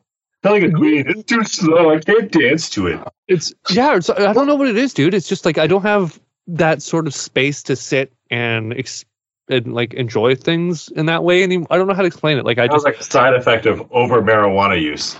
Telling 0.42 0.64
a 0.64 0.72
queen, 0.72 1.04
it's 1.08 1.22
too 1.24 1.42
slow. 1.44 1.90
I 1.94 2.00
can't 2.00 2.30
dance 2.30 2.68
to 2.70 2.88
it. 2.88 3.00
it's 3.28 3.54
yeah 3.70 3.96
it's, 3.96 4.10
I 4.10 4.34
don't 4.34 4.46
know 4.46 4.56
what 4.56 4.68
it 4.68 4.76
is, 4.76 4.92
dude. 4.92 5.14
It's 5.14 5.26
just 5.26 5.46
like 5.46 5.56
I 5.56 5.66
don't 5.66 5.82
have 5.82 6.20
that 6.48 6.82
sort 6.82 7.06
of 7.06 7.14
space 7.14 7.62
to 7.62 7.76
sit 7.76 8.12
and 8.30 8.74
ex- 8.74 9.06
and 9.48 9.72
like 9.72 9.94
enjoy 9.94 10.34
things 10.34 10.88
in 10.88 11.06
that 11.06 11.24
way. 11.24 11.42
And 11.42 11.66
I 11.70 11.78
don't 11.78 11.86
know 11.86 11.94
how 11.94 12.02
to 12.02 12.08
explain 12.08 12.36
it. 12.36 12.44
Like 12.44 12.58
I 12.58 12.66
was 12.66 12.74
just 12.74 12.84
like 12.84 13.00
a 13.00 13.02
side 13.04 13.32
effect 13.34 13.64
of 13.64 13.90
over 13.90 14.20
marijuana 14.20 14.78
use. 14.80 15.16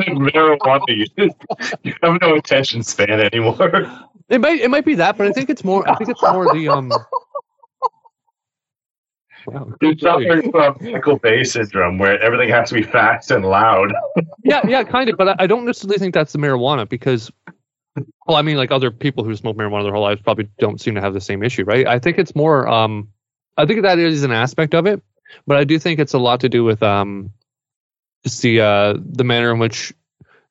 Marijuana 0.00 1.06
use. 1.16 1.34
You 1.82 1.94
have 2.02 2.20
no 2.20 2.34
attention 2.34 2.82
span 2.82 3.20
anymore. 3.20 4.02
it 4.28 4.40
might 4.40 4.60
it 4.60 4.70
might 4.70 4.84
be 4.84 4.94
that, 4.96 5.16
but 5.16 5.26
I 5.26 5.32
think 5.32 5.50
it's 5.50 5.64
more 5.64 5.88
I 5.88 5.94
think 5.96 6.10
it's 6.10 6.22
more 6.22 6.52
the 6.52 6.68
um. 6.68 6.92
Wow. 9.46 9.72
You're 9.80 9.96
suffering 9.98 10.50
from 10.50 10.76
Michael 10.80 11.18
Bay 11.18 11.44
syndrome 11.44 11.98
where 11.98 12.20
everything 12.20 12.50
has 12.50 12.68
to 12.68 12.74
be 12.74 12.82
fast 12.82 13.30
and 13.30 13.44
loud. 13.44 13.92
yeah, 14.44 14.60
yeah, 14.66 14.82
kind 14.82 15.08
of. 15.08 15.16
But 15.16 15.28
I, 15.28 15.36
I 15.40 15.46
don't 15.46 15.64
necessarily 15.64 15.98
think 15.98 16.12
that's 16.12 16.32
the 16.32 16.38
marijuana 16.38 16.88
because, 16.88 17.30
well, 18.26 18.36
I 18.36 18.42
mean, 18.42 18.56
like 18.56 18.70
other 18.70 18.90
people 18.90 19.24
who 19.24 19.34
smoke 19.36 19.56
marijuana 19.56 19.84
their 19.84 19.92
whole 19.92 20.02
lives 20.02 20.20
probably 20.20 20.48
don't 20.58 20.80
seem 20.80 20.94
to 20.96 21.00
have 21.00 21.14
the 21.14 21.20
same 21.20 21.42
issue, 21.42 21.64
right? 21.64 21.86
I 21.86 21.98
think 21.98 22.18
it's 22.18 22.34
more. 22.34 22.68
Um, 22.68 23.08
I 23.56 23.64
think 23.66 23.82
that 23.82 23.98
is 23.98 24.22
an 24.22 24.32
aspect 24.32 24.74
of 24.74 24.86
it, 24.86 25.02
but 25.46 25.56
I 25.56 25.64
do 25.64 25.78
think 25.78 25.98
it's 25.98 26.14
a 26.14 26.18
lot 26.18 26.40
to 26.40 26.48
do 26.48 26.62
with 26.62 26.82
um, 26.82 27.30
just 28.24 28.42
the 28.42 28.60
uh, 28.60 28.94
the 28.98 29.24
manner 29.24 29.52
in 29.52 29.58
which, 29.58 29.92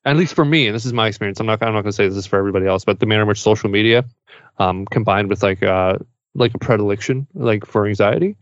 at 0.04 0.16
least 0.16 0.34
for 0.34 0.44
me, 0.44 0.66
and 0.66 0.74
this 0.74 0.86
is 0.86 0.92
my 0.92 1.08
experience. 1.08 1.40
I'm 1.40 1.46
not. 1.46 1.62
I'm 1.62 1.72
not 1.72 1.82
going 1.82 1.90
to 1.90 1.92
say 1.92 2.08
this 2.08 2.16
is 2.16 2.26
for 2.26 2.38
everybody 2.38 2.66
else, 2.66 2.84
but 2.84 3.00
the 3.00 3.06
manner 3.06 3.22
in 3.22 3.28
which 3.28 3.40
social 3.40 3.70
media, 3.70 4.04
um, 4.58 4.86
combined 4.86 5.28
with 5.28 5.42
like 5.42 5.62
uh, 5.62 5.98
like 6.34 6.54
a 6.54 6.58
predilection 6.58 7.26
like 7.34 7.66
for 7.66 7.86
anxiety 7.86 8.36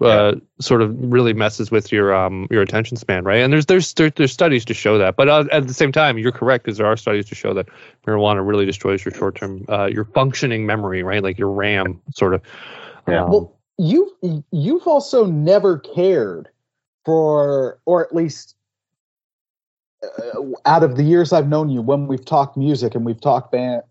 uh, 0.00 0.34
sort 0.60 0.80
of 0.80 0.94
really 0.96 1.34
messes 1.34 1.70
with 1.70 1.92
your 1.92 2.14
um 2.14 2.46
your 2.50 2.62
attention 2.62 2.96
span 2.96 3.24
right 3.24 3.42
and 3.42 3.52
there's 3.52 3.66
there's 3.66 3.92
there, 3.94 4.08
there's 4.10 4.32
studies 4.32 4.64
to 4.64 4.72
show 4.72 4.96
that 4.96 5.16
but 5.16 5.28
uh, 5.28 5.44
at 5.52 5.66
the 5.66 5.74
same 5.74 5.92
time 5.92 6.16
you're 6.16 6.32
correct 6.32 6.64
because 6.64 6.78
there 6.78 6.86
are 6.86 6.96
studies 6.96 7.26
to 7.26 7.34
show 7.34 7.52
that 7.52 7.68
marijuana 8.06 8.46
really 8.46 8.64
destroys 8.64 9.04
your 9.04 9.12
short 9.12 9.34
term 9.34 9.66
uh, 9.68 9.86
your 9.86 10.04
functioning 10.04 10.64
memory 10.64 11.02
right 11.02 11.22
like 11.22 11.38
your 11.38 11.50
ram 11.50 12.00
sort 12.14 12.32
of 12.32 12.40
Yeah. 13.08 13.24
Um, 13.24 13.30
Well, 13.30 13.58
you've 13.78 14.10
you've 14.50 14.86
also 14.86 15.26
never 15.26 15.78
cared 15.78 16.48
for, 17.04 17.80
or 17.84 18.04
at 18.04 18.14
least 18.14 18.54
uh, 20.02 20.42
out 20.66 20.82
of 20.82 20.96
the 20.96 21.02
years 21.02 21.32
I've 21.32 21.48
known 21.48 21.68
you, 21.70 21.82
when 21.82 22.06
we've 22.06 22.24
talked 22.24 22.56
music 22.56 22.94
and 22.94 23.04
we've 23.04 23.20
talked 23.20 23.52
band 23.52 23.82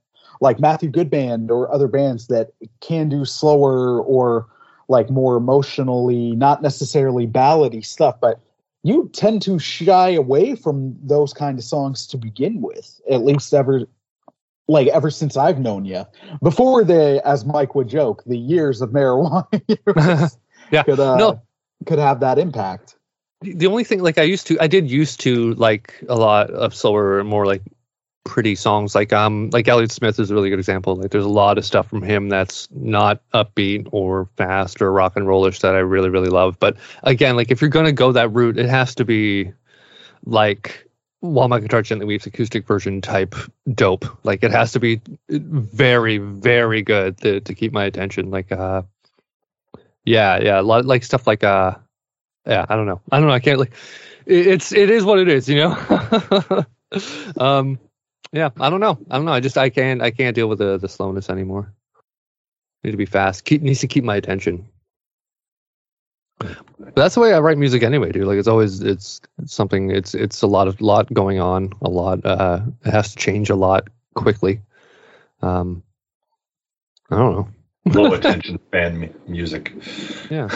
like 0.41 0.59
Matthew 0.59 0.89
Good 0.89 1.09
Band 1.09 1.51
or 1.51 1.71
other 1.71 1.87
bands 1.87 2.27
that 2.27 2.49
can 2.81 3.09
do 3.09 3.25
slower 3.25 4.01
or 4.01 4.47
like 4.89 5.09
more 5.09 5.37
emotionally, 5.37 6.31
not 6.35 6.61
necessarily 6.61 7.27
ballady 7.27 7.85
stuff, 7.85 8.15
but 8.19 8.39
you 8.83 9.09
tend 9.13 9.41
to 9.43 9.59
shy 9.59 10.09
away 10.09 10.55
from 10.55 10.97
those 11.03 11.33
kind 11.33 11.59
of 11.59 11.63
songs 11.63 12.07
to 12.07 12.17
begin 12.17 12.61
with, 12.61 12.99
at 13.09 13.23
least 13.23 13.53
ever 13.53 13.83
like 14.67 14.87
ever 14.87 15.09
since 15.11 15.37
I've 15.37 15.59
known 15.59 15.85
you. 15.85 16.05
Before 16.41 16.83
the, 16.83 17.21
as 17.25 17.45
Mike 17.45 17.75
would 17.75 17.87
joke, 17.87 18.23
the 18.25 18.37
years 18.37 18.81
of 18.81 18.89
marijuana 18.89 19.45
Yeah. 20.71 20.83
could 20.83 20.99
uh, 20.99 21.17
No. 21.17 21.41
could 21.85 21.99
have 21.99 22.19
that 22.21 22.39
impact. 22.39 22.95
The 23.41 23.67
only 23.67 23.83
thing 23.83 24.01
like 24.01 24.17
i 24.17 24.23
used 24.23 24.47
to 24.47 24.57
i 24.59 24.67
did 24.67 24.89
used 24.89 25.19
to 25.19 25.53
like 25.55 26.03
a 26.07 26.15
lot 26.15 26.49
of 26.51 26.75
slower 26.75 27.23
more 27.23 27.45
like 27.45 27.61
pretty 28.23 28.55
songs. 28.55 28.93
Like 28.95 29.13
um 29.13 29.49
like 29.51 29.67
elliott 29.67 29.91
smith 29.91 30.19
is 30.19 30.31
a 30.31 30.35
really 30.35 30.49
good 30.49 30.59
example. 30.59 30.95
Like 30.95 31.11
there's 31.11 31.25
a 31.25 31.29
lot 31.29 31.57
of 31.57 31.65
stuff 31.65 31.87
from 31.87 32.01
him 32.01 32.29
that's 32.29 32.67
not 32.71 33.21
upbeat 33.33 33.87
or 33.91 34.29
fast 34.37 34.81
or 34.81 34.91
rock 34.91 35.15
and 35.15 35.27
rollish 35.27 35.59
that 35.59 35.75
i 35.75 35.79
really 35.79 36.09
really 36.09 36.29
love. 36.29 36.57
But 36.59 36.77
again 37.03 37.35
like 37.35 37.51
if 37.51 37.61
you're 37.61 37.69
going 37.69 37.85
to 37.85 37.91
go 37.91 38.11
that 38.11 38.29
route 38.29 38.57
it 38.57 38.69
has 38.69 38.95
to 38.95 39.05
be 39.05 39.51
like 40.25 40.87
while 41.19 41.47
my 41.47 41.59
guitar 41.59 41.81
gently 41.81 42.05
weeps 42.05 42.25
acoustic 42.25 42.65
version 42.65 43.01
type 43.01 43.35
dope. 43.73 44.05
Like 44.23 44.43
it 44.43 44.51
has 44.51 44.71
to 44.73 44.79
be 44.79 45.01
very 45.29 46.17
very 46.17 46.81
good 46.83 47.17
to, 47.19 47.39
to 47.41 47.53
keep 47.53 47.73
my 47.73 47.85
attention. 47.85 48.29
Like 48.29 48.51
uh 48.51 48.83
yeah 50.05 50.39
yeah 50.39 50.59
a 50.59 50.63
lot 50.63 50.85
like 50.85 51.03
stuff 51.03 51.27
like 51.27 51.43
uh 51.43 51.75
yeah 52.45 52.65
i 52.69 52.75
don't 52.75 52.85
know. 52.85 53.01
I 53.11 53.19
don't 53.19 53.27
know. 53.27 53.33
I 53.33 53.39
can't 53.39 53.59
like 53.59 53.73
it's 54.25 54.71
it 54.71 54.89
is 54.89 55.03
what 55.03 55.19
it 55.19 55.27
is 55.27 55.47
you 55.49 55.55
know? 55.57 56.65
Um 57.37 57.79
yeah 58.33 58.49
i 58.59 58.69
don't 58.69 58.79
know. 58.81 58.97
I 59.09 59.15
don't 59.17 59.25
know. 59.25 59.31
I 59.33 59.39
just 59.39 59.57
i 59.57 59.69
can't 59.69 60.01
i 60.01 60.11
can't 60.11 60.35
deal 60.35 60.47
with 60.47 60.59
the 60.59 60.77
the 60.77 60.89
slowness 60.89 61.29
anymore. 61.29 61.73
Need 62.83 62.91
to 62.91 62.97
be 62.97 63.05
fast. 63.05 63.45
Keep 63.45 63.61
needs 63.61 63.79
to 63.81 63.87
keep 63.87 64.03
my 64.03 64.15
attention. 64.15 64.67
But 66.39 66.95
that's 66.95 67.15
the 67.15 67.21
way 67.21 67.33
i 67.33 67.39
write 67.39 67.57
music 67.57 67.83
anyway 67.83 68.11
dude. 68.11 68.25
Like 68.25 68.39
it's 68.39 68.47
always 68.47 68.81
it's, 68.81 69.21
it's 69.41 69.53
something 69.53 69.91
it's 69.91 70.13
it's 70.15 70.41
a 70.41 70.47
lot 70.47 70.67
of 70.67 70.81
lot 70.81 71.11
going 71.13 71.39
on 71.39 71.71
a 71.81 71.89
lot 71.89 72.25
uh 72.25 72.61
it 72.85 72.91
has 72.91 73.11
to 73.11 73.17
change 73.17 73.49
a 73.49 73.55
lot 73.55 73.87
quickly. 74.15 74.61
Um 75.41 75.83
i 77.09 77.17
don't 77.17 77.35
know. 77.35 77.47
Low 78.03 78.13
attention 78.19 78.59
span 78.67 78.97
mu- 78.99 79.13
music. 79.27 79.71
yeah 80.29 80.49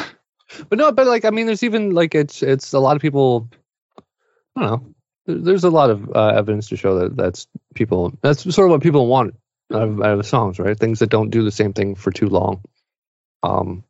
but 0.69 0.77
no 0.77 0.91
but 0.91 1.07
like 1.07 1.25
i 1.25 1.29
mean 1.29 1.45
there's 1.45 1.63
even 1.63 1.91
like 1.91 2.15
it's 2.15 2.43
it's 2.43 2.73
a 2.73 2.79
lot 2.79 2.95
of 2.95 3.01
people 3.01 3.49
i 4.55 4.61
don't 4.61 4.71
know 4.71 4.95
there's 5.27 5.63
a 5.63 5.69
lot 5.69 5.89
of 5.89 6.09
uh, 6.15 6.27
evidence 6.27 6.69
to 6.69 6.77
show 6.77 6.99
that 6.99 7.15
that's 7.15 7.47
people 7.73 8.13
that's 8.21 8.43
sort 8.53 8.67
of 8.67 8.71
what 8.71 8.81
people 8.81 9.07
want 9.07 9.35
out 9.73 9.81
of, 9.81 10.01
out 10.01 10.19
of 10.19 10.25
songs 10.25 10.59
right? 10.59 10.77
Things 10.77 10.99
that 10.99 11.09
don't 11.09 11.29
do 11.29 11.43
the 11.43 11.51
same 11.51 11.73
thing 11.73 11.95
for 11.95 12.11
too 12.11 12.27
long. 12.27 12.61
Um 13.43 13.83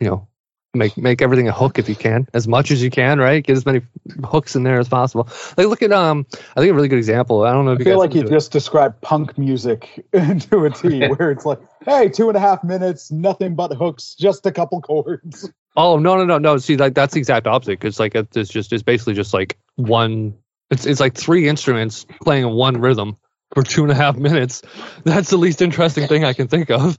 you 0.00 0.08
know 0.08 0.28
make 0.74 0.96
make 0.96 1.22
everything 1.22 1.48
a 1.48 1.52
hook 1.52 1.78
if 1.78 1.88
you 1.88 1.94
can 1.94 2.26
as 2.34 2.46
much 2.46 2.70
as 2.70 2.82
you 2.82 2.90
can 2.90 3.18
right? 3.18 3.44
Get 3.44 3.56
as 3.56 3.64
many 3.64 3.82
hooks 4.24 4.56
in 4.56 4.64
there 4.64 4.78
as 4.78 4.88
possible. 4.88 5.28
Like 5.56 5.68
look 5.68 5.82
at 5.82 5.92
um 5.92 6.26
i 6.56 6.60
think 6.60 6.70
a 6.70 6.74
really 6.74 6.88
good 6.88 6.98
example 6.98 7.44
i 7.44 7.52
don't 7.52 7.64
know 7.64 7.72
if 7.72 7.78
I 7.78 7.80
you 7.80 7.84
feel 7.84 7.98
like 7.98 8.14
you 8.14 8.22
listen 8.22 8.30
to 8.30 8.34
it. 8.34 8.36
just 8.36 8.52
described 8.52 9.00
punk 9.00 9.38
music 9.38 10.04
to 10.12 10.64
a 10.64 10.70
T, 10.70 11.06
where 11.08 11.30
it's 11.30 11.46
like, 11.46 11.60
hey, 11.84 12.08
two 12.08 12.28
and 12.28 12.36
a 12.36 12.40
half 12.40 12.64
minutes, 12.64 13.10
nothing 13.12 13.54
but 13.54 13.72
hooks, 13.74 14.16
just 14.18 14.44
a 14.46 14.52
couple 14.52 14.80
chords. 14.80 15.50
Oh 15.78 15.96
no 15.96 16.16
no 16.16 16.24
no 16.24 16.38
no! 16.38 16.56
See, 16.58 16.76
like 16.76 16.94
that's 16.94 17.14
the 17.14 17.20
exact 17.20 17.46
opposite 17.46 17.78
because 17.78 18.00
like 18.00 18.16
it's 18.16 18.50
just 18.50 18.72
it's 18.72 18.82
basically 18.82 19.14
just 19.14 19.32
like 19.32 19.56
one. 19.76 20.34
It's 20.70 20.84
it's 20.84 20.98
like 20.98 21.14
three 21.14 21.48
instruments 21.48 22.04
playing 22.20 22.42
in 22.42 22.50
one 22.50 22.80
rhythm 22.80 23.16
for 23.54 23.62
two 23.62 23.84
and 23.84 23.92
a 23.92 23.94
half 23.94 24.16
minutes. 24.16 24.60
That's 25.04 25.30
the 25.30 25.36
least 25.36 25.62
interesting 25.62 26.08
thing 26.08 26.24
I 26.24 26.32
can 26.32 26.48
think 26.48 26.68
of. 26.68 26.98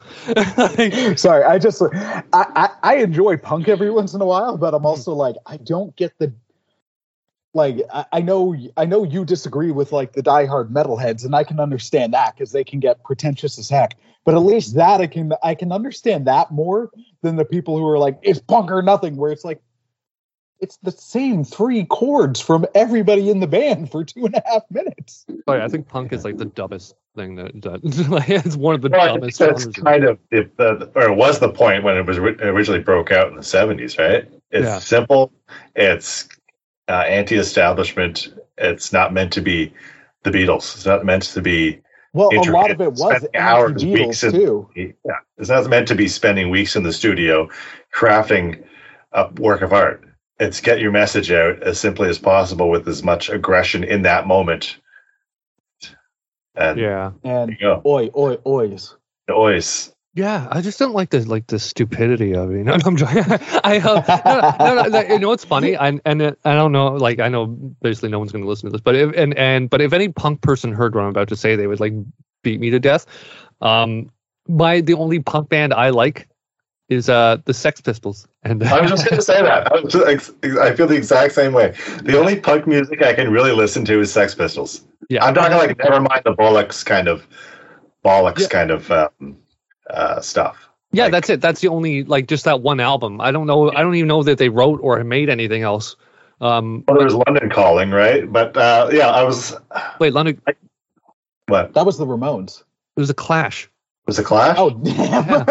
Like, 0.57 0.93
Sorry, 1.19 1.43
I 1.43 1.59
just 1.59 1.81
I, 1.81 2.23
I 2.31 2.69
I 2.81 2.95
enjoy 2.99 3.35
punk 3.35 3.67
every 3.67 3.91
once 3.91 4.13
in 4.13 4.21
a 4.21 4.25
while, 4.25 4.57
but 4.57 4.73
I'm 4.73 4.79
hmm. 4.79 4.87
also 4.87 5.11
like 5.11 5.35
I 5.45 5.57
don't 5.57 5.93
get 5.97 6.17
the 6.17 6.33
like 7.53 7.77
I, 7.93 8.05
I 8.13 8.21
know 8.21 8.55
I 8.77 8.85
know 8.85 9.03
you 9.03 9.25
disagree 9.25 9.71
with 9.71 9.91
like 9.91 10.13
the 10.13 10.23
diehard 10.23 10.71
metalheads, 10.71 11.25
and 11.25 11.35
I 11.35 11.43
can 11.43 11.59
understand 11.59 12.13
that 12.13 12.35
because 12.35 12.51
they 12.51 12.63
can 12.63 12.79
get 12.79 13.03
pretentious 13.03 13.57
as 13.57 13.69
heck. 13.69 13.95
But 14.25 14.35
at 14.35 14.39
least 14.41 14.75
that 14.75 15.01
I 15.01 15.07
can 15.07 15.33
I 15.43 15.55
can 15.55 15.71
understand 15.71 16.27
that 16.27 16.51
more 16.51 16.91
than 17.21 17.35
the 17.35 17.45
people 17.45 17.77
who 17.77 17.87
are 17.87 17.97
like 17.97 18.19
it's 18.21 18.39
punk 18.39 18.71
or 18.71 18.81
nothing, 18.81 19.15
where 19.15 19.31
it's 19.31 19.43
like 19.45 19.61
it's 20.59 20.77
the 20.83 20.91
same 20.91 21.43
three 21.45 21.85
chords 21.85 22.41
from 22.41 22.65
everybody 22.75 23.29
in 23.29 23.39
the 23.39 23.47
band 23.47 23.89
for 23.89 24.03
two 24.03 24.25
and 24.25 24.35
a 24.35 24.43
half 24.45 24.63
minutes. 24.69 25.25
Oh, 25.29 25.35
sorry, 25.47 25.61
I 25.61 25.69
think 25.69 25.87
punk 25.87 26.11
is 26.11 26.25
like 26.25 26.37
the 26.37 26.45
dumbest 26.45 26.95
thing 27.15 27.35
that, 27.35 27.61
that 27.61 27.81
like, 28.09 28.29
it's 28.29 28.57
one 28.57 28.75
of 28.75 28.81
the 28.81 28.89
Well, 28.89 28.99
I 29.01 29.07
dumbest. 29.07 29.39
that's 29.39 29.67
kind 29.67 30.03
of 30.03 30.19
the, 30.29 30.49
the 30.57 30.91
or 30.95 31.11
it 31.11 31.15
was 31.15 31.39
the 31.39 31.49
point 31.49 31.83
when 31.85 31.95
it 31.95 32.05
was 32.05 32.19
ri- 32.19 32.35
originally 32.41 32.81
broke 32.81 33.09
out 33.11 33.29
in 33.29 33.35
the 33.35 33.43
seventies, 33.43 33.97
right? 33.97 34.29
It's 34.51 34.67
Yeah. 34.67 34.79
simple. 34.79 35.31
It's 35.75 36.27
uh, 36.89 37.03
anti-establishment. 37.07 38.33
It's 38.57 38.91
not 38.91 39.13
meant 39.13 39.31
to 39.33 39.41
be 39.41 39.73
the 40.23 40.31
Beatles. 40.31 40.75
It's 40.75 40.85
not 40.85 41.05
meant 41.05 41.23
to 41.23 41.41
be. 41.41 41.79
Well, 42.11 42.29
a 42.33 42.41
lot 42.51 42.71
of 42.71 42.81
it 42.81 42.91
was 42.93 42.99
spending 43.01 43.29
hours, 43.35 43.71
anti 43.83 43.93
weeks 43.93 44.23
in- 44.23 44.31
too. 44.31 44.69
Yeah, 44.75 44.91
it's 45.37 45.49
not 45.49 45.67
meant 45.69 45.87
to 45.89 45.95
be 45.95 46.07
spending 46.07 46.49
weeks 46.49 46.75
in 46.75 46.83
the 46.83 46.91
studio 46.91 47.47
crafting 47.95 48.63
a 49.11 49.31
work 49.35 49.61
of 49.61 49.71
art. 49.73 50.03
It's 50.39 50.59
get 50.61 50.79
your 50.79 50.91
message 50.91 51.31
out 51.31 51.61
as 51.63 51.79
simply 51.79 52.09
as 52.09 52.17
possible 52.17 52.69
with 52.69 52.87
as 52.87 53.03
much 53.03 53.29
aggression 53.29 53.83
in 53.83 54.01
that 54.03 54.25
moment 54.25 54.77
And 56.55 56.79
Yeah. 56.79 57.11
and 57.23 57.49
there 57.49 57.51
you 57.51 57.57
go. 57.59 57.81
oi, 57.85 58.09
oi, 58.17 58.35
ois. 58.45 58.95
The 59.27 59.33
Ois. 59.33 59.93
Yeah, 60.15 60.47
I 60.51 60.61
just 60.61 60.79
don't 60.79 60.93
like 60.93 61.11
the 61.11 61.19
like 61.21 61.47
the 61.47 61.59
stupidity 61.59 62.33
of 62.33 62.51
it. 62.51 62.63
No, 62.63 62.73
I'm 62.85 62.97
joking. 62.97 63.23
I 63.63 63.79
uh, 63.83 64.55
no, 64.59 64.75
no, 64.75 64.89
no, 64.89 65.01
you 65.13 65.19
know 65.19 65.29
what's 65.29 65.45
funny? 65.45 65.77
I, 65.77 65.99
and 66.03 66.21
it, 66.21 66.39
I 66.43 66.55
don't 66.55 66.71
know. 66.71 66.87
Like 66.93 67.19
I 67.19 67.29
know 67.29 67.45
basically 67.45 68.09
no 68.09 68.19
one's 68.19 68.31
going 68.31 68.43
to 68.43 68.49
listen 68.49 68.67
to 68.67 68.71
this, 68.71 68.81
but 68.81 68.95
if 68.95 69.15
and 69.15 69.37
and 69.37 69.69
but 69.69 69.81
if 69.81 69.93
any 69.93 70.09
punk 70.09 70.41
person 70.41 70.73
heard 70.73 70.95
what 70.95 71.03
I'm 71.03 71.09
about 71.09 71.29
to 71.29 71.35
say, 71.35 71.55
they 71.55 71.67
would 71.67 71.79
like 71.79 71.93
beat 72.43 72.59
me 72.59 72.71
to 72.71 72.79
death. 72.79 73.05
Um, 73.61 74.09
my 74.47 74.81
the 74.81 74.95
only 74.95 75.19
punk 75.19 75.49
band 75.49 75.73
I 75.73 75.89
like 75.91 76.27
is 76.89 77.07
uh 77.07 77.37
the 77.45 77.53
Sex 77.53 77.79
Pistols, 77.79 78.27
and 78.41 78.63
I 78.63 78.81
was 78.81 78.89
just 78.89 79.05
going 79.05 79.17
to 79.17 79.21
say 79.21 79.41
that. 79.43 79.71
I, 79.71 79.81
just, 80.15 80.31
I 80.43 80.73
feel 80.75 80.87
the 80.87 80.95
exact 80.95 81.33
same 81.35 81.53
way. 81.53 81.75
The 82.01 82.17
only 82.19 82.39
punk 82.39 82.65
music 82.65 83.03
I 83.03 83.13
can 83.13 83.31
really 83.31 83.51
listen 83.51 83.85
to 83.85 83.99
is 83.99 84.11
Sex 84.11 84.33
Pistols. 84.33 84.83
yeah, 85.07 85.23
I'm 85.23 85.35
talking 85.35 85.55
like 85.55 85.77
never 85.77 86.01
mind 86.01 86.23
the 86.25 86.33
bollocks 86.33 86.83
kind 86.83 87.07
of 87.07 87.27
bollocks 88.03 88.39
Yeah. 88.39 88.47
kind 88.47 88.71
of 88.71 88.89
um, 88.91 89.37
uh, 89.89 90.21
stuff. 90.21 90.69
yeah, 90.91 91.03
like- 91.03 91.11
that's 91.13 91.29
it. 91.29 91.41
That's 91.41 91.61
the 91.61 91.67
only 91.69 92.03
like 92.03 92.27
just 92.27 92.45
that 92.45 92.61
one 92.61 92.79
album. 92.79 93.21
I 93.21 93.31
don't 93.31 93.47
know. 93.47 93.71
I 93.71 93.81
don't 93.81 93.95
even 93.95 94.07
know 94.07 94.23
that 94.23 94.37
they 94.37 94.49
wrote 94.49 94.79
or 94.83 95.03
made 95.03 95.29
anything 95.29 95.61
else. 95.63 95.95
Um, 96.41 96.83
Well, 96.87 96.97
there's 96.97 97.13
London 97.15 97.49
Calling, 97.49 97.91
right? 97.91 98.31
But 98.31 98.55
uh, 98.55 98.89
yeah, 98.93 99.09
I 99.09 99.23
was 99.23 99.55
wait, 99.99 100.13
London. 100.13 100.41
It 100.47 100.57
what 101.47 101.73
That 101.73 101.85
was 101.85 101.97
the 101.97 102.05
Ramones. 102.05 102.59
It 102.95 102.99
was 102.99 103.09
a 103.09 103.13
Clash. 103.15 103.63
It 103.65 103.69
was 104.07 104.19
a 104.19 104.23
Clash? 104.23 104.55
Oh 104.57 104.69
damn! 104.69 105.25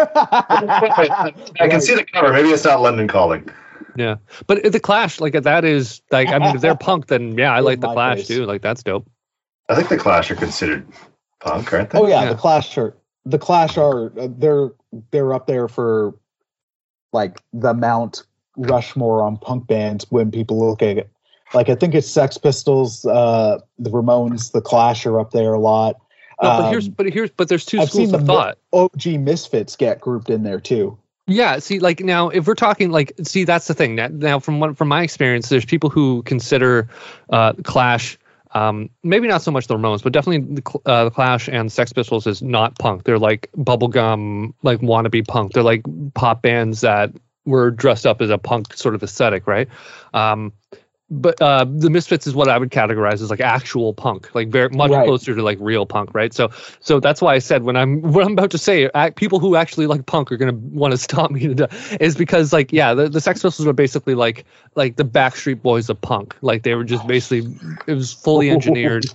I 1.60 1.68
can 1.68 1.80
see 1.80 1.94
the 1.94 2.04
cover. 2.04 2.32
Maybe 2.32 2.48
it's 2.50 2.64
not 2.64 2.80
London 2.80 3.06
Calling. 3.08 3.48
Yeah, 3.96 4.16
but 4.46 4.62
the 4.72 4.80
Clash, 4.80 5.20
like 5.20 5.32
that 5.34 5.64
is 5.64 6.02
like 6.10 6.28
I 6.28 6.38
mean, 6.38 6.54
if 6.56 6.60
they're 6.62 6.74
punk, 6.88 7.06
then 7.08 7.36
yeah, 7.36 7.52
I 7.52 7.60
like 7.60 7.80
the 7.80 7.92
Clash 7.92 8.18
face. 8.18 8.28
too. 8.28 8.44
Like 8.46 8.62
that's 8.62 8.82
dope. 8.82 9.06
I 9.68 9.74
think 9.74 9.88
the 9.88 9.98
Clash 9.98 10.30
are 10.30 10.36
considered 10.36 10.86
punk, 11.40 11.72
aren't 11.72 11.90
they? 11.90 11.98
Oh 11.98 12.06
yeah, 12.06 12.22
Yeah. 12.24 12.30
the 12.30 12.36
Clash 12.36 12.78
are 12.78 12.96
the 13.28 13.38
Clash 13.38 13.76
are 13.76 14.10
they're 14.10 14.70
they're 15.10 15.34
up 15.34 15.46
there 15.46 15.68
for 15.68 16.14
like 17.12 17.38
the 17.52 17.74
Mount 17.74 18.22
Rushmore 18.56 19.22
on 19.22 19.36
punk 19.36 19.66
bands 19.66 20.06
when 20.10 20.30
people 20.30 20.58
look 20.66 20.82
at 20.82 20.98
it. 20.98 21.10
Like 21.54 21.68
I 21.68 21.74
think 21.74 21.94
it's 21.94 22.08
Sex 22.08 22.38
Pistols, 22.38 23.04
uh, 23.04 23.58
the 23.78 23.90
Ramones, 23.90 24.52
the 24.52 24.60
Clash 24.60 25.06
are 25.06 25.20
up 25.20 25.30
there 25.30 25.52
a 25.52 25.60
lot. 25.60 25.96
No, 26.42 26.48
but 26.50 26.70
here's 26.70 26.86
Um, 26.86 26.94
but 26.96 27.06
here's 27.12 27.30
but 27.30 27.48
there's 27.48 27.64
2 27.64 27.80
I've 27.80 27.88
schools 27.88 28.10
seen 28.10 28.14
of 28.14 28.26
the 28.26 28.26
thought. 28.26 28.58
OG 28.72 29.06
Misfits 29.20 29.76
get 29.76 30.00
grouped 30.00 30.30
in 30.30 30.42
there 30.42 30.60
too. 30.60 30.96
Yeah, 31.26 31.58
see, 31.58 31.78
like 31.78 32.00
now, 32.00 32.30
if 32.30 32.46
we're 32.46 32.54
talking, 32.54 32.90
like, 32.90 33.12
see, 33.22 33.44
that's 33.44 33.66
the 33.66 33.74
thing. 33.74 33.96
Now, 33.96 34.08
now 34.08 34.38
from 34.38 34.60
what 34.60 34.78
from 34.78 34.88
my 34.88 35.02
experience, 35.02 35.50
there's 35.50 35.66
people 35.66 35.90
who 35.90 36.22
consider 36.22 36.88
uh, 37.28 37.52
Clash, 37.64 38.18
um, 38.52 38.90
maybe 39.02 39.28
not 39.28 39.42
so 39.42 39.50
much 39.50 39.66
the 39.66 39.76
Ramones, 39.76 40.02
but 40.02 40.12
definitely 40.12 40.54
the, 40.54 40.80
uh, 40.86 41.04
the 41.04 41.10
Clash 41.10 41.48
and 41.48 41.70
Sex 41.70 41.92
Pistols 41.92 42.26
is 42.26 42.42
not 42.42 42.78
punk. 42.78 43.04
They're 43.04 43.18
like 43.18 43.50
bubblegum, 43.56 44.54
like 44.62 44.80
wannabe 44.80 45.26
punk. 45.26 45.52
They're 45.52 45.62
like 45.62 45.82
pop 46.14 46.42
bands 46.42 46.80
that 46.82 47.12
were 47.44 47.70
dressed 47.70 48.06
up 48.06 48.20
as 48.20 48.30
a 48.30 48.38
punk 48.38 48.74
sort 48.74 48.94
of 48.94 49.02
aesthetic, 49.02 49.46
right? 49.46 49.68
Um, 50.14 50.52
but 51.10 51.40
uh, 51.40 51.64
the 51.68 51.88
Misfits 51.90 52.26
is 52.26 52.34
what 52.34 52.48
I 52.48 52.58
would 52.58 52.70
categorize 52.70 53.22
as 53.22 53.30
like 53.30 53.40
actual 53.40 53.94
punk, 53.94 54.34
like 54.34 54.48
very 54.48 54.68
much 54.68 54.90
Right. 54.90 55.04
closer 55.04 55.34
to 55.34 55.42
like 55.42 55.58
real 55.60 55.86
punk, 55.86 56.14
right? 56.14 56.32
So, 56.34 56.50
so 56.80 57.00
that's 57.00 57.22
why 57.22 57.34
I 57.34 57.38
said 57.38 57.62
when 57.62 57.76
I'm 57.76 58.02
what 58.02 58.24
I'm 58.26 58.32
about 58.32 58.50
to 58.50 58.58
say, 58.58 58.90
people 59.16 59.38
who 59.38 59.56
actually 59.56 59.86
like 59.86 60.06
punk 60.06 60.30
are 60.32 60.36
gonna 60.36 60.52
want 60.52 60.92
to 60.92 60.98
stop 61.08 61.30
me 61.30 61.54
to 61.54 61.68
is 62.00 62.14
because 62.16 62.52
like 62.52 62.72
yeah, 62.72 62.94
the, 62.94 63.08
the 63.08 63.20
Sex 63.20 63.42
Pistols 63.42 63.66
were 63.66 63.72
basically 63.72 64.14
like 64.14 64.44
like 64.74 64.96
the 64.96 65.04
Backstreet 65.04 65.62
Boys 65.62 65.88
of 65.88 66.00
punk, 66.00 66.36
like 66.42 66.62
they 66.62 66.74
were 66.74 66.84
just 66.84 67.06
basically 67.06 67.54
it 67.86 67.94
was 67.94 68.12
fully 68.12 68.50
engineered. 68.50 69.06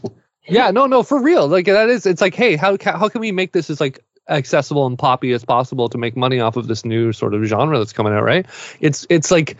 yeah, 0.47 0.71
no, 0.71 0.87
no, 0.87 1.03
for 1.03 1.21
real, 1.21 1.47
like 1.47 1.65
that 1.67 1.89
is 1.89 2.05
it's 2.05 2.21
like 2.21 2.33
hey, 2.33 2.55
how 2.55 2.77
how 2.83 3.07
can 3.09 3.21
we 3.21 3.31
make 3.31 3.51
this 3.51 3.69
as 3.69 3.79
like 3.79 3.99
accessible 4.29 4.87
and 4.87 4.97
poppy 4.97 5.31
as 5.33 5.45
possible 5.45 5.89
to 5.89 5.97
make 5.97 6.15
money 6.17 6.39
off 6.39 6.55
of 6.57 6.67
this 6.67 6.85
new 6.85 7.11
sort 7.13 7.33
of 7.35 7.43
genre 7.43 7.77
that's 7.77 7.93
coming 7.93 8.13
out, 8.13 8.23
right? 8.23 8.47
It's 8.79 9.05
it's 9.09 9.29
like. 9.29 9.57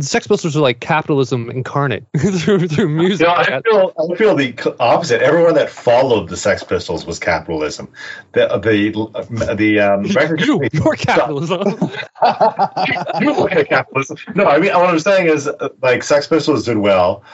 Sex 0.00 0.26
Pistols 0.26 0.54
are 0.56 0.60
like 0.60 0.80
capitalism 0.80 1.50
incarnate 1.50 2.04
through 2.18 2.68
through 2.68 2.88
music. 2.88 3.26
You 3.26 3.32
know, 3.32 3.34
I 3.34 3.62
feel 3.62 3.92
I 3.98 4.14
feel 4.14 4.34
the 4.36 4.76
opposite. 4.78 5.22
Everyone 5.22 5.54
that 5.54 5.70
followed 5.70 6.28
the 6.28 6.36
Sex 6.36 6.62
Pistols 6.62 7.06
was 7.06 7.18
capitalism. 7.18 7.88
The 8.32 8.46
the 8.58 9.54
the 9.54 9.80
um, 9.80 10.02
record 10.14 10.40
you, 10.40 10.58
company- 10.58 10.70
your 10.72 10.96
capitalism. 10.96 11.60
you 13.20 13.64
capitalism. 13.64 14.18
No, 14.34 14.44
I 14.44 14.58
mean 14.58 14.72
what 14.74 14.90
I'm 14.90 14.98
saying 14.98 15.28
is 15.28 15.48
uh, 15.48 15.70
like 15.80 16.02
Sex 16.02 16.26
Pistols 16.26 16.66
did 16.66 16.76
well, 16.76 17.24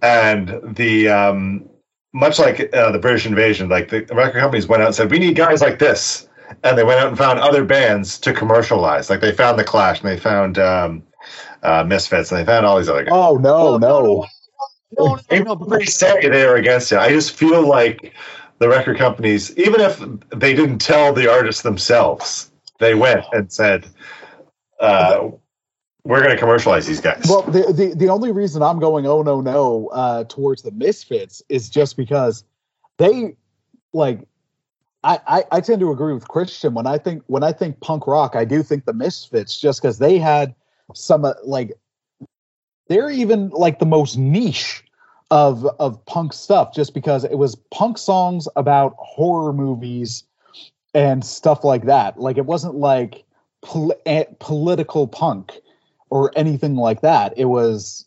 and 0.00 0.60
the 0.76 1.08
um, 1.08 1.68
much 2.12 2.38
like 2.38 2.72
uh, 2.72 2.92
the 2.92 3.00
British 3.00 3.26
invasion, 3.26 3.68
like 3.68 3.88
the 3.88 4.06
record 4.12 4.38
companies 4.40 4.68
went 4.68 4.80
out 4.82 4.86
and 4.86 4.94
said 4.94 5.10
we 5.10 5.18
need 5.18 5.34
guys 5.34 5.60
like 5.60 5.80
this, 5.80 6.28
and 6.62 6.78
they 6.78 6.84
went 6.84 7.00
out 7.00 7.08
and 7.08 7.18
found 7.18 7.40
other 7.40 7.64
bands 7.64 8.16
to 8.20 8.32
commercialize. 8.32 9.10
Like 9.10 9.20
they 9.20 9.32
found 9.32 9.58
the 9.58 9.64
Clash 9.64 10.00
and 10.00 10.08
they 10.08 10.18
found 10.18 10.58
um, 10.58 11.02
uh, 11.66 11.84
Misfits 11.84 12.30
and 12.30 12.40
they 12.40 12.44
found 12.44 12.64
all 12.64 12.78
these 12.78 12.88
other 12.88 13.04
guys. 13.04 13.12
Oh 13.12 13.36
no, 13.36 13.76
no. 13.76 14.26
no, 14.98 15.18
They 15.28 15.40
no, 15.40 15.54
were 15.54 15.66
pretty 15.66 15.86
say 15.86 16.28
they 16.28 16.46
were 16.46 16.56
against 16.56 16.92
it. 16.92 16.98
I 16.98 17.10
just 17.10 17.32
feel 17.32 17.66
like 17.66 18.14
the 18.58 18.68
record 18.68 18.96
companies, 18.98 19.56
even 19.58 19.80
if 19.80 19.98
they 20.30 20.54
didn't 20.54 20.78
tell 20.78 21.12
the 21.12 21.30
artists 21.30 21.62
themselves, 21.62 22.50
they 22.78 22.94
went 22.94 23.24
and 23.32 23.52
said, 23.52 23.86
uh, 24.80 25.28
"We're 26.04 26.22
going 26.22 26.34
to 26.34 26.38
commercialize 26.38 26.86
these 26.86 27.00
guys." 27.00 27.24
Well, 27.28 27.42
the, 27.42 27.72
the 27.72 27.94
the 27.96 28.08
only 28.08 28.30
reason 28.30 28.62
I'm 28.62 28.78
going 28.78 29.06
oh 29.06 29.22
no 29.22 29.40
no 29.40 29.88
uh, 29.88 30.24
towards 30.24 30.62
the 30.62 30.70
Misfits 30.70 31.42
is 31.48 31.68
just 31.68 31.96
because 31.96 32.44
they 32.98 33.36
like 33.92 34.20
I, 35.02 35.18
I 35.26 35.44
I 35.50 35.60
tend 35.60 35.80
to 35.80 35.90
agree 35.90 36.14
with 36.14 36.28
Christian 36.28 36.74
when 36.74 36.86
I 36.86 36.96
think 36.98 37.22
when 37.26 37.42
I 37.42 37.52
think 37.52 37.80
punk 37.80 38.06
rock 38.06 38.36
I 38.36 38.44
do 38.44 38.62
think 38.62 38.84
the 38.84 38.94
Misfits 38.94 39.60
just 39.60 39.82
because 39.82 39.98
they 39.98 40.16
had 40.18 40.54
some 40.94 41.24
uh, 41.24 41.34
like 41.44 41.72
they're 42.88 43.10
even 43.10 43.50
like 43.50 43.78
the 43.78 43.86
most 43.86 44.16
niche 44.16 44.84
of 45.30 45.64
of 45.80 46.04
punk 46.06 46.32
stuff 46.32 46.74
just 46.74 46.94
because 46.94 47.24
it 47.24 47.38
was 47.38 47.56
punk 47.72 47.98
songs 47.98 48.46
about 48.56 48.94
horror 48.98 49.52
movies 49.52 50.24
and 50.94 51.24
stuff 51.24 51.64
like 51.64 51.84
that 51.86 52.18
like 52.18 52.38
it 52.38 52.46
wasn't 52.46 52.74
like 52.74 53.24
pol- 53.62 53.94
eh, 54.06 54.24
political 54.38 55.06
punk 55.06 55.60
or 56.10 56.32
anything 56.36 56.76
like 56.76 57.00
that. 57.02 57.34
It 57.36 57.46
was 57.46 58.06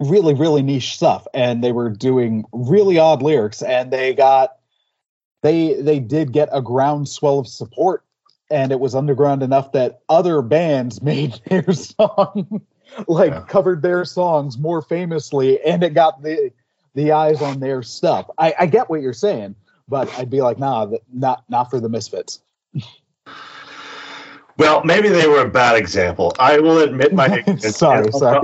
really, 0.00 0.34
really 0.34 0.62
niche 0.62 0.94
stuff, 0.96 1.26
and 1.32 1.62
they 1.62 1.72
were 1.72 1.90
doing 1.90 2.44
really 2.52 2.98
odd 2.98 3.22
lyrics, 3.22 3.62
and 3.62 3.90
they 3.90 4.14
got 4.14 4.56
they 5.42 5.74
they 5.80 6.00
did 6.00 6.32
get 6.32 6.48
a 6.52 6.62
groundswell 6.62 7.38
of 7.38 7.48
support, 7.48 8.04
and 8.52 8.72
it 8.72 8.80
was 8.80 8.94
underground 8.94 9.42
enough 9.42 9.72
that 9.72 10.02
other 10.08 10.42
bands 10.42 11.02
made 11.04 11.40
their 11.48 11.72
song, 11.72 12.62
like 13.08 13.32
Yeah. 13.32 13.40
covered 13.48 13.82
their 13.82 14.04
songs 14.06 14.58
more 14.58 14.82
famously, 14.82 15.60
and 15.62 15.84
it 15.84 15.94
got 15.94 16.22
the 16.22 16.52
the 16.94 17.12
eyes 17.12 17.42
on 17.42 17.60
their 17.60 17.82
stuff. 17.82 18.30
I, 18.38 18.54
I 18.60 18.66
get 18.66 18.90
what 18.90 19.02
you're 19.02 19.14
saying, 19.14 19.56
but 19.88 20.12
I'd 20.18 20.30
be 20.30 20.42
like, 20.42 20.58
nah, 20.58 20.88
not 21.12 21.44
not 21.50 21.70
for 21.70 21.80
the 21.80 21.90
Misfits. 21.90 22.42
Well, 24.58 24.84
maybe 24.84 25.08
they 25.08 25.26
were 25.26 25.40
a 25.42 25.50
bad 25.50 25.76
example. 25.76 26.34
I 26.38 26.60
will 26.60 26.78
admit 26.80 27.14
my. 27.14 27.44
Sorry, 27.58 28.12
sorry. 28.12 28.40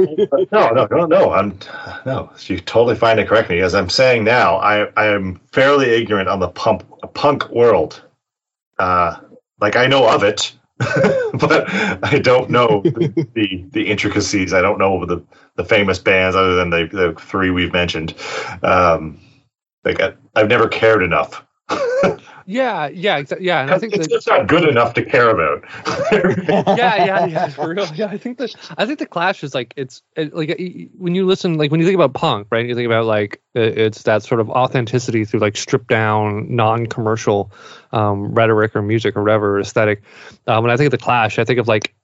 No, 0.53 0.71
no, 0.71 0.89
no, 0.91 1.07
no. 1.07 1.33
I'm 1.33 1.59
no. 2.07 2.33
You 2.47 2.59
totally 2.61 2.97
fine 2.97 3.19
to 3.19 3.27
correct 3.27 3.51
me. 3.51 3.61
As 3.61 3.75
I'm 3.75 3.91
saying 3.91 4.25
now, 4.25 4.57
I 4.59 4.87
I 4.97 5.07
am 5.07 5.41
fairly 5.53 5.91
ignorant 5.91 6.29
on 6.29 6.41
the 6.41 6.49
pump 6.49 6.85
punk 7.15 7.49
world. 7.51 8.03
Uh, 8.79 9.17
like 9.61 9.77
I 9.77 9.87
know 9.87 10.09
of 10.09 10.23
it, 10.23 10.53
but 10.79 11.65
I 12.05 12.19
don't 12.19 12.51
know 12.51 12.83
the, 12.83 13.27
the 13.35 13.65
the 13.73 13.87
intricacies. 13.87 14.53
I 14.53 14.61
don't 14.61 14.79
know 14.79 15.05
the 15.05 15.23
the 15.57 15.65
famous 15.65 15.99
bands 15.99 16.37
other 16.37 16.55
than 16.55 16.71
the 16.71 16.89
the 16.91 17.15
three 17.21 17.51
we've 17.51 17.73
mentioned. 17.73 18.15
Um, 18.63 19.21
like 19.85 20.01
I, 20.01 20.15
I've 20.35 20.49
never 20.49 20.69
cared 20.69 21.03
enough. 21.03 21.45
yeah, 22.49 22.89
yeah, 22.89 23.21
exa- 23.21 23.37
yeah. 23.41 23.61
And 23.61 23.71
I 23.71 23.79
think 23.79 23.93
it's 23.95 24.07
that, 24.09 24.15
just 24.15 24.27
not 24.27 24.47
good 24.47 24.67
enough 24.67 24.95
to 24.95 25.05
care 25.05 25.29
about. 25.29 25.65
yeah, 26.79 27.05
yeah, 27.05 27.27
yeah, 27.27 27.49
for 27.49 27.75
real. 27.75 27.87
Yeah, 27.95 28.07
I 28.07 28.17
think 28.17 28.39
that 28.39 28.55
I 28.79 28.87
think 28.87 28.99
the 29.01 29.07
Clash 29.07 29.45
is 29.45 29.55
like 29.55 29.75
it's 29.77 30.01
it, 30.17 30.33
like 30.35 30.59
when 30.97 31.15
you 31.15 31.27
listen, 31.27 31.59
like 31.59 31.71
when 31.71 31.79
you 31.79 31.85
think 31.85 31.95
about 31.95 32.15
punk, 32.15 32.47
right? 32.51 32.67
You 32.67 32.75
think 32.75 32.87
about 32.87 33.05
like 33.05 33.43
it- 33.53 33.77
it's 33.77 34.05
that 34.05 34.23
sort 34.23 34.41
of 34.41 34.49
authenticity 34.49 35.27
through 35.27 35.41
like 35.41 35.59
stripped 35.59 35.89
down, 35.89 36.47
non-commercial 36.49 37.53
um, 37.93 38.33
rhetoric 38.33 38.75
or 38.75 38.81
music 38.81 39.15
or 39.15 39.23
whatever 39.23 39.57
or 39.57 39.61
aesthetic. 39.61 40.03
Um, 40.47 40.65
when 40.65 40.71
I 40.71 40.79
think 40.79 40.87
of 40.87 40.93
the 40.99 41.05
Clash, 41.05 41.39
I 41.39 41.45
think 41.45 41.59
of 41.59 41.69
like 41.69 41.95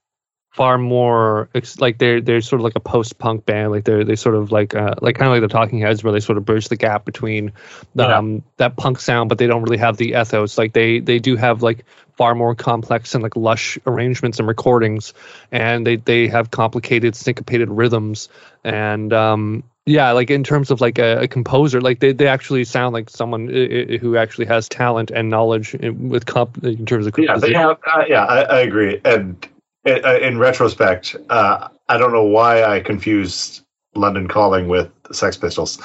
far 0.55 0.79
more 0.79 1.49
ex- 1.55 1.81
like 1.81 1.99
they're 1.99 2.21
they're 2.21 2.41
sort 2.41 2.61
of 2.61 2.65
like 2.65 2.77
a 2.77 2.81
post-punk 2.81 3.45
band 3.45 3.73
like 3.73 3.83
they're 3.85 4.05
they 4.05 4.15
sort 4.15 4.37
of 4.37 4.53
like 4.53 4.73
uh, 4.75 4.95
like 5.03 5.17
kind 5.17 5.27
of 5.27 5.33
like 5.33 5.41
the 5.43 5.53
talking 5.53 5.81
heads 5.81 6.05
where 6.05 6.13
they 6.13 6.21
sort 6.21 6.39
of 6.39 6.45
bridge 6.45 6.69
the 6.69 6.77
gap 6.77 7.05
between 7.05 7.51
Yeah. 7.97 8.19
um 8.19 8.43
that 8.57 8.77
punk 8.77 9.01
sound 9.01 9.29
but 9.29 9.39
they 9.39 9.49
don't 9.49 9.63
really 9.65 9.79
have 9.79 9.97
the 9.97 10.11
ethos 10.13 10.57
like 10.57 10.73
they 10.73 11.01
they 11.01 11.19
do 11.19 11.35
have 11.37 11.63
like 11.65 11.85
far 12.17 12.37
more 12.37 12.55
complex 12.55 13.15
and 13.15 13.23
like 13.25 13.35
lush 13.35 13.79
arrangements 13.85 14.39
and 14.39 14.47
recordings 14.47 15.13
and 15.51 15.85
they 15.85 15.97
they 15.97 16.29
have 16.29 16.53
complicated 16.53 17.17
syncopated 17.17 17.69
rhythms 17.69 18.29
and 18.63 19.13
um 19.13 19.65
Yeah, 19.87 20.13
like 20.13 20.31
in 20.31 20.45
terms 20.45 20.71
of 20.71 20.81
like 20.81 20.99
a, 20.99 21.23
a 21.25 21.29
composer, 21.29 21.81
like 21.81 21.99
they, 22.01 22.13
they 22.15 22.27
actually 22.29 22.65
sound 22.65 22.95
like 22.95 23.11
someone 23.11 23.51
i- 23.51 23.95
i- 23.95 23.99
who 23.99 24.17
actually 24.17 24.47
has 24.47 24.67
talent 24.69 25.11
and 25.11 25.29
knowledge 25.29 25.75
in, 25.75 26.09
with 26.09 26.25
comp 26.25 26.63
in 26.65 26.87
terms 26.87 27.07
of 27.07 27.13
Yeah, 27.19 27.27
composition. 27.35 27.53
they 27.53 27.59
have. 27.59 27.77
Uh, 27.85 28.05
yeah, 28.09 28.25
I, 28.25 28.41
I 28.45 28.61
agree. 28.61 28.99
And 29.05 29.47
uh, 29.87 30.19
in 30.21 30.39
retrospect, 30.39 31.17
uh, 31.31 31.69
I 31.89 31.99
don't 31.99 32.13
know 32.13 32.25
why 32.25 32.65
I 32.65 32.81
confused 32.81 33.65
London 33.95 34.29
Calling 34.29 34.69
with 34.69 34.91
Sex 35.13 35.37
Pistols 35.37 35.79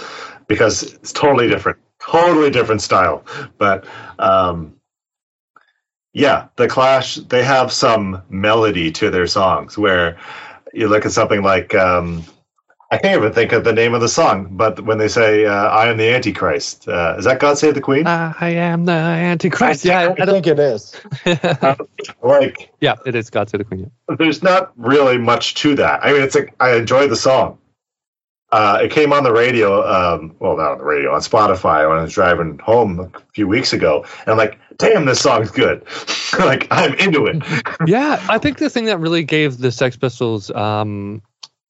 because 0.47 0.83
it's 0.93 1.11
totally 1.11 1.47
different, 1.47 1.77
totally 1.99 2.49
different 2.49 2.81
style. 2.81 3.23
But 3.57 3.85
um, 4.17 4.75
yeah, 6.13 6.47
the 6.55 6.67
Clash 6.67 7.15
they 7.15 7.43
have 7.43 7.71
some 7.71 8.21
melody 8.29 8.91
to 8.93 9.09
their 9.09 9.27
songs 9.27 9.77
where 9.77 10.17
you 10.73 10.87
look 10.87 11.05
at 11.05 11.11
something 11.11 11.41
like. 11.41 11.75
Um, 11.75 12.23
I 12.91 12.97
can't 12.97 13.19
even 13.19 13.33
think 13.33 13.51
of 13.51 13.63
the 13.63 13.73
name 13.73 13.93
of 13.93 14.01
the 14.01 14.09
song, 14.09 14.47
but 14.51 14.79
when 14.79 14.97
they 14.97 15.09
say 15.09 15.45
uh, 15.45 15.53
"I 15.53 15.89
am 15.89 15.97
the 15.97 16.11
Antichrist," 16.11 16.87
uh, 16.87 17.15
is 17.19 17.25
that 17.25 17.39
"God 17.39 17.57
Save 17.57 17.75
the 17.75 17.81
Queen"? 17.81 18.07
I 18.07 18.49
am 18.53 18.85
the 18.85 18.93
Antichrist. 18.93 19.85
Yeah, 19.85 20.15
I 20.19 20.25
think 20.25 20.47
it 20.47 20.59
is. 20.59 20.99
like, 22.23 22.71
yeah, 22.81 22.95
it 23.05 23.13
is 23.13 23.29
God 23.29 23.49
Save 23.49 23.59
the 23.59 23.65
Queen. 23.65 23.91
yeah. 24.09 24.15
there's 24.17 24.41
not 24.41 24.71
really 24.75 25.19
much 25.19 25.53
to 25.55 25.75
that. 25.75 26.03
I 26.03 26.13
mean, 26.13 26.23
it's 26.23 26.33
like 26.33 26.55
I 26.59 26.75
enjoy 26.77 27.07
the 27.07 27.15
song. 27.15 27.59
Uh, 28.51 28.79
it 28.81 28.91
came 28.91 29.13
on 29.13 29.23
the 29.23 29.31
radio, 29.31 29.87
um, 29.87 30.35
well, 30.39 30.57
not 30.57 30.71
on 30.71 30.77
the 30.79 30.83
radio, 30.83 31.13
on 31.13 31.21
Spotify 31.21 31.87
when 31.87 31.99
I 31.99 32.01
was 32.01 32.13
driving 32.13 32.57
home 32.57 32.99
a 32.99 33.11
few 33.33 33.47
weeks 33.47 33.73
ago, 33.73 34.03
and 34.21 34.29
I'm 34.29 34.37
like, 34.37 34.57
"Damn, 34.77 35.05
this 35.05 35.21
song's 35.21 35.51
good!" 35.51 35.85
like 36.39 36.67
I'm 36.71 36.95
into 36.95 37.27
it. 37.27 37.43
yeah, 37.85 38.25
I 38.27 38.39
think 38.39 38.57
the 38.57 38.71
thing 38.71 38.85
that 38.85 38.99
really 38.99 39.23
gave 39.23 39.59
the 39.59 39.71
Sex 39.71 39.95
Pistols, 39.95 40.49
um, 40.49 41.21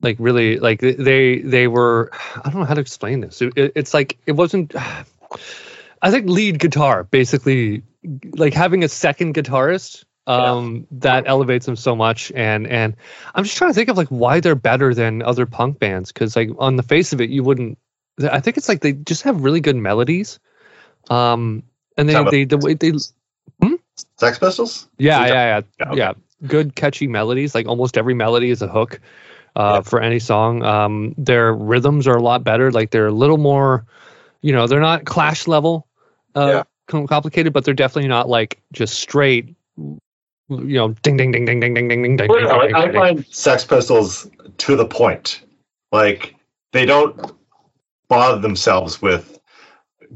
like 0.02 0.18
really, 0.20 0.58
like 0.60 0.80
they 0.80 1.40
they 1.40 1.68
were, 1.68 2.10
I 2.14 2.50
don't 2.50 2.62
know 2.62 2.66
how 2.66 2.74
to 2.76 2.82
explain 2.82 3.20
this. 3.22 3.42
It, 3.42 3.54
it- 3.58 3.72
it's 3.76 3.94
like 3.94 4.18
it 4.26 4.34
wasn't. 4.34 4.74
I 6.02 6.12
think 6.12 6.28
lead 6.30 6.60
guitar, 6.60 7.04
basically, 7.04 7.84
like 8.24 8.54
having 8.54 8.86
a 8.86 8.88
second 8.90 9.36
guitarist, 9.36 10.06
um, 10.28 10.88
that 10.92 11.26
elevates 11.28 11.66
them 11.66 11.76
so 11.76 11.94
much. 11.96 12.32
And 12.34 12.68
and 12.68 12.96
I'm 13.36 13.44
just 13.44 13.58
trying 13.58 13.72
to 13.72 13.74
think 13.74 13.90
of 13.90 13.98
like 13.98 14.08
why 14.08 14.40
they're 14.40 14.56
better 14.56 14.94
than 14.94 15.22
other 15.22 15.46
punk 15.46 15.78
bands, 15.80 16.12
because 16.14 16.36
like 16.38 16.50
on 16.58 16.78
the 16.78 16.84
face 16.84 17.12
of 17.12 17.20
it, 17.20 17.30
you 17.30 17.44
wouldn't. 17.44 17.78
I 18.22 18.40
think 18.40 18.56
it's 18.58 18.70
like 18.70 18.80
they 18.82 18.94
just 18.94 19.24
have 19.24 19.42
really 19.42 19.60
good 19.60 19.76
melodies, 19.76 20.40
um, 21.10 21.64
and 21.98 22.08
they 22.08 22.14
they 22.32 22.46
the 22.46 22.58
way 22.58 22.74
they 22.76 22.94
Sex 24.18 24.40
Pistols. 24.40 24.88
yeah, 24.98 25.26
yeah, 25.26 25.34
yeah, 25.34 25.62
Yeah, 25.80 25.94
yeah, 25.96 26.10
okay. 26.12 26.20
Good 26.48 26.76
catchy 26.76 27.08
melodies. 27.08 27.54
Like 27.54 27.68
almost 27.68 27.98
every 27.98 28.14
melody 28.14 28.50
is 28.50 28.62
a 28.62 28.68
hook 28.68 29.02
uh, 29.56 29.82
for 29.82 30.02
any 30.02 30.20
song. 30.20 30.64
Um, 30.64 31.16
their 31.18 31.54
rhythms 31.54 32.08
are 32.08 32.16
a 32.16 32.22
lot 32.22 32.44
better. 32.44 32.72
Like 32.72 32.92
they're 32.92 33.08
a 33.08 33.12
little 33.12 33.38
more, 33.38 33.86
you 34.42 34.54
know, 34.54 34.68
they're 34.68 34.80
not 34.80 35.06
Clash 35.06 35.48
level, 35.48 35.88
uh, 36.36 36.64
Yeah. 36.92 37.06
complicated, 37.08 37.54
but 37.54 37.66
they're 37.66 37.74
definitely 37.74 38.10
not 38.10 38.30
like 38.30 38.62
just 38.74 39.00
straight. 39.00 39.56
You 39.78 40.00
know, 40.50 40.90
ding, 41.04 41.16
ding, 41.18 41.32
ding, 41.32 41.46
ding, 41.46 41.60
ding, 41.60 41.74
ding, 41.76 41.88
ding, 41.88 42.02
ding, 42.02 42.18
ding. 42.18 42.28
Well, 42.28 42.40
ding, 42.40 42.48
no, 42.48 42.62
ding, 42.68 42.76
I, 42.76 42.80
I 42.80 42.82
ding, 42.86 42.92
ding. 42.94 43.02
find 43.02 43.26
Sex 43.30 43.66
Pistols 43.66 44.30
to 44.58 44.76
the 44.76 44.86
point. 44.86 45.42
Like 45.92 46.36
they 46.72 46.86
don't 46.86 47.20
bother 48.08 48.40
themselves 48.42 49.02
with 49.02 49.40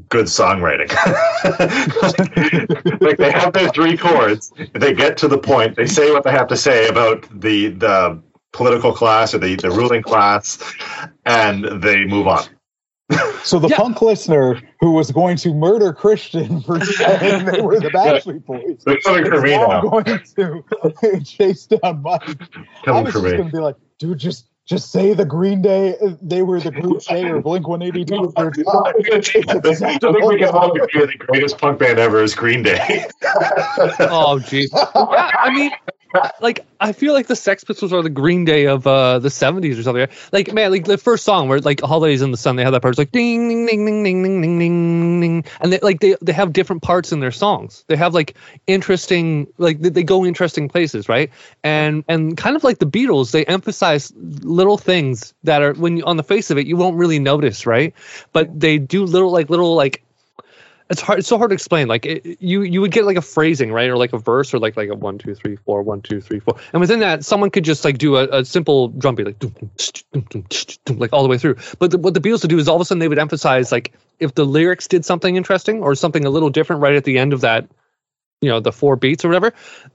good 0.08 0.26
songwriting. 0.26 0.90
like 3.00 3.16
they 3.16 3.30
have 3.30 3.52
their 3.52 3.68
three 3.70 3.96
chords. 3.96 4.52
They 4.72 4.92
get 4.92 5.16
to 5.18 5.28
the 5.28 5.38
point. 5.38 5.76
They 5.76 5.86
say 5.86 6.10
what 6.10 6.24
they 6.24 6.32
have 6.32 6.48
to 6.48 6.56
say 6.56 6.88
about 6.88 7.22
the 7.40 7.68
the 7.68 8.20
political 8.54 8.92
class 8.92 9.34
or 9.34 9.38
the, 9.38 9.56
the 9.56 9.70
ruling 9.70 10.02
class, 10.02 10.58
and 11.26 11.64
they 11.82 12.04
move 12.04 12.26
on. 12.28 12.44
So 13.42 13.58
the 13.58 13.68
Yeah. 13.68 13.76
punk 13.76 14.00
listener 14.00 14.62
who 14.80 14.92
was 14.92 15.10
going 15.12 15.36
to 15.38 15.52
murder 15.52 15.92
Christian 15.92 16.62
for 16.62 16.80
saying 16.84 17.44
they 17.44 17.60
were 17.60 17.78
the 17.78 17.90
Backstreet 17.90 18.46
Boys 18.46 18.82
They're 18.84 18.96
coming 19.04 19.26
for 19.26 19.42
me 19.42 19.50
now 19.58 19.66
now. 19.66 19.80
going 19.82 20.04
to 20.06 21.20
chase 21.24 21.66
down 21.66 22.00
Mike. 22.02 22.22
I 22.26 22.64
Coming 22.86 23.04
was 23.04 23.12
for 23.12 23.20
just 23.20 23.24
me. 23.32 23.36
going 23.36 23.50
to 23.50 23.56
be 23.56 23.62
like, 23.62 23.76
dude, 23.98 24.18
just 24.18 24.48
just 24.66 24.90
say 24.90 25.12
the 25.12 25.26
Green 25.26 25.60
Day, 25.60 25.94
they 26.22 26.40
were 26.40 26.58
the 26.58 26.70
Green 26.70 26.96
Day 26.98 27.26
or 27.26 27.42
Blink 27.42 27.68
182. 27.68 28.32
I 28.34 28.50
think 29.60 30.24
we 30.24 30.38
can 30.38 30.48
all 30.48 30.72
agree 30.72 31.04
the 31.04 31.16
greatest 31.18 31.58
punk 31.58 31.78
band 31.80 31.98
ever 31.98 32.22
is 32.22 32.34
Green 32.34 32.62
Day. 32.62 33.04
Oh, 34.00 34.38
geez. 34.38 34.70
yeah, 34.72 35.30
I 35.38 35.50
mean, 35.52 35.70
like 36.40 36.64
I 36.80 36.92
feel 36.92 37.12
like 37.12 37.26
the 37.26 37.36
Sex 37.36 37.64
Pistols 37.64 37.92
are 37.92 38.02
the 38.02 38.10
Green 38.10 38.44
Day 38.44 38.66
of 38.66 38.86
uh, 38.86 39.18
the 39.18 39.28
'70s 39.28 39.78
or 39.78 39.82
something. 39.82 40.08
Like 40.32 40.52
man, 40.52 40.70
like 40.70 40.84
the 40.84 40.98
first 40.98 41.24
song 41.24 41.48
where 41.48 41.60
like 41.60 41.80
"Holidays 41.80 42.22
in 42.22 42.30
the 42.30 42.36
Sun," 42.36 42.56
they 42.56 42.62
have 42.62 42.72
that 42.72 42.82
part. 42.82 42.92
It's 42.92 42.98
like 42.98 43.12
ding, 43.12 43.48
ding, 43.48 43.66
ding, 43.66 43.84
ding, 43.84 44.04
ding, 44.04 44.22
ding, 44.22 44.40
ding, 44.42 44.58
ding, 44.58 45.20
ding, 45.20 45.44
and 45.60 45.72
they 45.72 45.78
like 45.80 46.00
they 46.00 46.16
they 46.22 46.32
have 46.32 46.52
different 46.52 46.82
parts 46.82 47.12
in 47.12 47.20
their 47.20 47.30
songs. 47.32 47.84
They 47.88 47.96
have 47.96 48.14
like 48.14 48.34
interesting, 48.66 49.48
like 49.58 49.80
they, 49.80 49.88
they 49.88 50.02
go 50.02 50.24
interesting 50.24 50.68
places, 50.68 51.08
right? 51.08 51.30
And 51.62 52.04
and 52.08 52.36
kind 52.36 52.56
of 52.56 52.64
like 52.64 52.78
the 52.78 52.86
Beatles, 52.86 53.32
they 53.32 53.44
emphasize 53.44 54.12
little 54.16 54.78
things 54.78 55.34
that 55.44 55.62
are 55.62 55.74
when 55.74 55.96
you 55.98 56.04
on 56.04 56.16
the 56.16 56.22
face 56.22 56.50
of 56.50 56.58
it 56.58 56.66
you 56.66 56.76
won't 56.76 56.96
really 56.96 57.18
notice, 57.18 57.66
right? 57.66 57.94
But 58.32 58.58
they 58.58 58.78
do 58.78 59.04
little 59.04 59.30
like 59.30 59.50
little 59.50 59.74
like 59.74 60.04
it's 60.90 61.00
hard 61.00 61.18
it's 61.18 61.28
so 61.28 61.38
hard 61.38 61.50
to 61.50 61.54
explain. 61.54 61.88
Like 61.88 62.04
it, 62.04 62.40
you 62.40 62.62
you 62.62 62.80
would 62.80 62.90
get 62.90 63.04
like 63.04 63.16
a 63.16 63.22
phrasing 63.22 63.72
right? 63.72 63.88
Or 63.88 63.96
like 63.96 64.12
a 64.12 64.18
verse 64.18 64.52
or 64.52 64.58
like 64.58 64.76
like 64.76 64.90
a 64.90 64.94
one 64.94 65.18
two 65.18 65.34
three 65.34 65.56
four 65.56 65.82
one 65.82 66.02
two 66.02 66.20
three 66.20 66.40
four. 66.40 66.56
And 66.72 66.80
within 66.80 67.00
that 67.00 67.24
someone 67.24 67.50
could 67.50 67.64
just 67.64 67.84
like 67.84 67.98
do 67.98 68.16
a, 68.16 68.40
a 68.40 68.44
simple 68.44 68.88
drum 68.88 69.14
beat 69.14 69.26
like 69.26 69.42
like 70.90 71.12
all 71.12 71.22
the 71.22 71.28
way 71.28 71.38
through. 71.38 71.56
But 71.78 71.90
the, 71.90 71.98
what 71.98 72.14
the 72.14 72.20
beatles 72.20 72.42
would 72.42 72.50
do 72.50 72.58
is 72.58 72.68
all 72.68 72.76
of 72.76 72.82
a 72.82 72.84
sudden 72.84 72.98
they 72.98 73.08
would 73.08 73.18
emphasize 73.18 73.72
like 73.72 73.92
if 74.20 74.34
the 74.34 74.44
lyrics 74.44 74.86
did 74.86 75.04
something 75.04 75.36
interesting 75.36 75.82
or 75.82 75.94
something 75.94 76.24
a 76.24 76.30
little 76.30 76.50
different 76.50 76.82
right 76.82 76.94
at 76.94 77.04
the 77.04 77.18
end 77.18 77.32
of 77.32 77.40
that 77.40 77.66
you 78.44 78.50
know 78.50 78.60
the 78.60 78.72
four 78.72 78.94
beats 78.96 79.24
or 79.24 79.28
whatever 79.28 79.52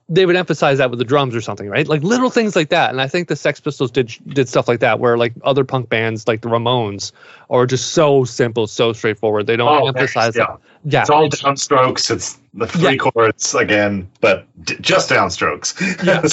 they 0.09 0.25
would 0.25 0.35
emphasize 0.35 0.79
that 0.79 0.89
with 0.89 0.97
the 0.99 1.05
drums 1.05 1.35
or 1.35 1.41
something 1.41 1.69
right? 1.69 1.87
Like 1.87 2.01
little 2.03 2.31
things 2.31 2.55
like 2.55 2.69
that. 2.69 2.89
And 2.89 2.99
i 2.99 3.07
think 3.07 3.27
the 3.27 3.35
sex 3.35 3.59
pistols 3.59 3.91
did 3.91 4.11
did 4.27 4.49
stuff 4.49 4.67
like 4.67 4.79
that 4.79 4.99
where 4.99 5.17
like 5.17 5.33
other 5.43 5.63
punk 5.63 5.87
bands 5.89 6.27
like 6.27 6.41
the 6.41 6.49
ramones 6.49 7.11
are 7.49 7.65
just 7.67 7.91
so 7.93 8.23
simple 8.25 8.65
so 8.67 8.91
straightforward. 8.93 9.45
They 9.47 9.55
don't 9.55 9.69
Oh, 9.69 9.87
emphasize 9.87 10.35
yeah. 10.35 10.55
yeah. 10.83 11.01
It's 11.01 11.09
all 11.09 11.29
downstrokes. 11.29 12.09
It's 12.09 12.39
the 12.55 12.65
three 12.67 12.97
chords 12.97 13.53
again, 13.53 14.09
but 14.21 14.47
d- 14.65 14.75
just 14.81 15.09
downstrokes. 15.11 15.75
Yeah, 16.03 16.23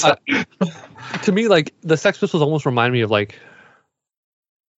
uh, 0.66 1.18
to 1.22 1.32
me, 1.32 1.48
like 1.48 1.72
the 1.82 1.96
Sex 1.96 2.18
Pistols 2.18 2.42
almost 2.42 2.64
remind 2.66 2.92
me 2.94 3.02
of 3.02 3.10
like, 3.10 3.38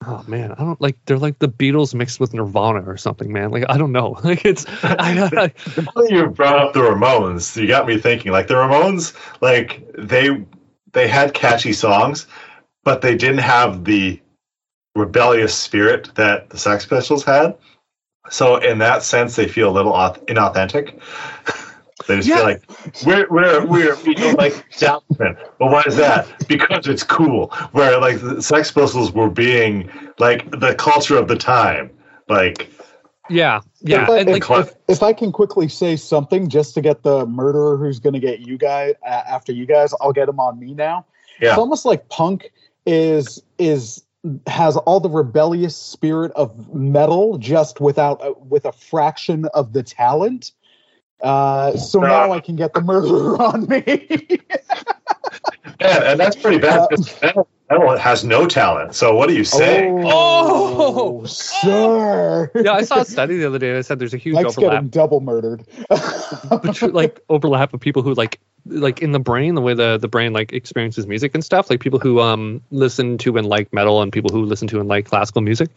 oh 0.05 0.23
man, 0.27 0.51
I 0.51 0.55
don't 0.55 0.79
like 0.81 0.97
they're 1.05 1.17
like 1.17 1.39
the 1.39 1.49
Beatles 1.49 1.93
mixed 1.93 2.19
with 2.19 2.33
Nirvana 2.33 2.81
or 2.81 2.97
something, 2.97 3.31
man. 3.31 3.51
Like 3.51 3.65
I 3.69 3.77
don't 3.77 3.91
know, 3.91 4.17
like 4.23 4.45
it's 4.45 4.65
I 4.83 5.13
know. 5.13 5.49
You 6.09 6.27
brought 6.27 6.59
up 6.59 6.73
the 6.73 6.79
Ramones, 6.79 7.59
you 7.59 7.67
got 7.67 7.87
me 7.87 7.97
thinking. 7.97 8.31
Like 8.31 8.47
the 8.47 8.55
Ramones, 8.55 9.13
like 9.41 9.83
they 9.97 10.45
they 10.93 11.07
had 11.07 11.33
catchy 11.33 11.73
songs, 11.73 12.27
but 12.83 13.01
they 13.01 13.15
didn't 13.15 13.39
have 13.39 13.83
the 13.83 14.19
rebellious 14.95 15.53
spirit 15.55 16.13
that 16.15 16.49
the 16.49 16.57
Sex 16.57 16.85
Pistols 16.85 17.23
had. 17.23 17.55
So 18.29 18.57
in 18.57 18.79
that 18.79 19.03
sense, 19.03 19.35
they 19.35 19.47
feel 19.47 19.69
a 19.69 19.71
little 19.71 19.93
auth- 19.93 20.23
inauthentic. 20.25 20.99
they 22.07 22.17
just 22.17 22.27
Yeah. 22.27 22.35
feel 22.37 22.45
like 22.45 22.63
we're 23.05 23.27
we're 23.29 23.65
we're 23.65 23.95
we 24.05 24.13
don't 24.13 24.37
like 24.37 24.65
establishment. 24.69 25.37
But 25.59 25.71
why 25.71 25.83
is 25.87 25.95
that? 25.97 26.47
Because 26.47 26.87
it's 26.87 27.03
cool. 27.03 27.47
Where 27.71 27.99
like 27.99 28.19
the 28.21 28.41
Sex 28.41 28.71
Pistols 28.71 29.11
were 29.11 29.29
being 29.29 29.89
like 30.19 30.49
the 30.51 30.75
culture 30.75 31.17
of 31.17 31.27
the 31.27 31.35
time. 31.35 31.89
Like 32.29 32.69
yeah, 33.29 33.61
yeah, 33.81 34.03
if, 34.03 34.09
I, 34.09 34.17
and 34.19 34.29
if- 34.29 34.49
like 34.49 34.67
if, 34.67 34.73
if 34.87 35.03
I 35.03 35.13
can 35.13 35.31
quickly 35.31 35.67
say 35.67 35.95
something 35.95 36.49
just 36.49 36.73
to 36.75 36.81
get 36.81 37.03
the 37.03 37.25
murderer 37.25 37.77
who's 37.77 37.99
going 37.99 38.13
to 38.13 38.19
get 38.19 38.39
you 38.41 38.57
guys 38.57 38.93
uh, 39.05 39.09
after 39.09 39.51
you 39.51 39.65
guys, 39.65 39.93
I'll 39.99 40.13
get 40.13 40.29
him 40.29 40.39
on 40.39 40.59
me 40.59 40.73
now. 40.73 41.05
Yeah. 41.41 41.49
It's 41.49 41.57
almost 41.57 41.85
like 41.85 42.07
punk 42.09 42.51
is 42.85 43.41
is 43.57 44.03
has 44.47 44.75
all 44.77 44.99
the 44.99 45.09
rebellious 45.09 45.75
spirit 45.75 46.31
of 46.35 46.73
metal 46.73 47.37
just 47.37 47.79
without 47.79 48.21
uh, 48.23 48.33
with 48.39 48.65
a 48.65 48.71
fraction 48.71 49.45
of 49.53 49.73
the 49.73 49.83
talent. 49.83 50.51
Uh, 51.21 51.75
so 51.77 51.99
now 51.99 52.31
I 52.31 52.39
can 52.39 52.55
get 52.55 52.73
the 52.73 52.81
murderer 52.81 53.41
on 53.41 53.67
me. 53.67 53.83
Yeah, 55.79 56.11
and 56.11 56.19
that's 56.19 56.35
pretty 56.35 56.57
bad. 56.57 56.87
because 56.89 57.45
Metal, 57.69 57.85
metal 57.85 57.97
has 57.99 58.23
no 58.23 58.47
talent. 58.47 58.95
So 58.95 59.13
what 59.13 59.27
do 59.27 59.35
you 59.35 59.43
say? 59.43 59.89
Oh! 59.91 61.25
sir. 61.25 62.49
yeah, 62.55 62.73
I 62.73 62.83
saw 62.83 62.99
a 62.99 63.05
study 63.05 63.37
the 63.37 63.47
other 63.47 63.59
day 63.59 63.73
that 63.73 63.85
said 63.85 63.99
there's 63.99 64.13
a 64.13 64.17
huge 64.17 64.35
Mike's 64.35 64.57
overlap, 64.57 64.75
getting 64.77 64.89
double 64.89 65.19
murdered. 65.19 65.65
between, 66.61 66.93
like 66.93 67.19
overlap 67.29 67.73
of 67.73 67.79
people 67.79 68.01
who 68.03 68.13
like 68.13 68.39
like 68.65 69.01
in 69.01 69.11
the 69.13 69.19
brain 69.19 69.55
the 69.55 69.61
way 69.61 69.73
the 69.73 69.97
the 69.97 70.07
brain 70.09 70.33
like 70.33 70.51
experiences 70.51 71.07
music 71.07 71.33
and 71.33 71.43
stuff 71.43 71.69
like 71.69 71.79
people 71.79 71.99
who 71.99 72.19
um 72.19 72.61
listen 72.71 73.17
to 73.17 73.37
and 73.37 73.47
like 73.47 73.71
metal 73.71 74.01
and 74.01 74.11
people 74.11 74.29
who 74.29 74.43
listen 74.43 74.67
to 74.67 74.79
and 74.79 74.89
like 74.89 75.05
classical 75.05 75.41
music 75.41 75.69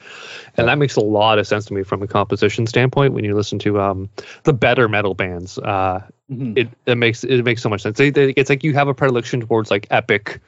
and 0.56 0.66
that 0.66 0.76
makes 0.76 0.96
a 0.96 1.00
lot 1.00 1.38
of 1.38 1.46
sense 1.46 1.66
to 1.66 1.72
me 1.72 1.84
from 1.84 2.02
a 2.02 2.08
composition 2.08 2.66
standpoint 2.66 3.14
when 3.14 3.22
you 3.24 3.34
listen 3.34 3.60
to 3.60 3.80
um 3.80 4.08
the 4.42 4.52
better 4.52 4.88
metal 4.88 5.14
bands 5.14 5.58
uh 5.58 6.00
Mhm. 6.30 6.56
it, 6.56 6.68
it 6.86 6.94
makes 6.94 7.24
it 7.24 7.42
makes 7.44 7.60
so 7.60 7.68
much 7.68 7.82
sense 7.82 7.98
they, 7.98 8.10
they, 8.10 8.30
it's 8.36 8.48
like 8.48 8.62
you 8.62 8.72
have 8.74 8.86
a 8.86 8.94
predilection 8.94 9.40
towards 9.40 9.68
like 9.68 9.88
epic 9.90 10.40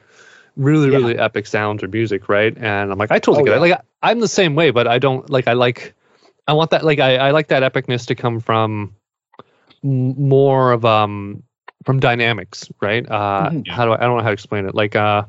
really 0.55 0.89
Yeah. 0.89 0.97
really 0.97 1.17
epic 1.17 1.47
sounds 1.47 1.83
or 1.83 1.87
music, 1.87 2.29
right? 2.29 2.55
And 2.57 2.91
I'm 2.91 2.97
like, 2.97 3.11
I 3.11 3.19
totally 3.19 3.41
Oh, 3.41 3.45
get 3.45 3.57
it. 3.57 3.59
Like 3.59 3.73
I, 3.73 4.11
I'm 4.11 4.19
the 4.19 4.27
same 4.27 4.55
way, 4.55 4.71
but 4.71 4.87
I 4.87 4.99
don't 4.99 5.29
like. 5.29 5.47
I 5.47 5.53
like. 5.53 5.93
I 6.47 6.53
want 6.53 6.71
that. 6.71 6.83
Like 6.83 6.99
I, 6.99 7.17
I 7.17 7.31
like 7.31 7.47
that 7.49 7.63
epicness 7.63 8.07
to 8.07 8.15
come 8.15 8.39
from 8.39 8.95
m- 9.83 10.27
more 10.29 10.71
of 10.71 10.85
um 10.85 11.43
from 11.85 11.99
dynamics, 11.99 12.69
right? 12.81 13.09
Uh, 13.09 13.51
Mhm. 13.51 13.67
how 13.67 13.85
do 13.85 13.91
I? 13.91 13.97
I 13.97 14.01
don't 14.01 14.17
know 14.17 14.23
how 14.23 14.29
to 14.29 14.33
explain 14.33 14.65
it. 14.67 14.75
Like 14.75 14.95
uh. 14.95 15.25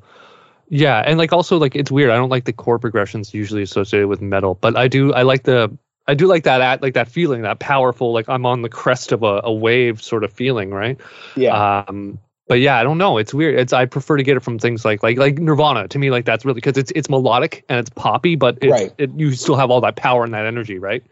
Yeah, 0.70 0.98
and 0.98 1.18
like 1.18 1.32
also 1.32 1.58
like 1.58 1.76
it's 1.76 1.90
weird. 1.90 2.10
I 2.10 2.16
don't 2.16 2.30
like 2.30 2.44
the 2.46 2.52
chord 2.52 2.80
progressions 2.80 3.34
usually 3.34 3.62
associated 3.62 4.08
with 4.08 4.22
metal, 4.22 4.54
but 4.54 4.76
I 4.76 4.88
do. 4.88 5.12
I 5.12 5.22
like 5.22 5.42
the. 5.42 5.76
I 6.06 6.14
do 6.14 6.26
like 6.26 6.44
that 6.44 6.60
at 6.60 6.82
like 6.82 6.94
that 6.94 7.08
feeling, 7.08 7.42
that 7.42 7.58
powerful, 7.58 8.12
like 8.12 8.28
I'm 8.28 8.44
on 8.46 8.62
the 8.62 8.68
crest 8.68 9.12
of 9.12 9.22
a, 9.22 9.42
a 9.44 9.52
wave 9.52 10.02
sort 10.02 10.24
of 10.24 10.32
feeling, 10.32 10.70
right? 10.70 10.98
Yeah. 11.36 11.84
Um, 11.86 12.18
but 12.46 12.60
yeah, 12.60 12.78
I 12.78 12.82
don't 12.82 12.98
know. 12.98 13.18
It's 13.18 13.32
weird. 13.32 13.58
It's 13.58 13.72
I 13.72 13.86
prefer 13.86 14.16
to 14.16 14.22
get 14.22 14.36
it 14.36 14.40
from 14.40 14.58
things 14.58 14.84
like 14.84 15.02
like 15.02 15.16
like 15.16 15.38
Nirvana. 15.38 15.88
To 15.88 15.98
me, 15.98 16.10
like 16.10 16.24
that's 16.24 16.44
really 16.44 16.56
because 16.56 16.76
it's 16.76 16.92
it's 16.94 17.08
melodic 17.08 17.64
and 17.68 17.78
it's 17.78 17.90
poppy, 17.90 18.36
but 18.36 18.58
it's, 18.60 18.70
Right. 18.70 18.92
it, 18.98 19.10
you 19.16 19.32
still 19.32 19.56
have 19.56 19.70
all 19.70 19.80
that 19.80 19.96
power 19.96 20.24
and 20.24 20.34
that 20.34 20.46
energy, 20.46 20.78
right? 20.78 21.02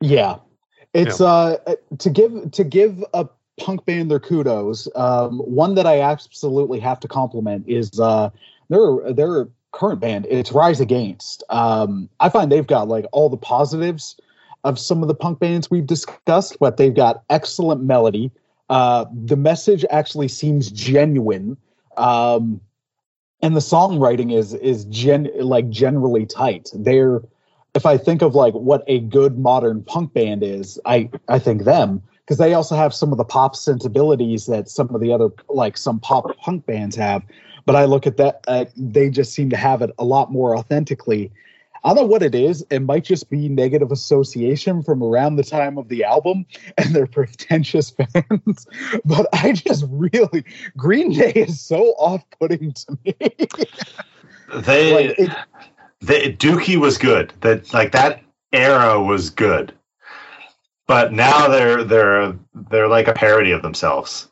Yeah, 0.00 0.36
it's 0.94 1.20
uh 1.20 1.58
to 1.98 2.10
give 2.10 2.50
to 2.52 2.64
give 2.64 3.04
a 3.12 3.28
punk 3.60 3.84
band 3.84 4.10
their 4.10 4.20
kudos. 4.20 4.88
Um, 4.94 5.38
one 5.40 5.74
that 5.74 5.86
I 5.86 6.00
absolutely 6.00 6.80
have 6.80 7.00
to 7.00 7.08
compliment 7.08 7.64
is 7.68 8.00
uh 8.00 8.30
their 8.68 9.12
their 9.12 9.48
current 9.72 10.00
band. 10.00 10.26
It's 10.30 10.52
Rise 10.52 10.80
Against. 10.80 11.42
Um, 11.50 12.08
I 12.20 12.28
find 12.28 12.50
they've 12.50 12.66
got 12.66 12.88
like 12.88 13.06
all 13.12 13.28
the 13.28 13.36
positives 13.36 14.16
of 14.64 14.78
some 14.78 15.02
of 15.02 15.08
the 15.08 15.14
punk 15.14 15.38
bands 15.38 15.70
we've 15.70 15.86
discussed, 15.86 16.56
but 16.60 16.76
they've 16.76 16.94
got 16.94 17.24
excellent 17.30 17.82
melody. 17.82 18.30
Uh, 18.68 19.04
the 19.12 19.36
message 19.36 19.84
actually 19.90 20.28
seems 20.28 20.70
genuine. 20.70 21.56
Um, 21.96 22.60
and 23.42 23.56
the 23.56 23.60
songwriting 23.60 24.32
is 24.32 24.54
is 24.54 24.84
gen 24.86 25.30
like 25.38 25.68
generally 25.68 26.24
tight. 26.24 26.70
They're 26.72 27.20
if 27.74 27.86
I 27.86 27.98
think 27.98 28.22
of 28.22 28.34
like 28.34 28.54
what 28.54 28.84
a 28.86 29.00
good 29.00 29.38
modern 29.38 29.82
punk 29.82 30.14
band 30.14 30.42
is, 30.42 30.78
I 30.84 31.10
I 31.28 31.38
think 31.38 31.64
them 31.64 32.02
because 32.24 32.38
they 32.38 32.54
also 32.54 32.76
have 32.76 32.94
some 32.94 33.12
of 33.12 33.18
the 33.18 33.24
pop 33.24 33.56
sensibilities 33.56 34.46
that 34.46 34.68
some 34.68 34.94
of 34.94 35.00
the 35.00 35.12
other 35.12 35.30
like 35.48 35.76
some 35.76 35.98
pop 35.98 36.36
punk 36.38 36.66
bands 36.66 36.96
have. 36.96 37.22
But 37.66 37.76
I 37.76 37.84
look 37.84 38.06
at 38.06 38.16
that, 38.16 38.44
uh, 38.48 38.64
they 38.76 39.08
just 39.08 39.32
seem 39.32 39.50
to 39.50 39.56
have 39.56 39.82
it 39.82 39.90
a 39.98 40.04
lot 40.04 40.32
more 40.32 40.56
authentically. 40.56 41.30
I 41.84 41.88
don't 41.88 41.96
know 41.96 42.04
what 42.04 42.22
it 42.22 42.34
is. 42.34 42.64
It 42.70 42.80
might 42.80 43.04
just 43.04 43.28
be 43.28 43.48
negative 43.48 43.90
association 43.90 44.82
from 44.82 45.02
around 45.02 45.36
the 45.36 45.42
time 45.42 45.78
of 45.78 45.88
the 45.88 46.04
album 46.04 46.46
and 46.78 46.94
their 46.94 47.06
pretentious 47.18 47.90
fans. 47.90 48.66
But 49.04 49.26
I 49.32 49.52
just 49.52 49.84
really, 49.88 50.44
Green 50.76 51.12
Day 51.12 51.32
is 51.32 51.60
so 51.60 51.94
off 51.98 52.22
putting 52.38 52.72
to 52.72 52.98
me. 53.04 53.14
They, 54.54 55.08
like, 55.08 55.18
it, 55.18 55.30
they 56.02 56.32
Dookie 56.34 56.76
was 56.76 56.98
good. 56.98 57.32
That 57.40 57.72
like 57.72 57.92
that 57.92 58.22
era 58.52 59.02
was 59.02 59.30
good. 59.30 59.72
But 60.86 61.14
now 61.14 61.48
they're 61.48 61.82
they're 61.82 62.34
they're 62.54 62.88
like 62.88 63.08
a 63.08 63.14
parody 63.14 63.52
of 63.52 63.62
themselves. 63.62 64.28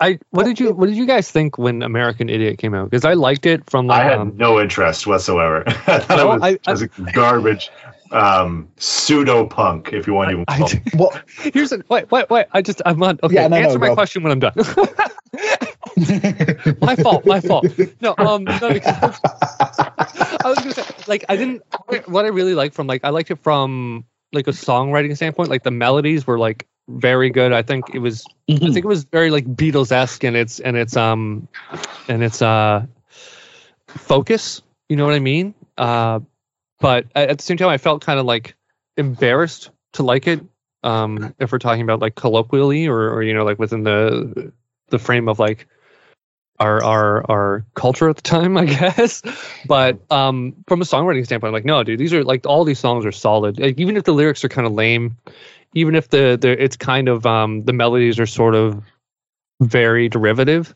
I 0.00 0.18
what 0.30 0.44
did 0.46 0.58
you 0.58 0.72
what 0.72 0.86
did 0.86 0.96
you 0.96 1.06
guys 1.06 1.30
think 1.30 1.58
when 1.58 1.82
American 1.82 2.28
Idiot 2.30 2.58
came 2.58 2.74
out? 2.74 2.90
Because 2.90 3.04
I 3.04 3.12
liked 3.14 3.46
it 3.46 3.68
from 3.68 3.90
I 3.90 4.02
had 4.02 4.18
um, 4.18 4.32
no 4.36 4.60
interest 4.60 5.06
whatsoever. 5.06 5.62
I 5.66 5.98
thought 5.98 6.16
No, 6.16 6.32
it 6.32 6.34
was, 6.34 6.42
I- 6.42 6.50
it 6.50 6.66
was 6.66 6.84
garbage, 7.12 7.70
um, 8.10 8.68
pseudo 8.78 9.46
punk, 9.46 9.92
if 9.92 10.06
you 10.06 10.14
want 10.14 10.28
to 10.28 10.32
even 10.32 10.44
I, 10.48 10.58
call 10.58 10.70
it. 10.70 10.94
well, 10.94 11.12
here's 11.52 11.72
a 11.72 11.82
wait 11.88 12.10
wait 12.10 12.30
wait. 12.30 12.46
I 12.52 12.62
just 12.62 12.80
I'm 12.86 13.02
on 13.02 13.18
okay. 13.22 13.34
Yeah, 13.34 13.48
no, 13.48 13.58
no, 13.60 13.66
answer 13.66 13.78
my 13.78 13.88
go. 13.88 13.94
question 13.94 14.22
when 14.22 14.32
I'm 14.32 14.40
done. 14.40 14.52
my 16.80 16.96
fault. 16.96 17.26
My 17.26 17.40
fault. 17.40 17.66
No, 18.00 18.14
um, 18.18 18.44
no, 18.44 18.72
because 18.72 19.20
I 19.24 20.40
was 20.44 20.58
gonna 20.58 20.72
say, 20.72 20.82
like, 21.06 21.24
I 21.28 21.36
didn't. 21.36 21.62
What 22.06 22.24
I 22.24 22.28
really 22.28 22.54
like 22.54 22.72
from, 22.72 22.86
like, 22.86 23.04
I 23.04 23.10
liked 23.10 23.30
it 23.30 23.38
from 23.42 24.04
like 24.32 24.46
a 24.46 24.52
songwriting 24.52 25.14
standpoint. 25.16 25.50
Like 25.50 25.62
the 25.62 25.70
melodies 25.70 26.26
were 26.26 26.38
like 26.38 26.66
very 26.98 27.30
good. 27.30 27.52
I 27.52 27.62
think 27.62 27.94
it 27.94 27.98
was. 27.98 28.24
I 28.48 28.58
think 28.58 28.78
it 28.78 28.86
was 28.86 29.04
very 29.04 29.30
like 29.30 29.46
Beatles 29.46 29.92
esque 29.92 30.24
and 30.24 30.36
it's 30.36 30.60
and 30.60 30.76
it's 30.76 30.96
um 30.96 31.48
and 32.08 32.22
it's 32.22 32.42
uh 32.42 32.86
focus. 33.86 34.62
You 34.88 34.96
know 34.96 35.04
what 35.04 35.14
I 35.14 35.20
mean? 35.20 35.54
Uh, 35.78 36.20
but 36.80 37.06
at 37.14 37.30
at 37.30 37.38
the 37.38 37.44
same 37.44 37.56
time, 37.56 37.68
I 37.68 37.78
felt 37.78 38.04
kind 38.04 38.18
of 38.18 38.26
like 38.26 38.54
embarrassed 38.96 39.70
to 39.94 40.02
like 40.02 40.26
it. 40.26 40.40
Um, 40.82 41.34
if 41.38 41.52
we're 41.52 41.58
talking 41.58 41.82
about 41.82 42.00
like 42.00 42.14
colloquially 42.14 42.86
or 42.86 43.10
or 43.10 43.22
you 43.22 43.34
know 43.34 43.44
like 43.44 43.58
within 43.58 43.84
the 43.84 44.52
the 44.88 44.98
frame 44.98 45.28
of 45.28 45.38
like 45.38 45.66
our 46.60 46.82
our 46.84 47.30
our 47.30 47.64
culture 47.74 48.08
at 48.08 48.16
the 48.16 48.22
time, 48.22 48.56
I 48.56 48.66
guess. 48.66 49.22
But 49.66 49.98
um, 50.10 50.54
from 50.68 50.80
a 50.80 50.84
songwriting 50.84 51.24
standpoint, 51.24 51.48
I'm 51.48 51.54
like, 51.54 51.64
no, 51.64 51.82
dude, 51.82 51.98
these 51.98 52.12
are 52.12 52.22
like 52.22 52.46
all 52.46 52.64
these 52.64 52.78
songs 52.78 53.04
are 53.06 53.12
solid. 53.12 53.58
Like, 53.58 53.78
even 53.78 53.96
if 53.96 54.04
the 54.04 54.12
lyrics 54.12 54.44
are 54.44 54.48
kind 54.48 54.66
of 54.66 54.72
lame, 54.72 55.16
even 55.74 55.94
if 55.94 56.10
the 56.10 56.38
the 56.40 56.62
it's 56.62 56.76
kind 56.76 57.08
of 57.08 57.26
um 57.26 57.64
the 57.64 57.72
melodies 57.72 58.18
are 58.20 58.26
sort 58.26 58.54
of 58.54 58.82
very 59.60 60.08
derivative. 60.08 60.74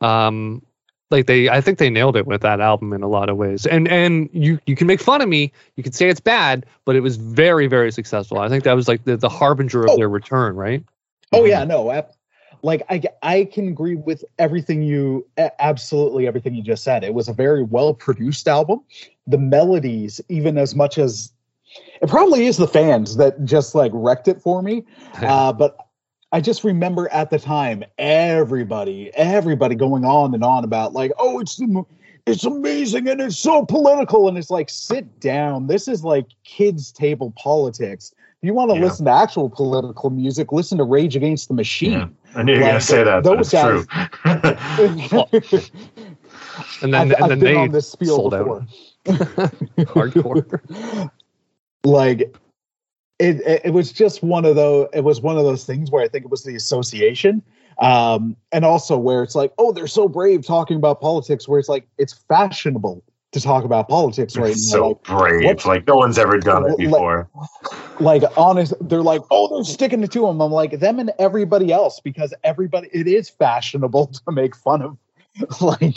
Um, 0.00 0.62
like 1.10 1.26
they, 1.26 1.50
I 1.50 1.60
think 1.60 1.78
they 1.78 1.90
nailed 1.90 2.16
it 2.16 2.26
with 2.26 2.40
that 2.40 2.60
album 2.60 2.94
in 2.94 3.02
a 3.02 3.08
lot 3.08 3.28
of 3.28 3.36
ways. 3.36 3.66
And 3.66 3.86
and 3.88 4.30
you 4.32 4.58
you 4.66 4.74
can 4.74 4.86
make 4.86 5.00
fun 5.00 5.20
of 5.20 5.28
me, 5.28 5.52
you 5.76 5.82
can 5.82 5.92
say 5.92 6.08
it's 6.08 6.20
bad, 6.20 6.64
but 6.86 6.96
it 6.96 7.00
was 7.00 7.16
very 7.16 7.66
very 7.66 7.92
successful. 7.92 8.38
I 8.38 8.48
think 8.48 8.64
that 8.64 8.72
was 8.72 8.88
like 8.88 9.04
the 9.04 9.16
the 9.18 9.28
harbinger 9.28 9.84
of 9.84 9.90
Oh. 9.90 9.96
their 9.96 10.08
return, 10.08 10.56
right? 10.56 10.82
Oh 11.32 11.44
yeah, 11.44 11.64
no. 11.64 11.90
Like 12.62 12.82
I, 12.88 13.02
I 13.22 13.44
can 13.44 13.68
agree 13.68 13.96
with 13.96 14.24
everything 14.38 14.82
you, 14.82 15.26
absolutely 15.58 16.26
everything 16.26 16.54
you 16.54 16.62
just 16.62 16.84
said. 16.84 17.02
It 17.04 17.14
was 17.14 17.28
a 17.28 17.32
very 17.32 17.62
well 17.62 17.92
produced 17.92 18.46
album. 18.46 18.82
The 19.26 19.38
melodies, 19.38 20.20
even 20.28 20.58
as 20.58 20.74
much 20.74 20.98
as 20.98 21.32
it 22.00 22.08
probably 22.08 22.46
is 22.46 22.56
the 22.58 22.68
fans 22.68 23.16
that 23.16 23.44
just 23.44 23.74
like 23.74 23.90
wrecked 23.94 24.28
it 24.28 24.40
for 24.40 24.62
me. 24.62 24.84
Uh, 25.22 25.52
but 25.52 25.76
I 26.32 26.40
just 26.40 26.64
remember 26.64 27.08
at 27.12 27.30
the 27.30 27.38
time 27.38 27.84
everybody, 27.98 29.10
everybody 29.14 29.74
going 29.74 30.04
on 30.04 30.34
and 30.34 30.42
on 30.42 30.64
about 30.64 30.94
like, 30.94 31.12
oh, 31.18 31.38
it's 31.40 31.56
the, 31.56 31.84
it's 32.26 32.44
amazing 32.44 33.08
and 33.08 33.20
it's 33.20 33.38
so 33.38 33.64
political, 33.66 34.28
and 34.28 34.38
it's 34.38 34.50
like, 34.50 34.70
sit 34.70 35.20
down. 35.20 35.66
This 35.66 35.88
is 35.88 36.02
like 36.04 36.26
kids' 36.44 36.90
table 36.92 37.32
politics. 37.36 38.14
If 38.40 38.46
you 38.46 38.54
want 38.54 38.70
to 38.70 38.76
Yeah. 38.76 38.82
listen 38.82 39.04
to 39.06 39.12
actual 39.12 39.50
political 39.50 40.10
music, 40.10 40.50
listen 40.52 40.78
to 40.78 40.84
Rage 40.84 41.14
Against 41.16 41.48
the 41.48 41.54
Machine. 41.54 42.16
I 42.34 42.42
knew 42.42 42.54
you 42.54 42.60
were 42.60 42.66
going 42.66 42.80
to 42.80 42.80
say 42.80 43.04
that. 43.04 43.22
But 43.22 43.36
those 43.36 43.52
it's 43.52 43.62
true. 43.62 43.84
And 46.82 46.92
then 46.92 47.12
I've, 47.12 47.12
and 47.12 47.24
I've 47.24 47.28
then 47.30 47.40
been 47.40 47.54
they 47.54 47.56
on 47.56 47.70
this 47.70 47.90
spiel 47.90 48.16
sold 48.16 48.32
before. 48.32 48.60
out 48.60 48.68
hardcore. 49.94 51.10
like 51.84 52.34
it, 53.18 53.40
it 53.40 53.62
it 53.66 53.72
was 53.72 53.92
just 53.92 54.22
one 54.22 54.44
of 54.44 54.56
those 54.56 54.88
it 54.92 55.02
was 55.02 55.20
one 55.20 55.36
of 55.36 55.44
those 55.44 55.64
things 55.64 55.90
where 55.90 56.02
i 56.02 56.08
think 56.08 56.24
it 56.24 56.30
was 56.30 56.44
the 56.44 56.54
association 56.54 57.42
um 57.78 58.36
and 58.52 58.64
also 58.64 58.96
where 58.96 59.22
it's 59.22 59.34
like 59.34 59.52
oh 59.58 59.72
they're 59.72 59.86
so 59.86 60.08
brave 60.08 60.46
talking 60.46 60.76
about 60.76 61.00
politics 61.00 61.48
where 61.48 61.58
it's 61.58 61.68
like 61.68 61.86
it's 61.98 62.12
fashionable 62.12 63.02
to 63.32 63.40
talk 63.40 63.64
about 63.64 63.88
politics 63.88 64.36
right 64.36 64.52
It's 64.52 64.70
now 64.72 64.76
so 64.78 64.88
like, 64.88 65.02
brave. 65.04 65.64
Like 65.64 65.86
no 65.86 65.96
one's 65.96 66.18
ever 66.18 66.38
done 66.38 66.64
it 66.64 66.68
Like- 66.70 66.78
before. 66.78 67.28
like 68.00 68.22
honest 68.36 68.74
they're 68.80 69.02
like 69.02 69.22
oh 69.30 69.54
they're 69.54 69.64
sticking 69.64 70.02
it 70.02 70.10
to 70.12 70.20
them 70.26 70.40
i'm 70.40 70.50
like 70.52 70.78
them 70.80 70.98
and 70.98 71.12
everybody 71.18 71.72
else 71.72 72.00
because 72.00 72.32
everybody 72.44 72.88
it 72.92 73.06
is 73.06 73.28
fashionable 73.30 74.06
to 74.26 74.32
make 74.32 74.54
fun 74.56 74.82
of 74.82 74.96
like 75.60 75.96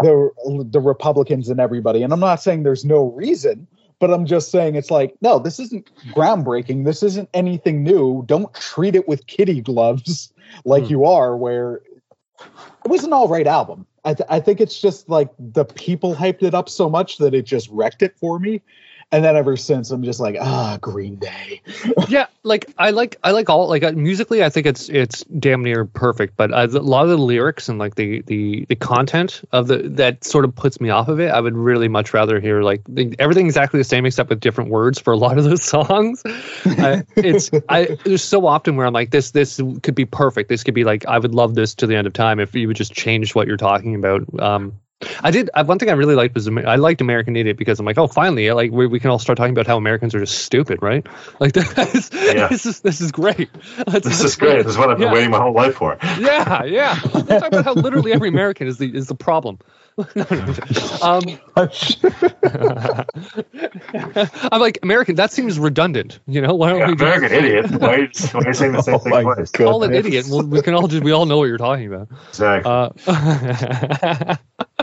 the 0.00 0.30
the 0.70 0.80
republicans 0.80 1.48
and 1.48 1.60
everybody 1.60 2.02
and 2.02 2.12
i'm 2.12 2.20
not 2.20 2.42
saying 2.42 2.62
there's 2.62 2.84
no 2.84 3.10
reason 3.12 3.66
but 4.00 4.10
i'm 4.12 4.24
just 4.26 4.50
saying 4.50 4.74
it's 4.76 4.90
like 4.90 5.14
no 5.20 5.38
this 5.38 5.58
isn't 5.60 5.90
groundbreaking 6.12 6.84
this 6.84 7.02
isn't 7.02 7.28
anything 7.34 7.82
new 7.82 8.22
don't 8.26 8.52
treat 8.54 8.94
it 8.96 9.06
with 9.08 9.26
kitty 9.26 9.60
gloves 9.60 10.32
like 10.64 10.84
Hmm. 10.84 10.90
you 10.90 11.04
are 11.04 11.36
where 11.36 11.82
it 12.84 12.88
was 12.88 13.02
an 13.04 13.12
all 13.12 13.28
right 13.28 13.46
album 13.46 13.86
I, 14.04 14.14
th- 14.14 14.26
I 14.30 14.40
think 14.40 14.60
it's 14.60 14.80
just 14.80 15.08
like 15.08 15.28
the 15.38 15.64
people 15.64 16.14
hyped 16.14 16.42
it 16.42 16.54
up 16.54 16.68
so 16.68 16.88
much 16.88 17.18
that 17.18 17.34
it 17.34 17.42
just 17.42 17.68
wrecked 17.70 18.02
it 18.02 18.16
for 18.16 18.38
me 18.38 18.62
and 19.12 19.24
then 19.24 19.36
ever 19.36 19.56
since 19.56 19.90
i'm 19.90 20.02
just 20.02 20.20
like 20.20 20.36
ah 20.40 20.78
green 20.80 21.16
day 21.16 21.60
yeah, 22.08 22.26
like 22.42 22.72
I 22.78 22.90
like 22.90 23.16
I 23.22 23.32
like 23.32 23.50
all 23.50 23.68
like 23.68 23.82
uh, 23.82 23.92
musically, 23.92 24.42
I 24.42 24.48
think 24.48 24.66
it's 24.66 24.88
it's 24.88 25.24
damn 25.24 25.62
near 25.62 25.84
perfect. 25.84 26.36
But 26.36 26.52
uh, 26.52 26.66
a 26.70 26.80
lot 26.80 27.04
of 27.04 27.10
the 27.10 27.18
lyrics 27.18 27.68
and 27.68 27.78
like 27.78 27.94
the 27.94 28.22
the 28.22 28.64
the 28.68 28.76
content 28.76 29.42
of 29.52 29.68
the 29.68 29.78
that 29.90 30.24
sort 30.24 30.44
of 30.44 30.54
puts 30.54 30.80
me 30.80 30.90
off 30.90 31.08
of 31.08 31.20
it. 31.20 31.30
I 31.30 31.40
would 31.40 31.54
really 31.54 31.88
much 31.88 32.14
rather 32.14 32.40
hear 32.40 32.62
like 32.62 32.82
the, 32.88 33.14
everything 33.18 33.46
exactly 33.46 33.78
the 33.78 33.84
same 33.84 34.06
except 34.06 34.30
with 34.30 34.40
different 34.40 34.70
words 34.70 34.98
for 34.98 35.12
a 35.12 35.16
lot 35.16 35.38
of 35.38 35.44
those 35.44 35.62
songs. 35.68 36.22
I, 36.64 37.04
it's 37.16 37.50
I 37.68 37.98
there's 38.04 38.24
so 38.24 38.46
often 38.46 38.76
where 38.76 38.86
I'm 38.86 38.94
like 38.94 39.10
this 39.10 39.30
this 39.32 39.60
could 39.82 39.94
be 39.94 40.04
perfect. 40.04 40.48
This 40.48 40.64
could 40.64 40.74
be 40.74 40.84
like 40.84 41.06
I 41.06 41.18
would 41.18 41.34
love 41.34 41.54
this 41.54 41.74
to 41.76 41.86
the 41.86 41.96
end 41.96 42.06
of 42.06 42.12
time 42.12 42.40
if 42.40 42.54
you 42.54 42.68
would 42.68 42.76
just 42.76 42.92
change 42.92 43.34
what 43.34 43.46
you're 43.46 43.56
talking 43.56 43.94
about. 43.94 44.40
Um, 44.40 44.80
I 45.22 45.30
did. 45.30 45.48
Uh, 45.54 45.62
one 45.64 45.78
thing 45.78 45.90
I 45.90 45.92
really 45.92 46.16
liked 46.16 46.34
was 46.34 46.48
I 46.48 46.74
liked 46.74 47.00
American 47.00 47.36
Idiot 47.36 47.56
because 47.56 47.78
I'm 47.78 47.86
like, 47.86 47.98
oh, 47.98 48.08
finally, 48.08 48.50
like 48.50 48.72
we, 48.72 48.86
we 48.88 48.98
can 48.98 49.10
all 49.10 49.18
start 49.20 49.36
talking 49.36 49.52
about 49.52 49.66
how 49.68 49.76
Americans 49.76 50.12
are 50.14 50.18
just 50.18 50.38
stupid, 50.44 50.82
right? 50.82 51.06
Like 51.40 51.52
this, 51.54 52.10
Yeah. 52.12 52.48
this 52.48 52.66
is 52.66 52.80
this 52.80 53.00
is 53.00 53.12
great. 53.12 53.48
Let's- 53.86 54.04
This 54.08 54.24
is 54.24 54.34
great. 54.34 54.64
This 54.64 54.72
is 54.72 54.78
what 54.78 54.90
I've 54.90 54.98
been 54.98 55.06
Yeah. 55.08 55.12
waiting 55.14 55.30
my 55.30 55.38
whole 55.40 55.52
life 55.52 55.76
for. 55.76 55.96
Yeah, 56.18 56.64
yeah. 56.64 56.98
Let's 57.14 57.28
talk 57.28 57.46
about 57.48 57.64
how 57.64 57.74
literally 57.74 58.12
every 58.12 58.28
American 58.28 58.66
is 58.66 58.78
the 58.78 58.92
is 58.94 59.06
the 59.06 59.14
problem. 59.14 59.58
Um, 61.02 61.22
I'm 64.52 64.60
like 64.60 64.78
American. 64.82 65.16
That 65.16 65.30
seems 65.32 65.58
redundant. 65.58 66.20
You 66.26 66.40
know, 66.40 66.54
why 66.54 66.70
don't 66.70 66.78
Yeah, 66.80 66.86
we 66.88 66.94
just 66.96 67.02
American 67.02 67.32
idiot. 67.44 67.70
Why 67.80 67.88
are, 67.88 67.98
you, 68.00 68.08
why 68.32 68.40
are 68.40 68.46
you 68.48 68.54
saying 68.54 68.72
the 68.72 68.82
same 68.82 68.94
Oh 68.94 68.98
thing 68.98 69.10
my 69.12 69.22
twice? 69.22 69.50
call 69.50 69.82
it 69.84 69.88
goodness. 69.88 70.06
idiot? 70.06 70.26
Well, 70.28 70.42
we 70.46 70.62
can 70.62 70.74
all 70.74 70.86
just 70.88 71.02
we 71.04 71.12
all 71.12 71.26
know 71.26 71.38
what 71.38 71.44
you're 71.46 71.58
talking 71.58 71.92
about. 71.92 72.08
Exactly. 72.28 72.70
Uh, 73.06 74.36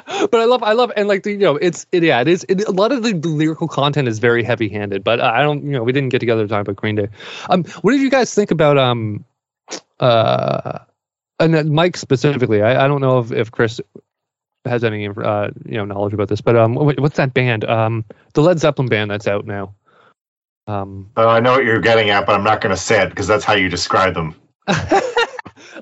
but 0.31 0.35
I 0.35 0.45
love, 0.45 0.61
I 0.63 0.73
love, 0.73 0.91
and 0.95 1.07
like 1.07 1.23
the, 1.23 1.31
you 1.31 1.37
know, 1.37 1.55
it's 1.55 1.85
it, 1.91 2.03
yeah, 2.03 2.21
it 2.21 2.27
is. 2.27 2.45
It, 2.47 2.67
a 2.67 2.71
lot 2.71 2.91
of 2.91 3.03
the, 3.03 3.13
the 3.13 3.27
lyrical 3.27 3.67
content 3.67 4.07
is 4.07 4.19
very 4.19 4.43
heavy-handed, 4.43 5.03
but 5.03 5.19
I 5.19 5.41
don't, 5.41 5.63
you 5.63 5.71
know, 5.71 5.83
we 5.83 5.91
didn't 5.91 6.09
get 6.09 6.19
together 6.19 6.43
to 6.43 6.47
talk 6.47 6.61
about 6.61 6.75
Green 6.75 6.95
Day. 6.95 7.09
Um, 7.49 7.63
what 7.81 7.91
did 7.91 8.01
you 8.01 8.09
guys 8.09 8.33
think 8.33 8.51
about 8.51 8.77
um, 8.77 9.25
uh, 9.99 10.79
and 11.39 11.71
Mike 11.71 11.97
specifically? 11.97 12.61
I, 12.61 12.85
I 12.85 12.87
don't 12.87 13.01
know 13.01 13.19
if 13.19 13.31
if 13.31 13.51
Chris 13.51 13.81
has 14.65 14.83
any 14.83 15.07
uh 15.07 15.51
you 15.65 15.77
know 15.77 15.85
knowledge 15.85 16.13
about 16.13 16.27
this, 16.27 16.41
but 16.41 16.55
um, 16.55 16.75
what, 16.75 16.99
what's 16.99 17.17
that 17.17 17.33
band? 17.33 17.65
Um, 17.65 18.05
the 18.33 18.41
Led 18.41 18.59
Zeppelin 18.59 18.89
band 18.89 19.11
that's 19.11 19.27
out 19.27 19.45
now. 19.45 19.73
Um, 20.67 21.09
Uh, 21.15 21.27
I 21.27 21.39
know 21.39 21.51
what 21.53 21.63
you're 21.65 21.79
getting 21.79 22.09
at, 22.09 22.25
but 22.25 22.33
I'm 22.33 22.43
not 22.43 22.61
going 22.61 22.75
to 22.75 22.81
say 22.81 23.01
it 23.03 23.09
because 23.09 23.27
that's 23.27 23.43
how 23.43 23.53
you 23.53 23.69
describe 23.69 24.15
them. 24.15 24.35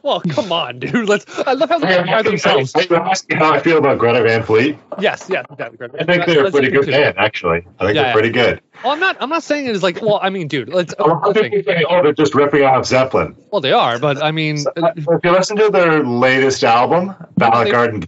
well, 0.04 0.22
come 0.22 0.52
on, 0.52 0.80
dude. 0.80 1.08
Let's. 1.10 1.26
I 1.40 1.54
love 1.54 1.70
how 1.70 1.80
they 1.80 1.88
describe 1.88 2.26
themselves. 2.26 2.76
Are 2.76 2.84
you 2.84 2.96
asking 2.98 3.38
how 3.38 3.54
I 3.54 3.60
feel 3.60 3.78
about 3.78 3.98
Greta 3.98 4.22
Van 4.22 4.44
Fleet? 4.44 4.78
Yes, 5.00 5.28
yes, 5.30 5.46
exactly. 5.50 5.88
I 6.00 6.04
think 6.04 6.26
they're 6.26 6.46
a 6.46 6.52
pretty 6.52 6.70
good 6.70 6.86
band, 6.88 7.18
actually. 7.18 7.66
I 7.80 7.86
think 7.86 7.96
Yeah, 7.96 8.04
they're 8.04 8.14
pretty 8.14 8.30
good. 8.30 8.62
Well, 8.84 8.92
I'm 8.94 9.00
not. 9.00 9.18
I'm 9.20 9.30
not 9.30 9.44
saying 9.44 9.66
it 9.66 9.76
is 9.76 9.82
like. 9.82 10.02
Well, 10.02 10.20
I 10.22 10.30
mean, 10.30 10.48
dude. 10.48 10.70
Let's. 10.70 10.94
A 11.00 11.04
lot 11.04 11.28
of 11.28 11.36
listen, 11.36 11.52
people 11.52 11.74
say, 11.74 11.86
oh, 11.90 12.04
they're 12.04 12.14
just 12.14 12.36
ripping 12.36 12.64
off 12.64 12.86
Zeppelin. 12.86 13.36
well, 13.52 13.62
they 13.62 13.72
are, 13.72 13.98
but 13.98 14.22
I 14.22 14.32
mean, 14.32 14.58
uh, 14.78 14.92
If 14.96 15.24
you 15.24 15.32
listen 15.32 15.58
to 15.58 15.70
their 15.70 16.04
latest 16.04 16.64
album, 16.64 17.16
Battle 17.38 17.62
at 17.62 17.72
Garden, 17.72 18.04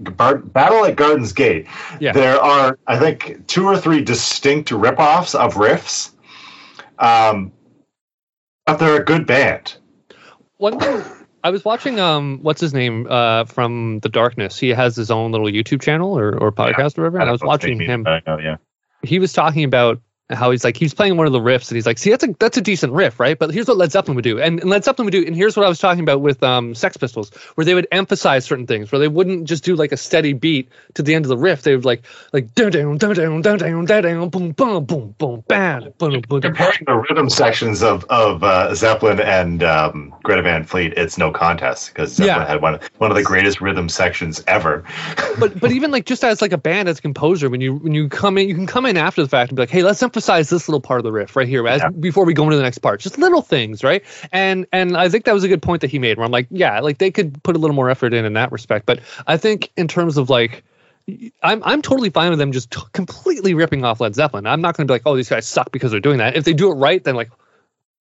Battle 0.00 0.84
at 0.84 0.96
Garden's 0.96 1.32
Gate, 1.32 1.66
Yeah. 2.00 2.12
there 2.12 2.40
are, 2.40 2.78
I 2.86 2.98
think, 2.98 3.46
two 3.46 3.64
or 3.66 3.76
three 3.78 4.02
distinct 4.02 4.70
ripoffs 4.70 5.34
of 5.34 5.54
riffs. 5.54 6.10
Um, 6.98 7.52
but 8.64 8.78
they're 8.78 9.00
a 9.00 9.04
good 9.04 9.26
band. 9.26 9.76
one 10.56 10.78
thing 10.80 11.04
I 11.46 11.50
was 11.50 11.64
watching. 11.64 12.00
Um, 12.00 12.40
what's 12.42 12.60
his 12.60 12.74
name? 12.74 13.06
Uh, 13.08 13.44
from 13.44 14.00
the 14.00 14.08
Darkness. 14.08 14.58
He 14.58 14.70
has 14.70 14.96
his 14.96 15.12
own 15.12 15.30
little 15.30 15.46
YouTube 15.46 15.80
channel 15.80 16.18
or, 16.18 16.36
or 16.36 16.50
podcast 16.50 16.98
or 16.98 17.02
whatever. 17.02 17.20
And 17.20 17.28
I 17.28 17.32
was 17.32 17.40
watching 17.40 17.78
him. 17.78 18.02
Know, 18.02 18.20
yeah. 18.26 18.56
He 19.04 19.20
was 19.20 19.32
talking 19.32 19.62
about 19.62 20.00
how 20.30 20.50
he's 20.50 20.64
like 20.64 20.76
he's 20.76 20.92
playing 20.92 21.16
one 21.16 21.26
of 21.26 21.32
the 21.32 21.38
riffs 21.38 21.68
and 21.68 21.76
he's 21.76 21.86
like, 21.86 21.98
see 21.98 22.10
that's 22.10 22.24
a 22.24 22.34
that's 22.38 22.56
a 22.56 22.60
decent 22.60 22.92
riff, 22.92 23.20
right? 23.20 23.38
But 23.38 23.52
here's 23.52 23.68
what 23.68 23.76
Led 23.76 23.92
Zeppelin 23.92 24.16
would 24.16 24.24
do, 24.24 24.40
and, 24.40 24.60
and 24.60 24.68
Led 24.68 24.84
Zeppelin 24.84 25.06
would 25.06 25.12
do, 25.12 25.24
and 25.24 25.36
here's 25.36 25.56
what 25.56 25.64
I 25.64 25.68
was 25.68 25.78
talking 25.78 26.02
about 26.02 26.20
with 26.20 26.42
um, 26.42 26.74
Sex 26.74 26.96
Pistols, 26.96 27.30
where 27.54 27.64
they 27.64 27.74
would 27.74 27.86
emphasize 27.92 28.44
certain 28.44 28.66
things, 28.66 28.90
where 28.90 28.98
they 28.98 29.08
wouldn't 29.08 29.44
just 29.44 29.62
do 29.62 29.76
like 29.76 29.92
a 29.92 29.96
steady 29.96 30.32
beat 30.32 30.68
to 30.94 31.02
the 31.02 31.14
end 31.14 31.24
of 31.24 31.28
the 31.28 31.36
riff. 31.36 31.62
They 31.62 31.76
would 31.76 31.84
like 31.84 32.04
like 32.32 32.52
down 32.54 32.72
down 32.72 32.98
down 32.98 33.14
down 33.14 33.40
down 33.40 33.84
down 33.84 34.02
down 34.02 34.28
boom 34.30 34.50
boom 34.50 34.84
boom 34.84 35.14
boom 35.16 35.44
bam 35.46 35.92
boom 35.98 36.20
boom. 36.22 36.40
Comparing 36.40 36.84
the 36.86 36.96
rhythm 37.08 37.30
sections 37.30 37.82
of 37.82 38.04
of 38.06 38.42
uh, 38.42 38.74
Zeppelin 38.74 39.20
and 39.20 39.62
um, 39.62 40.12
Greta 40.24 40.42
Van 40.42 40.64
Fleet, 40.64 40.92
it's 40.96 41.18
no 41.18 41.30
contest 41.30 41.88
because 41.88 42.14
Zeppelin 42.14 42.40
yeah. 42.40 42.48
had 42.48 42.62
one 42.62 42.80
one 42.98 43.12
of 43.12 43.16
the 43.16 43.22
greatest 43.22 43.60
rhythm 43.60 43.88
sections 43.88 44.42
ever. 44.48 44.82
but 45.38 45.58
but 45.60 45.70
even 45.70 45.92
like 45.92 46.04
just 46.04 46.24
as 46.24 46.42
like 46.42 46.52
a 46.52 46.58
band 46.58 46.88
as 46.88 46.98
a 46.98 47.02
composer, 47.02 47.48
when 47.48 47.60
you 47.60 47.76
when 47.76 47.94
you 47.94 48.08
come 48.08 48.38
in, 48.38 48.48
you 48.48 48.56
can 48.56 48.66
come 48.66 48.86
in 48.86 48.96
after 48.96 49.22
the 49.22 49.28
fact 49.28 49.50
and 49.50 49.56
be 49.56 49.62
like, 49.62 49.70
hey, 49.70 49.84
let's 49.84 50.02
this 50.24 50.50
little 50.68 50.80
part 50.80 50.98
of 51.00 51.04
the 51.04 51.12
riff 51.12 51.36
right 51.36 51.48
here 51.48 51.66
as 51.68 51.82
Yeah. 51.82 51.88
before 51.90 52.24
we 52.24 52.32
go 52.34 52.44
into 52.44 52.56
the 52.56 52.62
next 52.62 52.78
part 52.78 53.00
just 53.00 53.18
little 53.18 53.42
things 53.42 53.84
right 53.84 54.02
and 54.32 54.66
and 54.72 54.96
i 54.96 55.08
think 55.08 55.24
that 55.24 55.34
was 55.34 55.44
a 55.44 55.48
good 55.48 55.62
point 55.62 55.80
that 55.82 55.90
he 55.90 55.98
made 55.98 56.16
where 56.16 56.24
i'm 56.24 56.30
like 56.32 56.46
yeah 56.50 56.80
like 56.80 56.98
they 56.98 57.10
could 57.10 57.42
put 57.42 57.56
a 57.56 57.58
little 57.58 57.74
more 57.76 57.90
effort 57.90 58.14
in 58.14 58.24
in 58.24 58.32
that 58.32 58.50
respect 58.52 58.86
but 58.86 59.00
i 59.26 59.36
think 59.36 59.70
in 59.76 59.88
terms 59.88 60.16
of 60.16 60.30
like 60.30 60.64
I'm 61.42 61.62
I'm 61.62 61.82
totally 61.82 62.10
fine 62.10 62.30
with 62.30 62.40
them 62.40 62.50
just 62.50 62.72
t- 62.72 62.80
completely 62.92 63.54
ripping 63.54 63.84
off 63.84 64.00
Led 64.00 64.16
Zeppelin. 64.16 64.44
I'm 64.44 64.60
not 64.60 64.76
going 64.76 64.88
to 64.88 64.90
be 64.90 64.94
like, 64.96 65.02
oh, 65.06 65.14
these 65.14 65.28
guys 65.28 65.46
suck 65.46 65.70
because 65.70 65.92
they're 65.92 66.00
doing 66.00 66.18
that. 66.18 66.34
If 66.34 66.42
they 66.44 66.52
do 66.52 66.68
it 66.72 66.74
right, 66.74 67.04
then 67.04 67.14
like, 67.14 67.30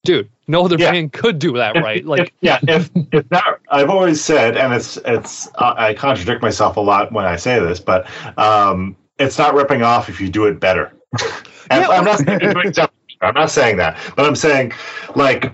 dude, 0.03 0.27
no 0.47 0.65
other 0.65 0.75
Yeah. 0.79 0.91
band 0.91 1.13
could 1.13 1.37
do 1.37 1.53
that 1.57 1.75
right. 1.75 1.99
If- 1.99 2.05
Like, 2.07 2.33
yeah, 2.41 2.57
if 2.63 2.89
if 3.11 3.29
that, 3.29 3.59
I've 3.69 3.91
always 3.91 4.23
said, 4.25 4.57
and 4.57 4.73
it's 4.73 4.97
it's 5.05 5.47
I 5.59 5.93
contradict 5.93 6.41
myself 6.41 6.77
a 6.77 6.81
lot 6.81 7.11
when 7.11 7.25
I 7.25 7.35
say 7.35 7.59
this, 7.59 7.79
but 7.79 8.07
um, 8.39 8.95
it's 9.19 9.37
not 9.37 9.53
ripping 9.53 9.83
off 9.83 10.09
if 10.09 10.19
you 10.19 10.27
do 10.27 10.45
it 10.45 10.59
better. 10.59 10.91
Yeah, 11.71 11.87
I'm 11.87 12.05
not 12.05 12.19
saying 12.19 12.39
you're 12.41 12.53
doing 12.53 12.73
Zeppelin, 12.73 12.91
I'm 13.21 13.33
not 13.33 13.49
saying 13.49 13.77
that, 13.77 13.97
but 14.15 14.27
I'm 14.27 14.35
saying 14.35 14.71
like 15.15 15.51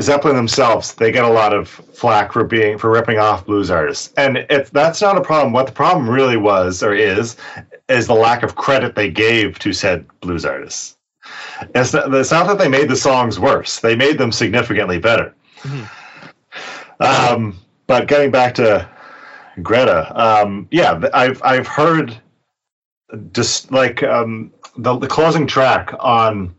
Zeppelin 0.00 0.34
themselves, 0.34 0.94
they 0.94 1.12
get 1.12 1.24
a 1.24 1.28
lot 1.28 1.52
of 1.52 1.68
flack 1.68 2.32
for 2.32 2.42
being 2.42 2.78
for 2.78 2.90
ripping 2.90 3.18
off 3.18 3.46
blues 3.46 3.70
artists, 3.70 4.12
and 4.16 4.44
if 4.50 4.72
that's 4.72 5.00
not 5.00 5.16
a 5.16 5.20
problem, 5.20 5.52
what 5.52 5.66
the 5.66 5.72
problem 5.72 6.10
really 6.10 6.36
was 6.36 6.82
or 6.82 6.94
is 6.94 7.36
is 7.88 8.08
the 8.08 8.14
lack 8.14 8.42
of 8.42 8.56
credit 8.56 8.96
they 8.96 9.10
gave 9.10 9.58
to 9.60 9.72
said 9.72 10.04
blues 10.20 10.44
artists. 10.44 10.96
It's 11.74 11.92
not, 11.92 12.12
it's 12.12 12.32
not 12.32 12.48
that 12.48 12.58
they 12.58 12.68
made 12.68 12.88
the 12.88 12.96
songs 12.96 13.38
worse; 13.38 13.80
they 13.80 13.94
made 13.94 14.18
them 14.18 14.32
significantly 14.32 14.98
better. 14.98 15.32
Um, 17.00 17.58
but 17.86 18.08
getting 18.08 18.30
back 18.30 18.54
to 18.56 18.88
Greta, 19.62 20.12
um, 20.20 20.66
yeah, 20.70 21.00
I've 21.14 21.42
I've 21.44 21.66
heard 21.68 22.20
just 23.32 23.70
like 23.70 24.02
um, 24.02 24.52
the 24.76 24.96
the 24.98 25.06
closing 25.08 25.46
track 25.46 25.94
on 26.00 26.54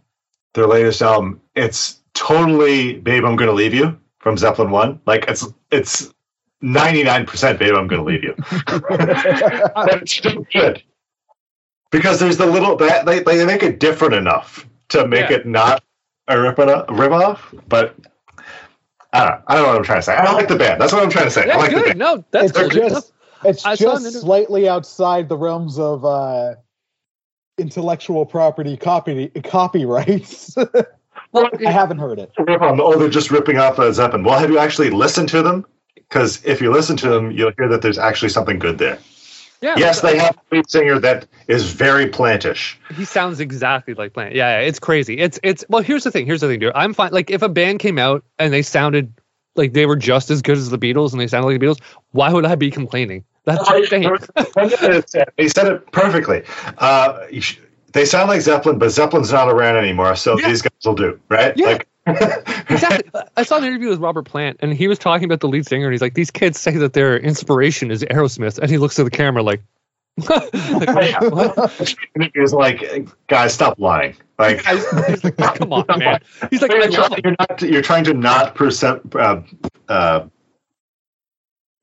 their 0.53 0.67
latest 0.67 1.01
album. 1.01 1.41
It's 1.55 1.99
totally 2.13 2.95
"Babe, 2.99 3.25
I'm 3.25 3.35
Gonna 3.35 3.51
Leave 3.51 3.73
You" 3.73 3.99
from 4.19 4.37
Zeppelin 4.37 4.71
One. 4.71 4.99
Like 5.05 5.25
it's 5.27 5.45
it's 5.71 6.13
ninety 6.61 7.03
nine 7.03 7.25
percent 7.25 7.59
"Babe, 7.59 7.73
I'm 7.75 7.87
Gonna 7.87 8.03
Leave 8.03 8.23
You." 8.23 8.35
but 8.67 10.01
it's 10.01 10.13
still 10.13 10.45
good 10.53 10.81
because 11.91 12.19
there's 12.19 12.37
the 12.37 12.45
little 12.45 12.75
that 12.77 13.05
they 13.05 13.19
they 13.21 13.45
make 13.45 13.63
it 13.63 13.79
different 13.79 14.13
enough 14.13 14.67
to 14.89 15.07
make 15.07 15.29
Yeah. 15.29 15.37
it 15.37 15.45
not 15.47 15.83
a 16.27 16.39
rip 16.39 16.59
a 16.59 16.85
rip 16.89 17.11
off, 17.11 17.53
but. 17.67 17.95
I 19.15 19.19
don't, 19.25 19.29
know. 19.29 19.43
I 19.47 19.53
don't 19.53 19.63
know 19.63 19.69
what 19.69 19.77
I'm 19.77 19.83
trying 19.83 19.99
to 19.99 20.01
say. 20.01 20.15
I 20.15 20.25
don't 20.25 20.33
like 20.33 20.47
the 20.47 20.55
band. 20.55 20.81
That's 20.81 20.91
what 20.91 21.03
I'm 21.03 21.09
trying 21.11 21.25
to 21.25 21.29
say. 21.31 21.43
I 21.43 21.45
yeah, 21.45 21.55
like 21.57 21.69
the 21.69 21.75
good. 21.75 21.85
band. 21.85 21.99
No, 21.99 22.25
that's 22.31 22.49
It's 22.49 22.57
cool. 22.57 22.69
just 22.69 23.13
it's 23.45 23.63
I 23.63 23.75
just 23.75 24.07
inter- 24.07 24.19
slightly 24.19 24.67
outside 24.67 25.29
the 25.29 25.37
realms 25.37 25.77
of 25.77 26.03
uh, 26.03 26.55
intellectual 27.57 28.25
property 28.25 28.77
copy 28.77 29.29
copyrights. 29.43 30.55
Well, 31.31 31.49
I 31.65 31.71
haven't 31.71 31.97
heard 31.97 32.19
it. 32.19 32.31
oh 32.37 32.99
they're 32.99 33.09
just 33.09 33.31
ripping 33.31 33.57
off 33.57 33.79
Led 33.79 33.91
Zeppelin. 33.93 34.23
Well, 34.23 34.37
have 34.37 34.51
you 34.51 34.59
actually 34.59 34.91
listened 34.91 35.29
to 35.29 35.41
them? 35.41 35.65
Because 35.95 36.43
if 36.45 36.61
you 36.61 36.71
listen 36.71 36.95
to 36.97 37.09
them, 37.09 37.31
you'll 37.31 37.53
hear 37.57 37.67
that 37.69 37.81
there's 37.81 37.97
actually 37.97 38.29
something 38.29 38.59
good 38.59 38.77
there. 38.77 38.99
yeah, 39.59 39.73
Yes, 39.75 40.01
they 40.01 40.17
have 40.19 40.37
a 40.51 40.55
lead 40.55 40.69
singer 40.69 40.99
that 40.99 41.27
is 41.47 41.71
very 41.71 42.05
plantish. 42.05 42.75
He 42.95 43.03
sounds 43.05 43.39
exactly 43.39 43.95
like 43.95 44.13
Plant. 44.13 44.35
Yeah, 44.35 44.59
yeah, 44.59 44.67
it's 44.67 44.77
crazy. 44.77 45.17
It's 45.17 45.39
it's 45.41 45.65
well. 45.69 45.81
Here's 45.81 46.03
the 46.03 46.11
thing. 46.11 46.27
Here's 46.27 46.41
the 46.41 46.47
thing, 46.47 46.59
dude. 46.59 46.71
I'm 46.75 46.93
fine. 46.93 47.11
Like 47.11 47.31
if 47.31 47.41
a 47.41 47.49
band 47.49 47.79
came 47.79 47.97
out 47.97 48.23
and 48.37 48.53
they 48.53 48.61
sounded 48.61 49.11
like 49.55 49.73
they 49.73 49.87
were 49.87 49.95
just 49.95 50.29
as 50.29 50.43
good 50.43 50.57
as 50.57 50.69
the 50.69 50.77
Beatles 50.77 51.13
and 51.13 51.19
they 51.19 51.27
sounded 51.27 51.47
like 51.47 51.59
the 51.59 51.65
Beatles, 51.65 51.81
why 52.11 52.31
would 52.31 52.45
I 52.45 52.53
be 52.53 52.69
complaining? 52.69 53.23
That's 53.45 53.67
the 53.69 53.87
thing. 53.89 55.31
they 55.37 55.47
said 55.47 55.67
it 55.67 55.91
perfectly. 55.91 56.43
Uh, 56.77 57.25
sh- 57.39 57.57
they 57.91 58.05
sound 58.05 58.29
like 58.29 58.41
Zeppelin, 58.41 58.79
but 58.79 58.89
Zeppelin's 58.89 59.31
not 59.31 59.49
around 59.49 59.77
anymore, 59.77 60.15
so 60.15 60.39
Yeah. 60.39 60.47
these 60.47 60.61
guys 60.61 60.71
will 60.85 60.95
do, 60.95 61.19
right? 61.29 61.53
Yeah. 61.55 61.65
Like, 61.67 61.87
exactly. 62.69 63.21
I 63.37 63.43
saw 63.43 63.57
an 63.57 63.63
interview 63.63 63.89
with 63.89 63.99
Robert 63.99 64.23
Plant, 64.23 64.57
and 64.61 64.73
he 64.73 64.87
was 64.87 64.99
talking 64.99 65.25
about 65.25 65.39
the 65.39 65.47
lead 65.47 65.65
singer, 65.65 65.85
and 65.85 65.93
he's 65.93 66.01
like, 66.01 66.15
"These 66.15 66.31
kids 66.31 66.59
say 66.59 66.71
that 66.77 66.91
their 66.93 67.17
inspiration 67.17 67.91
is 67.91 68.03
Aerosmith," 68.03 68.57
and 68.59 68.69
he 68.69 68.77
looks 68.77 68.99
at 68.99 69.05
the 69.05 69.11
camera 69.11 69.41
like, 69.41 69.61
like, 70.29 71.21
what? 71.21 71.55
was 72.35 72.53
like, 72.53 73.07
guys, 73.27 73.53
stop 73.53 73.79
lying. 73.79 74.15
Like, 74.37 74.65
He's 74.65 75.23
like, 75.23 75.37
Come 75.37 75.71
on, 75.73 75.85
man. 75.97 76.19
He's 76.49 76.61
like, 76.61 76.71
you're, 76.71 76.89
trying, 76.91 77.21
you're 77.23 77.35
not 77.39 77.61
you're 77.61 77.81
trying 77.81 78.03
to 78.03 78.13
not 78.13 78.55
percep- 78.55 79.15
uh, 79.15 79.41
uh, 79.91 80.27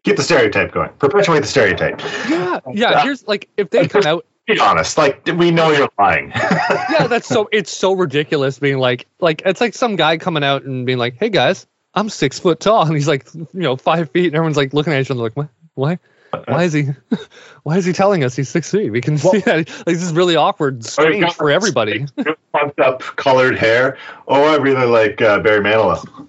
keep 0.05 0.17
the 0.17 0.23
stereotype 0.23 0.73
going, 0.73 0.91
perpetuate 0.99 1.41
the 1.41 1.47
stereotype. 1.47 2.01
Yeah, 2.29 2.61
yeah. 2.73 3.03
Here's 3.03 3.27
like 3.27 3.49
if 3.57 3.71
they 3.71 3.89
come 3.89 4.07
out 4.07 4.27
Be 4.47 4.59
honest, 4.59 4.99
like 4.99 5.25
we 5.27 5.51
know 5.51 5.71
you're 5.71 5.89
lying. 5.99 6.31
yeah, 6.91 7.07
that's 7.07 7.27
so 7.27 7.49
it's 7.53 7.71
so 7.71 7.93
ridiculous 7.93 8.59
being 8.59 8.79
like 8.79 9.07
like 9.21 9.43
it's 9.45 9.61
like 9.61 9.75
some 9.75 9.97
guy 9.97 10.17
coming 10.17 10.43
out 10.43 10.65
and 10.65 10.87
being 10.87 10.99
like, 10.99 11.17
Hey 11.19 11.29
guys, 11.29 11.67
I'm 11.95 12.09
six 12.09 12.39
foot 12.39 12.61
tall 12.61 12.83
and 12.83 12.95
he's 12.95 13.09
like 13.09 13.33
you 13.35 13.47
know, 13.53 13.77
five 13.77 14.11
feet 14.11 14.27
and 14.27 14.35
everyone's 14.35 14.57
like 14.57 14.73
looking 14.73 14.93
at 14.93 15.01
each 15.01 15.11
other 15.11 15.21
like, 15.21 15.37
What 15.37 15.49
why? 15.75 15.99
Why 16.47 16.65
is 16.65 16.73
he 16.73 16.89
why 17.63 17.77
is 17.77 17.85
he 17.85 17.93
telling 17.93 18.25
us 18.25 18.35
he's 18.35 18.49
six 18.49 18.71
feet? 18.71 18.91
We 18.91 19.01
can 19.01 19.19
see 19.19 19.39
that 19.41 19.69
like 19.69 19.85
this 19.85 20.03
is 20.03 20.13
really 20.13 20.37
awkward, 20.37 20.85
strange 20.85 21.25
God. 21.25 21.35
for 21.35 21.51
everybody. 21.51 22.07
Pumped 22.53 22.81
up, 22.81 23.01
colored 23.03 23.57
hair. 23.57 23.99
Oh, 24.27 24.53
I 24.53 24.57
really 24.57 24.87
like 24.87 25.21
uh, 25.23 25.41
Barry 25.41 25.61
Manilow. 25.61 26.27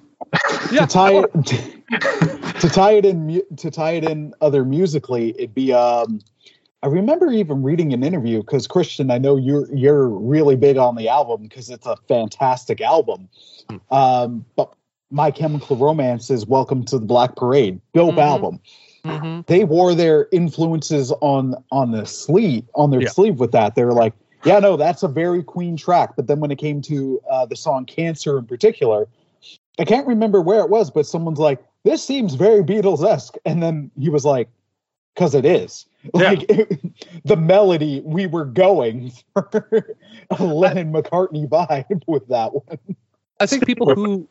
Yeah. 0.71 0.85
to 0.85 0.87
tie 0.87 1.13
it 1.13 1.80
to 1.99 2.69
tie 2.69 2.93
it 2.93 3.05
in 3.05 3.41
to 3.57 3.71
tie 3.71 3.91
it 3.91 4.03
in 4.03 4.33
other 4.41 4.63
musically, 4.65 5.29
it'd 5.31 5.53
be 5.53 5.73
um 5.73 6.19
I 6.83 6.87
remember 6.87 7.31
even 7.31 7.61
reading 7.61 7.93
an 7.93 8.03
interview 8.03 8.39
because 8.39 8.67
Christian, 8.67 9.11
I 9.11 9.17
know 9.17 9.35
you're 9.37 9.73
you're 9.73 10.07
really 10.07 10.55
big 10.55 10.77
on 10.77 10.95
the 10.95 11.09
album 11.09 11.43
because 11.43 11.69
it's 11.69 11.85
a 11.85 11.95
fantastic 12.07 12.81
album. 12.81 13.29
Hmm. 13.69 13.77
Um, 13.93 14.45
but 14.55 14.73
My 15.11 15.29
Chemical 15.31 15.75
Romance 15.75 16.29
is 16.29 16.45
Welcome 16.47 16.85
to 16.85 16.97
the 16.97 17.05
Black 17.05 17.35
Parade, 17.35 17.81
dope 17.93 18.15
Mhm. 18.15 18.21
album. 18.21 18.59
Mhm. 19.03 19.45
They 19.47 19.63
wore 19.65 19.93
their 19.93 20.27
influences 20.31 21.11
on 21.21 21.55
on 21.71 21.91
the 21.91 22.05
sleeve 22.05 22.63
on 22.75 22.91
their 22.91 23.01
Yeah. 23.01 23.09
sleeve 23.09 23.39
with 23.39 23.51
that. 23.51 23.75
They 23.75 23.83
were 23.83 23.93
like, 23.93 24.13
yeah, 24.45 24.59
no, 24.59 24.77
that's 24.77 25.03
a 25.03 25.07
very 25.07 25.43
Queen 25.43 25.75
track. 25.75 26.15
But 26.15 26.27
then 26.27 26.39
when 26.39 26.49
it 26.51 26.57
came 26.57 26.81
to 26.83 27.21
uh, 27.29 27.45
the 27.45 27.55
song 27.55 27.85
Cancer 27.85 28.37
in 28.39 28.45
particular, 28.45 29.07
I 29.79 29.85
can't 29.85 30.07
remember 30.07 30.41
where 30.41 30.61
it 30.61 30.69
was, 30.69 30.89
but 30.89 31.05
someone's 31.05 31.39
like, 31.39 31.63
this 31.83 32.03
seems 32.03 32.35
very 32.35 32.63
Beatles 32.63 33.07
esque, 33.07 33.35
and 33.45 33.61
then 33.61 33.91
he 33.97 34.09
was 34.09 34.25
like, 34.25 34.49
because 35.15 35.35
it 35.35 35.45
is. 35.45 35.85
Yeah. 36.15 36.31
Like 36.31 36.47
the 37.25 37.37
melody 37.37 38.01
we 38.03 38.25
were 38.25 38.45
going 38.45 39.11
for 39.33 39.85
a 40.31 40.43
Lennon 40.43 40.91
McCartney 40.91 41.47
vibe 41.47 42.01
with 42.07 42.27
that 42.29 42.55
one. 42.55 42.79
I 43.39 43.45
think 43.45 43.67
people 43.67 43.93
who 43.93 44.27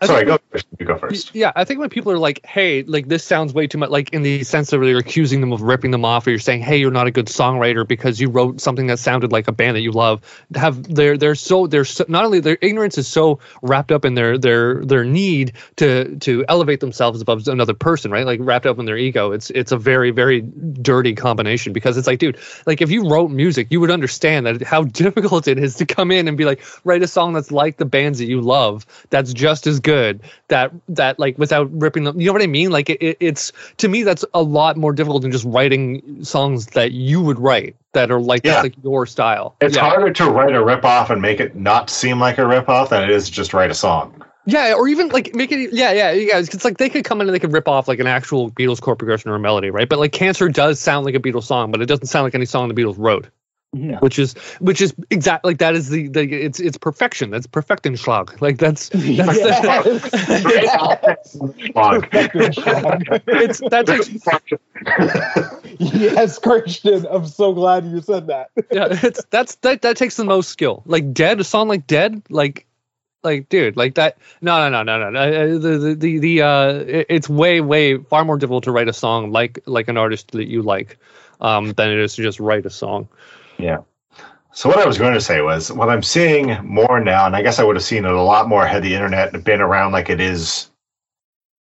I 0.00 0.06
Sorry, 0.06 0.26
go 0.26 0.38
first. 0.50 0.66
You 0.78 0.84
go 0.84 0.98
first. 0.98 1.34
Yeah, 1.34 1.52
I 1.56 1.64
think 1.64 1.80
when 1.80 1.88
people 1.88 2.12
are 2.12 2.18
like, 2.18 2.44
"Hey, 2.44 2.82
like 2.82 3.08
this 3.08 3.24
sounds 3.24 3.54
way 3.54 3.66
too 3.66 3.78
much," 3.78 3.88
like 3.88 4.12
in 4.12 4.22
the 4.22 4.44
sense 4.44 4.74
of 4.74 4.82
you're 4.82 4.98
accusing 4.98 5.40
them 5.40 5.52
of 5.52 5.62
ripping 5.62 5.90
them 5.90 6.04
off, 6.04 6.26
or 6.26 6.30
you're 6.30 6.38
saying, 6.38 6.60
"Hey, 6.60 6.76
you're 6.76 6.90
not 6.90 7.06
a 7.06 7.10
good 7.10 7.26
songwriter 7.26 7.88
because 7.88 8.20
you 8.20 8.28
wrote 8.28 8.60
something 8.60 8.88
that 8.88 8.98
sounded 8.98 9.32
like 9.32 9.48
a 9.48 9.52
band 9.52 9.74
that 9.74 9.80
you 9.80 9.92
love." 9.92 10.20
Have 10.54 10.82
they're 10.82 11.16
they're 11.16 11.34
so 11.34 11.66
they're 11.66 11.86
so, 11.86 12.04
not 12.08 12.26
only 12.26 12.40
their 12.40 12.58
ignorance 12.60 12.98
is 12.98 13.08
so 13.08 13.38
wrapped 13.62 13.90
up 13.90 14.04
in 14.04 14.12
their 14.12 14.36
their 14.36 14.84
their 14.84 15.02
need 15.02 15.54
to 15.76 16.16
to 16.16 16.44
elevate 16.46 16.80
themselves 16.80 17.22
above 17.22 17.48
another 17.48 17.74
person, 17.74 18.10
right? 18.10 18.26
Like 18.26 18.40
wrapped 18.42 18.66
up 18.66 18.78
in 18.78 18.84
their 18.84 18.98
ego. 18.98 19.32
It's 19.32 19.48
it's 19.48 19.72
a 19.72 19.78
very 19.78 20.10
very 20.10 20.42
dirty 20.42 21.14
combination 21.14 21.72
because 21.72 21.96
it's 21.96 22.06
like, 22.06 22.18
dude, 22.18 22.36
like 22.66 22.82
if 22.82 22.90
you 22.90 23.08
wrote 23.08 23.30
music, 23.30 23.68
you 23.70 23.80
would 23.80 23.90
understand 23.90 24.44
that 24.44 24.62
how 24.62 24.82
difficult 24.96 25.48
it 25.48 25.58
is 25.58 25.76
to 25.76 25.86
come 25.86 26.10
in 26.10 26.28
and 26.28 26.36
be 26.36 26.44
like, 26.44 26.62
write 26.84 27.02
a 27.02 27.08
song 27.08 27.32
that's 27.32 27.50
like 27.50 27.78
the 27.78 27.86
bands 27.86 28.18
that 28.18 28.26
you 28.26 28.42
love, 28.42 28.84
that's 29.08 29.32
just 29.32 29.66
as 29.66 29.80
good 29.86 30.20
that 30.48 30.72
that 30.88 31.18
like 31.18 31.38
without 31.38 31.70
ripping 31.72 32.04
them 32.04 32.20
you 32.20 32.26
know 32.26 32.32
what 32.32 32.42
i 32.42 32.46
mean 32.46 32.70
like 32.70 32.90
it, 32.90 33.00
it, 33.00 33.16
it's 33.20 33.52
to 33.76 33.88
me 33.88 34.02
that's 34.02 34.24
a 34.34 34.42
lot 34.42 34.76
more 34.76 34.92
difficult 34.92 35.22
than 35.22 35.30
just 35.30 35.44
writing 35.46 36.22
songs 36.24 36.66
that 36.68 36.90
you 36.92 37.20
would 37.20 37.38
write 37.38 37.76
that 37.92 38.10
are 38.10 38.20
like 38.20 38.42
Yeah. 38.44 38.54
that's 38.54 38.64
like 38.64 38.74
your 38.84 39.06
style 39.06 39.54
It's 39.60 39.76
yeah. 39.76 39.82
harder 39.88 40.12
to 40.12 40.30
write 40.30 40.54
a 40.54 40.62
rip 40.64 40.84
off 40.84 41.08
and 41.10 41.22
make 41.22 41.40
it 41.40 41.54
not 41.56 41.88
seem 41.88 42.18
like 42.20 42.38
a 42.38 42.46
rip 42.46 42.68
off 42.68 42.90
than 42.90 43.02
it 43.02 43.10
is 43.10 43.30
just 43.30 43.54
write 43.54 43.70
a 43.70 43.74
song. 43.74 44.22
yeah 44.44 44.74
or 44.76 44.88
even 44.88 45.08
like 45.08 45.34
make 45.34 45.50
it 45.52 45.72
yeah 45.72 45.92
yeah 45.92 46.10
yeah 46.12 46.38
it's 46.38 46.64
like 46.64 46.78
they 46.78 46.88
could 46.90 47.04
come 47.04 47.20
in 47.20 47.28
and 47.28 47.34
they 47.34 47.38
could 47.38 47.52
rip 47.52 47.68
off 47.68 47.88
like 47.88 48.00
an 48.00 48.06
actual 48.06 48.50
beatles 48.50 48.80
chord 48.80 48.98
progression 48.98 49.30
or 49.30 49.36
a 49.36 49.40
melody 49.40 49.70
right 49.70 49.88
but 49.88 49.98
like 49.98 50.12
cancer 50.12 50.48
does 50.48 50.78
sound 50.80 51.06
like 51.06 51.14
a 51.14 51.20
beatles 51.20 51.44
song 51.44 51.70
but 51.70 51.80
it 51.80 51.86
doesn't 51.86 52.06
sound 52.06 52.24
like 52.24 52.34
any 52.34 52.44
song 52.46 52.68
the 52.68 52.74
beatles 52.74 52.96
wrote 52.98 53.28
Yeah. 53.76 53.98
which 53.98 54.18
is 54.18 54.32
which 54.60 54.80
is 54.80 54.94
exactly 55.10 55.50
like 55.50 55.58
that 55.58 55.74
is 55.74 55.90
the, 55.90 56.08
the 56.08 56.22
it's 56.22 56.60
it's 56.60 56.78
perfection 56.78 57.28
that's 57.30 57.46
perfectenschlag 57.46 58.40
like 58.40 58.56
that's 58.56 58.88
that's 58.92 59.38
Yes. 60.16 61.36
Fuck. 61.74 62.08
it's 63.26 63.60
that 63.60 63.84
takes 63.86 64.08
yes, 65.78 66.38
Christian. 66.38 67.06
I'm 67.10 67.26
so 67.26 67.52
glad 67.52 67.84
you 67.86 68.00
said 68.00 68.28
that. 68.28 68.50
yeah, 68.70 68.88
it's 68.90 69.24
that's 69.30 69.56
that 69.56 69.82
that 69.82 69.96
takes 69.96 70.16
the 70.16 70.24
most 70.24 70.48
skill. 70.48 70.82
Like 70.86 71.12
dead, 71.12 71.40
a 71.40 71.44
song 71.44 71.68
like 71.68 71.86
dead, 71.86 72.22
like 72.30 72.66
like 73.22 73.48
dude, 73.48 73.76
like 73.76 73.96
that. 73.96 74.18
No, 74.40 74.68
no, 74.70 74.82
no, 74.82 74.98
no, 74.98 75.10
no. 75.10 75.20
Uh, 75.20 75.58
The 75.58 75.78
the 75.78 75.94
the, 75.94 76.18
the 76.18 76.42
uh, 76.42 76.68
it- 76.72 77.06
it's 77.08 77.28
way 77.28 77.60
way 77.60 77.98
far 77.98 78.24
more 78.24 78.38
difficult 78.38 78.64
to 78.64 78.72
write 78.72 78.88
a 78.88 78.92
song 78.92 79.32
like 79.32 79.58
like 79.66 79.88
an 79.88 79.96
artist 79.96 80.30
that 80.32 80.46
you 80.48 80.62
like, 80.62 80.98
um, 81.40 81.72
than 81.72 81.90
it 81.90 81.98
is 81.98 82.14
to 82.16 82.22
just 82.22 82.40
write 82.40 82.64
a 82.66 82.70
song. 82.70 83.08
So 84.52 84.70
what 84.70 84.78
I 84.78 84.86
was 84.86 84.96
going 84.96 85.12
to 85.12 85.20
say 85.20 85.42
was 85.42 85.70
what 85.70 85.90
I'm 85.90 86.02
seeing 86.02 86.56
more 86.64 86.98
now, 86.98 87.26
and 87.26 87.36
I 87.36 87.42
guess 87.42 87.58
I 87.58 87.64
would 87.64 87.76
have 87.76 87.84
seen 87.84 88.06
it 88.06 88.10
a 88.10 88.22
lot 88.22 88.48
more 88.48 88.66
had 88.66 88.82
the 88.82 88.94
internet 88.94 89.44
been 89.44 89.60
around 89.60 89.92
like 89.92 90.08
it 90.08 90.18
is 90.18 90.70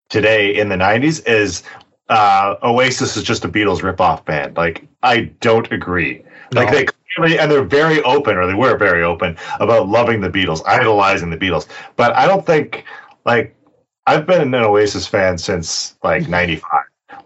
today 0.08 0.56
in 0.56 0.70
the 0.70 0.76
'90s, 0.76 1.28
is 1.28 1.64
uh, 2.08 2.56
Oasis 2.64 3.18
is 3.18 3.24
just 3.24 3.44
a 3.44 3.50
Beatles 3.50 3.82
ripoff 3.82 4.24
band. 4.24 4.56
Like 4.56 4.88
I 5.04 5.24
don't 5.42 5.70
agree. 5.74 6.24
Like 6.54 6.72
they 6.72 6.86
clearly, 7.16 7.38
and 7.38 7.52
they're 7.52 7.64
very 7.64 8.02
open, 8.04 8.38
or 8.38 8.48
they 8.48 8.54
were 8.54 8.78
very 8.78 9.04
open 9.04 9.38
about 9.60 9.90
loving 9.90 10.22
the 10.22 10.30
Beatles, 10.30 10.62
idolizing 10.66 11.30
the 11.30 11.38
Beatles. 11.38 11.68
But 11.98 12.16
I 12.16 12.26
don't 12.28 12.46
think 12.46 12.86
like 13.26 13.54
I've 14.08 14.26
been 14.26 14.42
an 14.42 14.56
Oasis 14.56 15.06
fan 15.06 15.38
since 15.38 15.98
like 16.04 16.30
'95. 16.30 16.64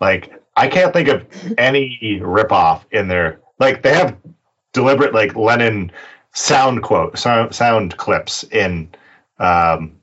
Like 0.02 0.42
I 0.56 0.68
can't 0.68 0.94
think 0.94 1.10
of 1.10 1.28
any 1.58 2.20
ripoff 2.24 2.84
in 2.92 3.08
there. 3.08 3.40
Like 3.60 3.84
they 3.84 3.94
have 3.94 4.18
deliberate 4.74 5.14
like 5.14 5.36
Lennon 5.36 5.92
sound 6.34 6.84
quote 6.84 7.18
sound, 7.18 7.54
sound 7.54 7.98
clips 7.98 8.44
in 8.46 8.90
um, 9.40 9.96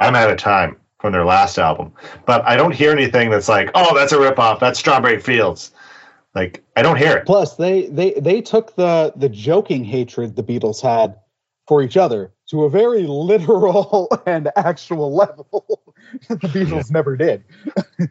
I'm 0.00 0.14
out 0.14 0.30
of 0.30 0.36
time 0.36 0.76
from 0.98 1.12
their 1.12 1.24
last 1.24 1.58
album, 1.58 1.92
but 2.26 2.44
I 2.46 2.56
don't 2.56 2.74
hear 2.74 2.90
anything 2.90 3.30
that's 3.30 3.48
like, 3.48 3.70
oh, 3.74 3.94
that's 3.94 4.12
a 4.12 4.16
ripoff. 4.16 4.60
That's 4.60 4.78
Strawberry 4.78 5.20
Fields. 5.20 5.72
Like 6.34 6.64
I 6.76 6.82
don't 6.82 6.96
hear 6.96 7.16
it. 7.16 7.26
Plus, 7.26 7.56
they 7.56 7.86
they 7.86 8.12
they 8.14 8.40
took 8.40 8.74
the 8.74 9.12
the 9.16 9.28
joking 9.28 9.84
hatred 9.84 10.34
the 10.34 10.42
Beatles 10.42 10.80
had 10.80 11.16
for 11.66 11.82
each 11.82 11.96
other 11.96 12.33
to 12.48 12.64
a 12.64 12.70
very 12.70 13.06
literal 13.06 14.08
and 14.26 14.50
actual 14.56 15.14
level 15.14 15.84
the 16.28 16.36
Beatles 16.36 16.90
never 16.90 17.16
did. 17.16 17.42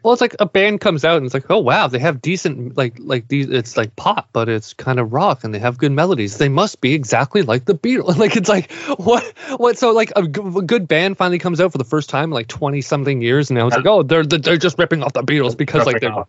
Well, 0.02 0.12
it's 0.12 0.20
like 0.20 0.36
a 0.38 0.46
band 0.46 0.80
comes 0.80 1.04
out 1.04 1.16
and 1.16 1.26
it's 1.26 1.34
like, 1.34 1.50
oh 1.50 1.58
wow, 1.58 1.86
they 1.86 1.98
have 1.98 2.20
decent 2.20 2.76
like 2.76 2.96
like 2.98 3.28
these. 3.28 3.48
It's 3.48 3.76
like 3.76 3.94
pop, 3.96 4.28
but 4.32 4.48
it's 4.48 4.74
kind 4.74 4.98
of 4.98 5.12
rock, 5.12 5.44
and 5.44 5.54
they 5.54 5.58
have 5.58 5.78
good 5.78 5.92
melodies. 5.92 6.38
They 6.38 6.48
must 6.48 6.80
be 6.80 6.94
exactly 6.94 7.42
like 7.42 7.64
the 7.64 7.74
Beatles. 7.74 8.16
Like 8.24 8.36
it's 8.36 8.48
like 8.48 8.72
what 8.98 9.22
what? 9.56 9.76
So 9.76 9.92
like 9.92 10.12
a, 10.16 10.26
g- 10.26 10.40
a 10.40 10.62
good 10.62 10.88
band 10.88 11.18
finally 11.18 11.38
comes 11.38 11.60
out 11.60 11.72
for 11.72 11.78
the 11.78 11.84
first 11.84 12.08
time 12.08 12.24
in 12.24 12.30
like 12.30 12.48
twenty 12.48 12.80
something 12.80 13.20
years, 13.20 13.50
and 13.50 13.58
now 13.58 13.66
it's 13.66 13.76
like, 13.76 13.86
oh, 13.86 14.02
they're 14.02 14.24
they're 14.24 14.56
just 14.56 14.78
ripping 14.78 15.02
off 15.02 15.12
the 15.12 15.22
Beatles 15.22 15.56
because 15.56 15.84
like 15.84 16.00
they're 16.00 16.24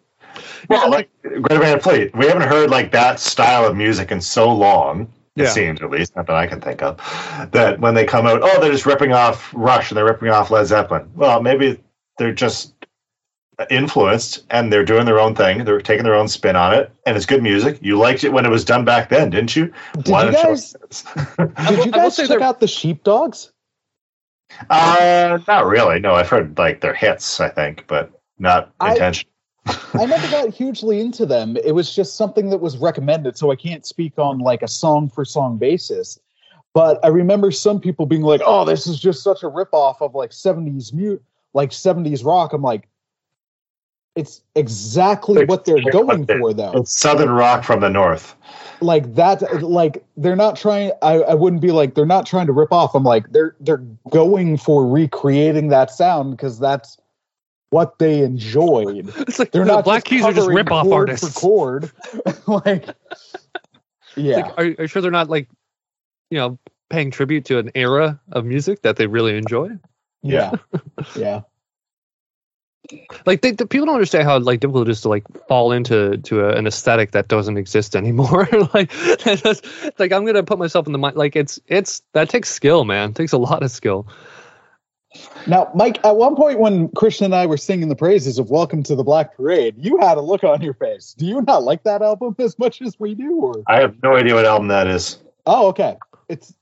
well, 0.67 0.89
like 0.89 1.09
Greta 1.21 1.59
Van 1.59 1.79
Fleet. 1.79 2.15
We 2.15 2.27
haven't 2.27 2.47
heard 2.49 2.69
like 2.69 2.91
that 2.91 3.19
style 3.19 3.65
of 3.65 3.77
music 3.77 4.11
in 4.11 4.19
so 4.21 4.51
long. 4.51 5.11
It 5.35 5.43
Yeah. 5.43 5.49
seems 5.49 5.81
at 5.81 5.89
least, 5.89 6.15
not 6.15 6.27
that 6.27 6.35
I 6.35 6.47
can 6.47 6.61
think 6.61 6.81
of, 6.81 6.97
that 7.51 7.79
when 7.79 7.93
they 7.93 8.05
come 8.05 8.25
out, 8.25 8.39
oh, 8.41 8.61
they're 8.61 8.71
just 8.71 8.85
ripping 8.85 9.11
off 9.11 9.51
Rush 9.53 9.91
and 9.91 9.97
they're 9.97 10.05
ripping 10.05 10.29
off 10.29 10.49
Led 10.51 10.65
Zeppelin. 10.65 11.09
Well, 11.15 11.41
maybe 11.41 11.81
they're 12.17 12.33
just 12.33 12.73
influenced 13.69 14.43
and 14.49 14.71
they're 14.71 14.85
doing 14.85 15.05
their 15.05 15.19
own 15.19 15.35
thing. 15.35 15.63
They're 15.65 15.81
taking 15.81 16.03
their 16.03 16.15
own 16.15 16.27
spin 16.29 16.55
on 16.55 16.73
it, 16.73 16.91
and 17.05 17.17
it's 17.17 17.25
good 17.25 17.43
music. 17.43 17.79
You 17.81 17.97
liked 17.97 18.23
it 18.23 18.31
when 18.31 18.45
it 18.45 18.49
was 18.51 18.63
done 18.65 18.85
back 18.85 19.09
then, 19.09 19.29
didn't 19.29 19.55
you? 19.55 19.73
Did 19.97 20.07
Why 20.09 20.25
you 20.25 20.31
don't 20.31 20.43
guys 20.43 20.71
did 21.69 21.85
you 21.85 21.91
guys 21.91 22.15
check 22.17 22.27
they're- 22.29 22.41
out 22.41 22.59
the 22.61 22.67
Sheepdogs? 22.67 23.51
Uh, 24.69 25.39
not 25.47 25.65
really. 25.65 25.99
No, 25.99 26.13
I've 26.13 26.29
heard 26.29 26.57
like 26.57 26.79
their 26.79 26.93
hits, 26.93 27.39
I 27.41 27.49
think, 27.49 27.85
but 27.87 28.11
not 28.39 28.71
I- 28.79 28.91
intentional. 28.91 29.31
I 29.65 30.05
never 30.05 30.29
got 30.29 30.53
hugely 30.53 30.99
into 30.99 31.25
them. 31.25 31.57
It 31.57 31.71
was 31.73 31.93
just 31.93 32.15
something 32.15 32.49
that 32.49 32.59
was 32.59 32.77
recommended, 32.77 33.37
so 33.37 33.51
I 33.51 33.55
can't 33.55 33.85
speak 33.85 34.13
on 34.17 34.39
like 34.39 34.61
a 34.61 34.67
song 34.67 35.09
for 35.09 35.25
song 35.25 35.57
basis. 35.57 36.19
But 36.73 36.99
I 37.03 37.07
remember 37.07 37.51
some 37.51 37.79
people 37.79 38.05
being 38.05 38.21
like, 38.21 38.41
"Oh, 38.45 38.65
this 38.65 38.85
is 38.85 38.99
just 38.99 39.23
such 39.23 39.43
a 39.43 39.49
ripoff 39.49 40.01
of 40.01 40.13
like 40.13 40.31
'70s 40.31 40.93
mute, 40.93 41.23
like 41.53 41.71
'70s 41.71 42.25
rock." 42.25 42.53
I'm 42.53 42.61
like, 42.61 42.89
it's 44.15 44.41
exactly 44.55 45.41
It's 45.41 45.49
what 45.49 45.65
they're 45.65 45.91
going 45.91 46.25
for, 46.25 46.53
though. 46.53 46.71
It's 46.73 46.97
Southern 46.97 47.29
rock 47.29 47.63
from 47.63 47.81
the 47.81 47.89
north. 47.89 48.35
Like 48.81 49.15
that, 49.15 49.63
like 49.63 50.05
they're 50.17 50.35
not 50.35 50.57
trying. 50.57 50.91
I, 51.01 51.15
I 51.21 51.33
wouldn't 51.33 51.61
be 51.61 51.71
like 51.71 51.95
they're 51.95 52.05
not 52.05 52.25
trying 52.25 52.47
to 52.47 52.53
rip 52.53 52.71
off. 52.71 52.93
I'm 52.93 53.03
like 53.03 53.31
they're 53.31 53.55
they're 53.59 53.83
going 54.09 54.57
for 54.57 54.87
recreating 54.87 55.69
that 55.69 55.91
sound 55.91 56.31
because 56.31 56.59
that's 56.59 56.97
what 57.75 57.99
they 57.99 58.21
enjoyed. 58.21 59.11
it's 59.17 59.37
like 59.37 59.51
They're 59.51 59.65
the 59.65 59.73
not 59.75 59.83
Black 59.83 60.05
just 60.05 60.05
Keys 60.05 60.23
are 60.23 60.31
just 60.31 60.47
rip 60.47 60.71
off 60.71 60.89
artists. 60.89 61.27
for 61.33 61.39
chord. 61.41 61.91
like, 62.47 62.87
yeah, 64.15 64.37
Like, 64.37 64.45
are, 64.57 64.63
are 64.63 64.81
you 64.83 64.87
sure 64.87 65.01
they're 65.01 65.11
not 65.11 65.29
like, 65.29 65.49
you 66.29 66.37
know, 66.37 66.57
paying 66.89 67.11
tribute 67.11 67.43
to 67.45 67.57
an 67.59 67.71
era 67.75 68.21
of 68.31 68.45
music 68.45 68.83
that 68.83 68.95
they 68.95 69.07
really 69.07 69.37
enjoy? 69.37 69.71
yeah, 70.21 70.53
yeah. 71.17 71.41
Like 73.25 73.41
they, 73.41 73.51
the 73.51 73.65
people 73.67 73.87
don't 73.87 73.95
understand 73.95 74.23
how 74.23 74.39
like 74.39 74.61
difficult 74.61 74.87
it 74.87 74.91
is 74.91 75.01
to 75.01 75.09
like 75.09 75.23
fall 75.49 75.73
into 75.73 76.17
to 76.17 76.45
a, 76.45 76.55
an 76.55 76.67
aesthetic 76.67 77.11
that 77.11 77.27
doesn't 77.27 77.57
exist 77.57 77.93
anymore. 77.95 78.47
like, 78.73 78.89
that's, 79.23 79.61
like 79.99 80.13
I'm 80.13 80.25
gonna 80.25 80.43
put 80.43 80.59
myself 80.59 80.85
in 80.85 80.93
the 80.93 80.99
mind. 80.99 81.17
Like 81.17 81.35
it's 81.35 81.59
it's 81.67 82.03
that 82.13 82.29
takes 82.29 82.49
skill, 82.49 82.85
man. 82.85 83.09
It 83.09 83.15
takes 83.15 83.33
a 83.33 83.37
lot 83.37 83.63
of 83.63 83.71
skill. 83.71 84.07
Now, 85.47 85.71
Mike, 85.75 86.03
at 86.05 86.15
one 86.15 86.35
point 86.35 86.59
when 86.59 86.89
Christian 86.89 87.25
and 87.25 87.35
I 87.35 87.45
were 87.45 87.57
singing 87.57 87.89
the 87.89 87.95
praises 87.95 88.39
of 88.39 88.49
"Welcome 88.49 88.83
to 88.83 88.95
the 88.95 89.03
Black 89.03 89.35
Parade," 89.35 89.75
you 89.77 89.97
had 89.99 90.17
a 90.17 90.21
look 90.21 90.43
on 90.43 90.61
your 90.61 90.73
face. 90.73 91.13
Do 91.17 91.25
you 91.25 91.41
not 91.41 91.63
like 91.63 91.83
that 91.83 92.01
album 92.01 92.35
as 92.39 92.57
much 92.57 92.81
as 92.81 92.99
we 92.99 93.15
do? 93.15 93.33
Or 93.35 93.63
I 93.67 93.79
have 93.79 93.95
no 94.01 94.15
idea 94.15 94.35
what 94.35 94.45
album 94.45 94.67
that 94.69 94.87
is. 94.87 95.19
oh, 95.45 95.67
okay, 95.67 95.97
it's 96.29 96.53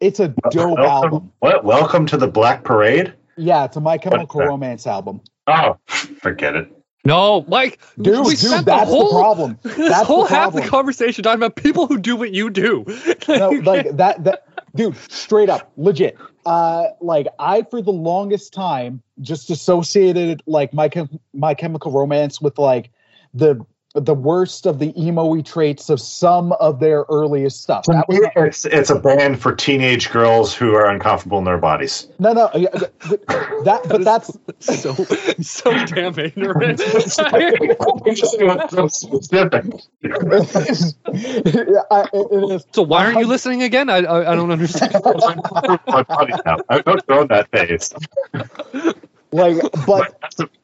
it's 0.00 0.20
a 0.20 0.28
dope 0.50 0.78
welcome, 0.78 0.84
album. 0.84 1.32
What? 1.40 1.64
Welcome 1.64 2.06
to 2.06 2.16
the 2.16 2.28
Black 2.28 2.64
Parade? 2.64 3.12
Yeah, 3.36 3.64
it's 3.64 3.76
a 3.76 3.80
My 3.80 3.98
Chemical 3.98 4.40
that? 4.40 4.46
Romance 4.48 4.86
album. 4.86 5.20
Oh, 5.46 5.76
forget 5.86 6.54
it. 6.56 6.70
No, 7.06 7.44
Mike, 7.48 7.80
Dude, 8.00 8.20
we 8.24 8.30
dude, 8.30 8.38
spent 8.38 8.64
that's 8.64 8.88
the 8.90 8.96
the, 8.96 9.02
whole, 9.02 9.10
problem. 9.20 9.58
this 9.62 9.92
whole 10.04 10.22
the 10.22 10.30
half 10.30 10.54
the 10.54 10.62
conversation 10.62 11.22
talking 11.22 11.36
about 11.38 11.54
people 11.54 11.86
who 11.86 11.98
do 11.98 12.16
what 12.16 12.32
you 12.32 12.48
do. 12.48 12.86
no, 13.28 13.50
like 13.50 13.96
that 13.98 14.24
that 14.24 14.46
dude, 14.74 14.96
straight 15.10 15.48
up, 15.48 15.72
legit. 15.76 16.16
Uh 16.46 16.88
like 17.00 17.28
I 17.38 17.62
for 17.62 17.80
the 17.80 17.92
longest 17.92 18.52
time 18.52 19.02
just 19.20 19.50
associated 19.50 20.42
like 20.46 20.74
my 20.74 20.88
Chem- 20.88 21.20
my 21.32 21.54
chemical 21.54 21.92
romance 21.92 22.40
with 22.40 22.58
like 22.58 22.90
the 23.32 23.64
the 23.94 24.14
worst 24.14 24.66
of 24.66 24.80
the 24.80 24.92
emo 25.00 25.40
traits 25.42 25.88
of 25.88 26.00
some 26.00 26.52
of 26.52 26.80
their 26.80 27.04
earliest 27.08 27.62
stuff. 27.62 27.84
That 27.86 28.08
was 28.08 28.20
It's 28.36 28.64
it's 28.64 28.90
a 28.90 28.98
band 28.98 29.40
for 29.40 29.54
teenage 29.54 30.10
girls 30.10 30.52
who 30.52 30.74
are 30.74 30.90
uncomfortable 30.90 31.38
in 31.38 31.44
their 31.44 31.58
bodies. 31.58 32.08
no 32.18 32.32
no 32.32 32.48
that 32.48 33.82
but 33.88 34.04
that's 34.04 34.36
so 34.58 34.94
so 35.40 35.70
damn 35.86 36.18
ignorant. 36.18 36.80
I, 41.90 42.08
it 42.12 42.52
is 42.52 42.66
so 42.72 42.82
why 42.82 43.04
aren't 43.04 43.20
you 43.20 43.26
listening 43.26 43.62
again? 43.62 43.88
I 43.88 43.98
I, 43.98 44.32
I 44.32 44.34
don't 44.34 44.50
understand. 44.50 44.92
My 45.86 46.02
body 46.02 46.34
now. 46.44 46.56
I've 46.68 46.86
outgrown 46.86 47.28
that 47.28 47.48
phase. 47.50 47.94
Like 49.34 49.56
but 49.86 50.20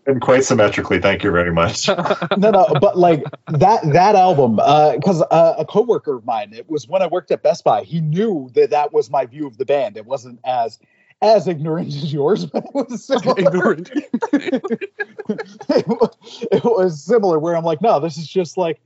And 0.07 0.21
quite 0.21 0.45
symmetrically, 0.45 1.01
thank 1.01 1.25
you 1.25 1.33
very 1.33 1.53
much. 1.53 1.89
no, 2.39 2.51
no, 2.51 2.67
but 2.81 2.97
like 2.97 3.25
that 3.49 3.81
that 3.93 4.15
album, 4.15 4.57
because 4.97 5.23
uh, 5.31 5.55
a 5.59 5.65
coworker 5.65 6.17
of 6.17 6.25
mine, 6.25 6.53
it 6.55 6.71
was 6.71 6.87
when 6.89 7.03
I 7.03 7.07
worked 7.07 7.31
at 7.31 7.43
Best 7.43 7.65
Buy. 7.65 7.83
He 7.83 8.01
knew 8.01 8.49
that 8.55 8.71
that 8.71 8.93
was 8.93 9.11
my 9.11 9.27
view 9.27 9.47
of 9.47 9.59
the 9.59 9.65
band. 9.65 9.97
It 9.97 10.07
wasn't 10.07 10.41
as 10.45 10.79
as 11.21 11.49
ignorant 11.49 11.89
as 11.89 12.13
yours, 12.13 12.47
but 12.47 12.65
it 12.65 12.75
was 12.75 13.05
similar. 13.05 13.39
ignorant. 13.39 13.91
it, 14.33 15.89
was, 15.89 16.47
it 16.53 16.65
was 16.65 17.05
similar. 17.05 17.39
Where 17.39 17.57
I'm 17.57 17.65
like, 17.65 17.83
no, 17.83 17.99
this 17.99 18.19
is 18.19 18.29
just 18.29 18.57
like 18.57 18.81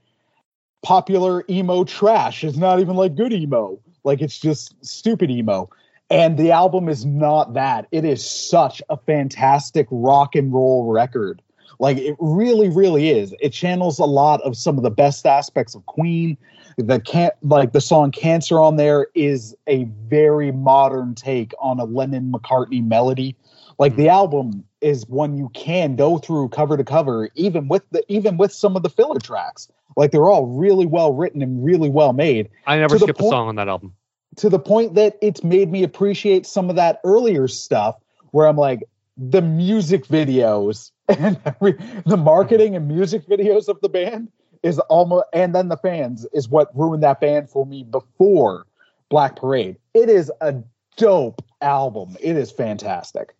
popular 0.82 1.44
emo 1.50 1.84
trash. 1.84 2.42
It's 2.42 2.56
not 2.56 2.80
even 2.80 2.96
like 2.96 3.16
good 3.16 3.32
emo. 3.32 3.78
Like 4.02 4.22
it's 4.22 4.38
just 4.38 4.74
stupid 4.84 5.30
emo. 5.30 5.68
And 6.14 6.38
the 6.38 6.52
album 6.52 6.88
is 6.88 7.04
not 7.04 7.54
that. 7.54 7.88
It 7.90 8.04
is 8.04 8.24
such 8.24 8.80
a 8.88 8.96
fantastic 8.96 9.88
rock 9.90 10.36
and 10.36 10.52
roll 10.52 10.92
record. 10.92 11.42
Like 11.80 11.98
it 11.98 12.14
really, 12.20 12.68
really 12.68 13.10
is. 13.10 13.34
It 13.40 13.50
channels 13.50 13.98
a 13.98 14.04
lot 14.04 14.40
of 14.42 14.56
some 14.56 14.76
of 14.76 14.84
the 14.84 14.92
best 14.92 15.26
aspects 15.26 15.74
of 15.74 15.84
Queen. 15.86 16.36
The 16.78 17.00
can 17.00 17.32
like 17.42 17.72
the 17.72 17.80
song 17.80 18.12
"Cancer" 18.12 18.60
on 18.60 18.76
there 18.76 19.08
is 19.14 19.56
a 19.66 19.84
very 20.08 20.52
modern 20.52 21.16
take 21.16 21.52
on 21.58 21.80
a 21.80 21.84
Lennon 21.84 22.32
McCartney 22.32 22.86
melody. 22.86 23.36
Like 23.78 23.96
the 23.96 24.02
mm-hmm. 24.02 24.10
album 24.10 24.64
is 24.80 25.08
one 25.08 25.36
you 25.36 25.50
can 25.54 25.96
go 25.96 26.18
through 26.18 26.48
cover 26.50 26.76
to 26.76 26.84
cover, 26.84 27.28
even 27.34 27.66
with 27.66 27.82
the 27.90 28.04
even 28.06 28.36
with 28.36 28.52
some 28.52 28.76
of 28.76 28.84
the 28.84 28.88
filler 28.90 29.18
tracks. 29.18 29.68
Like 29.96 30.12
they're 30.12 30.30
all 30.30 30.46
really 30.46 30.86
well 30.86 31.12
written 31.12 31.42
and 31.42 31.64
really 31.64 31.88
well 31.88 32.12
made 32.12 32.50
I 32.66 32.78
never 32.78 32.98
skipped 33.00 33.20
a 33.20 33.24
song 33.24 33.48
on 33.48 33.56
that 33.56 33.68
album. 33.68 33.94
To 34.36 34.48
the 34.48 34.58
point 34.58 34.94
that 34.94 35.18
it's 35.20 35.44
made 35.44 35.70
me 35.70 35.82
appreciate 35.82 36.46
some 36.46 36.70
of 36.70 36.76
that 36.76 37.00
earlier 37.04 37.48
stuff 37.48 37.96
where 38.30 38.46
I'm 38.46 38.56
like 38.56 38.82
the 39.16 39.42
music 39.42 40.06
videos 40.06 40.90
and 41.08 41.38
every, 41.44 41.72
the 42.06 42.16
marketing 42.16 42.74
and 42.76 42.88
music 42.88 43.26
videos 43.26 43.68
of 43.68 43.80
the 43.80 43.88
band 43.88 44.28
is 44.62 44.78
almost 44.80 45.26
and 45.32 45.54
then 45.54 45.68
the 45.68 45.76
fans 45.76 46.26
is 46.32 46.48
what 46.48 46.76
ruined 46.76 47.02
that 47.02 47.20
band 47.20 47.50
for 47.50 47.66
me 47.66 47.84
before 47.84 48.66
Black 49.10 49.36
Parade. 49.36 49.76
It 49.92 50.08
is 50.08 50.32
a 50.40 50.56
dope 50.96 51.44
album. 51.60 52.16
It 52.20 52.36
is 52.36 52.50
fantastic. 52.50 53.34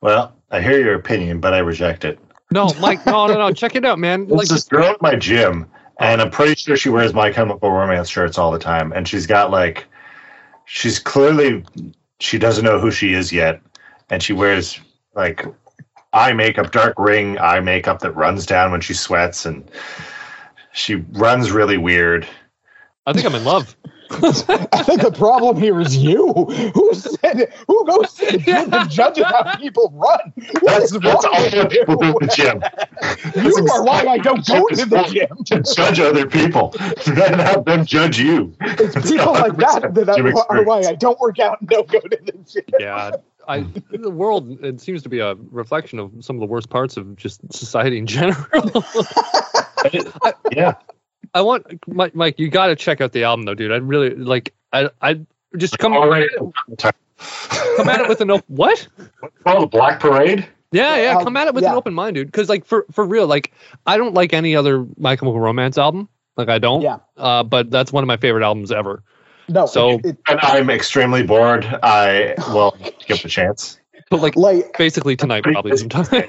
Well, 0.00 0.34
I 0.50 0.60
hear 0.60 0.78
your 0.78 0.94
opinion, 0.94 1.40
but 1.40 1.52
I 1.52 1.58
reject 1.58 2.04
it. 2.04 2.18
No, 2.52 2.72
Mike, 2.80 3.04
no, 3.06 3.26
no, 3.26 3.34
no. 3.34 3.52
Check 3.52 3.74
it 3.74 3.84
out, 3.84 3.98
man. 3.98 4.26
There's 4.26 4.38
Like, 4.38 4.48
this 4.48 4.64
girl 4.64 4.84
at 4.84 5.02
my 5.02 5.16
gym, 5.16 5.68
and 5.98 6.20
I'm 6.20 6.30
pretty 6.30 6.54
sure 6.54 6.76
she 6.76 6.88
wears 6.88 7.14
My 7.14 7.30
Chemical 7.30 7.70
Romance 7.70 8.08
shirts 8.08 8.38
all 8.38 8.50
the 8.50 8.58
time. 8.58 8.92
And 8.92 9.06
she's 9.08 9.26
got 9.26 9.50
like, 9.50 9.86
she's 10.66 10.98
clearly 10.98 11.64
she 12.20 12.38
doesn't 12.38 12.64
know 12.64 12.78
who 12.78 12.90
she 12.90 13.12
is 13.12 13.32
yet, 13.32 13.60
and 14.10 14.22
she 14.22 14.32
wears 14.32 14.80
like 15.14 15.46
eye 16.12 16.32
makeup, 16.32 16.72
dark 16.72 16.94
ring 16.98 17.38
eye 17.38 17.60
makeup 17.60 18.00
that 18.00 18.12
runs 18.12 18.46
down 18.46 18.72
when 18.72 18.80
she 18.80 18.94
sweats, 18.94 19.46
and 19.46 19.70
she 20.72 20.96
runs 21.12 21.50
really 21.50 21.78
weird. 21.78 22.26
I 23.06 23.12
think 23.12 23.26
I'm 23.26 23.34
in 23.34 23.44
love. 23.44 23.76
I 24.10 24.82
think 24.82 25.02
the 25.02 25.12
problem 25.16 25.56
here 25.56 25.80
is 25.80 25.96
you. 25.96 26.32
Who 26.74 26.94
said 26.94 27.52
who 27.66 27.86
goes 27.86 28.12
to 28.14 28.32
the 28.32 28.38
gym 28.38 28.72
and 28.72 28.90
judges 28.90 29.24
how 29.24 29.56
people 29.56 29.92
run? 29.94 30.32
What 30.60 30.62
That's, 30.64 30.92
is 30.92 31.00
that's 31.00 31.24
all 31.24 31.32
wrong 31.32 31.50
the 31.50 31.68
people 31.70 31.96
do 31.96 32.06
in 32.06 32.26
the 32.26 32.32
gym. 32.34 32.62
You 33.42 33.68
are 33.72 33.84
why 33.84 34.06
I 34.06 34.18
don't 34.18 34.46
go 34.46 34.66
to 34.68 34.84
the 34.84 35.02
gym. 35.04 35.44
to 35.44 35.74
judge 35.74 36.00
other 36.00 36.26
people 36.26 36.74
and 37.06 37.40
have 37.40 37.64
them 37.64 37.84
judge 37.84 38.18
you. 38.18 38.54
It's 38.60 39.10
people 39.10 39.32
like 39.32 39.56
that 39.58 39.94
that 39.94 40.08
are, 40.08 40.58
are 40.58 40.64
why. 40.64 40.80
I 40.80 40.94
don't 40.94 41.18
work 41.18 41.38
out 41.38 41.60
and 41.60 41.68
don't 41.68 41.88
go 41.88 42.00
to 42.00 42.08
the 42.08 42.32
gym. 42.46 42.64
Yeah. 42.78 43.12
I 43.48 43.64
the 43.90 44.10
world 44.10 44.64
it 44.64 44.80
seems 44.80 45.02
to 45.04 45.08
be 45.08 45.20
a 45.20 45.34
reflection 45.50 45.98
of 45.98 46.12
some 46.20 46.36
of 46.36 46.40
the 46.40 46.46
worst 46.46 46.68
parts 46.68 46.96
of 46.96 47.16
just 47.16 47.40
society 47.52 47.98
in 47.98 48.06
general. 48.06 48.84
Yeah. 50.50 50.74
I 51.36 51.42
want 51.42 51.66
Mike, 51.86 52.14
Mike 52.14 52.38
you 52.38 52.48
got 52.48 52.68
to 52.68 52.76
check 52.76 53.00
out 53.02 53.12
the 53.12 53.24
album 53.24 53.44
though, 53.44 53.54
dude. 53.54 53.70
I 53.72 53.76
really 53.76 54.10
like 54.14 54.54
I 54.72 54.88
I 55.02 55.20
just 55.56 55.78
come 55.78 55.92
Already. 55.92 56.28
come 57.18 57.88
at 57.88 58.00
it 58.00 58.08
with 58.08 58.20
an 58.22 58.30
open 58.30 58.44
what? 58.48 58.88
Oh, 59.44 59.60
the 59.60 59.66
Black 59.66 60.00
Parade? 60.00 60.46
Yeah, 60.72 60.96
yeah, 60.96 61.16
Um, 61.18 61.24
come 61.24 61.36
at 61.36 61.46
it 61.46 61.54
with 61.54 61.62
yeah. 61.62 61.72
an 61.72 61.76
open 61.76 61.92
mind, 61.94 62.14
dude. 62.16 62.26
Because 62.28 62.48
like 62.48 62.64
for 62.64 62.86
for 62.90 63.04
real, 63.04 63.26
like 63.26 63.52
I 63.86 63.98
don't 63.98 64.14
like 64.14 64.32
any 64.32 64.56
other 64.56 64.86
My 64.96 65.14
Chemical 65.16 65.38
Romance 65.38 65.76
album. 65.76 66.08
Like 66.38 66.48
I 66.48 66.58
don't. 66.58 66.80
Yeah. 66.82 66.98
Uh, 67.18 67.42
but 67.42 67.70
that's 67.70 67.92
one 67.92 68.02
of 68.02 68.08
my 68.08 68.16
favorite 68.16 68.42
albums 68.44 68.72
ever. 68.72 69.02
No, 69.48 69.66
So- 69.66 69.90
it, 69.90 70.06
it, 70.06 70.18
And 70.28 70.40
I'm 70.42 70.70
extremely 70.70 71.22
bored. 71.22 71.64
I 71.82 72.34
will 72.48 72.76
give 73.06 73.18
it 73.18 73.24
a 73.24 73.28
chance. 73.28 73.78
But 74.10 74.20
like 74.20 74.36
like 74.36 74.76
basically 74.76 75.16
tonight, 75.16 75.42
probably 75.44 75.76
sometime. 75.76 76.06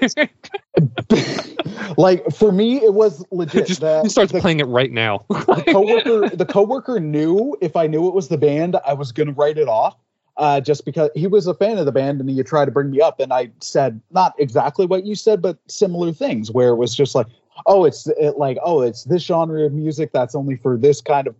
like 1.97 2.25
for 2.31 2.51
me, 2.51 2.77
it 2.77 2.93
was 2.93 3.25
legit. 3.31 3.67
just 3.67 3.81
the, 3.81 4.01
he 4.03 4.09
starts 4.09 4.31
the 4.31 4.39
playing 4.39 4.59
it 4.59 4.67
right 4.67 4.91
now. 4.91 5.19
coworker, 5.67 6.29
the 6.29 6.45
coworker 6.45 6.99
knew 6.99 7.57
if 7.61 7.75
I 7.75 7.87
knew 7.87 8.07
it 8.07 8.13
was 8.13 8.29
the 8.29 8.37
band, 8.37 8.77
I 8.85 8.93
was 8.93 9.11
going 9.11 9.27
to 9.27 9.33
write 9.33 9.57
it 9.57 9.67
off. 9.67 9.97
Uh, 10.37 10.61
just 10.61 10.85
because 10.85 11.09
he 11.15 11.25
was 11.25 11.47
a 11.47 11.53
fan 11.55 11.79
of 11.79 11.87
the 11.87 11.91
band 11.91 12.21
and 12.21 12.29
he 12.29 12.43
tried 12.43 12.65
to 12.65 12.71
bring 12.71 12.91
me 12.91 13.01
up, 13.01 13.19
and 13.19 13.33
I 13.33 13.49
said 13.59 13.99
not 14.11 14.35
exactly 14.37 14.85
what 14.85 15.03
you 15.03 15.15
said, 15.15 15.41
but 15.41 15.57
similar 15.67 16.13
things 16.13 16.51
where 16.51 16.69
it 16.69 16.75
was 16.75 16.93
just 16.93 17.15
like, 17.15 17.25
oh, 17.65 17.85
it's 17.85 18.05
it, 18.05 18.37
like, 18.37 18.59
oh, 18.63 18.81
it's 18.81 19.05
this 19.05 19.23
genre 19.23 19.65
of 19.65 19.73
music 19.73 20.11
that's 20.13 20.35
only 20.35 20.55
for 20.55 20.77
this 20.77 21.01
kind 21.01 21.25
of 21.25 21.35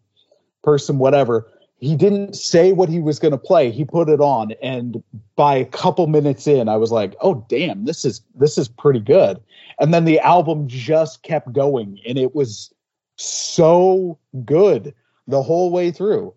person, 0.63 0.97
whatever. 0.97 1.47
He 1.79 1.95
didn't 1.95 2.35
say 2.35 2.71
what 2.71 2.89
he 2.89 2.99
was 2.99 3.19
going 3.19 3.33
to 3.33 3.37
play. 3.37 3.69
He 3.69 3.85
put 3.85 4.09
it 4.09 4.19
on, 4.19 4.53
and 4.63 5.03
by 5.35 5.55
a 5.55 5.65
couple 5.65 6.07
minutes 6.07 6.47
in, 6.47 6.69
I 6.69 6.77
was 6.77 6.91
like, 6.91 7.15
"Oh, 7.21 7.45
damn, 7.47 7.85
this 7.85 8.03
is 8.03 8.21
this 8.35 8.57
is 8.57 8.67
pretty 8.67 8.99
good." 8.99 9.39
And 9.79 9.93
then 9.93 10.05
the 10.05 10.19
album 10.19 10.67
just 10.67 11.21
kept 11.21 11.53
going, 11.53 11.99
and 12.07 12.17
it 12.17 12.33
was 12.33 12.73
so 13.17 14.17
good 14.43 14.93
the 15.27 15.43
whole 15.43 15.71
way 15.71 15.91
through. 15.91 16.33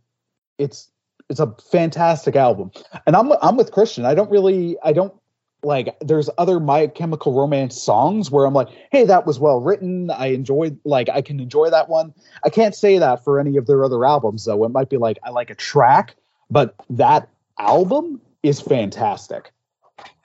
It's 0.58 0.90
it's 1.30 1.40
a 1.40 1.54
fantastic 1.70 2.36
album, 2.36 2.70
and 3.06 3.16
I'm 3.16 3.32
I'm 3.40 3.56
with 3.56 3.72
Christian. 3.72 4.04
I 4.04 4.14
don't 4.14 4.30
really 4.30 4.76
I 4.82 4.92
don't 4.92 5.14
like. 5.62 5.96
There's 6.00 6.30
other 6.38 6.60
My 6.60 6.86
Chemical 6.86 7.32
Romance 7.32 7.80
songs 7.80 8.30
where 8.30 8.46
I'm 8.46 8.54
like, 8.54 8.68
hey, 8.90 9.04
that 9.04 9.26
was 9.26 9.38
well 9.38 9.60
written. 9.60 10.10
I 10.10 10.26
enjoyed 10.28 10.78
like 10.84 11.08
I 11.08 11.22
can 11.22 11.40
enjoy 11.40 11.70
that 11.70 11.88
one. 11.88 12.14
I 12.44 12.50
can't 12.50 12.74
say 12.74 12.98
that 12.98 13.24
for 13.24 13.38
any 13.38 13.56
of 13.56 13.66
their 13.66 13.84
other 13.84 14.04
albums 14.04 14.44
though. 14.44 14.64
It 14.64 14.70
might 14.70 14.88
be 14.88 14.96
like 14.96 15.18
I 15.22 15.30
like 15.30 15.50
a 15.50 15.54
track, 15.54 16.16
but 16.50 16.74
that 16.90 17.28
album 17.58 18.20
is 18.42 18.60
fantastic. 18.60 19.52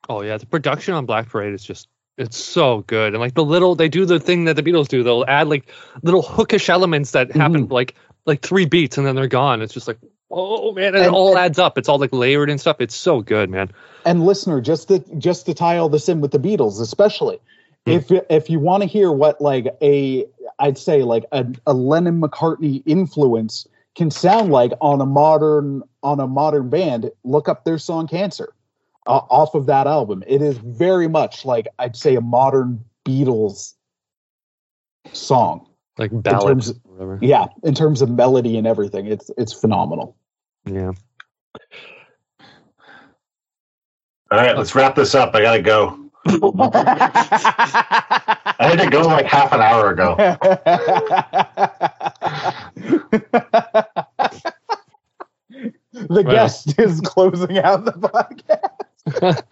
oh 0.10 0.22
yeah, 0.22 0.38
the 0.38 0.45
production 0.45 0.94
on 0.94 1.06
Black 1.06 1.30
Parade 1.30 1.53
is 1.53 1.64
just 1.64 1.88
it's 2.18 2.38
so 2.38 2.82
good. 2.88 3.14
And 3.14 3.22
like 3.22 3.34
the 3.34 3.44
little 3.44 3.76
they 3.76 3.90
do 3.90 4.06
the 4.06 4.20
thing 4.20 4.45
that 4.45 4.56
the 4.56 4.64
Beatles 4.64 4.88
do. 4.88 5.03
They'll 5.03 5.26
add 5.28 5.48
like 5.49 5.70
little 6.02 6.24
hookish 6.24 6.70
elements 6.70 7.12
that 7.12 7.32
happen 7.32 7.64
mm-hmm. 7.64 7.74
like 7.74 7.95
like 8.26 8.41
three 8.41 8.66
beats 8.66 8.98
and 8.98 9.06
then 9.06 9.16
they're 9.16 9.28
gone. 9.28 9.62
It's 9.62 9.74
just 9.74 9.88
like 9.88 9.99
oh 10.31 10.72
man, 10.73 10.95
it 10.95 11.02
And- 11.06 11.15
all 11.15 11.38
adds 11.38 11.60
up. 11.60 11.77
It's 11.77 11.88
all 11.89 11.99
like 11.99 12.14
layered 12.14 12.49
and 12.49 12.60
stuff. 12.60 12.77
It's 12.80 12.95
so 12.95 13.22
good, 13.22 13.49
man. 13.49 13.72
and 14.06 14.23
listener 14.26 14.61
just 14.61 14.88
to 14.89 14.99
just 15.18 15.45
to 15.47 15.53
tie 15.53 15.77
all 15.77 15.89
this 15.89 16.07
in 16.10 16.22
with 16.22 16.31
the 16.31 16.38
beatles 16.39 16.80
especially 16.80 17.39
Hmm. 17.88 17.91
if 17.93 18.11
if 18.30 18.49
you 18.52 18.60
want 18.60 18.84
to 18.84 18.88
hear 18.89 19.11
what 19.11 19.41
like 19.41 19.68
a 19.81 20.26
i'd 20.60 20.77
say 20.77 21.02
like 21.03 21.23
a, 21.31 21.45
a 21.65 21.73
lennon 21.73 22.22
mccartney 22.22 22.84
influence 22.85 23.68
can 23.95 24.11
sound 24.11 24.52
like 24.52 24.73
on 24.81 25.02
a 25.02 25.06
modern 25.07 25.81
on 26.03 26.19
a 26.19 26.27
modern 26.27 26.69
band 26.69 27.10
look 27.23 27.49
up 27.49 27.64
their 27.65 27.77
song 27.80 28.07
cancer 28.07 28.53
uh, 29.07 29.22
off 29.30 29.56
of 29.56 29.65
that 29.68 29.88
album 29.88 30.23
it 30.27 30.41
is 30.43 30.57
very 30.60 31.07
much 31.07 31.45
like 31.45 31.68
i'd 31.80 31.95
say 31.95 32.14
a 32.15 32.22
modern 32.22 32.84
beatles 33.06 33.73
song 35.14 35.68
Like 35.97 36.11
ballads. 36.23 36.67
terms- 36.67 36.80
or 36.85 36.91
whatever. 36.91 37.19
yeah 37.22 37.45
in 37.63 37.73
terms 37.73 38.01
of 38.01 38.09
melody 38.09 38.57
and 38.57 38.67
everything 38.67 39.05
it's 39.07 39.31
it's 39.38 39.53
phenomenal 39.53 40.15
Yeah. 40.65 40.91
All 44.31 44.39
right, 44.39 44.57
let's 44.57 44.73
wrap 44.76 44.95
this 44.95 45.13
up. 45.13 45.35
I 45.35 45.41
gotta 45.41 45.61
go. 45.61 45.99
I 46.26 46.31
had 48.59 48.80
to 48.80 48.89
go 48.89 49.01
like 49.03 49.27
half 49.27 49.53
an 49.53 49.61
hour 49.61 49.91
ago. 49.91 50.15
the 55.93 56.07
Right. 56.09 56.26
guest 56.26 56.77
is 56.80 56.99
closing 57.01 57.59
out 57.59 57.85
the 57.85 57.91
podcast. 57.93 59.43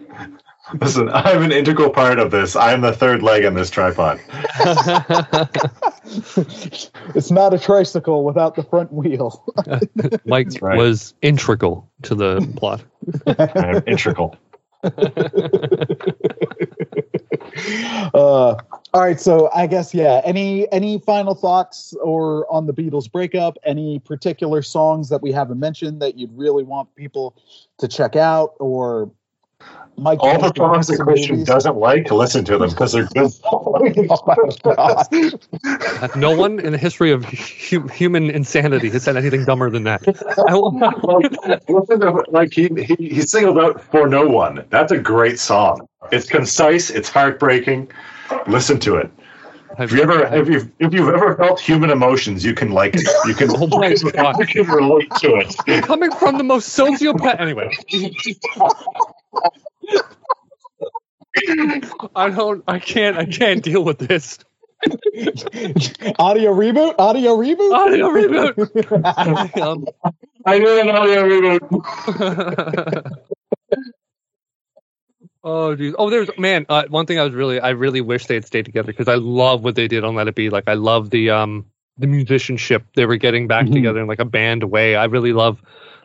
Listen, 0.74 1.08
I'm 1.08 1.42
an 1.42 1.52
integral 1.52 1.90
part 1.90 2.18
of 2.18 2.30
this. 2.30 2.54
I'm 2.56 2.80
the 2.82 2.92
third 2.92 3.22
leg 3.22 3.44
on 3.44 3.54
this 3.54 3.70
tripod. 3.70 4.20
it's 7.14 7.30
not 7.30 7.54
a 7.54 7.58
tricycle 7.58 8.24
without 8.24 8.54
the 8.54 8.62
front 8.62 8.92
wheel. 8.92 9.44
Mike 10.26 10.48
right. 10.60 10.76
was 10.76 11.14
integral 11.22 11.90
to 12.02 12.14
the 12.14 12.52
plot. 12.56 12.82
I'm 13.56 13.82
integral. 13.86 14.36
uh, 18.14 18.54
all 18.94 19.02
right, 19.02 19.20
so 19.20 19.50
I 19.52 19.66
guess 19.66 19.92
yeah. 19.92 20.20
Any 20.24 20.70
any 20.70 20.98
final 21.00 21.34
thoughts 21.34 21.94
or 22.02 22.50
on 22.52 22.66
the 22.66 22.72
Beatles 22.72 23.10
breakup? 23.10 23.58
Any 23.64 23.98
particular 23.98 24.62
songs 24.62 25.08
that 25.08 25.20
we 25.20 25.32
haven't 25.32 25.58
mentioned 25.58 26.00
that 26.02 26.16
you'd 26.16 26.36
really 26.36 26.62
want 26.62 26.94
people 26.94 27.34
to 27.78 27.88
check 27.88 28.14
out, 28.14 28.54
or 28.60 29.10
Mike? 29.98 30.18
All 30.20 30.38
the 30.38 30.52
songs 30.56 30.86
that 30.88 30.98
Christian 30.98 31.36
movies? 31.36 31.46
doesn't 31.48 31.76
like, 31.76 32.06
to 32.06 32.14
listen 32.14 32.44
to 32.46 32.58
them 32.58 32.70
because 32.70 32.92
they're 32.92 33.06
good. 33.06 33.32
Oh 33.44 33.80
my 34.26 34.36
god! 34.62 36.16
no 36.16 36.36
one 36.36 36.58
in 36.60 36.72
the 36.72 36.78
history 36.78 37.10
of 37.12 37.24
hu- 37.24 37.86
human 37.88 38.30
insanity 38.30 38.88
has 38.90 39.02
said 39.04 39.16
anything 39.16 39.44
dumber 39.44 39.70
than 39.70 39.84
that. 39.84 40.02
I 40.48 40.52
like, 40.54 41.68
listen 41.68 42.00
to, 42.00 42.24
like 42.28 42.52
he, 42.52 42.68
he 42.68 43.08
he 43.08 43.20
singled 43.22 43.58
out 43.58 43.80
For 43.82 44.08
No 44.08 44.26
One. 44.26 44.64
That's 44.70 44.92
a 44.92 44.98
great 44.98 45.38
song. 45.38 45.88
It's 46.12 46.28
concise. 46.28 46.90
It's 46.90 47.08
heartbreaking. 47.08 47.90
Listen 48.46 48.78
to 48.80 48.96
it. 48.96 49.10
If 49.78 49.92
you 49.92 50.02
ever 50.02 50.24
if 50.34 50.48
you 50.48 50.72
if 50.80 50.92
you've 50.92 51.08
ever 51.08 51.36
felt 51.36 51.60
human 51.60 51.90
emotions, 51.90 52.44
you 52.44 52.54
can 52.54 52.72
like 52.72 52.94
it. 52.96 53.06
You 53.26 53.34
can 53.34 53.50
Oh 53.50 53.66
my 53.66 53.94
God. 53.94 54.38
you 54.40 54.64
can 54.64 54.66
relate 54.66 55.10
to 55.20 55.36
it. 55.36 55.82
coming 55.84 56.10
from 56.10 56.36
the 56.38 56.44
most 56.44 56.76
sociopath. 56.76 57.38
Anyway, 57.38 57.70
I 62.14 62.30
don't. 62.30 62.64
I 62.66 62.78
can't. 62.78 63.16
I 63.16 63.24
can't 63.26 63.62
deal 63.62 63.84
with 63.84 63.98
this. 63.98 64.38
audio 66.18 66.54
reboot. 66.54 66.94
Audio 66.98 67.36
reboot. 67.36 67.72
Audio 67.72 68.08
reboot. 68.10 69.58
Um, 69.60 69.86
I 70.46 70.58
knew 70.58 70.80
an 70.80 70.88
audio 70.90 71.22
reboot. 71.24 73.12
oh, 75.44 75.74
dude. 75.74 75.94
Oh, 75.98 76.10
there's 76.10 76.30
man. 76.38 76.66
Uh, 76.68 76.84
one 76.88 77.06
thing 77.06 77.18
I 77.18 77.24
was 77.24 77.34
really, 77.34 77.60
I 77.60 77.70
really 77.70 78.00
wish 78.00 78.26
they 78.26 78.34
had 78.34 78.46
stayed 78.46 78.64
together 78.64 78.86
because 78.92 79.08
I 79.08 79.16
love 79.16 79.62
what 79.64 79.74
they 79.74 79.88
did 79.88 80.04
on 80.04 80.14
Let 80.14 80.28
It 80.28 80.34
Be. 80.34 80.50
Like, 80.50 80.64
I 80.68 80.74
love 80.74 81.10
the 81.10 81.30
um 81.30 81.66
the 81.98 82.06
musicianship 82.06 82.84
they 82.94 83.06
were 83.06 83.16
getting 83.16 83.48
back 83.48 83.66
Mhm. 83.66 83.72
together 83.72 84.00
in 84.00 84.06
like 84.06 84.20
a 84.20 84.24
band 84.24 84.62
way. 84.64 84.94
I 84.96 85.06
really 85.06 85.32
love 85.32 85.60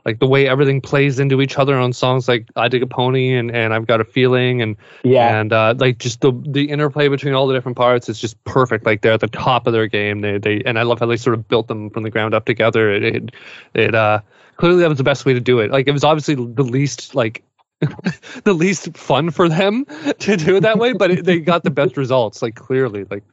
like 0.05 0.19
the 0.19 0.27
way 0.27 0.47
everything 0.47 0.81
plays 0.81 1.19
into 1.19 1.41
each 1.41 1.57
other 1.57 1.77
on 1.77 1.93
songs 1.93 2.27
like 2.27 2.47
I 2.55 2.67
Dig 2.67 2.83
a 2.83 2.87
Pony 2.87 3.35
and 3.35 3.49
and 3.55 3.73
I've 3.73 3.87
Got 3.87 4.01
a 4.01 4.03
Feeling 4.03 4.61
and 4.61 4.75
Yeah. 5.03 5.39
and 5.39 5.53
uh, 5.53 5.75
like 5.77 5.97
just 5.99 6.21
the 6.21 6.31
the 6.45 6.69
interplay 6.69 7.07
between 7.07 7.33
all 7.33 7.47
the 7.47 7.53
different 7.53 7.77
parts 7.77 8.09
is 8.09 8.19
just 8.19 8.41
perfect. 8.43 8.85
Like 8.85 9.01
they're 9.01 9.13
at 9.13 9.21
the 9.21 9.27
top 9.27 9.65
of 9.67 9.73
their 9.73 9.87
game. 9.87 10.21
They 10.21 10.37
they 10.37 10.61
and 10.65 10.77
I 10.77 10.83
love 10.83 10.99
how 10.99 11.05
they 11.05 11.17
sort 11.17 11.35
of 11.35 11.47
built 11.47 11.67
them 11.67 11.89
from 11.89 12.03
the 12.03 12.09
ground 12.09 12.33
up 12.33 12.45
together. 12.45 12.91
It 12.91 13.03
it, 13.03 13.31
it 13.73 13.95
uh 13.95 14.19
clearly 14.57 14.81
that 14.81 14.89
was 14.89 14.97
the 14.97 15.03
best 15.03 15.25
way 15.25 15.33
to 15.33 15.39
do 15.39 15.59
it. 15.59 15.71
Like 15.71 15.87
it 15.87 15.91
was 15.91 16.03
obviously 16.03 16.35
the 16.35 16.63
least 16.63 17.15
like 17.15 17.43
the 18.43 18.53
least 18.53 18.95
fun 18.97 19.29
for 19.31 19.47
them 19.49 19.85
to 20.19 20.37
do 20.37 20.57
it 20.57 20.61
that 20.61 20.77
way, 20.79 20.93
but 20.93 21.11
it, 21.11 21.25
they 21.25 21.39
got 21.39 21.63
the 21.63 21.71
best 21.71 21.97
results. 21.97 22.41
Like 22.41 22.55
clearly, 22.55 23.05
like 23.09 23.23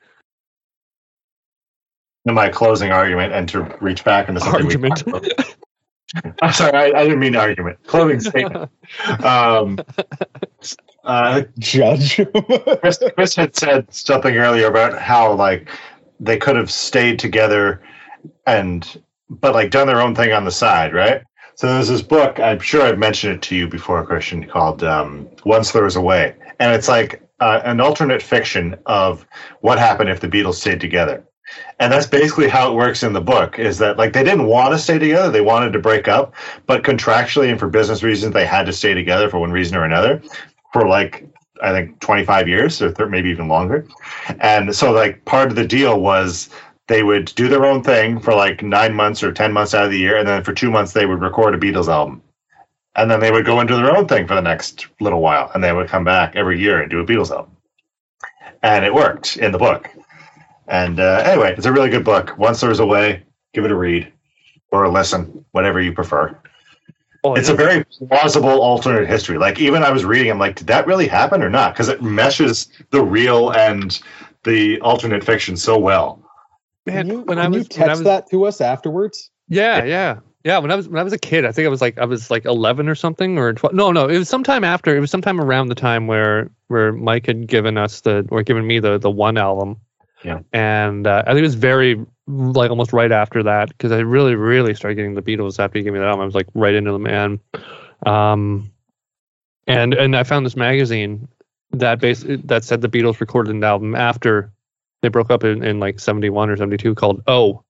In 2.26 2.34
my 2.34 2.48
closing 2.48 2.90
argument, 2.92 3.32
and 3.32 3.48
to 3.50 3.76
reach 3.80 4.04
back 4.04 4.28
into 4.28 4.40
something. 4.40 4.66
we 4.66 4.74
argument. 4.74 5.04
I'm 6.42 6.52
sorry, 6.52 6.76
I, 6.76 7.00
I 7.00 7.04
didn't 7.04 7.20
mean 7.20 7.36
argument. 7.36 7.78
Clothing 7.86 8.20
statement. 8.20 8.70
Um, 9.24 9.78
uh, 11.04 11.42
Judge. 11.58 12.16
Chris, 12.80 12.98
Chris 13.14 13.36
had 13.36 13.56
said 13.56 13.92
something 13.92 14.36
earlier 14.36 14.66
about 14.66 15.00
how 15.00 15.32
like 15.34 15.68
they 16.18 16.36
could 16.36 16.56
have 16.56 16.70
stayed 16.70 17.18
together 17.18 17.82
and 18.46 19.02
but 19.28 19.54
like 19.54 19.70
done 19.70 19.86
their 19.86 20.00
own 20.00 20.14
thing 20.14 20.32
on 20.32 20.44
the 20.44 20.50
side, 20.50 20.92
right? 20.92 21.22
So 21.54 21.66
there's 21.66 21.88
this 21.88 22.02
book, 22.02 22.40
I'm 22.40 22.58
sure 22.58 22.82
I've 22.82 22.98
mentioned 22.98 23.34
it 23.34 23.42
to 23.42 23.54
you 23.54 23.68
before, 23.68 24.04
Christian, 24.06 24.46
called 24.46 24.82
um, 24.82 25.28
Once 25.44 25.72
There 25.72 25.84
Was 25.84 25.94
a 25.94 26.00
Way. 26.00 26.34
And 26.58 26.74
it's 26.74 26.88
like 26.88 27.22
uh, 27.40 27.60
an 27.64 27.80
alternate 27.80 28.22
fiction 28.22 28.76
of 28.86 29.26
what 29.60 29.78
happened 29.78 30.08
if 30.08 30.20
the 30.20 30.28
Beatles 30.28 30.54
stayed 30.54 30.80
together. 30.80 31.22
And 31.78 31.92
that's 31.92 32.06
basically 32.06 32.48
how 32.48 32.70
it 32.70 32.74
works 32.74 33.02
in 33.02 33.12
the 33.12 33.20
book 33.20 33.58
is 33.58 33.78
that 33.78 33.96
like 33.96 34.12
they 34.12 34.22
didn't 34.22 34.46
want 34.46 34.72
to 34.72 34.78
stay 34.78 34.98
together, 34.98 35.30
they 35.30 35.40
wanted 35.40 35.72
to 35.72 35.78
break 35.78 36.08
up, 36.08 36.34
but 36.66 36.82
contractually 36.82 37.50
and 37.50 37.58
for 37.58 37.68
business 37.68 38.02
reasons 38.02 38.34
they 38.34 38.46
had 38.46 38.66
to 38.66 38.72
stay 38.72 38.94
together 38.94 39.30
for 39.30 39.38
one 39.38 39.50
reason 39.50 39.76
or 39.76 39.84
another 39.84 40.22
for 40.72 40.86
like 40.86 41.26
I 41.62 41.72
think 41.72 42.00
25 42.00 42.48
years 42.48 42.80
or 42.80 42.92
maybe 43.08 43.30
even 43.30 43.48
longer. 43.48 43.86
And 44.40 44.74
so 44.74 44.92
like 44.92 45.24
part 45.24 45.50
of 45.50 45.56
the 45.56 45.66
deal 45.66 46.00
was 46.00 46.50
they 46.86 47.02
would 47.02 47.26
do 47.34 47.48
their 47.48 47.64
own 47.64 47.82
thing 47.82 48.18
for 48.18 48.34
like 48.34 48.62
9 48.62 48.94
months 48.94 49.22
or 49.22 49.32
10 49.32 49.52
months 49.52 49.74
out 49.74 49.84
of 49.84 49.90
the 49.90 49.98
year 49.98 50.16
and 50.16 50.26
then 50.26 50.42
for 50.42 50.52
2 50.52 50.70
months 50.70 50.92
they 50.92 51.06
would 51.06 51.20
record 51.20 51.54
a 51.54 51.58
Beatles 51.58 51.88
album. 51.88 52.22
And 52.96 53.10
then 53.10 53.20
they 53.20 53.30
would 53.30 53.46
go 53.46 53.60
into 53.60 53.76
their 53.76 53.96
own 53.96 54.08
thing 54.08 54.26
for 54.26 54.34
the 54.34 54.40
next 54.42 54.86
little 55.00 55.20
while 55.20 55.50
and 55.54 55.62
they 55.62 55.72
would 55.72 55.88
come 55.88 56.04
back 56.04 56.34
every 56.34 56.60
year 56.60 56.80
and 56.80 56.90
do 56.90 57.00
a 57.00 57.06
Beatles 57.06 57.30
album. 57.30 57.56
And 58.62 58.84
it 58.84 58.92
worked 58.92 59.36
in 59.36 59.52
the 59.52 59.58
book. 59.58 59.88
And 60.70 61.00
uh, 61.00 61.22
anyway, 61.26 61.54
it's 61.56 61.66
a 61.66 61.72
really 61.72 61.90
good 61.90 62.04
book. 62.04 62.38
Once 62.38 62.60
There's 62.60 62.78
a 62.78 62.86
Way, 62.86 63.24
give 63.52 63.64
it 63.64 63.72
a 63.72 63.76
read 63.76 64.10
or 64.70 64.84
a 64.84 64.90
listen, 64.90 65.44
whatever 65.50 65.80
you 65.80 65.92
prefer. 65.92 66.38
Oh, 67.24 67.34
It's 67.34 67.48
a 67.48 67.54
very 67.54 67.84
plausible 68.08 68.62
alternate 68.62 69.06
history. 69.06 69.36
Like 69.36 69.58
even 69.58 69.82
I 69.82 69.90
was 69.90 70.04
reading, 70.04 70.30
I'm 70.30 70.38
like, 70.38 70.54
did 70.54 70.68
that 70.68 70.86
really 70.86 71.08
happen 71.08 71.42
or 71.42 71.50
not? 71.50 71.74
Because 71.74 71.88
it 71.88 72.02
meshes 72.02 72.68
the 72.90 73.02
real 73.02 73.50
and 73.50 74.00
the 74.44 74.80
alternate 74.80 75.24
fiction 75.24 75.56
so 75.56 75.76
well. 75.76 76.22
man, 76.86 77.06
Can 77.06 77.06
you, 77.08 77.22
when 77.22 77.36
can 77.36 77.38
I 77.38 77.48
was 77.48 77.56
you 77.56 77.58
when 77.58 77.68
text 77.68 77.88
I 77.88 77.92
was 77.92 78.02
that 78.04 78.30
to 78.30 78.44
us 78.46 78.60
afterwards? 78.60 79.30
Yeah, 79.48 79.84
yeah, 79.84 80.20
yeah. 80.44 80.58
When 80.58 80.70
I 80.70 80.76
was 80.76 80.88
when 80.88 80.98
I 80.98 81.02
was 81.02 81.12
a 81.12 81.18
kid, 81.18 81.44
I 81.44 81.52
think 81.52 81.66
I 81.66 81.68
was 81.68 81.82
like 81.82 81.98
I 81.98 82.04
was 82.04 82.30
like 82.30 82.46
eleven 82.46 82.88
or 82.88 82.94
something, 82.94 83.36
or 83.36 83.52
12. 83.52 83.74
no, 83.74 83.90
no. 83.92 84.08
It 84.08 84.16
was 84.16 84.28
sometime 84.28 84.64
after. 84.64 84.96
It 84.96 85.00
was 85.00 85.10
sometime 85.10 85.40
around 85.40 85.66
the 85.68 85.74
time 85.74 86.06
where 86.06 86.50
where 86.68 86.92
Mike 86.92 87.26
had 87.26 87.48
given 87.48 87.76
us 87.76 88.00
the 88.00 88.26
or 88.30 88.42
given 88.44 88.66
me 88.66 88.78
the 88.78 88.96
the 88.96 89.10
one 89.10 89.36
album. 89.36 89.76
Yeah. 90.24 90.40
And 90.52 91.06
uh, 91.06 91.22
I 91.26 91.30
think 91.30 91.38
it 91.38 91.42
was 91.42 91.54
very 91.54 92.04
like 92.26 92.70
almost 92.70 92.92
right 92.92 93.10
after 93.10 93.42
that 93.42 93.68
because 93.68 93.92
I 93.92 93.98
really 94.00 94.34
really 94.34 94.74
started 94.74 94.96
getting 94.96 95.14
the 95.14 95.22
Beatles 95.22 95.58
after 95.58 95.78
you 95.78 95.84
gave 95.84 95.92
me 95.92 95.98
that 95.98 96.08
album. 96.08 96.22
I 96.22 96.26
was 96.26 96.34
like 96.34 96.48
right 96.54 96.74
into 96.74 96.92
them, 96.92 97.06
and 97.06 97.40
um, 98.06 98.70
and 99.66 99.94
and 99.94 100.16
I 100.16 100.22
found 100.22 100.44
this 100.44 100.56
magazine 100.56 101.28
that 101.72 102.00
base 102.00 102.24
that 102.26 102.64
said 102.64 102.80
the 102.80 102.88
Beatles 102.88 103.20
recorded 103.20 103.54
an 103.54 103.64
album 103.64 103.94
after 103.94 104.52
they 105.02 105.08
broke 105.08 105.30
up 105.30 105.44
in, 105.44 105.62
in 105.64 105.80
like 105.80 105.98
71 105.98 106.50
or 106.50 106.56
72 106.56 106.94
called 106.94 107.22
Oh. 107.26 107.64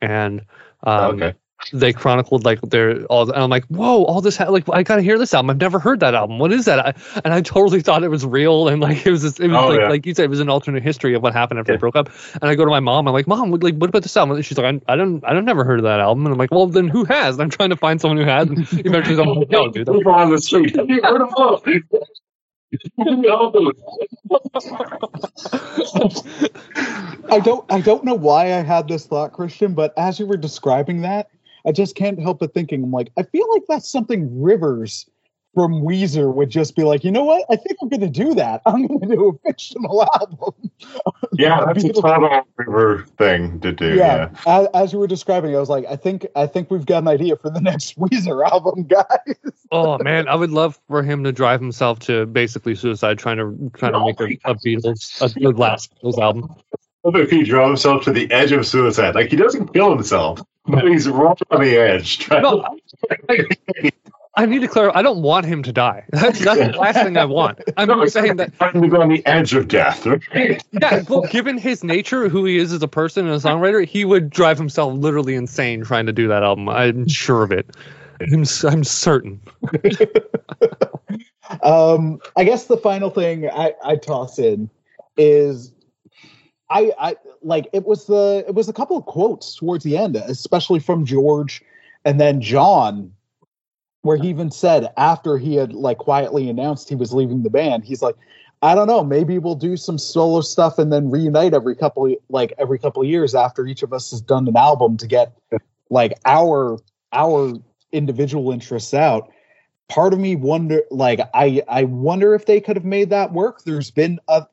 And 0.00 0.44
um, 0.82 1.22
okay. 1.22 1.34
They 1.72 1.92
chronicled 1.92 2.44
like 2.44 2.60
their 2.60 3.04
all 3.06 3.22
and 3.30 3.42
I'm 3.42 3.50
like, 3.50 3.64
whoa, 3.66 4.04
all 4.04 4.20
this 4.20 4.36
ha- 4.36 4.50
like 4.50 4.68
I 4.72 4.82
gotta 4.82 5.02
hear 5.02 5.18
this 5.18 5.32
album. 5.34 5.50
I've 5.50 5.60
never 5.60 5.78
heard 5.78 6.00
that 6.00 6.14
album. 6.14 6.38
What 6.38 6.52
is 6.52 6.66
that? 6.66 6.78
I, 6.78 6.94
and 7.24 7.32
I 7.32 7.40
totally 7.40 7.80
thought 7.80 8.02
it 8.04 8.08
was 8.08 8.24
real 8.26 8.68
and 8.68 8.80
like 8.82 9.06
it 9.06 9.10
was 9.10 9.22
this, 9.22 9.40
it 9.40 9.48
was 9.48 9.56
Oh, 9.56 9.68
like 9.68 9.80
yeah. 9.80 9.88
like 9.88 10.06
you 10.06 10.14
said, 10.14 10.24
it 10.26 10.30
was 10.30 10.40
an 10.40 10.48
alternate 10.48 10.82
history 10.82 11.14
of 11.14 11.22
what 11.22 11.32
happened 11.32 11.58
after 11.60 11.72
Yeah. 11.72 11.76
they 11.76 11.80
broke 11.80 11.96
up. 11.96 12.10
And 12.34 12.44
I 12.44 12.54
go 12.54 12.64
to 12.64 12.70
my 12.70 12.80
mom, 12.80 13.08
I'm 13.08 13.14
like, 13.14 13.26
Mom, 13.26 13.50
what, 13.50 13.62
like 13.62 13.76
what 13.76 13.88
about 13.88 14.02
this 14.02 14.16
album? 14.16 14.36
And 14.36 14.44
she's 14.44 14.58
like, 14.58 14.82
I, 14.88 14.92
I 14.92 14.96
don't 14.96 15.24
I 15.24 15.32
don't 15.32 15.44
never 15.44 15.64
heard 15.64 15.78
of 15.78 15.84
that 15.84 16.00
album. 16.00 16.26
And 16.26 16.32
I'm 16.32 16.38
like, 16.38 16.50
Well 16.50 16.66
then 16.66 16.88
who 16.88 17.04
has? 17.04 17.36
And 17.36 17.42
I'm 17.42 17.50
trying 17.50 17.70
to 17.70 17.76
find 17.76 18.00
someone 18.00 18.18
who 18.18 18.24
has. 18.24 18.48
And 18.48 18.58
eventually 18.86 19.20
I'm 19.22 19.28
like, 19.34 19.50
no, 19.50 19.68
dude. 19.70 19.86
People 19.86 20.12
on 20.12 20.30
the 20.30 20.38
street. 20.40 20.76
Have 20.76 20.88
you 20.90 21.00
heard 21.02 21.22
of 21.22 21.32
us? 21.36 21.62
I 27.30 27.40
don't 27.42 27.64
I 27.72 27.80
don't 27.80 28.04
know 28.04 28.14
why 28.14 28.46
I 28.52 28.62
had 28.62 28.88
this 28.88 29.06
thought, 29.06 29.32
Christian, 29.32 29.74
but 29.74 29.94
as 29.96 30.18
you 30.18 30.26
were 30.26 30.36
describing 30.36 31.02
that, 31.02 31.28
I 31.66 31.72
just 31.72 31.94
can't 31.94 32.20
help 32.20 32.40
but 32.40 32.54
thinking, 32.54 32.82
I'm 32.82 32.90
like, 32.92 33.10
I 33.16 33.22
feel 33.22 33.46
like 33.52 33.62
that's 33.68 33.88
something 33.88 34.42
Rivers 34.42 35.06
from 35.54 35.82
Weezer 35.82 36.34
would 36.34 36.50
just 36.50 36.74
be 36.74 36.82
like, 36.82 37.04
you 37.04 37.12
know 37.12 37.24
what? 37.24 37.44
I 37.48 37.56
think 37.56 37.78
I'm 37.80 37.88
gonna 37.88 38.10
do 38.10 38.34
that. 38.34 38.60
I'm 38.66 38.86
gonna 38.86 39.14
do 39.14 39.28
a 39.28 39.48
fictional 39.48 40.02
album. 40.02 40.54
Yeah, 41.36 41.64
that's 41.66 41.82
a 41.82 41.92
total 41.92 42.42
river 42.56 43.06
thing 43.18 43.58
to 43.60 43.72
do. 43.72 43.96
yeah. 43.96 44.28
Yeah. 44.46 44.60
As, 44.60 44.68
as 44.72 44.92
you 44.92 45.00
were 45.00 45.08
describing, 45.08 45.56
I 45.56 45.58
was 45.58 45.68
like, 45.68 45.84
I 45.86 45.96
think 45.96 46.26
I 46.36 46.46
think 46.46 46.70
we've 46.70 46.86
got 46.86 47.02
an 47.02 47.08
idea 47.08 47.34
for 47.34 47.50
the 47.50 47.60
next 47.62 47.98
Weezer 47.98 48.46
album, 48.48 48.84
guys. 48.84 49.34
Oh 49.72 49.98
man, 49.98 50.28
I 50.28 50.36
would 50.36 50.52
love 50.52 50.78
for 50.86 51.02
him 51.02 51.24
to 51.24 51.32
drive 51.32 51.60
himself 51.60 51.98
to 52.00 52.26
basically 52.26 52.76
suicide, 52.76 53.18
trying 53.18 53.38
to 53.38 53.70
trying 53.76 53.94
to 53.94 54.04
make 54.04 54.20
a, 54.20 54.50
a 54.50 54.54
Beatles 54.54 55.20
a, 55.20 55.40
the 55.40 55.50
last 55.50 55.92
Beatles 55.96 56.18
album. 56.18 56.54
What 57.02 57.16
if 57.16 57.30
he 57.30 57.42
drove 57.42 57.66
himself 57.66 58.04
to 58.04 58.12
the 58.12 58.30
edge 58.30 58.52
of 58.52 58.64
suicide? 58.64 59.16
Like 59.16 59.30
he 59.30 59.36
doesn't 59.36 59.72
kill 59.74 59.92
himself, 59.92 60.40
but 60.66 60.84
he's 60.84 61.08
right 61.08 61.38
on 61.50 61.60
the 61.60 61.76
edge. 61.76 62.18
Trying 62.18 62.42
No, 62.42 62.66
I, 63.28 63.90
I 64.36 64.46
need 64.46 64.60
to 64.60 64.68
clarify. 64.68 64.98
I 64.98 65.02
don't 65.02 65.22
want 65.22 65.46
him 65.46 65.62
to 65.62 65.72
die. 65.72 66.04
That's, 66.12 66.40
that's 66.40 66.58
the 66.58 66.78
last 66.78 66.96
thing 66.96 67.16
I 67.16 67.24
want. 67.24 67.60
I'm 67.76 67.86
No, 67.86 68.04
saying 68.06 68.36
that. 68.36 68.56
Trying 68.56 68.90
to 68.90 69.00
on 69.00 69.08
the 69.08 69.24
edge 69.26 69.54
of 69.54 69.68
death. 69.68 70.06
Right? 70.06 70.62
Yeah, 70.72 71.02
well, 71.08 71.22
given 71.22 71.56
his 71.56 71.84
nature, 71.84 72.28
who 72.28 72.44
he 72.44 72.58
is 72.58 72.72
as 72.72 72.82
a 72.82 72.88
person 72.88 73.26
and 73.26 73.34
a 73.34 73.38
songwriter, 73.38 73.86
he 73.86 74.04
would 74.04 74.30
drive 74.30 74.58
himself 74.58 74.92
literally 74.94 75.34
insane 75.36 75.84
trying 75.84 76.06
to 76.06 76.12
do 76.12 76.28
that 76.28 76.42
album. 76.42 76.68
I'm 76.68 77.06
sure 77.08 77.44
of 77.44 77.52
it. 77.52 77.76
I'm, 78.20 78.42
s- 78.42 78.64
I'm 78.64 78.82
certain. 78.82 79.40
um, 81.62 82.18
I 82.36 82.44
guess 82.44 82.66
the 82.66 82.76
final 82.76 83.10
thing 83.10 83.48
I, 83.48 83.74
I 83.84 83.96
toss 83.96 84.38
in 84.38 84.68
is 85.16 85.72
I, 86.68 86.92
I 86.98 87.16
like 87.44 87.68
it 87.72 87.84
was 87.84 88.06
the 88.06 88.44
it 88.48 88.54
was 88.54 88.68
a 88.68 88.72
couple 88.72 88.96
of 88.96 89.04
quotes 89.04 89.54
towards 89.54 89.84
the 89.84 89.96
end, 89.96 90.16
especially 90.16 90.80
from 90.80 91.04
George 91.04 91.62
and 92.04 92.20
then 92.20 92.40
John, 92.40 93.12
where 94.02 94.16
he 94.16 94.28
even 94.28 94.50
said 94.50 94.92
after 94.96 95.38
he 95.38 95.54
had 95.54 95.72
like 95.72 95.98
quietly 95.98 96.48
announced 96.48 96.88
he 96.88 96.94
was 96.94 97.12
leaving 97.12 97.42
the 97.42 97.50
band, 97.50 97.84
he's 97.84 98.02
like, 98.02 98.16
I 98.62 98.74
don't 98.74 98.86
know, 98.86 99.04
maybe 99.04 99.38
we'll 99.38 99.54
do 99.54 99.76
some 99.76 99.98
solo 99.98 100.40
stuff 100.40 100.78
and 100.78 100.92
then 100.92 101.10
reunite 101.10 101.54
every 101.54 101.76
couple 101.76 102.14
like 102.30 102.54
every 102.58 102.78
couple 102.78 103.02
of 103.02 103.08
years 103.08 103.34
after 103.34 103.66
each 103.66 103.82
of 103.82 103.92
us 103.92 104.10
has 104.10 104.20
done 104.20 104.48
an 104.48 104.56
album 104.56 104.96
to 104.96 105.06
get 105.06 105.32
like 105.90 106.14
our 106.24 106.78
our 107.12 107.52
individual 107.92 108.50
interests 108.52 108.94
out. 108.94 109.30
Part 109.88 110.14
of 110.14 110.18
me 110.18 110.34
wonder 110.34 110.82
like 110.90 111.20
i 111.34 111.62
i 111.68 111.84
wonder 111.84 112.34
if 112.34 112.46
they 112.46 112.60
could 112.60 112.76
have 112.76 112.86
made 112.86 113.10
that 113.10 113.32
work. 113.32 113.64
There's 113.64 113.90
been 113.90 114.18
a 114.28 114.46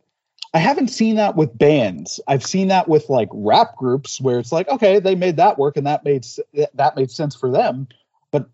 i 0.54 0.60
haven't 0.60 0.90
seen 0.90 1.16
that 1.16 1.36
with 1.36 1.58
bands. 1.58 2.20
I've 2.28 2.46
seen 2.46 2.68
that 2.70 2.88
with 2.88 3.10
like 3.10 3.30
rap 3.32 3.76
groups 3.78 4.20
where 4.20 4.40
it's 4.40 4.52
like 4.52 4.68
okay 4.70 5.00
they 5.00 5.16
made 5.16 5.38
that 5.38 5.58
work 5.58 5.78
and 5.78 5.88
that 5.88 6.04
made 6.04 6.26
that 6.74 6.96
made 6.96 7.12
sense 7.12 7.36
for 7.36 7.52
them. 7.52 7.88
But 8.32 8.50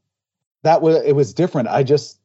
that 0.64 0.82
was 0.82 1.04
it 1.04 1.16
was 1.16 1.34
different. 1.34 1.70
I 1.70 1.84
just 1.84 2.20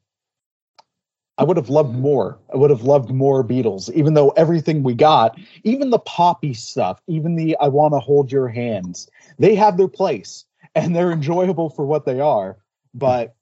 i 1.38 1.44
would 1.44 1.56
have 1.56 1.70
loved 1.70 1.94
more. 1.94 2.38
I 2.52 2.56
would 2.58 2.70
have 2.70 2.82
loved 2.82 3.10
more 3.10 3.42
beatles 3.42 3.90
even 3.92 4.14
though 4.14 4.30
everything 4.30 4.82
we 4.82 4.94
got 4.94 5.38
even 5.64 5.90
the 5.90 5.98
poppy 5.98 6.52
stuff 6.54 7.00
even 7.06 7.36
the 7.36 7.56
i 7.58 7.68
want 7.68 7.94
to 7.94 7.98
hold 8.00 8.30
your 8.30 8.48
hands 8.48 9.08
they 9.38 9.54
have 9.54 9.76
their 9.78 9.88
place 9.88 10.44
and 10.74 10.94
they're 10.94 11.12
enjoyable 11.12 11.70
for 11.70 11.84
what 11.84 12.04
they 12.04 12.20
are. 12.20 12.56
But 12.94 13.34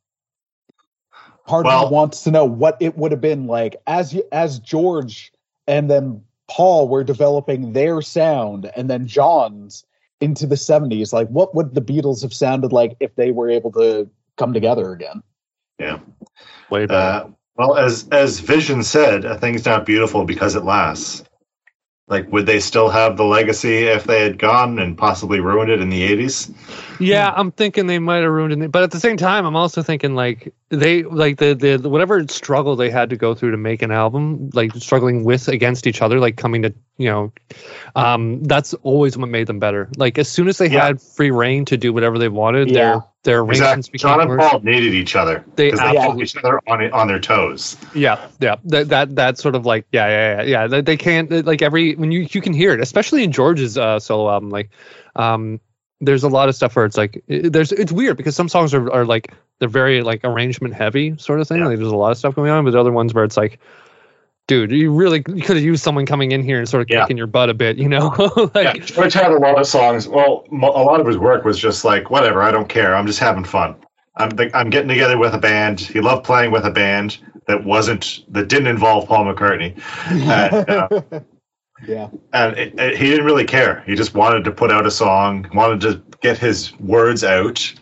part 1.46 1.66
of 1.66 1.70
Well- 1.72 1.90
me 1.90 1.94
wants 1.94 2.22
to 2.24 2.30
know 2.30 2.44
what 2.44 2.76
it 2.80 2.96
would 2.96 3.12
have 3.12 3.20
been 3.20 3.46
like. 3.46 3.76
As 3.86 4.14
you, 4.14 4.24
as 4.32 4.58
George 4.58 5.32
and 5.66 5.90
then 5.90 6.22
Paul 6.48 6.88
were 6.88 7.04
developing 7.04 7.72
their 7.72 8.02
sound 8.02 8.70
and 8.76 8.90
then 8.90 9.06
John's 9.06 9.84
into 10.20 10.46
the 10.46 10.56
70s 10.56 11.12
like 11.12 11.28
what 11.28 11.54
would 11.54 11.74
the 11.74 11.80
Beatles 11.80 12.22
have 12.22 12.34
sounded 12.34 12.72
like 12.72 12.96
if 13.00 13.14
they 13.16 13.30
were 13.30 13.48
able 13.48 13.72
to 13.72 14.08
come 14.36 14.52
together 14.52 14.92
again 14.92 15.22
Yeah. 15.78 16.00
Way 16.70 16.86
better. 16.86 17.26
Uh, 17.26 17.30
well, 17.56 17.76
as 17.76 18.08
as 18.10 18.40
Vision 18.40 18.82
said, 18.82 19.26
a 19.26 19.36
thing's 19.36 19.66
not 19.66 19.84
beautiful 19.84 20.24
because 20.24 20.54
it 20.54 20.64
lasts. 20.64 21.24
Like, 22.08 22.30
would 22.32 22.46
they 22.46 22.58
still 22.58 22.88
have 22.88 23.18
the 23.18 23.24
legacy 23.24 23.84
if 23.84 24.04
they 24.04 24.22
had 24.22 24.38
gone 24.38 24.78
and 24.78 24.96
possibly 24.96 25.40
ruined 25.40 25.70
it 25.70 25.80
in 25.80 25.90
the 25.90 26.02
eighties? 26.02 26.50
Yeah, 26.98 27.32
I'm 27.36 27.52
thinking 27.52 27.86
they 27.86 27.98
might 27.98 28.22
have 28.22 28.30
ruined 28.30 28.62
it, 28.62 28.72
but 28.72 28.82
at 28.82 28.92
the 28.92 28.98
same 28.98 29.16
time, 29.16 29.44
I'm 29.44 29.56
also 29.56 29.82
thinking 29.82 30.14
like 30.14 30.54
they 30.70 31.02
like 31.02 31.38
the 31.38 31.54
the 31.54 31.88
whatever 31.88 32.26
struggle 32.28 32.76
they 32.76 32.90
had 32.90 33.10
to 33.10 33.16
go 33.16 33.34
through 33.34 33.50
to 33.50 33.56
make 33.56 33.82
an 33.82 33.90
album, 33.90 34.50
like 34.54 34.72
struggling 34.76 35.24
with 35.24 35.48
against 35.48 35.86
each 35.86 36.00
other, 36.00 36.20
like 36.20 36.36
coming 36.36 36.62
to 36.62 36.72
you 36.96 37.08
know, 37.08 37.32
um, 37.96 38.42
that's 38.44 38.74
always 38.82 39.16
what 39.16 39.28
made 39.28 39.46
them 39.46 39.58
better. 39.58 39.88
Like 39.96 40.16
as 40.18 40.28
soon 40.28 40.48
as 40.48 40.58
they 40.58 40.68
Yeah. 40.68 40.86
had 40.86 41.02
free 41.02 41.30
reign 41.30 41.64
to 41.66 41.76
do 41.76 41.92
whatever 41.92 42.18
they 42.18 42.28
wanted, 42.28 42.70
Yeah. 42.70 42.74
their 42.74 43.04
their 43.22 43.40
arrangements 43.40 43.88
Exactly. 43.88 43.92
became 43.92 44.28
John 44.28 44.38
and. 44.40 44.50
Paul 44.50 44.60
needed 44.60 44.94
each 44.94 45.16
other. 45.16 45.44
They 45.56 45.70
they 45.72 45.78
absolutely- 45.78 46.22
each 46.22 46.36
other 46.36 46.60
on 46.68 46.92
on 46.92 47.08
their 47.08 47.18
toes. 47.20 47.76
Yeah, 47.94 48.24
yeah. 48.38 48.56
That 48.66 48.88
that 48.90 49.16
that's 49.16 49.42
sort 49.42 49.56
of 49.56 49.66
like 49.66 49.86
yeah, 49.92 50.06
yeah, 50.08 50.36
yeah. 50.36 50.42
yeah. 50.48 50.66
They, 50.68 50.80
they 50.82 50.96
can't 50.96 51.44
like 51.46 51.62
every 51.62 51.94
when 51.96 52.12
you 52.12 52.28
you 52.30 52.40
can 52.40 52.52
hear 52.52 52.72
it, 52.72 52.80
especially 52.80 53.24
in 53.24 53.32
George's 53.32 53.76
uh, 53.76 53.98
solo 53.98 54.30
album. 54.30 54.50
Like, 54.50 54.70
um, 55.16 55.58
there's 56.00 56.22
a 56.22 56.28
lot 56.28 56.48
of 56.48 56.54
stuff 56.56 56.74
where 56.76 56.84
it's 56.84 56.96
like 56.96 57.22
it, 57.28 57.52
there's 57.52 57.72
it's 57.72 57.92
weird 57.92 58.16
because 58.16 58.34
some 58.36 58.48
songs 58.48 58.72
are 58.74 58.90
are 58.92 59.04
like 59.04 59.32
they're 59.58 59.68
very 59.68 60.02
like 60.02 60.20
arrangement 60.24 60.74
heavy 60.74 61.16
sort 61.18 61.40
of 61.40 61.48
thing. 61.48 61.58
Yeah. 61.58 61.66
Like 61.66 61.78
there's 61.78 61.88
a 61.92 61.96
lot 61.96 62.10
of 62.12 62.18
stuff 62.18 62.34
going 62.34 62.50
on, 62.50 62.64
but 62.64 62.70
the 62.72 62.80
other 62.80 62.92
ones 62.92 63.14
where 63.14 63.24
it's 63.24 63.36
like. 63.36 63.58
Dude, 64.46 64.72
you 64.72 64.92
really 64.92 65.18
you 65.28 65.42
could 65.42 65.54
have 65.54 65.64
used 65.64 65.80
someone 65.80 66.06
coming 66.06 66.32
in 66.32 66.42
here 66.42 66.58
and 66.58 66.68
sort 66.68 66.82
of 66.82 66.88
Yeah. 66.90 67.02
kicking 67.02 67.16
your 67.16 67.28
butt 67.28 67.50
a 67.50 67.54
bit, 67.54 67.78
you 67.78 67.88
know? 67.88 68.08
like, 68.52 68.64
yeah, 68.64 68.72
George 68.84 69.12
had 69.14 69.30
a 69.30 69.38
lot 69.38 69.60
of 69.60 69.64
songs. 69.64 70.08
Well, 70.08 70.44
mo- 70.50 70.70
a 70.72 70.82
lot 70.82 70.98
of 71.00 71.06
his 71.06 71.16
work 71.16 71.44
was 71.44 71.56
just 71.56 71.84
like, 71.84 72.10
whatever, 72.10 72.42
I 72.42 72.50
don't 72.50 72.68
care. 72.68 72.96
I'm 72.96 73.06
just 73.06 73.20
having 73.20 73.44
fun. 73.44 73.76
I'm 74.16 74.30
th- 74.30 74.50
I'm 74.52 74.68
getting 74.68 74.88
together 74.88 75.16
with 75.18 75.34
a 75.34 75.38
band. 75.38 75.78
He 75.78 76.00
loved 76.00 76.24
playing 76.24 76.50
with 76.50 76.64
a 76.64 76.70
band 76.72 77.18
that 77.46 77.62
wasn't 77.62 78.24
that 78.30 78.48
didn't 78.48 78.66
involve 78.66 79.06
Paul 79.06 79.32
McCartney, 79.32 79.78
uh, 80.28 81.20
yeah 81.86 82.08
and 82.32 82.56
it, 82.58 82.78
it- 82.78 82.96
he 82.98 83.08
didn't 83.10 83.24
really 83.26 83.44
care. 83.44 83.82
He 83.86 83.94
just 83.94 84.14
wanted 84.14 84.44
to 84.44 84.50
put 84.52 84.70
out 84.70 84.86
a 84.86 84.90
song, 84.90 85.48
wanted 85.54 85.80
to 85.82 86.02
get 86.20 86.38
his 86.38 86.78
words 86.78 87.24
out, 87.24 87.72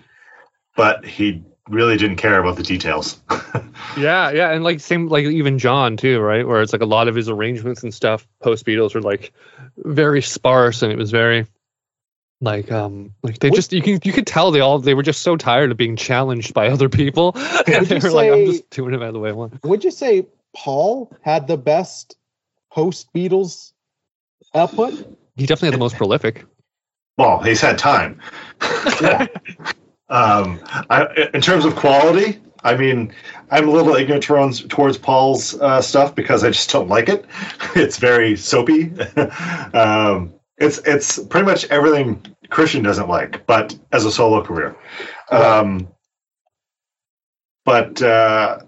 but 0.77 1.05
he 1.05 1.43
really 1.69 1.97
didn't 1.99 2.16
care 2.16 2.39
about 2.41 2.57
the 2.57 2.62
details. 2.62 3.20
Yeah, 3.97 4.31
yeah, 4.31 4.51
and 4.53 4.62
like 4.62 4.79
same 4.81 5.09
like 5.09 5.25
even 5.25 5.59
John 5.59 5.97
too, 5.97 6.20
right? 6.20 6.47
Where 6.47 6.62
it's 6.62 6.73
like 6.73 6.83
a 6.83 6.87
lot 6.87 7.09
of 7.09 7.15
his 7.16 7.29
arrangements 7.29 7.83
and 7.83 7.93
stuff 7.93 8.29
post 8.41 8.65
Beatles 8.65 8.95
were 8.95 9.01
like 9.01 9.33
very 9.79 10.23
sparse, 10.23 10.83
and 10.83 10.93
it 10.93 10.99
was 10.99 11.11
very 11.11 11.47
like 12.41 12.70
um 12.70 13.12
like 13.25 13.41
they 13.41 13.49
Would- 13.51 13.57
just 13.57 13.73
you 13.73 13.83
can 13.83 13.99
you 14.05 14.12
could 14.12 14.27
tell 14.27 14.51
they 14.53 14.61
all 14.61 14.79
they 14.79 14.95
were 14.95 15.03
just 15.03 15.23
so 15.23 15.37
tired 15.37 15.70
of 15.73 15.77
being 15.77 15.97
challenged 15.97 16.55
by 16.55 16.69
other 16.69 16.89
people. 16.89 17.33
and 17.66 17.87
they 17.87 17.97
you 17.97 18.03
were 18.03 18.11
like, 18.11 18.31
I'm 18.31 18.45
just 18.47 18.70
doing 18.70 18.95
it 18.95 19.03
out 19.03 19.09
of 19.09 19.15
the 19.15 19.20
way 19.20 19.31
I 19.31 19.33
want. 19.33 19.65
would 19.65 19.83
you 19.83 19.91
say 19.91 20.27
Paul 20.55 21.11
had 21.23 21.49
the 21.49 21.57
best 21.57 22.16
post 22.70 23.12
Beatles 23.12 23.73
output 24.55 24.93
He 25.37 25.47
definitely 25.47 25.69
had 25.69 25.75
the 25.75 25.79
most 25.79 25.97
prolific. 25.97 26.45
well, 27.16 27.41
he's 27.41 27.61
had 27.61 27.79
time. 27.79 28.20
um, 30.09 30.61
I, 30.91 31.29
in 31.35 31.41
terms 31.41 31.65
of 31.65 31.77
quality, 31.77 32.41
I 32.65 32.77
mean, 32.77 33.12
I'm 33.51 33.69
a 33.69 33.70
little 33.70 33.95
ignorant 33.95 34.25
towards, 34.25 34.62
towards 34.66 34.99
Paul's 34.99 35.59
uh, 35.61 35.81
stuff 35.81 36.15
because 36.15 36.45
I 36.45 36.51
just 36.51 36.70
don't 36.70 36.89
like 36.89 37.09
it. 37.09 37.25
It's 37.77 37.99
very 37.99 38.37
soapy. 38.37 38.93
um, 39.75 40.35
it's 40.57 40.79
it's 40.79 41.19
pretty 41.27 41.47
much 41.47 41.66
everything 41.66 42.25
Christian 42.51 42.83
doesn't 42.83 43.09
like, 43.09 43.47
but 43.47 43.79
as 43.93 44.05
a 44.05 44.11
solo 44.11 44.43
career. 44.43 44.77
Um, 45.31 45.89
but 47.65 48.03
uh, 48.03 48.61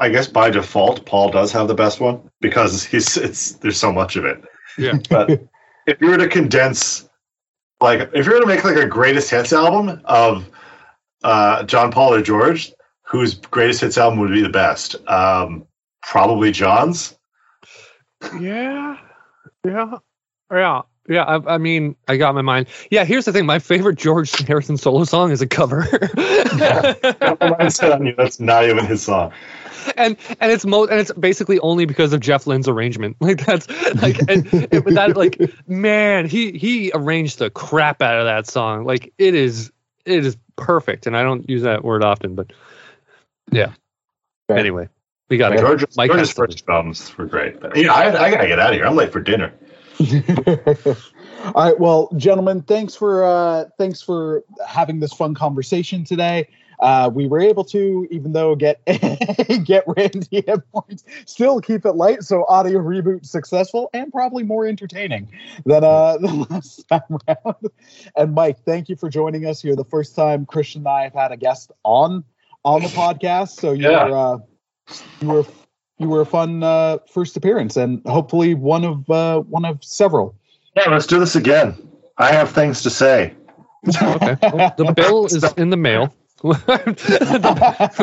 I 0.00 0.08
guess 0.08 0.26
by 0.26 0.50
default, 0.50 1.06
Paul 1.06 1.30
does 1.30 1.52
have 1.52 1.68
the 1.68 1.74
best 1.74 2.00
one 2.00 2.30
because 2.40 2.82
he's 2.84 3.16
it's 3.16 3.52
there's 3.52 3.76
so 3.78 3.92
much 3.92 4.16
of 4.16 4.24
it. 4.24 4.42
Yeah. 4.78 4.98
But 5.08 5.30
if 5.86 6.00
you 6.00 6.08
were 6.08 6.16
to 6.16 6.28
condense, 6.28 7.08
like, 7.80 8.10
if 8.14 8.26
you 8.26 8.32
were 8.32 8.40
to 8.40 8.46
make 8.46 8.64
like 8.64 8.76
a 8.76 8.86
greatest 8.86 9.30
hits 9.30 9.52
album 9.52 10.00
of 10.04 10.48
uh, 11.24 11.64
John 11.64 11.90
Paul 11.90 12.14
or 12.14 12.22
George, 12.22 12.72
whose 13.02 13.34
greatest 13.34 13.80
hits 13.80 13.98
album 13.98 14.18
would 14.20 14.30
be 14.30 14.42
the 14.42 14.48
best? 14.48 14.96
Um, 15.08 15.66
probably 16.02 16.52
John's. 16.52 17.16
Yeah, 18.38 18.96
yeah, 19.66 19.96
yeah. 20.50 20.82
Yeah, 21.08 21.24
I, 21.24 21.54
I 21.54 21.58
mean, 21.58 21.96
I 22.06 22.16
got 22.16 22.34
my 22.34 22.42
mind. 22.42 22.68
Yeah, 22.90 23.04
here's 23.04 23.24
the 23.24 23.32
thing: 23.32 23.44
my 23.44 23.58
favorite 23.58 23.98
George 23.98 24.30
Harrison 24.46 24.76
solo 24.76 25.02
song 25.04 25.32
is 25.32 25.42
a 25.42 25.46
cover. 25.46 25.86
You. 28.06 28.14
That's 28.16 28.38
not 28.38 28.64
even 28.68 28.86
his 28.86 29.02
song. 29.02 29.32
And 29.96 30.16
and 30.40 30.52
it's 30.52 30.64
mo 30.64 30.84
and 30.84 31.00
it's 31.00 31.12
basically 31.12 31.58
only 31.60 31.84
because 31.84 32.12
of 32.12 32.20
Jeff 32.20 32.46
Lynne's 32.46 32.68
arrangement. 32.68 33.16
Like 33.22 33.46
that's 33.46 33.68
like 34.02 34.18
and 34.28 34.46
it, 34.52 34.84
that 34.94 35.16
like 35.16 35.40
man, 35.68 36.26
he 36.26 36.52
he 36.52 36.90
arranged 36.92 37.38
the 37.38 37.50
crap 37.50 38.02
out 38.02 38.18
of 38.18 38.24
that 38.24 38.46
song. 38.46 38.84
Like 38.84 39.12
it 39.16 39.34
is 39.34 39.70
it 40.04 40.24
is 40.24 40.36
perfect, 40.56 41.06
and 41.06 41.16
I 41.16 41.22
don't 41.22 41.48
use 41.48 41.62
that 41.62 41.84
word 41.84 42.04
often, 42.04 42.34
but 42.34 42.52
yeah. 43.50 43.72
Fair. 44.48 44.58
Anyway, 44.58 44.88
we 45.28 45.36
got 45.36 45.50
to 45.50 45.56
go. 45.56 45.62
George's, 45.62 45.96
Mike 45.96 46.10
George's 46.10 46.32
first 46.32 46.64
albums 46.68 47.16
were 47.16 47.26
great. 47.26 47.60
But, 47.60 47.76
yeah, 47.76 47.92
I, 47.92 48.08
I 48.08 48.30
gotta 48.30 48.48
get 48.48 48.58
out 48.58 48.70
of 48.70 48.74
here. 48.74 48.86
I'm 48.86 48.96
late 48.96 49.12
for 49.12 49.20
dinner. 49.20 49.52
All 51.44 51.64
right, 51.64 51.78
well, 51.78 52.08
gentlemen, 52.16 52.62
thanks 52.62 52.94
for 52.94 53.24
uh, 53.24 53.64
thanks 53.78 54.02
for 54.02 54.44
having 54.66 55.00
this 55.00 55.12
fun 55.12 55.34
conversation 55.34 56.04
today. 56.04 56.48
Uh, 56.82 57.08
we 57.08 57.28
were 57.28 57.40
able 57.40 57.62
to, 57.62 58.06
even 58.10 58.32
though 58.32 58.56
get 58.56 58.84
get 59.64 59.84
Randy 59.86 60.46
at 60.48 60.70
points, 60.72 61.04
still 61.26 61.60
keep 61.60 61.86
it 61.86 61.92
light. 61.92 62.24
So 62.24 62.44
audio 62.48 62.80
reboot 62.80 63.24
successful 63.24 63.88
and 63.94 64.12
probably 64.12 64.42
more 64.42 64.66
entertaining 64.66 65.30
than 65.64 65.84
uh, 65.84 66.18
the 66.20 66.46
last 66.50 66.88
time 66.88 67.18
around. 67.28 67.70
And 68.16 68.34
Mike, 68.34 68.58
thank 68.64 68.88
you 68.88 68.96
for 68.96 69.08
joining 69.08 69.46
us. 69.46 69.62
You're 69.62 69.76
the 69.76 69.84
first 69.84 70.16
time 70.16 70.44
Christian 70.44 70.80
and 70.80 70.88
I 70.88 71.04
have 71.04 71.14
had 71.14 71.30
a 71.30 71.36
guest 71.36 71.70
on 71.84 72.24
on 72.64 72.82
the 72.82 72.88
podcast. 72.88 73.50
So 73.60 73.72
you're 73.72 73.92
Yeah. 73.92 74.06
uh, 74.06 74.38
you 75.20 75.28
were 75.28 75.44
you 75.98 76.08
were 76.08 76.22
a 76.22 76.26
fun 76.26 76.64
uh, 76.64 76.98
first 77.08 77.36
appearance, 77.36 77.76
and 77.76 78.02
hopefully 78.06 78.54
one 78.54 78.84
of 78.84 79.08
uh, 79.08 79.40
one 79.40 79.64
of 79.64 79.84
several. 79.84 80.34
Yeah, 80.76 80.88
let's 80.90 81.06
do 81.06 81.20
this 81.20 81.36
again. 81.36 81.76
I 82.18 82.32
have 82.32 82.50
things 82.50 82.82
to 82.82 82.90
say. 82.90 83.34
Okay. 83.86 84.36
Well, 84.42 84.74
the 84.76 84.92
bill 84.96 85.26
is 85.26 85.44
in 85.56 85.70
the 85.70 85.76
mail. 85.76 86.12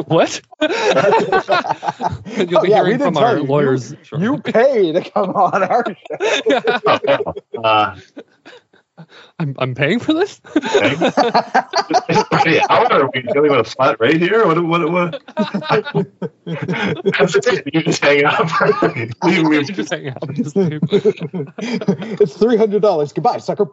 what? 0.07 0.41
You'll 2.37 2.57
Oh, 2.57 2.61
be 2.61 2.69
yeah, 2.69 2.83
hearing 2.83 2.99
from 2.99 3.17
our 3.17 3.35
you. 3.35 3.41
You- 3.43 3.49
lawyers. 3.49 3.93
You 4.17 4.37
pay 4.41 4.93
to 4.93 5.01
come 5.11 5.31
on 5.31 5.63
our 5.63 5.83
show. 6.47 7.33
Uh, 7.61 7.99
I'm, 9.39 9.55
I'm 9.59 9.73
paying 9.75 9.99
for 9.99 10.13
this. 10.13 10.39
pretty 10.41 10.69
hour? 12.69 12.91
Are 12.91 13.09
we 13.13 13.21
dealing 13.21 13.51
with 13.51 13.61
a 13.61 13.63
flat 13.63 13.97
rate 13.99 14.19
here? 14.21 14.45
What? 14.45 14.61
What? 14.63 14.91
What? 14.91 15.21
That's 16.45 17.35
it. 17.35 17.63
You 17.73 17.81
just 17.83 18.03
hang 18.03 18.25
up. 18.25 18.49
we, 19.23 19.41
we, 19.43 19.63
Just 19.63 19.91
hang 19.93 20.09
out. 20.09 20.33
Just 20.33 20.55
it's 20.57 22.35
three 22.37 22.57
hundred 22.57 22.81
dollars. 22.81 23.13
Goodbye, 23.13 23.37
sucker. 23.37 23.67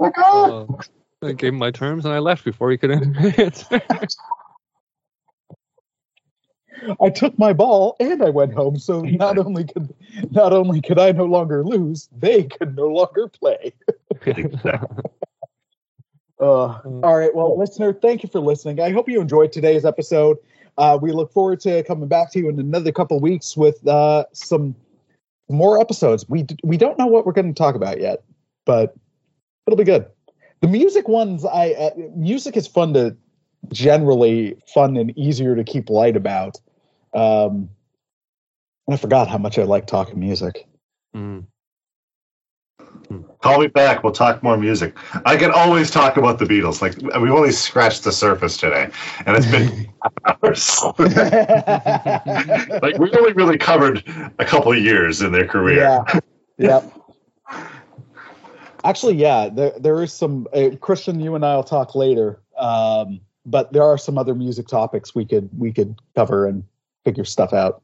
Uh, 0.00 0.66
I 1.22 1.32
gave 1.32 1.52
him 1.52 1.58
my 1.58 1.70
terms 1.70 2.04
and 2.04 2.12
I 2.12 2.18
left 2.18 2.44
before 2.44 2.70
he 2.70 2.78
could 2.78 2.90
answer. 3.38 3.80
I 7.00 7.10
took 7.10 7.38
my 7.38 7.52
ball 7.52 7.96
and 8.00 8.22
I 8.22 8.30
went 8.30 8.54
home. 8.54 8.78
So 8.78 9.00
not 9.02 9.38
only 9.38 9.64
could 9.64 9.94
not 10.30 10.52
only 10.52 10.80
could 10.80 10.98
I 10.98 11.12
no 11.12 11.24
longer 11.24 11.64
lose, 11.64 12.08
they 12.16 12.44
could 12.44 12.76
no 12.76 12.88
longer 12.88 13.28
play. 13.28 13.72
Uh, 16.40 16.80
all 17.04 17.16
right. 17.16 17.32
Well, 17.32 17.56
listener, 17.56 17.92
thank 17.92 18.24
you 18.24 18.28
for 18.28 18.40
listening. 18.40 18.80
I 18.80 18.90
hope 18.90 19.08
you 19.08 19.20
enjoyed 19.20 19.52
today's 19.52 19.84
episode. 19.84 20.38
Uh, 20.76 20.98
we 21.00 21.12
look 21.12 21.32
forward 21.32 21.60
to 21.60 21.84
coming 21.84 22.08
back 22.08 22.32
to 22.32 22.40
you 22.40 22.48
in 22.48 22.58
another 22.58 22.90
couple 22.90 23.20
weeks 23.20 23.56
with 23.56 23.86
uh, 23.86 24.24
some 24.32 24.74
more 25.48 25.80
episodes. 25.80 26.28
We 26.28 26.42
d- 26.42 26.56
we 26.64 26.76
don't 26.76 26.98
know 26.98 27.06
what 27.06 27.26
we're 27.26 27.32
going 27.32 27.54
to 27.54 27.56
talk 27.56 27.76
about 27.76 28.00
yet, 28.00 28.24
but 28.64 28.92
it'll 29.68 29.76
be 29.76 29.84
good. 29.84 30.06
The 30.62 30.68
music 30.68 31.08
ones, 31.08 31.44
I 31.44 31.72
uh, 31.72 31.90
music 32.14 32.56
is 32.56 32.68
fun 32.68 32.94
to 32.94 33.16
generally 33.72 34.56
fun 34.72 34.96
and 34.96 35.16
easier 35.18 35.56
to 35.56 35.64
keep 35.64 35.90
light 35.90 36.16
about. 36.16 36.60
Um, 37.12 37.68
I 38.88 38.96
forgot 38.96 39.28
how 39.28 39.38
much 39.38 39.58
I 39.58 39.64
like 39.64 39.88
talking 39.88 40.20
music. 40.20 40.68
Mm. 41.16 41.46
Call 43.40 43.60
me 43.60 43.66
back. 43.66 44.04
We'll 44.04 44.12
talk 44.12 44.44
more 44.44 44.56
music. 44.56 44.96
I 45.26 45.36
can 45.36 45.50
always 45.50 45.90
talk 45.90 46.16
about 46.16 46.38
the 46.38 46.44
Beatles. 46.44 46.80
Like 46.80 46.96
we've 47.20 47.32
only 47.32 47.50
scratched 47.50 48.04
the 48.04 48.12
surface 48.12 48.56
today, 48.56 48.88
and 49.26 49.36
it's 49.36 49.46
been 49.46 49.92
hours. 50.24 50.80
like 52.82 52.98
we 52.98 53.10
only 53.12 53.32
really 53.32 53.58
covered 53.58 54.04
a 54.38 54.44
couple 54.44 54.70
of 54.70 54.78
years 54.78 55.22
in 55.22 55.32
their 55.32 55.46
career. 55.46 55.78
Yeah. 55.78 56.20
Yep. 56.58 57.01
Actually, 58.84 59.14
yeah, 59.16 59.48
there 59.48 59.72
there 59.78 60.02
is 60.02 60.12
some 60.12 60.46
uh, 60.52 60.70
Christian. 60.80 61.20
You 61.20 61.34
and 61.34 61.44
I'll 61.44 61.64
talk 61.64 61.94
later, 61.94 62.40
um, 62.56 63.20
but 63.46 63.72
there 63.72 63.84
are 63.84 63.98
some 63.98 64.18
other 64.18 64.34
music 64.34 64.66
topics 64.66 65.14
we 65.14 65.24
could 65.24 65.50
we 65.56 65.72
could 65.72 66.00
cover 66.14 66.46
and 66.46 66.64
figure 67.04 67.24
stuff 67.24 67.52
out. 67.52 67.82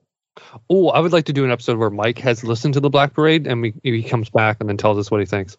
Oh, 0.70 0.88
I 0.88 1.00
would 1.00 1.12
like 1.12 1.26
to 1.26 1.32
do 1.32 1.44
an 1.44 1.50
episode 1.50 1.78
where 1.78 1.90
Mike 1.90 2.18
has 2.18 2.44
listened 2.44 2.74
to 2.74 2.80
the 2.80 2.90
Black 2.90 3.12
Parade 3.12 3.46
and 3.46 3.60
we, 3.60 3.74
he 3.82 4.04
comes 4.04 4.30
back 4.30 4.58
and 4.60 4.68
then 4.68 4.76
tells 4.76 4.96
us 4.96 5.10
what 5.10 5.18
he 5.18 5.26
thinks. 5.26 5.56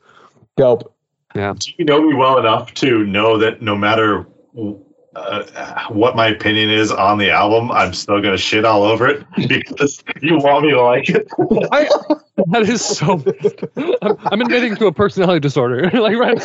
Dope. 0.56 0.96
Do 1.34 1.56
you 1.78 1.86
know 1.86 2.02
me 2.02 2.16
well 2.16 2.40
enough 2.40 2.74
to 2.76 3.06
know 3.06 3.38
that 3.40 3.62
no 3.62 3.76
matter 3.76 4.26
uh, 5.16 5.88
what 5.90 6.16
my 6.16 6.28
opinion 6.28 6.70
is 6.70 6.92
on 6.92 7.18
the 7.18 7.32
album, 7.32 7.72
I'm 7.72 7.94
still 7.94 8.22
gonna 8.22 8.38
shit 8.38 8.66
all 8.66 8.84
over 8.84 9.08
it 9.08 9.26
because 9.48 10.04
you 10.22 10.38
want 10.38 10.66
me 10.66 10.72
to 10.72 10.82
like 10.82 11.10
it? 11.10 11.28
I, 11.72 11.90
that 12.48 12.64
is 12.64 12.84
so. 12.84 13.24
I'm, 14.02 14.18
I'm 14.32 14.42
admitting 14.42 14.76
to 14.78 14.88
a 14.88 14.92
personality 14.94 15.40
disorder. 15.40 15.90
like 15.92 16.18
right. 16.18 16.40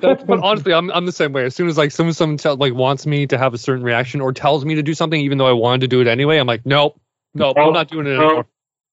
That's, 0.00 0.22
but 0.24 0.40
honestly, 0.40 0.74
I'm 0.74 0.90
I'm 0.90 1.06
the 1.06 1.12
same 1.12 1.32
way. 1.32 1.44
As 1.44 1.54
soon 1.54 1.68
as 1.68 1.78
like 1.78 1.90
someone 1.90 2.12
someone 2.14 2.36
tell, 2.36 2.56
like 2.56 2.74
wants 2.74 3.06
me 3.06 3.26
to 3.28 3.38
have 3.38 3.54
a 3.54 3.58
certain 3.58 3.84
reaction 3.84 4.20
or 4.20 4.32
tells 4.32 4.64
me 4.64 4.74
to 4.74 4.82
do 4.82 4.94
something, 4.94 5.20
even 5.20 5.38
though 5.38 5.46
I 5.46 5.52
wanted 5.52 5.82
to 5.82 5.88
do 5.88 6.00
it 6.00 6.06
anyway, 6.06 6.38
I'm 6.38 6.46
like, 6.46 6.66
nope, 6.66 7.00
nope, 7.34 7.56
I'm 7.58 7.72
not 7.72 7.88
doing 7.88 8.06
it 8.06 8.10
anymore. 8.10 8.46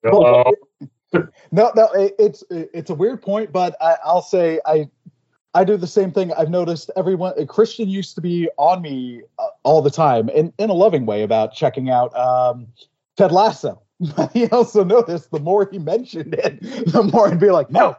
Uh, 0.06 0.52
No, 1.52 1.72
no, 1.76 1.90
it, 1.94 2.16
it's 2.20 2.44
it's 2.50 2.90
a 2.90 2.94
weird 2.96 3.22
point, 3.22 3.52
but 3.52 3.76
I, 3.82 3.96
I'll 4.04 4.22
say 4.22 4.60
I 4.66 4.90
I 5.58 5.64
do 5.64 5.76
the 5.76 5.88
same 5.88 6.12
thing. 6.12 6.32
I've 6.34 6.52
noticed 6.52 6.92
everyone 6.96 7.34
Christian 7.48 7.90
used 7.90 8.14
to 8.14 8.22
be 8.22 8.48
on 8.60 8.80
me 8.84 9.24
uh, 9.40 9.48
all 9.64 9.82
the 9.82 9.90
time, 9.90 10.30
in 10.30 10.54
in 10.60 10.70
a 10.70 10.74
loving 10.74 11.08
way 11.08 11.24
about 11.24 11.52
checking 11.52 11.90
out 11.90 12.16
um, 12.16 12.68
Ted 13.16 13.32
Lasso. 13.32 13.82
But 14.00 14.32
he 14.34 14.48
also 14.50 14.84
noticed 14.84 15.32
the 15.32 15.40
more 15.40 15.68
he 15.72 15.80
mentioned 15.80 16.36
it, 16.36 16.62
the 16.62 17.10
more 17.12 17.28
I'd 17.28 17.40
be 17.40 17.50
like, 17.50 17.72
no. 17.72 17.98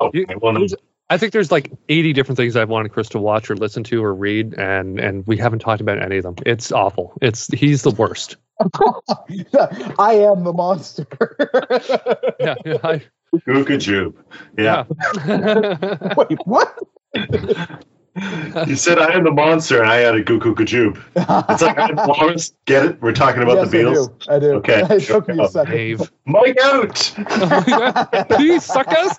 okay, 0.00 0.26
well, 0.42 0.52
no. 0.52 0.66
I 1.08 1.16
think 1.16 1.32
there's 1.32 1.52
like 1.52 1.70
80 1.88 2.12
different 2.12 2.38
things 2.38 2.56
I've 2.56 2.70
wanted 2.70 2.90
Chris 2.90 3.10
to 3.10 3.20
watch 3.20 3.50
or 3.50 3.54
listen 3.54 3.84
to 3.84 4.02
or 4.02 4.12
read, 4.12 4.54
and 4.54 4.98
and 4.98 5.24
we 5.28 5.36
haven't 5.36 5.60
talked 5.60 5.80
about 5.80 6.02
any 6.02 6.16
of 6.16 6.24
them. 6.24 6.34
It's 6.44 6.72
awful. 6.72 7.16
It's 7.22 7.46
he's 7.46 7.82
the 7.82 7.90
worst. 7.90 8.36
I 9.98 10.14
am 10.14 10.44
the 10.44 10.52
monster. 10.54 11.06
Yeah, 12.40 12.54
yeah, 12.64 12.76
I, 12.82 13.02
Gookajube. 13.46 14.14
Yeah. 14.58 14.84
yeah. 15.26 16.14
Wait, 16.16 16.38
what? 16.44 16.78
You 18.66 18.76
said 18.76 18.98
I 18.98 19.12
am 19.14 19.24
the 19.24 19.32
monster 19.32 19.80
and 19.80 19.90
I 19.90 19.96
had 19.96 20.14
a 20.14 20.22
Gookajube. 20.22 21.02
It's 21.50 21.62
like 21.62 21.78
I'm 21.78 21.96
Lawrence. 21.96 22.54
Get 22.66 22.84
it? 22.84 23.02
We're 23.02 23.12
talking 23.12 23.42
about 23.42 23.56
yes, 23.56 23.70
the 23.70 23.78
Beatles. 23.78 24.28
I 24.28 24.38
do. 24.38 24.46
I 24.46 24.50
do. 24.50 24.52
Okay. 24.56 24.96
It 24.96 25.00
took 25.00 25.28
me 25.28 25.42
a 25.42 25.48
second. 25.48 25.72
Dave. 25.72 26.12
Mike 26.26 26.56
out. 26.62 26.94
Please 28.28 28.64
suck 28.64 28.88
us. 28.88 29.18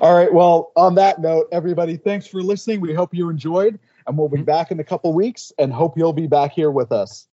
All 0.00 0.14
right. 0.14 0.32
Well, 0.32 0.72
on 0.76 0.94
that 0.96 1.20
note, 1.20 1.48
everybody, 1.52 1.96
thanks 1.96 2.26
for 2.26 2.42
listening. 2.42 2.80
We 2.80 2.94
hope 2.94 3.14
you 3.14 3.30
enjoyed, 3.30 3.78
and 4.06 4.18
we'll 4.18 4.28
be 4.28 4.38
mm-hmm. 4.38 4.44
back 4.44 4.70
in 4.70 4.80
a 4.80 4.84
couple 4.84 5.12
weeks 5.14 5.52
and 5.58 5.72
hope 5.72 5.96
you'll 5.96 6.12
be 6.12 6.26
back 6.26 6.52
here 6.52 6.70
with 6.70 6.92
us. 6.92 7.26